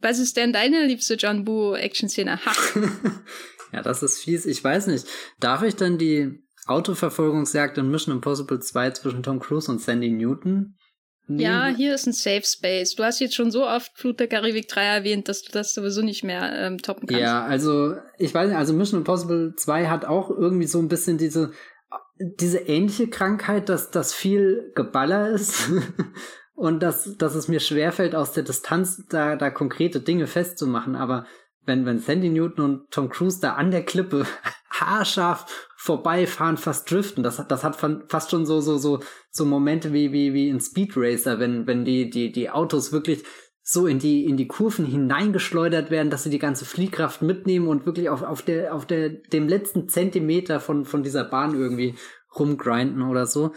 Was 0.00 0.18
ist 0.18 0.36
denn 0.36 0.52
deine 0.52 0.86
liebste 0.86 1.14
John 1.14 1.44
Boo 1.44 1.74
Action-Szene? 1.74 2.38
ja, 3.72 3.82
das 3.82 4.02
ist 4.02 4.22
fies. 4.22 4.46
Ich 4.46 4.62
weiß 4.62 4.88
nicht. 4.88 5.06
Darf 5.40 5.62
ich 5.62 5.76
denn 5.76 5.98
die 5.98 6.42
Autoverfolgungsjagd 6.66 7.78
in 7.78 7.90
Mission 7.90 8.14
Impossible 8.14 8.60
2 8.60 8.90
zwischen 8.90 9.22
Tom 9.22 9.40
Cruise 9.40 9.70
und 9.70 9.80
Sandy 9.80 10.10
Newton. 10.10 10.76
Nee. 11.28 11.42
Ja, 11.42 11.66
hier 11.66 11.94
ist 11.94 12.06
ein 12.06 12.12
Safe 12.12 12.44
Space. 12.44 12.94
Du 12.94 13.02
hast 13.02 13.18
jetzt 13.18 13.34
schon 13.34 13.50
so 13.50 13.66
oft 13.66 13.90
Flut 13.96 14.20
der 14.20 14.28
Karibik 14.28 14.68
3 14.68 14.82
erwähnt, 14.82 15.28
dass 15.28 15.42
du 15.42 15.50
das 15.50 15.74
sowieso 15.74 16.02
nicht 16.02 16.22
mehr 16.22 16.52
ähm, 16.52 16.78
toppen 16.78 17.08
kannst. 17.08 17.20
Ja, 17.20 17.44
also 17.44 17.96
ich 18.18 18.32
weiß 18.32 18.48
nicht, 18.48 18.56
also 18.56 18.72
Mission 18.74 19.00
Impossible 19.00 19.54
2 19.56 19.88
hat 19.88 20.04
auch 20.04 20.30
irgendwie 20.30 20.66
so 20.66 20.78
ein 20.78 20.88
bisschen 20.88 21.18
diese 21.18 21.52
diese 22.18 22.58
ähnliche 22.58 23.08
Krankheit, 23.08 23.68
dass 23.68 23.90
das 23.90 24.14
viel 24.14 24.72
Geballer 24.74 25.30
ist 25.30 25.70
und 26.56 26.82
dass, 26.82 27.16
dass 27.18 27.34
es 27.34 27.48
mir 27.48 27.60
schwerfällt, 27.60 28.14
aus 28.14 28.32
der 28.32 28.42
Distanz 28.42 29.04
da, 29.08 29.36
da 29.36 29.50
konkrete 29.50 30.00
Dinge 30.00 30.26
festzumachen. 30.26 30.96
Aber 30.96 31.26
wenn, 31.66 31.84
wenn 31.84 31.98
Sandy 31.98 32.30
Newton 32.30 32.64
und 32.64 32.90
Tom 32.90 33.10
Cruise 33.10 33.40
da 33.40 33.54
an 33.54 33.70
der 33.70 33.84
Klippe 33.84 34.24
haarscharf 34.70 35.68
vorbeifahren, 35.76 36.56
fast 36.56 36.90
driften, 36.90 37.22
das 37.22 37.38
hat, 37.38 37.50
das 37.50 37.62
hat 37.62 37.76
fast 38.08 38.30
schon 38.30 38.46
so, 38.46 38.60
so, 38.60 38.78
so, 38.78 39.00
so 39.30 39.44
Momente 39.44 39.92
wie, 39.92 40.12
wie, 40.12 40.32
wie 40.32 40.48
in 40.48 40.60
Speed 40.60 40.94
Racer, 40.96 41.38
wenn, 41.38 41.66
wenn 41.66 41.84
die, 41.84 42.08
die, 42.08 42.32
die 42.32 42.50
Autos 42.50 42.90
wirklich 42.90 43.22
so 43.62 43.86
in 43.86 43.98
die, 43.98 44.24
in 44.24 44.36
die 44.36 44.46
Kurven 44.46 44.86
hineingeschleudert 44.86 45.90
werden, 45.90 46.08
dass 46.08 46.22
sie 46.22 46.30
die 46.30 46.38
ganze 46.38 46.64
Fliehkraft 46.64 47.20
mitnehmen 47.20 47.68
und 47.68 47.84
wirklich 47.84 48.08
auf, 48.08 48.22
auf 48.22 48.40
der, 48.40 48.74
auf 48.74 48.86
der, 48.86 49.10
dem 49.10 49.46
letzten 49.46 49.88
Zentimeter 49.88 50.60
von, 50.60 50.84
von 50.84 51.02
dieser 51.02 51.24
Bahn 51.24 51.54
irgendwie 51.54 51.96
rumgrinden 52.38 53.02
oder 53.02 53.26
so. 53.26 53.52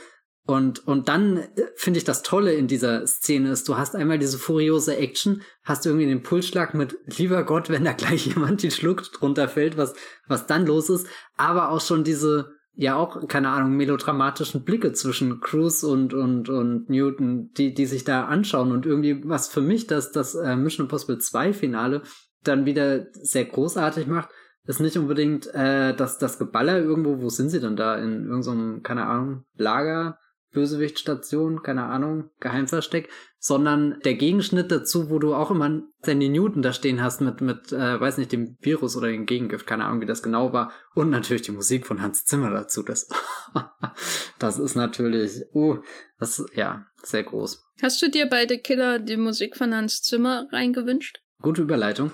Und, 0.49 0.88
und 0.88 1.09
dann 1.09 1.38
äh, 1.38 1.47
finde 1.76 1.99
ich 1.99 2.05
das 2.05 2.23
Tolle 2.23 2.53
in 2.53 2.65
dieser 2.65 3.05
Szene 3.05 3.51
ist, 3.51 3.69
du 3.69 3.77
hast 3.77 3.95
einmal 3.95 4.17
diese 4.17 4.39
furiose 4.39 4.97
Action, 4.97 5.43
hast 5.63 5.85
irgendwie 5.85 6.07
den 6.07 6.23
Pulsschlag 6.23 6.73
mit, 6.73 6.97
lieber 7.05 7.43
Gott, 7.43 7.69
wenn 7.69 7.85
da 7.85 7.93
gleich 7.93 8.26
jemand 8.34 8.63
die 8.63 8.71
Schluck 8.71 9.03
drunter 9.13 9.47
fällt, 9.47 9.77
was, 9.77 9.93
was 10.27 10.47
dann 10.47 10.65
los 10.65 10.89
ist, 10.89 11.05
aber 11.38 11.69
auch 11.69 11.81
schon 11.81 12.03
diese, 12.03 12.55
ja 12.73 12.95
auch, 12.95 13.27
keine 13.27 13.49
Ahnung, 13.49 13.77
melodramatischen 13.77 14.63
Blicke 14.63 14.91
zwischen 14.91 15.39
Cruz 15.39 15.84
und, 15.84 16.15
und, 16.15 16.49
und 16.49 16.89
Newton, 16.89 17.51
die, 17.53 17.76
die 17.76 17.85
sich 17.85 18.03
da 18.03 18.26
anschauen 18.26 18.71
und 18.71 18.88
irgendwie, 18.88 19.21
was 19.30 19.49
für 19.49 19.61
mich 19.61 19.85
das, 19.85 20.11
das 20.11 20.34
äh, 20.34 20.55
Mission 20.55 20.85
Impossible 20.85 21.19
2 21.19 21.53
Finale 21.53 22.01
dann 22.43 22.65
wieder 22.65 23.05
sehr 23.13 23.45
großartig 23.45 24.07
macht, 24.07 24.30
ist 24.63 24.80
nicht 24.80 24.97
unbedingt 24.97 25.45
äh, 25.53 25.95
das, 25.95 26.17
das 26.17 26.39
Geballer 26.39 26.80
irgendwo, 26.80 27.21
wo 27.21 27.30
sind 27.30 27.49
sie 27.49 27.59
denn 27.59 27.76
da? 27.76 27.97
In 27.97 28.26
irgendeinem, 28.26 28.81
keine 28.81 29.05
Ahnung, 29.05 29.45
Lager? 29.55 30.17
Bösewichtstation, 30.51 31.61
keine 31.61 31.85
Ahnung, 31.85 32.30
Geheimversteck, 32.39 33.09
sondern 33.38 33.99
der 34.03 34.15
Gegenschnitt 34.15 34.71
dazu, 34.71 35.09
wo 35.09 35.19
du 35.19 35.34
auch 35.34 35.51
immer 35.51 35.81
Sandy 36.01 36.30
Newton 36.30 36.61
da 36.61 36.73
stehen 36.73 37.01
hast 37.01 37.21
mit, 37.21 37.41
mit, 37.41 37.71
äh, 37.71 37.99
weiß 37.99 38.17
nicht, 38.17 38.31
dem 38.31 38.57
Virus 38.61 38.97
oder 38.97 39.07
dem 39.07 39.26
Gegengift, 39.26 39.67
keine 39.67 39.85
Ahnung, 39.85 40.01
wie 40.01 40.05
das 40.05 40.23
genau 40.23 40.51
war. 40.51 40.71
Und 40.95 41.09
natürlich 41.09 41.43
die 41.43 41.51
Musik 41.51 41.85
von 41.85 42.01
Hans 42.01 42.26
Zimmer 42.26 42.49
dazu. 42.49 42.84
Das, 42.84 43.07
das 44.39 44.59
ist 44.59 44.76
natürlich, 44.76 45.43
oh, 45.53 45.77
das, 46.19 46.45
ja, 46.55 46.85
sehr 47.03 47.23
groß. 47.23 47.63
Hast 47.81 48.01
du 48.01 48.09
dir 48.09 48.27
bei 48.27 48.47
The 48.47 48.57
Killer 48.57 48.99
die 48.99 49.17
Musik 49.17 49.55
von 49.55 49.73
Hans 49.73 50.01
Zimmer 50.01 50.47
reingewünscht? 50.51 51.21
Gute 51.41 51.61
Überleitung. 51.61 52.11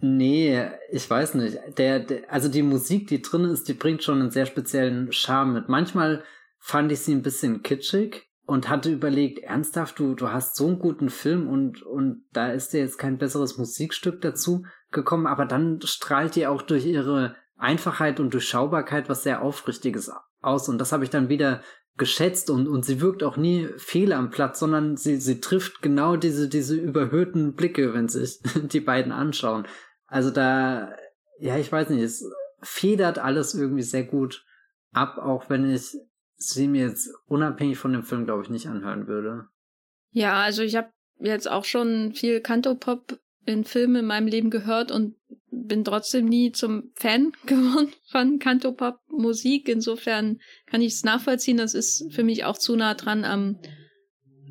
Nee, 0.01 0.63
ich 0.91 1.09
weiß 1.09 1.35
nicht. 1.37 1.59
Der, 1.79 2.01
der, 2.01 2.31
also 2.31 2.49
die 2.49 2.63
Musik, 2.63 3.07
die 3.09 3.23
drin 3.23 3.45
ist, 3.45 3.67
die 3.67 3.73
bringt 3.73 4.03
schon 4.03 4.21
einen 4.21 4.31
sehr 4.31 4.45
speziellen 4.45 5.11
Charme 5.11 5.55
mit. 5.55 5.69
Manchmal 5.69 6.23
fand 6.67 6.91
ich 6.91 6.99
sie 7.03 7.15
ein 7.15 7.23
bisschen 7.23 7.63
kitschig 7.63 8.29
und 8.45 8.69
hatte 8.69 8.91
überlegt, 8.91 9.39
ernsthaft, 9.39 10.01
du, 10.01 10.17
du 10.17 10.33
hast 10.33 10.57
so 10.57 10.67
einen 10.67 10.81
guten 10.81 11.11
Film 11.11 11.49
und, 11.49 11.83
und 11.83 12.25
da 12.33 12.51
ist 12.51 12.73
dir 12.73 12.81
jetzt 12.81 12.99
kein 12.99 13.19
besseres 13.19 13.57
Musikstück 13.57 14.21
dazu 14.21 14.65
gekommen, 14.91 15.29
aber 15.29 15.47
dann 15.47 15.81
strahlt 15.85 16.35
die 16.35 16.49
auch 16.49 16.63
durch 16.63 16.85
ihre 16.85 17.37
Einfachheit 17.57 18.19
und 18.19 18.35
Durchschaubarkeit 18.35 19.09
was 19.09 19.23
sehr 19.23 19.43
Aufrichtiges 19.43 20.11
aus 20.41 20.69
und 20.69 20.79
das 20.79 20.91
habe 20.91 21.05
ich 21.05 21.11
dann 21.11 21.29
wieder 21.29 21.63
geschätzt 21.99 22.51
und, 22.51 22.67
und 22.67 22.85
sie 22.85 23.01
wirkt 23.01 23.23
auch 23.23 23.37
nie 23.37 23.69
fehl 23.77 24.13
am 24.13 24.31
Platz, 24.31 24.59
sondern 24.59 24.97
sie, 24.97 25.21
sie 25.21 25.39
trifft 25.41 25.83
genau 25.83 26.17
diese, 26.17 26.49
diese 26.49 26.75
überhöhten 26.75 27.55
Blicke, 27.55 27.95
wenn 27.95 28.09
sich 28.09 28.41
die 28.57 28.81
beiden 28.81 29.13
anschauen. 29.13 29.69
Also 30.09 30.33
da, 30.33 30.93
ja, 31.39 31.59
ich 31.59 31.71
weiß 31.71 31.91
nicht, 31.91 32.03
es 32.03 32.29
federt 32.61 33.21
alles 33.21 33.55
irgendwie 33.55 33.85
sehr 33.85 34.03
gut 34.03 34.45
ab, 34.93 35.19
auch 35.19 35.49
wenn 35.49 35.71
ich 35.71 35.97
sie 36.37 36.69
mir 36.69 36.87
jetzt 36.87 37.11
unabhängig 37.27 37.79
von 37.79 37.93
dem 37.93 38.03
Film, 38.03 38.25
glaube 38.25 38.43
ich, 38.43 38.51
nicht 38.51 38.69
anhören 38.69 39.07
würde. 39.07 39.49
Ja, 40.11 40.41
also 40.43 40.63
ich 40.63 40.77
habe 40.77 40.91
jetzt 41.19 41.51
auch 41.51 41.65
schon 41.65 42.13
viel 42.15 42.41
Kantopop 42.41 43.19
in 43.45 43.65
Filmen 43.65 43.97
in 43.97 44.07
meinem 44.07 44.27
Leben 44.27 44.51
gehört 44.51 44.91
und 44.91 45.15
bin 45.51 45.85
trotzdem 45.85 46.27
nie 46.27 46.53
zum 46.53 46.93
Fan 46.97 47.33
geworden 47.47 47.93
von 48.11 48.39
Kantopop-Musik. 48.39 49.69
Insofern 49.69 50.41
kann 50.67 50.83
ich 50.83 50.95
es 50.95 51.05
nachvollziehen. 51.05 51.57
Das 51.57 51.75
ist 51.75 52.13
für 52.13 52.25
mich 52.25 52.45
auch 52.45 52.59
zu 52.59 52.77
nah 52.77 52.95
dran 52.95 53.25
am, 53.25 53.59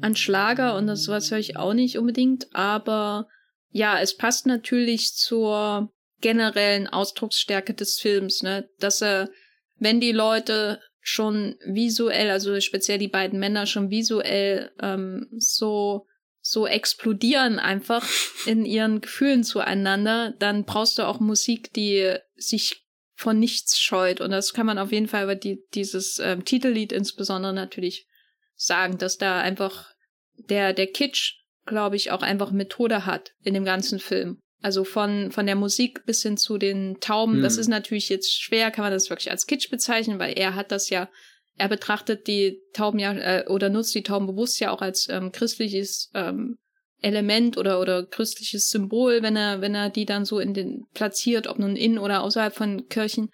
an 0.02 0.16
Schlager 0.16 0.76
und 0.76 0.88
das 0.88 1.07
was 1.07 1.32
höre 1.32 1.40
ich 1.40 1.57
auch 1.57 1.74
nicht 1.74 1.98
unbedingt. 1.98 2.48
Aber 2.56 3.28
ja, 3.70 3.99
es 3.99 4.16
passt 4.16 4.48
natürlich 4.48 5.14
zur 5.14 5.91
generellen 6.22 6.88
Ausdrucksstärke 6.88 7.74
des 7.74 7.99
Films, 7.99 8.41
ne? 8.41 8.70
Dass 8.80 9.02
er, 9.02 9.30
wenn 9.78 9.99
die 9.99 10.14
Leute 10.14 10.80
schon 11.07 11.56
visuell, 11.64 12.32
also 12.32 12.60
speziell 12.60 12.98
die 12.98 13.07
beiden 13.07 13.40
Männer 13.40 13.68
schon 13.68 13.91
visuell 13.91 14.72
ähm, 14.82 15.27
so 15.38 16.07
so 16.41 16.68
explodieren 16.68 17.57
einfach 17.60 18.07
in 18.45 18.65
ihren 18.65 19.02
Gefühlen 19.02 19.44
zueinander, 19.44 20.34
dann 20.40 20.65
brauchst 20.65 20.98
du 20.98 21.03
auch 21.03 21.19
Musik, 21.19 21.73
die 21.73 22.15
sich 22.36 22.86
von 23.15 23.40
nichts 23.40 23.80
scheut. 23.80 24.19
Und 24.19 24.32
das 24.32 24.53
kann 24.53 24.65
man 24.65 24.77
auf 24.77 24.91
jeden 24.91 25.07
Fall 25.07 25.23
über 25.23 25.36
die, 25.36 25.64
dieses 25.73 26.19
ähm, 26.19 26.44
Titellied 26.44 26.91
insbesondere 26.91 27.53
natürlich 27.53 28.07
sagen, 28.56 28.98
dass 28.98 29.18
da 29.18 29.40
einfach 29.40 29.91
der, 30.38 30.73
der 30.73 30.88
Kitsch, 30.88 31.34
glaube 31.65 31.95
ich, 31.95 32.11
auch 32.11 32.22
einfach 32.22 32.52
Methode 32.52 33.06
hat 33.06 33.34
in 33.41 33.53
dem 33.53 33.65
ganzen 33.65 33.99
Film. 33.99 34.40
Also 34.61 34.84
von, 34.84 35.32
von 35.32 35.45
der 35.45 35.56
Musik 35.56 36.06
bis 36.06 36.23
hin 36.23 36.38
zu 36.38 36.57
den 36.57 36.99
Tauben. 36.99 37.36
Hm. 37.36 37.41
Das 37.44 37.57
ist 37.57 37.68
natürlich 37.68 38.10
jetzt 38.10 38.41
schwer, 38.41 38.72
kann 38.72 38.84
man 38.84 38.91
das 38.91 39.10
wirklich 39.10 39.32
als 39.32 39.45
Kitsch 39.45 39.69
bezeichnen, 39.69 40.19
weil 40.19 40.38
er 40.38 40.56
hat 40.56 40.72
das 40.72 40.90
ja, 40.90 41.10
er 41.57 41.69
betrachtet 41.69 42.27
die 42.27 42.60
Tauben 42.73 42.99
ja, 42.99 43.14
äh, 43.14 43.45
oder 43.48 43.69
nutzt 43.69 43.94
die 43.95 44.03
Tauben 44.03 44.27
bewusst 44.27 44.60
ja 44.60 44.72
auch 44.72 44.82
als 44.82 45.07
ähm, 45.10 45.32
christliches 45.32 46.10
ähm, 46.14 46.57
Element 47.02 47.57
oder, 47.57 47.80
oder 47.80 48.06
christliches 48.06 48.69
Symbol, 48.69 49.22
wenn 49.22 49.36
er, 49.36 49.61
wenn 49.61 49.76
er 49.76 49.90
die 49.90 50.06
dann 50.06 50.26
so 50.26 50.40
in 50.40 50.53
den 50.53 50.86
platziert, 50.94 51.48
ob 51.48 51.60
nun 51.60 51.76
in 51.76 51.99
oder 51.99 52.23
außerhalb 52.23 52.53
von 52.53 52.88
Kirchen 52.88 53.30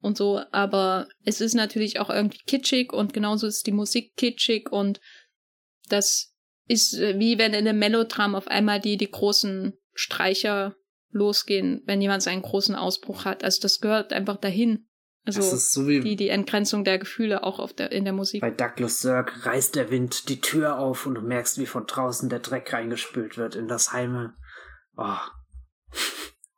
und 0.00 0.16
so. 0.16 0.40
Aber 0.50 1.08
es 1.24 1.40
ist 1.40 1.54
natürlich 1.54 2.00
auch 2.00 2.10
irgendwie 2.10 2.40
kitschig 2.46 2.92
und 2.92 3.12
genauso 3.12 3.46
ist 3.46 3.66
die 3.66 3.72
Musik 3.72 4.16
kitschig 4.16 4.70
und 4.70 5.00
das 5.88 6.34
ist 6.68 6.94
äh, 6.94 7.18
wie 7.18 7.38
wenn 7.38 7.54
in 7.54 7.68
einem 7.68 7.78
Melodram 7.78 8.34
auf 8.34 8.48
einmal 8.48 8.80
die, 8.80 8.96
die 8.96 9.10
großen 9.10 9.74
Streicher 9.94 10.76
losgehen, 11.10 11.82
wenn 11.84 12.00
jemand 12.00 12.22
seinen 12.22 12.42
großen 12.42 12.74
Ausbruch 12.74 13.24
hat. 13.24 13.44
Also 13.44 13.60
das 13.62 13.80
gehört 13.80 14.12
einfach 14.12 14.36
dahin. 14.36 14.86
Also 15.24 15.40
so 15.42 15.86
die, 15.86 16.16
die 16.16 16.30
Entgrenzung 16.30 16.82
der 16.82 16.98
Gefühle 16.98 17.44
auch 17.44 17.60
auf 17.60 17.72
der, 17.72 17.92
in 17.92 18.04
der 18.04 18.12
Musik. 18.12 18.40
Bei 18.40 18.50
Douglas 18.50 19.00
Sirk 19.00 19.46
reißt 19.46 19.76
der 19.76 19.90
Wind 19.90 20.28
die 20.28 20.40
Tür 20.40 20.78
auf 20.78 21.06
und 21.06 21.14
du 21.14 21.20
merkst, 21.20 21.58
wie 21.58 21.66
von 21.66 21.86
draußen 21.86 22.28
der 22.28 22.40
Dreck 22.40 22.72
reingespült 22.72 23.36
wird 23.36 23.54
in 23.54 23.68
das 23.68 23.92
Heime. 23.92 24.34
Oh. 24.96 25.18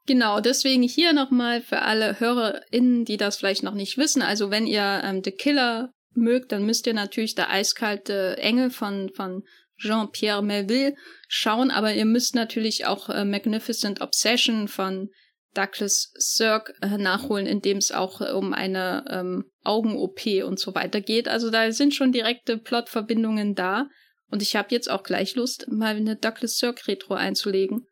Genau, 0.06 0.40
deswegen 0.40 0.82
hier 0.82 1.12
nochmal 1.12 1.60
für 1.60 1.82
alle 1.82 2.20
HörerInnen, 2.20 3.04
die 3.04 3.18
das 3.18 3.36
vielleicht 3.36 3.62
noch 3.62 3.74
nicht 3.74 3.98
wissen. 3.98 4.22
Also 4.22 4.50
wenn 4.50 4.66
ihr 4.66 5.02
ähm, 5.04 5.22
The 5.22 5.32
Killer 5.32 5.92
mögt, 6.14 6.52
dann 6.52 6.64
müsst 6.64 6.86
ihr 6.86 6.94
natürlich 6.94 7.34
der 7.34 7.50
eiskalte 7.50 8.38
Engel 8.38 8.70
von, 8.70 9.10
von 9.14 9.42
Jean-Pierre 9.78 10.42
Melville 10.42 10.94
schauen, 11.28 11.70
aber 11.70 11.94
ihr 11.94 12.04
müsst 12.04 12.34
natürlich 12.34 12.86
auch 12.86 13.08
äh, 13.08 13.24
Magnificent 13.24 14.00
Obsession 14.00 14.68
von 14.68 15.10
Douglas 15.54 16.12
Sirk 16.16 16.74
äh, 16.82 16.98
nachholen, 16.98 17.46
in 17.46 17.60
dem 17.60 17.78
es 17.78 17.92
auch 17.92 18.20
äh, 18.20 18.32
um 18.32 18.52
eine 18.52 19.04
ähm, 19.08 19.44
Augen-OP 19.62 20.44
und 20.44 20.58
so 20.58 20.74
weiter 20.74 21.00
geht. 21.00 21.28
Also 21.28 21.50
da 21.50 21.70
sind 21.72 21.94
schon 21.94 22.12
direkte 22.12 22.58
Plotverbindungen 22.58 23.54
da. 23.54 23.88
Und 24.30 24.42
ich 24.42 24.56
habe 24.56 24.68
jetzt 24.70 24.90
auch 24.90 25.04
gleich 25.04 25.36
Lust, 25.36 25.66
mal 25.70 25.94
eine 25.94 26.16
Douglas 26.16 26.58
Sirk-Retro 26.58 27.14
einzulegen. 27.14 27.86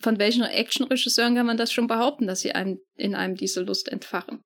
Von 0.00 0.18
welchen 0.18 0.42
Action-Regisseuren 0.42 1.34
kann 1.34 1.46
man 1.46 1.56
das 1.56 1.72
schon 1.72 1.86
behaupten, 1.86 2.26
dass 2.26 2.40
sie 2.40 2.52
einem, 2.52 2.80
in 2.96 3.14
einem 3.14 3.34
diese 3.34 3.62
Lust 3.62 3.88
entfachen? 3.88 4.42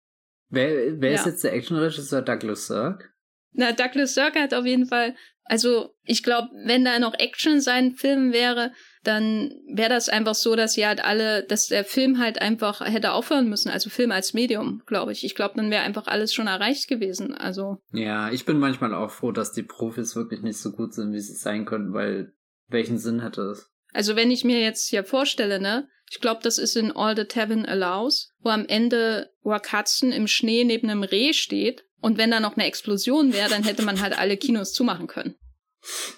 Wer, 0.49 1.01
wer 1.01 1.11
ja. 1.11 1.17
ist 1.19 1.27
jetzt 1.27 1.45
der 1.45 1.55
Action-Regisseur 1.55 2.23
Douglas 2.23 2.67
Sirk? 2.67 3.13
Na, 3.53 3.73
Douglas 3.73 4.15
Sirk 4.15 4.37
hat 4.37 4.55
auf 4.55 4.65
jeden 4.65 4.87
Fall 4.87 5.17
also 5.51 5.97
ich 6.05 6.23
glaube, 6.23 6.49
wenn 6.65 6.85
da 6.85 7.01
noch 7.01 7.13
Action 7.19 7.61
sein 7.61 7.97
Film 7.97 8.33
wäre, 8.33 8.71
dann 9.03 9.51
wäre 9.67 9.89
das 9.89 10.09
einfach 10.09 10.37
so, 10.37 10.55
dass 10.55 10.75
sie 10.75 10.87
halt 10.87 11.05
alle, 11.05 11.43
dass 11.43 11.67
der 11.67 11.85
Film 11.85 12.21
halt 12.21 12.41
einfach 12.41 12.81
hätte 12.83 13.11
aufhören 13.11 13.49
müssen. 13.49 13.69
Also 13.69 13.91
Film 13.91 14.13
als 14.13 14.33
Medium, 14.33 14.81
glaube 14.87 15.11
ich. 15.11 15.25
Ich 15.25 15.35
glaube, 15.35 15.55
dann 15.57 15.73
wäre 15.73 15.83
einfach 15.83 16.07
alles 16.07 16.33
schon 16.33 16.47
erreicht 16.47 16.87
gewesen. 16.87 17.35
Also. 17.35 17.79
Ja, 17.93 18.31
ich 18.31 18.45
bin 18.45 18.61
manchmal 18.61 18.95
auch 18.95 19.11
froh, 19.11 19.33
dass 19.33 19.51
die 19.51 19.65
Profis 19.65 20.15
wirklich 20.15 20.43
nicht 20.43 20.59
so 20.59 20.71
gut 20.71 20.95
sind, 20.95 21.13
wie 21.13 21.21
sie 21.21 21.35
sein 21.35 21.65
könnten, 21.65 21.95
weil 21.95 22.33
welchen 22.69 22.99
Sinn 22.99 23.21
hätte 23.21 23.43
es? 23.51 23.73
Also 23.93 24.15
wenn 24.15 24.31
ich 24.31 24.45
mir 24.45 24.61
jetzt 24.61 24.89
hier 24.89 25.03
vorstelle, 25.03 25.61
ne, 25.61 25.89
Ich 26.11 26.21
glaube, 26.21 26.43
das 26.45 26.59
ist 26.59 26.77
in 26.77 26.93
All 26.93 27.17
the 27.17 27.25
Tavern 27.25 27.67
Allows, 27.67 28.33
wo 28.39 28.51
am 28.51 28.67
Ende 28.67 29.31
Wakatzen 29.43 30.13
im 30.13 30.29
Schnee 30.29 30.63
neben 30.63 30.89
einem 30.89 31.03
Reh 31.03 31.33
steht. 31.33 31.85
Und 32.01 32.19
wenn 32.19 32.31
da 32.31 32.41
noch 32.41 32.57
eine 32.57 32.67
Explosion 32.67 33.33
wäre, 33.33 33.49
dann 33.49 33.65
hätte 33.65 33.83
man 33.83 34.01
halt 34.01 34.19
alle 34.19 34.37
Kinos 34.37 34.73
zumachen 34.73 35.07
können. 35.07 35.35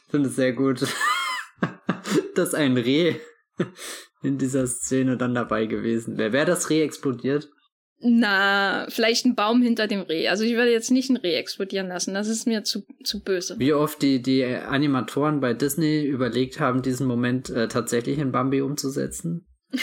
Finde 0.08 0.28
es 0.28 0.36
sehr 0.36 0.52
gut, 0.52 0.86
dass 2.34 2.54
ein 2.54 2.76
Reh 2.76 3.16
in 4.22 4.38
dieser 4.38 4.66
Szene 4.66 5.16
dann 5.16 5.34
dabei 5.34 5.66
gewesen 5.66 6.18
wäre. 6.18 6.32
Wäre 6.32 6.46
das 6.46 6.70
Reh 6.70 6.82
explodiert? 6.82 7.48
Na, 8.04 8.86
vielleicht 8.88 9.24
ein 9.26 9.36
Baum 9.36 9.62
hinter 9.62 9.86
dem 9.86 10.00
Reh. 10.00 10.28
Also 10.28 10.42
ich 10.42 10.54
würde 10.54 10.72
jetzt 10.72 10.90
nicht 10.90 11.08
ein 11.08 11.16
Reh 11.16 11.36
explodieren 11.36 11.86
lassen. 11.86 12.14
Das 12.14 12.26
ist 12.26 12.46
mir 12.46 12.64
zu, 12.64 12.84
zu 13.04 13.22
böse. 13.22 13.56
Wie 13.58 13.72
oft 13.72 14.02
die, 14.02 14.20
die 14.20 14.44
Animatoren 14.44 15.40
bei 15.40 15.54
Disney 15.54 16.04
überlegt 16.04 16.58
haben, 16.58 16.82
diesen 16.82 17.06
Moment 17.06 17.50
äh, 17.50 17.68
tatsächlich 17.68 18.18
in 18.18 18.32
Bambi 18.32 18.60
umzusetzen. 18.60 19.46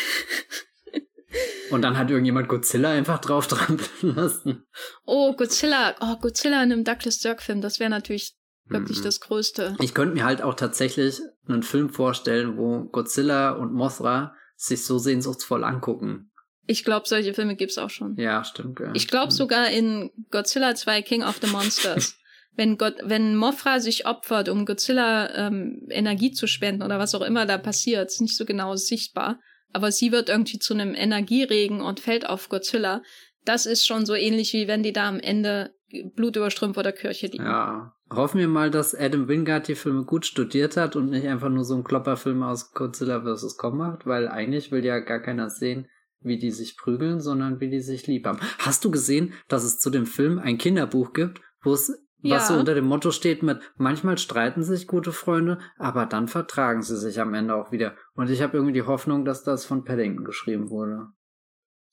Und 1.71 1.81
dann 1.81 1.97
hat 1.97 2.09
irgendjemand 2.09 2.47
Godzilla 2.47 2.91
einfach 2.91 3.19
drauf 3.19 3.47
trampeln 3.47 4.15
lassen. 4.15 4.65
Oh, 5.05 5.33
Godzilla. 5.33 5.95
Oh, 6.01 6.15
Godzilla 6.17 6.63
in 6.63 6.71
einem 6.71 6.83
Douglas 6.83 7.19
Sirk-Film. 7.19 7.61
Das 7.61 7.79
wäre 7.79 7.89
natürlich 7.89 8.35
wirklich 8.65 8.99
mhm. 8.99 9.03
das 9.03 9.19
Größte. 9.19 9.75
Ich 9.81 9.93
könnte 9.93 10.15
mir 10.15 10.25
halt 10.25 10.41
auch 10.41 10.55
tatsächlich 10.55 11.19
einen 11.47 11.63
Film 11.63 11.89
vorstellen, 11.89 12.57
wo 12.57 12.85
Godzilla 12.85 13.51
und 13.51 13.73
Mothra 13.73 14.35
sich 14.55 14.85
so 14.85 14.97
sehnsuchtsvoll 14.97 15.63
angucken. 15.63 16.31
Ich 16.67 16.83
glaube, 16.83 17.07
solche 17.07 17.33
Filme 17.33 17.55
gibt's 17.55 17.79
auch 17.79 17.89
schon. 17.89 18.15
Ja, 18.17 18.43
stimmt. 18.43 18.79
Ja. 18.79 18.91
Ich 18.93 19.07
glaube 19.07 19.31
sogar 19.31 19.69
in 19.69 20.11
Godzilla 20.29 20.75
2 20.75 21.01
King 21.01 21.23
of 21.23 21.39
the 21.41 21.47
Monsters. 21.47 22.15
wenn, 22.55 22.77
Gott, 22.77 22.95
wenn 23.03 23.35
Mothra 23.35 23.79
sich 23.79 24.05
opfert, 24.05 24.49
um 24.49 24.65
Godzilla 24.65 25.47
ähm, 25.47 25.87
Energie 25.89 26.31
zu 26.31 26.45
spenden 26.45 26.83
oder 26.83 26.99
was 26.99 27.15
auch 27.15 27.21
immer 27.21 27.45
da 27.45 27.57
passiert, 27.57 28.11
ist 28.11 28.21
nicht 28.21 28.37
so 28.37 28.45
genau 28.45 28.75
sichtbar. 28.75 29.39
Aber 29.73 29.91
sie 29.91 30.11
wird 30.11 30.29
irgendwie 30.29 30.59
zu 30.59 30.73
einem 30.73 30.95
Energieregen 30.95 31.81
und 31.81 31.99
fällt 31.99 32.27
auf 32.27 32.49
Godzilla. 32.49 33.01
Das 33.45 33.65
ist 33.65 33.85
schon 33.85 34.05
so 34.05 34.15
ähnlich 34.15 34.53
wie 34.53 34.67
wenn 34.67 34.83
die 34.83 34.93
da 34.93 35.07
am 35.07 35.19
Ende 35.19 35.73
blutüberströmt 36.15 36.75
vor 36.75 36.83
der 36.83 36.93
Kirche 36.93 37.27
liegen. 37.27 37.45
Ja. 37.45 37.93
Hoffen 38.11 38.39
wir 38.39 38.47
mal, 38.47 38.71
dass 38.71 38.95
Adam 38.95 39.27
Wingard 39.27 39.67
die 39.67 39.75
Filme 39.75 40.03
gut 40.03 40.25
studiert 40.25 40.77
hat 40.77 40.95
und 40.95 41.09
nicht 41.09 41.27
einfach 41.27 41.49
nur 41.49 41.63
so 41.63 41.75
einen 41.75 41.83
Klopperfilm 41.83 42.41
aus 42.41 42.73
Godzilla 42.73 43.21
vs. 43.21 43.57
Kong 43.57 43.77
macht, 43.77 44.07
weil 44.07 44.27
eigentlich 44.27 44.71
will 44.71 44.83
ja 44.83 44.99
gar 44.99 45.19
keiner 45.19 45.49
sehen, 45.49 45.87
wie 46.21 46.39
die 46.39 46.51
sich 46.51 46.75
prügeln, 46.75 47.21
sondern 47.21 47.59
wie 47.59 47.69
die 47.69 47.81
sich 47.81 48.07
lieb 48.07 48.25
haben. 48.25 48.39
Hast 48.57 48.83
du 48.83 48.91
gesehen, 48.91 49.33
dass 49.47 49.63
es 49.63 49.79
zu 49.79 49.89
dem 49.89 50.05
Film 50.05 50.39
ein 50.39 50.57
Kinderbuch 50.57 51.13
gibt, 51.13 51.41
wo 51.61 51.73
es 51.73 51.93
ja. 52.21 52.37
was 52.37 52.47
so 52.47 52.55
unter 52.55 52.75
dem 52.75 52.85
Motto 52.85 53.11
steht 53.11 53.43
mit 53.43 53.59
manchmal 53.77 54.17
streiten 54.17 54.63
sich 54.63 54.87
gute 54.87 55.11
Freunde, 55.11 55.59
aber 55.77 56.05
dann 56.05 56.27
vertragen 56.27 56.81
sie 56.81 56.97
sich 56.97 57.19
am 57.19 57.33
Ende 57.33 57.55
auch 57.55 57.71
wieder. 57.71 57.95
Und 58.13 58.29
ich 58.29 58.41
habe 58.41 58.57
irgendwie 58.57 58.73
die 58.73 58.83
Hoffnung, 58.83 59.25
dass 59.25 59.43
das 59.43 59.65
von 59.65 59.83
Paddington 59.83 60.25
geschrieben 60.25 60.69
wurde. 60.69 61.07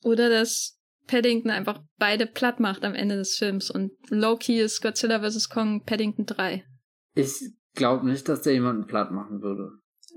Oder 0.03 0.29
dass 0.29 0.81
Paddington 1.07 1.51
einfach 1.51 1.81
beide 1.99 2.27
platt 2.27 2.61
macht 2.61 2.85
am 2.85 2.95
Ende 2.95 3.17
des 3.17 3.37
Films 3.37 3.71
und 3.71 3.93
Loki 4.09 4.61
ist 4.61 4.83
Godzilla 4.83 5.21
vs. 5.21 5.49
Kong 5.49 5.85
Paddington 5.85 6.27
3. 6.27 6.65
Ich 7.15 7.35
glaube 7.75 8.07
nicht, 8.07 8.29
dass 8.29 8.43
der 8.43 8.55
jemanden 8.55 8.87
platt 8.87 9.13
machen 9.13 9.43
würde. 9.43 9.71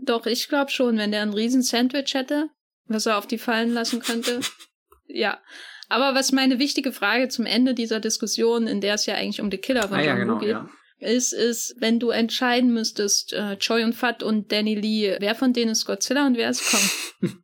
Doch, 0.03 0.25
ich 0.25 0.47
glaube 0.47 0.71
schon, 0.71 0.97
wenn 0.97 1.11
der 1.11 1.21
ein 1.21 1.33
riesen 1.33 1.61
Sandwich 1.61 2.13
hätte 2.13 2.49
was 2.89 3.05
er 3.05 3.17
auf 3.17 3.27
die 3.27 3.37
fallen 3.37 3.71
lassen 3.71 4.01
könnte. 4.01 4.41
ja. 5.05 5.39
Aber 5.89 6.13
was 6.13 6.31
meine 6.31 6.59
wichtige 6.59 6.91
Frage 6.91 7.27
zum 7.29 7.47
Ende 7.47 7.73
dieser 7.73 7.99
Diskussion, 7.99 8.67
in 8.67 8.79
der 8.79 8.93
es 8.93 9.07
ja 9.07 9.15
eigentlich 9.15 9.41
um 9.41 9.49
The 9.49 9.57
Killer 9.57 9.87
von 9.87 9.97
ah, 9.97 10.03
ja, 10.03 10.15
genau, 10.15 10.37
geht, 10.37 10.49
ja. 10.49 10.69
ist, 10.99 11.33
ist, 11.33 11.75
wenn 11.79 11.99
du 11.99 12.11
entscheiden 12.11 12.71
müsstest, 12.71 13.33
äh, 13.33 13.57
Choi 13.57 13.83
und 13.83 13.93
Fat 13.93 14.21
und 14.21 14.51
Danny 14.51 14.75
Lee, 14.75 15.17
wer 15.19 15.33
von 15.33 15.51
denen 15.51 15.71
ist 15.71 15.85
Godzilla 15.85 16.27
und 16.27 16.37
wer 16.37 16.51
ist 16.51 16.69
Kong? 16.69 17.31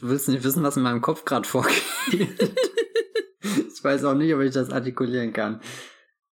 du 0.00 0.08
willst 0.08 0.28
nicht 0.28 0.44
wissen, 0.44 0.62
was 0.62 0.76
in 0.76 0.82
meinem 0.82 1.00
Kopf 1.00 1.24
gerade 1.24 1.48
vorgeht. 1.48 1.82
ich 2.12 3.82
weiß 3.82 4.04
auch 4.04 4.14
nicht, 4.14 4.34
ob 4.34 4.42
ich 4.42 4.52
das 4.52 4.70
artikulieren 4.70 5.32
kann. 5.32 5.62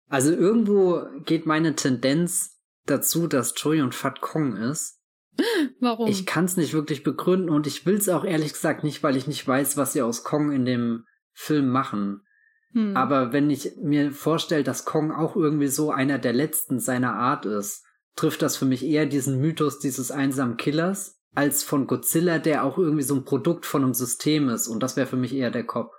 Also 0.08 0.30
irgendwo 0.30 1.06
geht 1.24 1.46
meine 1.46 1.74
Tendenz 1.74 2.60
dazu, 2.84 3.28
dass 3.28 3.54
Choi 3.54 3.80
und 3.80 3.94
Fat 3.94 4.20
Kong 4.20 4.56
ist. 4.56 5.01
Warum? 5.80 6.08
Ich 6.08 6.26
kann 6.26 6.44
es 6.44 6.56
nicht 6.56 6.74
wirklich 6.74 7.02
begründen 7.02 7.50
und 7.50 7.66
ich 7.66 7.86
will 7.86 7.96
es 7.96 8.08
auch 8.08 8.24
ehrlich 8.24 8.52
gesagt 8.52 8.84
nicht, 8.84 9.02
weil 9.02 9.16
ich 9.16 9.26
nicht 9.26 9.46
weiß, 9.46 9.76
was 9.76 9.92
sie 9.92 10.02
aus 10.02 10.24
Kong 10.24 10.52
in 10.52 10.64
dem 10.64 11.04
Film 11.32 11.68
machen. 11.68 12.22
Hm. 12.72 12.96
Aber 12.96 13.32
wenn 13.32 13.50
ich 13.50 13.72
mir 13.82 14.12
vorstelle, 14.12 14.64
dass 14.64 14.84
Kong 14.84 15.12
auch 15.12 15.36
irgendwie 15.36 15.68
so 15.68 15.90
einer 15.90 16.18
der 16.18 16.32
letzten 16.32 16.80
seiner 16.80 17.14
Art 17.14 17.46
ist, 17.46 17.84
trifft 18.16 18.42
das 18.42 18.56
für 18.56 18.64
mich 18.64 18.84
eher 18.84 19.06
diesen 19.06 19.40
Mythos 19.40 19.78
dieses 19.78 20.10
einsamen 20.10 20.56
Killers 20.56 21.18
als 21.34 21.62
von 21.62 21.86
Godzilla, 21.86 22.38
der 22.38 22.64
auch 22.64 22.76
irgendwie 22.76 23.02
so 23.02 23.14
ein 23.14 23.24
Produkt 23.24 23.64
von 23.64 23.82
einem 23.82 23.94
System 23.94 24.50
ist. 24.50 24.68
Und 24.68 24.82
das 24.82 24.96
wäre 24.96 25.06
für 25.06 25.16
mich 25.16 25.34
eher 25.34 25.50
der 25.50 25.64
Kopf. 25.64 25.92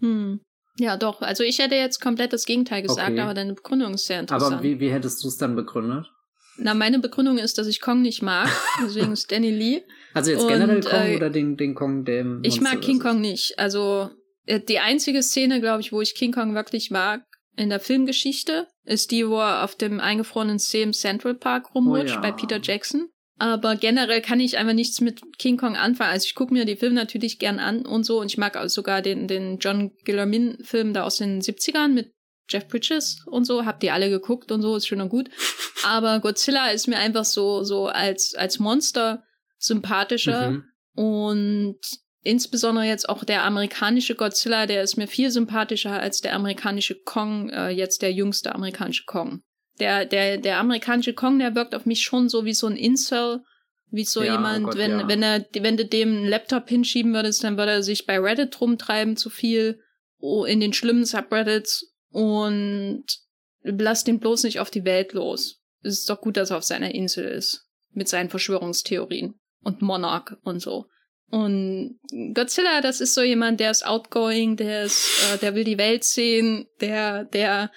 Hm. 0.00 0.40
Ja, 0.78 0.96
doch. 0.96 1.22
Also 1.22 1.42
ich 1.42 1.58
hätte 1.58 1.74
jetzt 1.74 2.00
komplett 2.00 2.32
das 2.32 2.44
Gegenteil 2.44 2.82
gesagt, 2.82 3.10
okay. 3.10 3.20
aber 3.20 3.34
deine 3.34 3.54
Begründung 3.54 3.94
ist 3.94 4.06
sehr 4.06 4.20
interessant. 4.20 4.54
Aber 4.54 4.62
wie, 4.62 4.78
wie 4.78 4.90
hättest 4.90 5.24
du 5.24 5.28
es 5.28 5.36
dann 5.36 5.56
begründet? 5.56 6.12
Na, 6.58 6.74
meine 6.74 6.98
Begründung 6.98 7.38
ist, 7.38 7.58
dass 7.58 7.66
ich 7.66 7.80
Kong 7.80 8.02
nicht 8.02 8.22
mag. 8.22 8.48
Deswegen 8.82 9.12
ist 9.12 9.30
Danny 9.30 9.50
Lee. 9.50 9.82
Also 10.14 10.30
jetzt 10.30 10.48
generell 10.48 10.80
Kong 10.80 11.02
äh, 11.02 11.16
oder 11.16 11.28
den, 11.28 11.58
den 11.58 11.74
Kong, 11.74 12.06
dem. 12.06 12.40
Ich 12.42 12.62
mag 12.62 12.80
King 12.80 13.00
Kong 13.00 13.20
nicht. 13.20 13.58
Also 13.58 14.08
äh, 14.46 14.60
die 14.60 14.78
einzige 14.78 15.22
Szene, 15.22 15.60
glaube 15.60 15.82
ich, 15.82 15.92
wo 15.92 16.00
ich 16.00 16.14
King 16.14 16.32
Kong 16.32 16.54
wirklich 16.54 16.90
mag 16.90 17.22
in 17.54 17.68
der 17.68 17.80
Filmgeschichte, 17.80 18.66
ist 18.84 19.10
die, 19.10 19.28
wo 19.28 19.36
er 19.36 19.62
auf 19.62 19.74
dem 19.74 20.00
eingefrorenen 20.00 20.58
See 20.58 20.80
im 20.80 20.94
Central 20.94 21.34
Park 21.34 21.74
rumrutscht 21.74 22.12
oh, 22.12 22.14
ja. 22.14 22.20
bei 22.20 22.32
Peter 22.32 22.60
Jackson. 22.62 23.10
Aber 23.38 23.76
generell 23.76 24.22
kann 24.22 24.40
ich 24.40 24.56
einfach 24.56 24.72
nichts 24.72 25.02
mit 25.02 25.20
King 25.38 25.58
Kong 25.58 25.76
anfangen. 25.76 26.10
Also 26.10 26.24
ich 26.24 26.34
gucke 26.34 26.54
mir 26.54 26.64
die 26.64 26.76
Filme 26.76 26.94
natürlich 26.94 27.38
gern 27.38 27.58
an 27.58 27.84
und 27.84 28.04
so. 28.04 28.20
Und 28.20 28.28
ich 28.28 28.38
mag 28.38 28.56
auch 28.56 28.68
sogar 28.68 29.02
den, 29.02 29.28
den 29.28 29.58
John 29.58 29.92
Guillermin-Film 30.06 30.94
da 30.94 31.02
aus 31.02 31.16
den 31.16 31.42
70ern 31.42 31.88
mit 31.88 32.12
Jeff 32.48 32.68
Bridges 32.68 33.24
und 33.26 33.44
so, 33.44 33.64
habt 33.64 33.82
ihr 33.82 33.94
alle 33.94 34.10
geguckt 34.10 34.52
und 34.52 34.62
so, 34.62 34.76
ist 34.76 34.86
schön 34.86 35.00
und 35.00 35.08
gut. 35.08 35.30
Aber 35.84 36.20
Godzilla 36.20 36.70
ist 36.70 36.86
mir 36.86 36.98
einfach 36.98 37.24
so, 37.24 37.64
so 37.64 37.86
als, 37.86 38.34
als 38.34 38.58
Monster 38.58 39.22
sympathischer 39.58 40.50
mhm. 40.50 40.64
und 40.94 41.80
insbesondere 42.22 42.86
jetzt 42.86 43.08
auch 43.08 43.24
der 43.24 43.44
amerikanische 43.44 44.14
Godzilla, 44.14 44.66
der 44.66 44.82
ist 44.82 44.96
mir 44.96 45.06
viel 45.06 45.30
sympathischer 45.30 45.92
als 45.92 46.20
der 46.20 46.34
amerikanische 46.34 46.96
Kong, 46.96 47.50
äh, 47.50 47.70
jetzt 47.70 48.02
der 48.02 48.12
jüngste 48.12 48.54
amerikanische 48.54 49.04
Kong. 49.06 49.42
Der, 49.78 50.04
der, 50.04 50.38
der 50.38 50.58
amerikanische 50.58 51.14
Kong, 51.14 51.38
der 51.38 51.54
wirkt 51.54 51.74
auf 51.74 51.86
mich 51.86 52.02
schon 52.02 52.28
so 52.28 52.44
wie 52.44 52.54
so 52.54 52.66
ein 52.66 52.76
Incel, 52.76 53.42
wie 53.90 54.04
so 54.04 54.22
ja, 54.22 54.32
oh 54.32 54.36
jemand, 54.36 54.64
oh 54.64 54.68
Gott, 54.68 54.78
wenn, 54.78 54.90
ja. 55.00 55.08
wenn 55.08 55.22
er, 55.22 55.46
wenn 55.60 55.76
du 55.76 55.84
dem 55.84 56.08
einen 56.08 56.28
Laptop 56.28 56.68
hinschieben 56.68 57.14
würdest, 57.14 57.44
dann 57.44 57.56
würde 57.56 57.72
er 57.72 57.82
sich 57.82 58.06
bei 58.06 58.18
Reddit 58.18 58.60
rumtreiben 58.60 59.16
zu 59.16 59.30
viel, 59.30 59.80
oh, 60.18 60.44
in 60.44 60.60
den 60.60 60.72
schlimmen 60.72 61.04
Subreddits 61.04 61.95
und 62.16 63.04
lass 63.62 64.04
den 64.04 64.20
bloß 64.20 64.44
nicht 64.44 64.58
auf 64.58 64.70
die 64.70 64.86
Welt 64.86 65.12
los. 65.12 65.60
Es 65.82 65.98
ist 65.98 66.08
doch 66.08 66.22
gut, 66.22 66.38
dass 66.38 66.48
er 66.48 66.56
auf 66.56 66.64
seiner 66.64 66.94
Insel 66.94 67.26
ist. 67.26 67.68
Mit 67.92 68.08
seinen 68.08 68.30
Verschwörungstheorien. 68.30 69.34
Und 69.62 69.82
Monarch 69.82 70.32
und 70.42 70.60
so. 70.60 70.86
Und 71.28 71.98
Godzilla, 72.32 72.80
das 72.80 73.02
ist 73.02 73.12
so 73.12 73.22
jemand, 73.22 73.60
der 73.60 73.70
ist 73.70 73.84
outgoing, 73.84 74.56
der 74.56 74.84
ist, 74.84 75.34
äh, 75.34 75.38
der 75.38 75.54
will 75.54 75.64
die 75.64 75.76
Welt 75.76 76.04
sehen, 76.04 76.66
der, 76.80 77.24
der, 77.24 77.70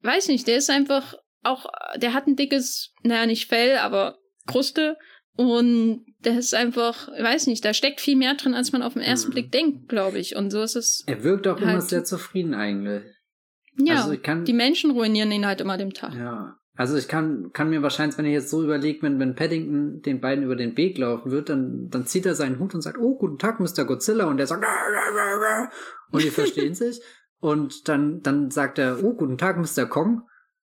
weiß 0.00 0.28
nicht, 0.28 0.46
der 0.46 0.56
ist 0.56 0.70
einfach 0.70 1.14
auch, 1.42 1.66
der 1.96 2.14
hat 2.14 2.26
ein 2.26 2.36
dickes, 2.36 2.94
naja, 3.02 3.26
nicht 3.26 3.48
Fell, 3.48 3.76
aber 3.76 4.18
Kruste. 4.46 4.96
Und 5.36 6.06
der 6.20 6.38
ist 6.38 6.54
einfach, 6.54 7.08
weiß 7.08 7.48
nicht, 7.48 7.66
da 7.66 7.74
steckt 7.74 8.00
viel 8.00 8.16
mehr 8.16 8.34
drin, 8.34 8.54
als 8.54 8.72
man 8.72 8.82
auf 8.82 8.94
den 8.94 9.02
ersten 9.02 9.28
mhm. 9.28 9.32
Blick 9.34 9.52
denkt, 9.52 9.90
glaube 9.90 10.18
ich. 10.18 10.36
Und 10.36 10.50
so 10.50 10.62
ist 10.62 10.74
es. 10.74 11.04
Er 11.06 11.22
wirkt 11.22 11.46
auch 11.46 11.60
halt 11.60 11.62
immer 11.62 11.80
sehr 11.82 12.04
zufrieden 12.04 12.54
eigentlich. 12.54 13.04
Ja, 13.78 14.02
also 14.02 14.16
kann, 14.22 14.44
die 14.44 14.52
Menschen 14.52 14.90
ruinieren 14.90 15.30
ihn 15.30 15.46
halt 15.46 15.60
immer 15.60 15.76
dem 15.76 15.92
Tag. 15.92 16.14
Ja. 16.14 16.56
Also 16.74 16.96
ich 16.96 17.08
kann, 17.08 17.50
kann 17.52 17.70
mir 17.70 17.82
wahrscheinlich, 17.82 18.16
wenn 18.18 18.24
ich 18.24 18.32
jetzt 18.32 18.50
so 18.50 18.62
überlege, 18.62 19.02
wenn, 19.02 19.18
wenn 19.18 19.34
Paddington 19.34 20.00
den 20.02 20.20
beiden 20.20 20.44
über 20.44 20.54
den 20.54 20.76
Weg 20.76 20.96
laufen 20.96 21.32
wird, 21.32 21.48
dann, 21.48 21.88
dann 21.90 22.06
zieht 22.06 22.24
er 22.24 22.36
seinen 22.36 22.60
Hut 22.60 22.72
und 22.72 22.82
sagt, 22.82 22.98
oh, 22.98 23.18
guten 23.18 23.38
Tag, 23.38 23.58
Mr. 23.58 23.84
Godzilla. 23.84 24.26
Und 24.26 24.36
der 24.36 24.46
sagt, 24.46 24.64
und 26.12 26.22
die 26.22 26.30
verstehen 26.30 26.74
sich. 26.76 27.02
Und 27.40 27.88
dann, 27.88 28.22
dann 28.22 28.52
sagt 28.52 28.78
er, 28.78 29.02
oh, 29.02 29.14
guten 29.14 29.38
Tag, 29.38 29.58
Mr. 29.58 29.86
Kong. 29.86 30.22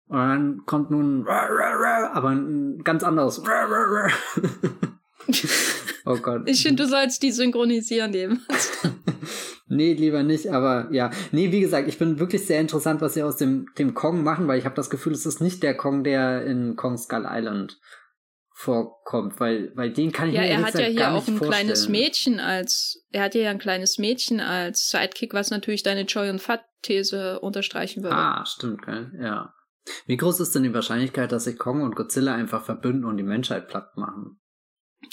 Und 0.07 0.17
dann 0.17 0.61
kommt 0.65 0.91
nun, 0.91 1.27
aber 1.27 2.29
ein 2.29 2.81
ganz 2.85 3.03
anderes. 3.03 3.41
oh 6.07 6.17
Gott. 6.17 6.43
Ich 6.45 6.63
finde, 6.63 6.83
du 6.83 6.89
sollst 6.89 7.21
die 7.23 7.31
synchronisieren 7.31 8.13
eben. 8.13 8.45
Nee, 9.69 9.93
lieber 9.93 10.23
nicht, 10.23 10.47
aber 10.47 10.87
ja. 10.91 11.11
Nee, 11.31 11.51
wie 11.51 11.59
gesagt, 11.59 11.89
ich 11.89 11.97
bin 11.97 12.19
wirklich 12.19 12.45
sehr 12.45 12.61
interessant, 12.61 13.01
was 13.01 13.15
sie 13.15 13.23
aus 13.23 13.35
dem, 13.35 13.67
dem 13.77 13.93
Kong 13.93 14.23
machen, 14.23 14.47
weil 14.47 14.59
ich 14.59 14.65
habe 14.65 14.75
das 14.75 14.89
Gefühl, 14.89 15.11
es 15.11 15.25
ist 15.25 15.41
nicht 15.41 15.61
der 15.61 15.75
Kong, 15.75 16.03
der 16.03 16.45
in 16.45 16.77
Kong 16.77 16.97
Skull 16.97 17.27
Island 17.29 17.77
vorkommt, 18.53 19.39
weil, 19.39 19.71
weil 19.75 19.91
den 19.91 20.11
kann 20.11 20.29
ich 20.29 20.35
ja, 20.35 20.41
mir 20.41 20.47
er 20.47 20.65
hat 20.65 20.73
ja 20.79 20.85
hier 20.85 21.11
auch 21.11 21.27
ein 21.27 21.37
vorstellen. 21.37 21.51
kleines 21.51 21.89
Mädchen 21.89 22.39
als, 22.39 23.05
er 23.11 23.23
hat 23.23 23.35
ja 23.35 23.51
ein 23.51 23.59
kleines 23.59 23.97
Mädchen 23.97 24.39
als 24.39 24.89
Sidekick, 24.89 25.33
was 25.33 25.51
natürlich 25.51 25.83
deine 25.83 26.03
Joy 26.03 26.29
und 26.29 26.41
Fat 26.41 26.63
These 26.81 27.39
unterstreichen 27.41 28.03
würde. 28.03 28.15
Ah, 28.15 28.45
stimmt, 28.45 28.83
gell? 28.83 29.11
ja. 29.21 29.53
Wie 30.05 30.17
groß 30.17 30.39
ist 30.39 30.55
denn 30.55 30.63
die 30.63 30.73
Wahrscheinlichkeit, 30.73 31.31
dass 31.31 31.43
sich 31.43 31.57
Kong 31.57 31.81
und 31.81 31.95
Godzilla 31.95 32.33
einfach 32.33 32.63
verbünden 32.63 33.05
und 33.05 33.17
die 33.17 33.23
Menschheit 33.23 33.67
platt 33.67 33.95
machen? 33.95 34.39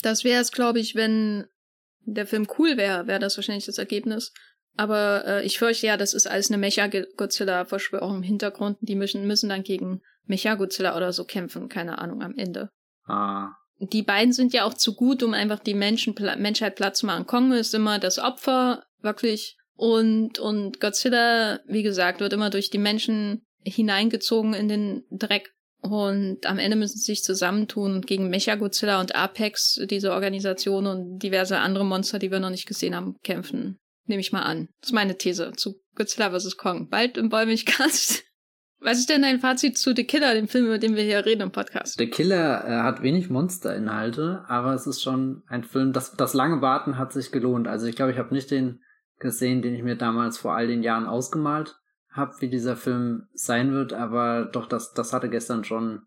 Das 0.02 0.24
wäre 0.24 0.40
es, 0.40 0.52
glaube 0.52 0.80
ich, 0.80 0.94
wenn 0.94 1.46
der 2.06 2.26
Film 2.26 2.46
cool 2.58 2.76
wäre, 2.76 3.06
wäre 3.06 3.18
das 3.18 3.36
wahrscheinlich 3.36 3.66
das 3.66 3.78
Ergebnis. 3.78 4.32
Aber 4.76 5.24
äh, 5.26 5.44
ich 5.44 5.58
fürchte 5.58 5.86
ja, 5.86 5.96
das 5.96 6.14
ist 6.14 6.26
alles 6.26 6.50
eine 6.50 6.58
Mecha-Godzilla-Verschwörung 6.58 8.16
im 8.16 8.22
Hintergrund. 8.22 8.78
Die 8.80 8.96
müssen, 8.96 9.26
müssen 9.26 9.48
dann 9.48 9.62
gegen 9.62 10.02
Mecha-Godzilla 10.26 10.96
oder 10.96 11.12
so 11.12 11.24
kämpfen, 11.24 11.68
keine 11.68 11.98
Ahnung, 11.98 12.22
am 12.22 12.34
Ende. 12.36 12.70
Ah. 13.06 13.50
Die 13.78 14.02
beiden 14.02 14.32
sind 14.32 14.52
ja 14.52 14.64
auch 14.64 14.74
zu 14.74 14.94
gut, 14.94 15.22
um 15.22 15.34
einfach 15.34 15.60
die 15.60 15.74
Menschen, 15.74 16.14
Menschheit 16.38 16.76
Platz 16.76 17.00
zu 17.00 17.06
machen. 17.06 17.26
Kong 17.26 17.52
ist 17.52 17.74
immer 17.74 17.98
das 17.98 18.18
Opfer, 18.18 18.84
wirklich. 19.00 19.56
Und, 19.76 20.38
und 20.38 20.80
Godzilla, 20.80 21.60
wie 21.66 21.82
gesagt, 21.82 22.20
wird 22.20 22.32
immer 22.32 22.50
durch 22.50 22.70
die 22.70 22.78
Menschen 22.78 23.44
hineingezogen 23.64 24.54
in 24.54 24.68
den 24.68 25.04
Dreck. 25.10 25.53
Und 25.84 26.46
am 26.46 26.58
Ende 26.58 26.78
müssen 26.78 26.96
sie 26.96 27.04
sich 27.04 27.22
zusammentun 27.22 28.00
gegen 28.00 28.30
Mecha-Godzilla 28.30 29.02
und 29.02 29.14
Apex, 29.14 29.78
diese 29.90 30.12
Organisation 30.12 30.86
und 30.86 31.18
diverse 31.18 31.58
andere 31.58 31.84
Monster, 31.84 32.18
die 32.18 32.30
wir 32.30 32.40
noch 32.40 32.48
nicht 32.48 32.66
gesehen 32.66 32.96
haben, 32.96 33.16
kämpfen. 33.22 33.76
Nehme 34.06 34.20
ich 34.20 34.32
mal 34.32 34.44
an. 34.44 34.68
Das 34.80 34.88
ist 34.88 34.94
meine 34.94 35.18
These 35.18 35.52
zu 35.56 35.74
Godzilla 35.94 36.30
vs. 36.30 36.56
Kong. 36.56 36.88
Bald 36.88 37.18
im 37.18 37.28
Bäumigcast. 37.28 38.24
Was 38.80 38.98
ist 38.98 39.10
denn 39.10 39.20
dein 39.20 39.40
Fazit 39.40 39.76
zu 39.76 39.94
The 39.94 40.04
Killer, 40.04 40.32
dem 40.32 40.48
Film, 40.48 40.66
über 40.66 40.78
den 40.78 40.96
wir 40.96 41.02
hier 41.02 41.26
reden 41.26 41.42
im 41.42 41.52
Podcast? 41.52 41.98
The 41.98 42.08
Killer 42.08 42.64
äh, 42.66 42.82
hat 42.82 43.02
wenig 43.02 43.28
Monsterinhalte, 43.28 44.44
aber 44.48 44.72
es 44.72 44.86
ist 44.86 45.02
schon 45.02 45.42
ein 45.48 45.64
Film, 45.64 45.92
das, 45.92 46.16
das 46.16 46.32
lange 46.32 46.62
Warten 46.62 46.96
hat 46.96 47.12
sich 47.12 47.30
gelohnt. 47.30 47.68
Also 47.68 47.86
ich 47.86 47.96
glaube, 47.96 48.12
ich 48.12 48.18
habe 48.18 48.32
nicht 48.32 48.50
den 48.50 48.80
gesehen, 49.18 49.60
den 49.60 49.74
ich 49.74 49.82
mir 49.82 49.96
damals 49.96 50.38
vor 50.38 50.54
all 50.54 50.66
den 50.66 50.82
Jahren 50.82 51.06
ausgemalt 51.06 51.76
habe, 52.14 52.34
wie 52.40 52.48
dieser 52.48 52.76
Film 52.76 53.26
sein 53.34 53.72
wird, 53.72 53.92
aber 53.92 54.46
doch, 54.46 54.66
das, 54.66 54.92
das 54.94 55.12
hatte 55.12 55.28
gestern 55.28 55.64
schon 55.64 56.02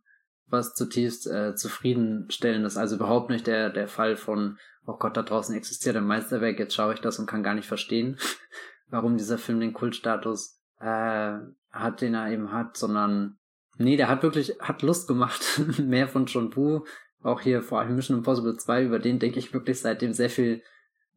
was 0.50 0.74
zutiefst 0.74 1.28
äh, 1.28 1.56
zufriedenstellendes. 1.56 2.78
Also 2.78 2.96
überhaupt 2.96 3.30
nicht 3.30 3.48
der, 3.48 3.70
der 3.70 3.90
Fall 3.90 4.16
von, 4.16 4.58
oh 4.86 4.96
Gott, 4.98 5.18
da 5.18 5.22
draußen 5.22 5.54
existiert 5.54 5.98
ein 5.98 6.08
Meisterwerk, 6.08 6.58
jetzt 6.58 6.74
schaue 6.74 6.94
ich 6.94 7.02
das 7.02 7.20
und 7.20 7.26
kann 7.26 7.44
gar 7.44 7.54
nicht 7.54 7.68
verstehen, 7.68 8.18
warum 8.90 9.18
dieser 9.18 9.38
Film 9.38 9.60
den 9.60 9.74
Kultstatus 9.74 10.62
äh, 10.80 11.38
hat, 11.72 12.02
den 12.02 12.14
er 12.14 12.32
eben 12.32 12.54
hat, 12.54 12.78
sondern 12.78 13.38
nee, 13.78 13.98
der 13.98 14.08
hat 14.08 14.24
wirklich, 14.24 14.58
hat 14.62 14.82
Lust 14.82 15.10
gemacht. 15.10 15.62
Mehr 15.78 16.08
von 16.08 16.26
John 16.26 16.50
Boo, 16.50 16.86
auch 17.22 17.42
hier 17.42 17.62
vor 17.62 17.82
allem 17.82 17.96
Mission 17.96 18.20
Impossible 18.20 18.56
2, 18.56 18.86
über 18.86 19.00
den 19.00 19.20
denke 19.20 19.40
ich 19.40 19.54
wirklich 19.54 19.82
seitdem 19.82 20.14
sehr 20.14 20.30
viel 20.30 20.62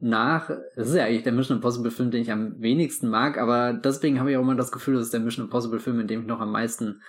nach. 0.01 0.49
Das 0.77 0.89
ist 0.89 0.95
ja 0.95 1.05
eigentlich 1.05 1.23
der 1.23 1.33
Mission 1.33 1.59
Impossible 1.59 1.91
Film, 1.91 2.11
den 2.11 2.23
ich 2.23 2.33
am 2.33 2.61
wenigsten 2.61 3.09
mag, 3.09 3.39
aber 3.39 3.73
deswegen 3.73 4.19
habe 4.19 4.31
ich 4.31 4.37
auch 4.37 4.43
immer 4.43 4.55
das 4.55 4.73
Gefühl, 4.73 4.95
das 4.95 5.05
ist 5.05 5.13
der 5.13 5.21
Mission 5.21 5.47
Impossible 5.47 5.79
Film, 5.79 6.01
in 6.01 6.07
dem 6.07 6.23
ich 6.23 6.27
noch 6.27 6.41
am 6.41 6.53
meisten 6.53 7.03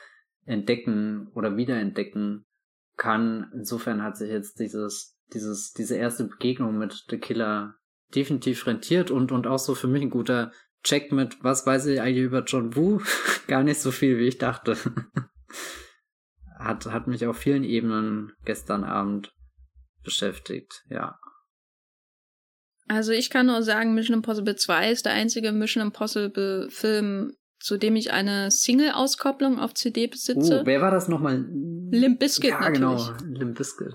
entdecken 0.45 1.27
oder 1.33 1.57
wiederentdecken 1.57 2.45
kann. 2.97 3.51
Insofern 3.53 4.03
hat 4.03 4.17
sich 4.17 4.29
jetzt 4.29 4.59
dieses, 4.59 5.17
dieses, 5.33 5.71
diese 5.73 5.95
erste 5.95 6.25
Begegnung 6.25 6.77
mit 6.77 7.05
The 7.09 7.17
Killer 7.17 7.75
definitiv 8.13 8.67
rentiert 8.67 9.11
und, 9.11 9.31
und 9.31 9.47
auch 9.47 9.59
so 9.59 9.75
für 9.75 9.87
mich 9.87 10.01
ein 10.01 10.09
guter 10.09 10.51
Check 10.83 11.11
mit, 11.11 11.43
was 11.43 11.65
weiß 11.65 11.85
ich 11.87 12.01
eigentlich 12.01 12.25
über 12.25 12.43
John 12.43 12.75
Woo? 12.75 13.01
Gar 13.47 13.63
nicht 13.63 13.79
so 13.79 13.91
viel, 13.91 14.17
wie 14.17 14.27
ich 14.27 14.37
dachte. 14.37 14.75
hat, 16.57 16.85
hat 16.87 17.07
mich 17.07 17.25
auf 17.25 17.37
vielen 17.37 17.63
Ebenen 17.63 18.33
gestern 18.45 18.83
Abend 18.83 19.33
beschäftigt, 20.03 20.83
ja. 20.89 21.19
Also 22.87 23.11
ich 23.11 23.29
kann 23.29 23.45
nur 23.45 23.63
sagen, 23.63 23.93
Mission 23.93 24.17
Impossible 24.17 24.55
2 24.55 24.91
ist 24.91 25.05
der 25.05 25.13
einzige 25.13 25.51
Mission 25.51 25.83
Impossible 25.83 26.69
Film, 26.69 27.33
zu 27.59 27.77
dem 27.77 27.95
ich 27.95 28.11
eine 28.11 28.51
Single-Auskopplung 28.51 29.59
auf 29.59 29.73
CD 29.73 30.07
besitze. 30.07 30.61
Oh, 30.61 30.65
wer 30.65 30.81
war 30.81 30.91
das 30.91 31.07
nochmal? 31.07 31.45
Limp 31.91 32.19
Bizkit 32.19 32.49
ja, 32.49 32.59
natürlich. 32.59 32.79
genau, 32.79 33.37
Limp 33.39 33.57
Bizkit. 33.57 33.93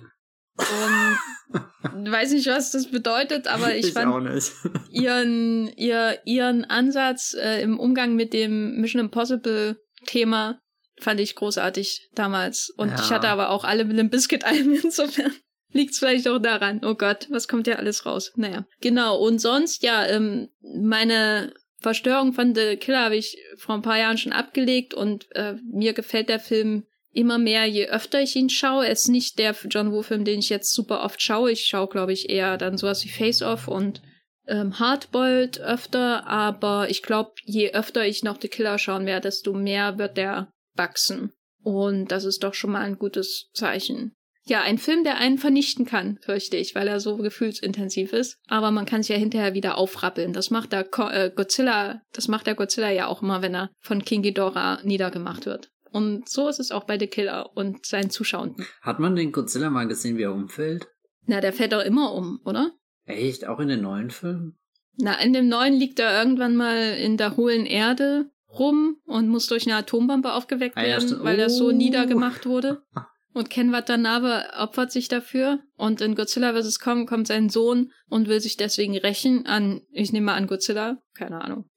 Und 1.95 2.11
weiß 2.11 2.33
nicht, 2.33 2.47
was 2.47 2.71
das 2.71 2.91
bedeutet, 2.91 3.47
aber 3.47 3.75
ich, 3.75 3.87
ich 3.89 3.93
fand 3.93 4.43
ihren, 4.91 5.69
ihr, 5.77 6.19
ihren 6.25 6.65
Ansatz 6.65 7.35
äh, 7.39 7.61
im 7.63 7.79
Umgang 7.79 8.15
mit 8.15 8.33
dem 8.33 8.81
Mission 8.81 9.01
Impossible 9.01 9.77
Thema 10.07 10.61
fand 10.99 11.21
ich 11.21 11.35
großartig 11.35 12.11
damals. 12.15 12.73
Und 12.77 12.91
ja. 12.91 12.97
ich 13.01 13.11
hatte 13.11 13.29
aber 13.29 13.51
auch 13.51 13.65
alle 13.65 13.83
Limp 13.83 14.11
Bizkit 14.11 14.45
Alben 14.45 14.75
insofern. 14.83 15.33
Liegt 15.77 15.93
es 15.93 15.99
vielleicht 15.99 16.27
auch 16.27 16.39
daran. 16.39 16.81
Oh 16.83 16.95
Gott, 16.95 17.27
was 17.29 17.49
kommt 17.49 17.67
ja 17.67 17.75
alles 17.75 18.07
raus? 18.07 18.33
Naja. 18.35 18.67
Genau. 18.81 19.19
Und 19.19 19.41
sonst, 19.41 19.83
ja, 19.83 20.07
ähm, 20.07 20.49
meine 20.63 21.53
Verstörung 21.81 22.33
von 22.33 22.55
The 22.55 22.79
Killer 22.79 23.05
habe 23.05 23.17
ich 23.17 23.37
vor 23.59 23.75
ein 23.75 23.83
paar 23.83 23.99
Jahren 23.99 24.17
schon 24.17 24.33
abgelegt 24.33 24.95
und 24.95 25.27
äh, 25.37 25.57
mir 25.71 25.93
gefällt 25.93 26.31
der 26.31 26.41
Film 26.41 26.87
immer 27.13 27.37
mehr, 27.37 27.67
je 27.67 27.89
öfter 27.89 28.23
ich 28.23 28.37
ihn 28.37 28.49
schaue. 28.49 28.87
Er 28.87 28.93
ist 28.93 29.09
nicht 29.09 29.39
der 29.39 29.55
John 29.69 29.93
Woo-Film, 29.93 30.25
den 30.25 30.39
ich 30.39 30.49
jetzt 30.49 30.73
super 30.73 31.05
oft 31.05 31.21
schaue. 31.21 31.53
Ich 31.53 31.67
schaue, 31.67 31.89
glaube 31.89 32.15
ich, 32.15 32.31
eher 32.31 32.57
dann 32.57 32.79
sowas 32.79 33.05
wie 33.05 33.11
Face 33.11 33.43
Off 33.43 33.69
und 33.69 34.01
ähm, 34.47 34.79
Hardboiled 34.79 35.61
öfter, 35.61 36.27
aber 36.27 36.89
ich 36.89 37.03
glaube, 37.03 37.33
je 37.45 37.73
öfter 37.73 38.07
ich 38.07 38.23
noch 38.23 38.41
The 38.41 38.49
Killer 38.49 38.79
schauen 38.79 39.05
werde, 39.05 39.29
desto 39.29 39.53
mehr 39.53 39.99
wird 39.99 40.17
der 40.17 40.49
wachsen. 40.75 41.33
Und 41.63 42.13
das 42.13 42.25
ist 42.25 42.45
doch 42.45 42.55
schon 42.55 42.73
mal 42.73 42.81
ein 42.81 42.99
gutes 42.99 43.51
Zeichen. 43.53 44.16
Ja, 44.49 44.63
ein 44.63 44.79
Film, 44.79 45.03
der 45.03 45.19
einen 45.19 45.39
vernichten 45.39 45.87
kann, 45.87 46.19
fürchte 46.23 46.57
ich, 46.57 46.77
weil 46.77 46.87
er 46.87 47.01
so 47.01 47.17
gefühlsintensiv 47.17 48.13
ist. 48.13 48.39
Aber 48.47 48.71
man 48.71 48.87
kann 48.87 49.03
sich 49.03 49.11
ja 49.11 49.17
hinterher 49.17 49.55
wieder 49.55 49.77
aufrappeln. 49.77 50.33
Das 50.33 50.51
macht 50.51 50.73
der 50.73 50.87
äh, 51.11 51.31
Godzilla, 51.35 52.01
das 52.13 52.29
macht 52.29 52.47
der 52.47 52.55
Godzilla 52.55 52.91
ja 52.91 53.09
auch 53.09 53.23
immer, 53.23 53.43
wenn 53.43 53.57
er 53.57 53.71
von 53.81 54.05
King 54.05 54.23
Ghidorah 54.23 54.81
niedergemacht 54.85 55.47
wird. 55.47 55.71
Und 55.91 56.29
so 56.29 56.49
ist 56.49 56.61
es 56.61 56.71
auch 56.71 56.85
bei 56.85 56.99
The 56.99 57.09
Killer 57.09 57.57
und 57.57 57.87
seinen 57.87 58.11
Zuschauenden. 58.11 58.67
Hat 58.83 59.01
man 59.01 59.17
den 59.17 59.33
Godzilla 59.33 59.69
mal 59.69 59.89
gesehen, 59.89 60.17
wie 60.17 60.23
er 60.23 60.33
umfällt? 60.33 60.87
Na, 61.27 61.41
der 61.41 61.53
fällt 61.53 61.73
doch 61.73 61.83
immer 61.83 62.15
um, 62.15 62.41
oder? 62.45 62.71
Echt? 63.05 63.49
Auch 63.49 63.59
in 63.59 63.69
den 63.69 63.83
neuen 63.83 64.11
Filmen? 64.11 64.59
Na, 64.97 65.21
in 65.21 65.33
dem 65.33 65.49
neuen 65.49 65.75
liegt 65.75 65.99
er 65.99 66.17
irgendwann 66.19 66.55
mal 66.55 66.95
in 66.95 67.17
der 67.17 67.37
hohlen 67.37 67.67
Erde 67.67 68.31
rum 68.49 68.99
und 69.07 69.29
muss 69.29 69.49
durch 69.49 69.67
eine 69.67 69.77
Atombombe 69.77 70.33
aufgeweckt 70.33 70.77
werden, 70.77 71.13
ah, 71.13 71.17
ja, 71.17 71.25
weil 71.25 71.41
er 71.41 71.51
so 71.51 71.69
oh. 71.69 71.73
niedergemacht 71.73 72.47
wurde. 72.47 72.83
Und 73.37 73.51
Ken 73.51 73.71
Watanabe 73.71 74.45
opfert 74.57 74.91
sich 74.91 75.09
dafür. 75.09 75.59
Und 75.77 76.01
in 76.01 76.15
Godzilla 76.15 76.59
vs. 76.59 76.81
Kong 76.81 77.05
kommt 77.05 77.27
sein 77.27 77.51
Sohn 77.51 77.93
und 78.09 78.29
will 78.29 78.41
sich 78.41 78.57
deswegen 78.57 78.97
rächen 78.97 79.45
an, 79.45 79.83
ich 79.93 80.11
nehme 80.11 80.25
mal 80.25 80.37
an 80.37 80.47
Godzilla. 80.47 81.03
Keine 81.15 81.43
Ahnung. 81.45 81.69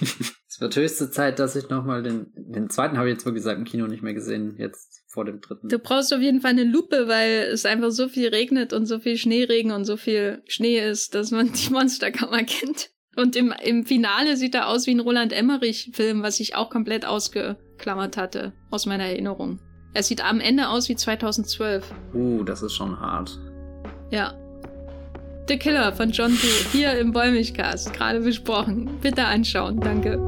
Es 0.50 0.62
wird 0.62 0.74
höchste 0.74 1.08
Zeit, 1.08 1.38
dass 1.38 1.54
ich 1.54 1.68
nochmal 1.68 2.02
den, 2.02 2.32
den 2.34 2.68
zweiten 2.68 2.98
habe 2.98 3.08
ich 3.08 3.14
jetzt, 3.14 3.24
wie 3.24 3.32
gesagt, 3.32 3.58
im 3.58 3.64
Kino 3.64 3.86
nicht 3.86 4.02
mehr 4.02 4.14
gesehen, 4.14 4.56
jetzt 4.58 5.04
vor 5.06 5.24
dem 5.24 5.40
dritten. 5.40 5.68
Du 5.68 5.78
brauchst 5.78 6.12
auf 6.12 6.20
jeden 6.20 6.40
Fall 6.40 6.50
eine 6.50 6.64
Lupe, 6.64 7.06
weil 7.06 7.42
es 7.52 7.64
einfach 7.64 7.92
so 7.92 8.08
viel 8.08 8.26
regnet 8.28 8.72
und 8.72 8.86
so 8.86 8.98
viel 8.98 9.16
Schneeregen 9.16 9.70
und 9.70 9.84
so 9.84 9.96
viel 9.96 10.42
Schnee 10.48 10.80
ist, 10.80 11.14
dass 11.14 11.30
man 11.30 11.52
die 11.52 11.70
Monster 11.70 12.10
kaum 12.10 12.32
erkennt. 12.32 12.90
Und 13.14 13.36
im, 13.36 13.54
im 13.62 13.86
Finale 13.86 14.36
sieht 14.36 14.56
er 14.56 14.66
aus 14.66 14.88
wie 14.88 14.94
ein 14.94 15.00
Roland 15.00 15.32
Emmerich-Film, 15.32 16.24
was 16.24 16.40
ich 16.40 16.56
auch 16.56 16.70
komplett 16.70 17.04
ausgeklammert 17.04 18.16
hatte 18.16 18.52
aus 18.70 18.84
meiner 18.84 19.04
Erinnerung. 19.04 19.60
Er 19.98 20.04
sieht 20.04 20.24
am 20.24 20.38
Ende 20.38 20.68
aus 20.68 20.88
wie 20.88 20.94
2012. 20.94 21.92
Uh, 22.14 22.44
das 22.44 22.62
ist 22.62 22.74
schon 22.74 23.00
hart. 23.00 23.36
Ja, 24.12 24.32
The 25.48 25.58
Killer 25.58 25.92
von 25.92 26.12
John 26.12 26.30
Doe 26.30 26.70
hier 26.70 26.96
im 27.00 27.10
Bäumigcast, 27.10 27.92
gerade 27.92 28.20
besprochen. 28.20 28.88
Bitte 29.00 29.24
anschauen, 29.24 29.80
danke. 29.80 30.20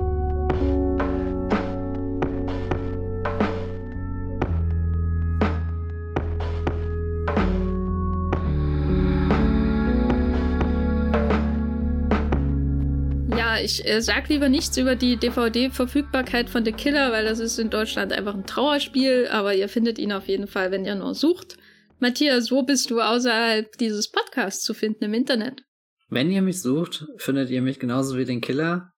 Ich 13.71 13.87
äh, 13.87 14.01
sag 14.01 14.29
lieber 14.29 14.49
nichts 14.49 14.77
über 14.77 14.97
die 14.97 15.17
DVD-Verfügbarkeit 15.17 16.51
von 16.51 16.65
The 16.65 16.73
Killer, 16.73 17.13
weil 17.13 17.25
das 17.25 17.39
ist 17.39 17.59
in 17.59 17.71
Deutschland 17.71 18.13
einfach 18.13 18.35
ein 18.35 18.47
Trauerspiel, 18.47 19.29
aber 19.31 19.55
ihr 19.55 19.69
findet 19.69 19.99
ihn 19.99 20.13
auf 20.13 20.27
jeden 20.27 20.47
Fall, 20.47 20.71
wenn 20.71 20.85
ihr 20.85 20.95
nur 20.95 21.15
sucht. 21.15 21.57
Matthias, 22.01 22.51
wo 22.51 22.63
bist 22.63 22.91
du 22.91 23.01
außerhalb 23.01 23.77
dieses 23.79 24.11
Podcasts 24.11 24.65
zu 24.65 24.75
finden 24.75 25.05
im 25.05 25.15
Internet? 25.15 25.63
Wenn 26.09 26.31
ihr 26.31 26.43
mich 26.43 26.61
sucht, 26.61 27.07
findet 27.19 27.51
ihr 27.51 27.63
mich 27.63 27.79
genauso 27.79 28.17
wie 28.19 28.25
den 28.25 28.41
Killer 28.41 28.93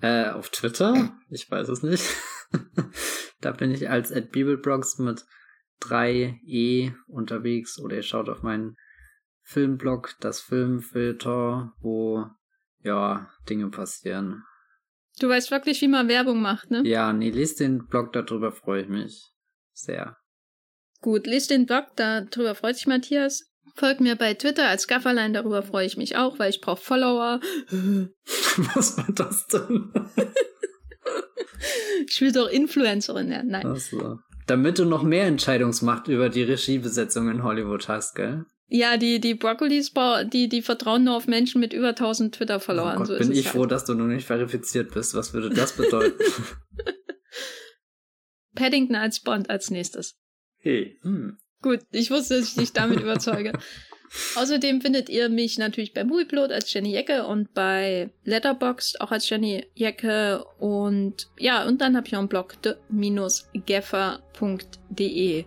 äh, 0.00 0.28
auf 0.28 0.50
Twitter. 0.50 1.16
Ich 1.30 1.50
weiß 1.50 1.68
es 1.68 1.82
nicht. 1.82 2.04
da 3.40 3.50
bin 3.50 3.72
ich 3.72 3.90
als 3.90 4.12
Bibelblogs 4.30 4.98
mit 4.98 5.24
3e 5.82 6.92
unterwegs 7.08 7.80
oder 7.80 7.96
ihr 7.96 8.02
schaut 8.02 8.28
auf 8.28 8.42
meinen 8.42 8.76
Filmblog, 9.42 10.14
das 10.20 10.40
Filmfilter, 10.40 11.72
wo 11.80 12.26
ja 12.84 13.28
Dinge 13.48 13.70
passieren. 13.70 14.44
Du 15.20 15.28
weißt 15.28 15.50
wirklich, 15.50 15.80
wie 15.80 15.88
man 15.88 16.08
Werbung 16.08 16.40
macht, 16.40 16.70
ne? 16.70 16.82
Ja, 16.84 17.12
nee, 17.12 17.30
lest 17.30 17.60
den 17.60 17.86
Blog, 17.86 18.12
darüber 18.12 18.52
freue 18.52 18.82
ich 18.82 18.88
mich 18.88 19.22
sehr. 19.72 20.16
Gut, 21.00 21.26
lest 21.26 21.50
den 21.50 21.66
Blog, 21.66 21.86
darüber 21.96 22.54
freut 22.54 22.76
sich 22.76 22.86
Matthias. 22.86 23.50
Folgt 23.76 24.00
mir 24.00 24.16
bei 24.16 24.34
Twitter 24.34 24.68
als 24.68 24.86
Gafferlein, 24.86 25.32
darüber 25.32 25.62
freue 25.62 25.86
ich 25.86 25.96
mich 25.96 26.16
auch, 26.16 26.38
weil 26.38 26.50
ich 26.50 26.60
brauche 26.60 26.82
Follower. 26.82 27.40
Was 28.74 28.96
war 28.96 29.08
das 29.12 29.46
denn? 29.48 29.92
ich 32.08 32.20
will 32.20 32.32
doch 32.32 32.48
Influencerin 32.48 33.30
werden, 33.30 33.50
nein. 33.50 33.66
Ach 33.66 33.76
so. 33.76 34.18
Damit 34.46 34.78
du 34.78 34.84
noch 34.84 35.02
mehr 35.02 35.26
Entscheidungsmacht 35.26 36.08
über 36.08 36.28
die 36.28 36.42
Regiebesetzung 36.42 37.30
in 37.30 37.42
Hollywood 37.42 37.88
hast, 37.88 38.14
gell? 38.14 38.44
Ja, 38.76 38.96
die, 38.96 39.20
die 39.20 39.34
Broccolis, 39.34 39.92
die, 40.32 40.48
die 40.48 40.60
vertrauen 40.60 41.04
nur 41.04 41.14
auf 41.14 41.28
Menschen 41.28 41.60
mit 41.60 41.72
über 41.72 41.90
1000 41.90 42.34
Twitter-Followern. 42.34 43.02
Oh 43.02 43.04
so 43.04 43.16
bin 43.16 43.30
ich 43.30 43.44
halt. 43.44 43.54
froh, 43.54 43.66
dass 43.66 43.84
du 43.84 43.94
noch 43.94 44.08
nicht 44.08 44.26
verifiziert 44.26 44.92
bist. 44.92 45.14
Was 45.14 45.32
würde 45.32 45.50
das 45.50 45.76
bedeuten? 45.76 46.18
Paddington 48.56 48.96
als 48.96 49.20
Bond 49.20 49.48
als 49.48 49.70
nächstes. 49.70 50.16
Hey. 50.58 50.98
Hm. 51.02 51.38
Gut, 51.62 51.82
ich 51.92 52.10
wusste, 52.10 52.40
dass 52.40 52.48
ich 52.48 52.56
dich 52.56 52.72
damit 52.72 52.98
überzeuge. 52.98 53.52
Außerdem 54.34 54.80
findet 54.80 55.08
ihr 55.08 55.28
mich 55.28 55.56
natürlich 55.56 55.94
bei 55.94 56.02
Movieplot 56.02 56.50
als 56.50 56.72
Jenny 56.72 56.90
Jecke 56.90 57.28
und 57.28 57.54
bei 57.54 58.10
Letterboxd 58.24 59.00
auch 59.00 59.12
als 59.12 59.30
Jenny 59.30 59.68
Jecke 59.74 60.44
und 60.58 61.28
ja, 61.38 61.64
und 61.64 61.80
dann 61.80 61.96
habe 61.96 62.08
ich 62.08 62.12
noch 62.12 62.18
einen 62.18 62.28
Blog 62.28 62.60
de-geffer.de. 62.62 65.44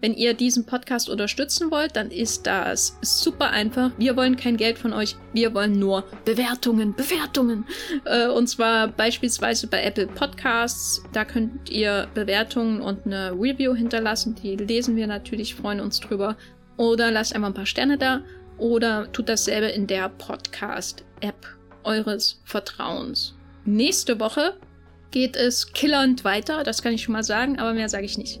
Wenn 0.00 0.14
ihr 0.14 0.32
diesen 0.32 0.64
Podcast 0.64 1.10
unterstützen 1.10 1.70
wollt, 1.70 1.94
dann 1.94 2.10
ist 2.10 2.46
das 2.46 2.96
super 3.02 3.50
einfach. 3.50 3.90
Wir 3.98 4.16
wollen 4.16 4.36
kein 4.36 4.56
Geld 4.56 4.78
von 4.78 4.94
euch, 4.94 5.16
wir 5.34 5.52
wollen 5.52 5.78
nur 5.78 6.04
Bewertungen, 6.24 6.94
Bewertungen. 6.94 7.66
Äh, 8.06 8.28
und 8.28 8.48
zwar 8.48 8.88
beispielsweise 8.88 9.66
bei 9.66 9.82
Apple 9.82 10.06
Podcasts. 10.06 11.02
Da 11.12 11.26
könnt 11.26 11.68
ihr 11.68 12.08
Bewertungen 12.14 12.80
und 12.80 13.04
eine 13.04 13.32
Review 13.32 13.74
hinterlassen. 13.74 14.34
Die 14.42 14.56
lesen 14.56 14.96
wir 14.96 15.06
natürlich, 15.06 15.54
freuen 15.54 15.80
uns 15.80 16.00
drüber. 16.00 16.36
Oder 16.78 17.10
lasst 17.10 17.34
einfach 17.34 17.48
ein 17.48 17.54
paar 17.54 17.66
Sterne 17.66 17.98
da. 17.98 18.22
Oder 18.56 19.12
tut 19.12 19.28
dasselbe 19.28 19.66
in 19.66 19.86
der 19.86 20.08
Podcast-App 20.08 21.46
eures 21.84 22.40
Vertrauens. 22.44 23.34
Nächste 23.66 24.18
Woche 24.18 24.56
geht 25.10 25.36
es 25.36 25.72
killernd 25.72 26.24
weiter. 26.24 26.64
Das 26.64 26.82
kann 26.82 26.94
ich 26.94 27.02
schon 27.02 27.12
mal 27.12 27.22
sagen, 27.22 27.58
aber 27.58 27.74
mehr 27.74 27.88
sage 27.88 28.06
ich 28.06 28.16
nicht. 28.16 28.40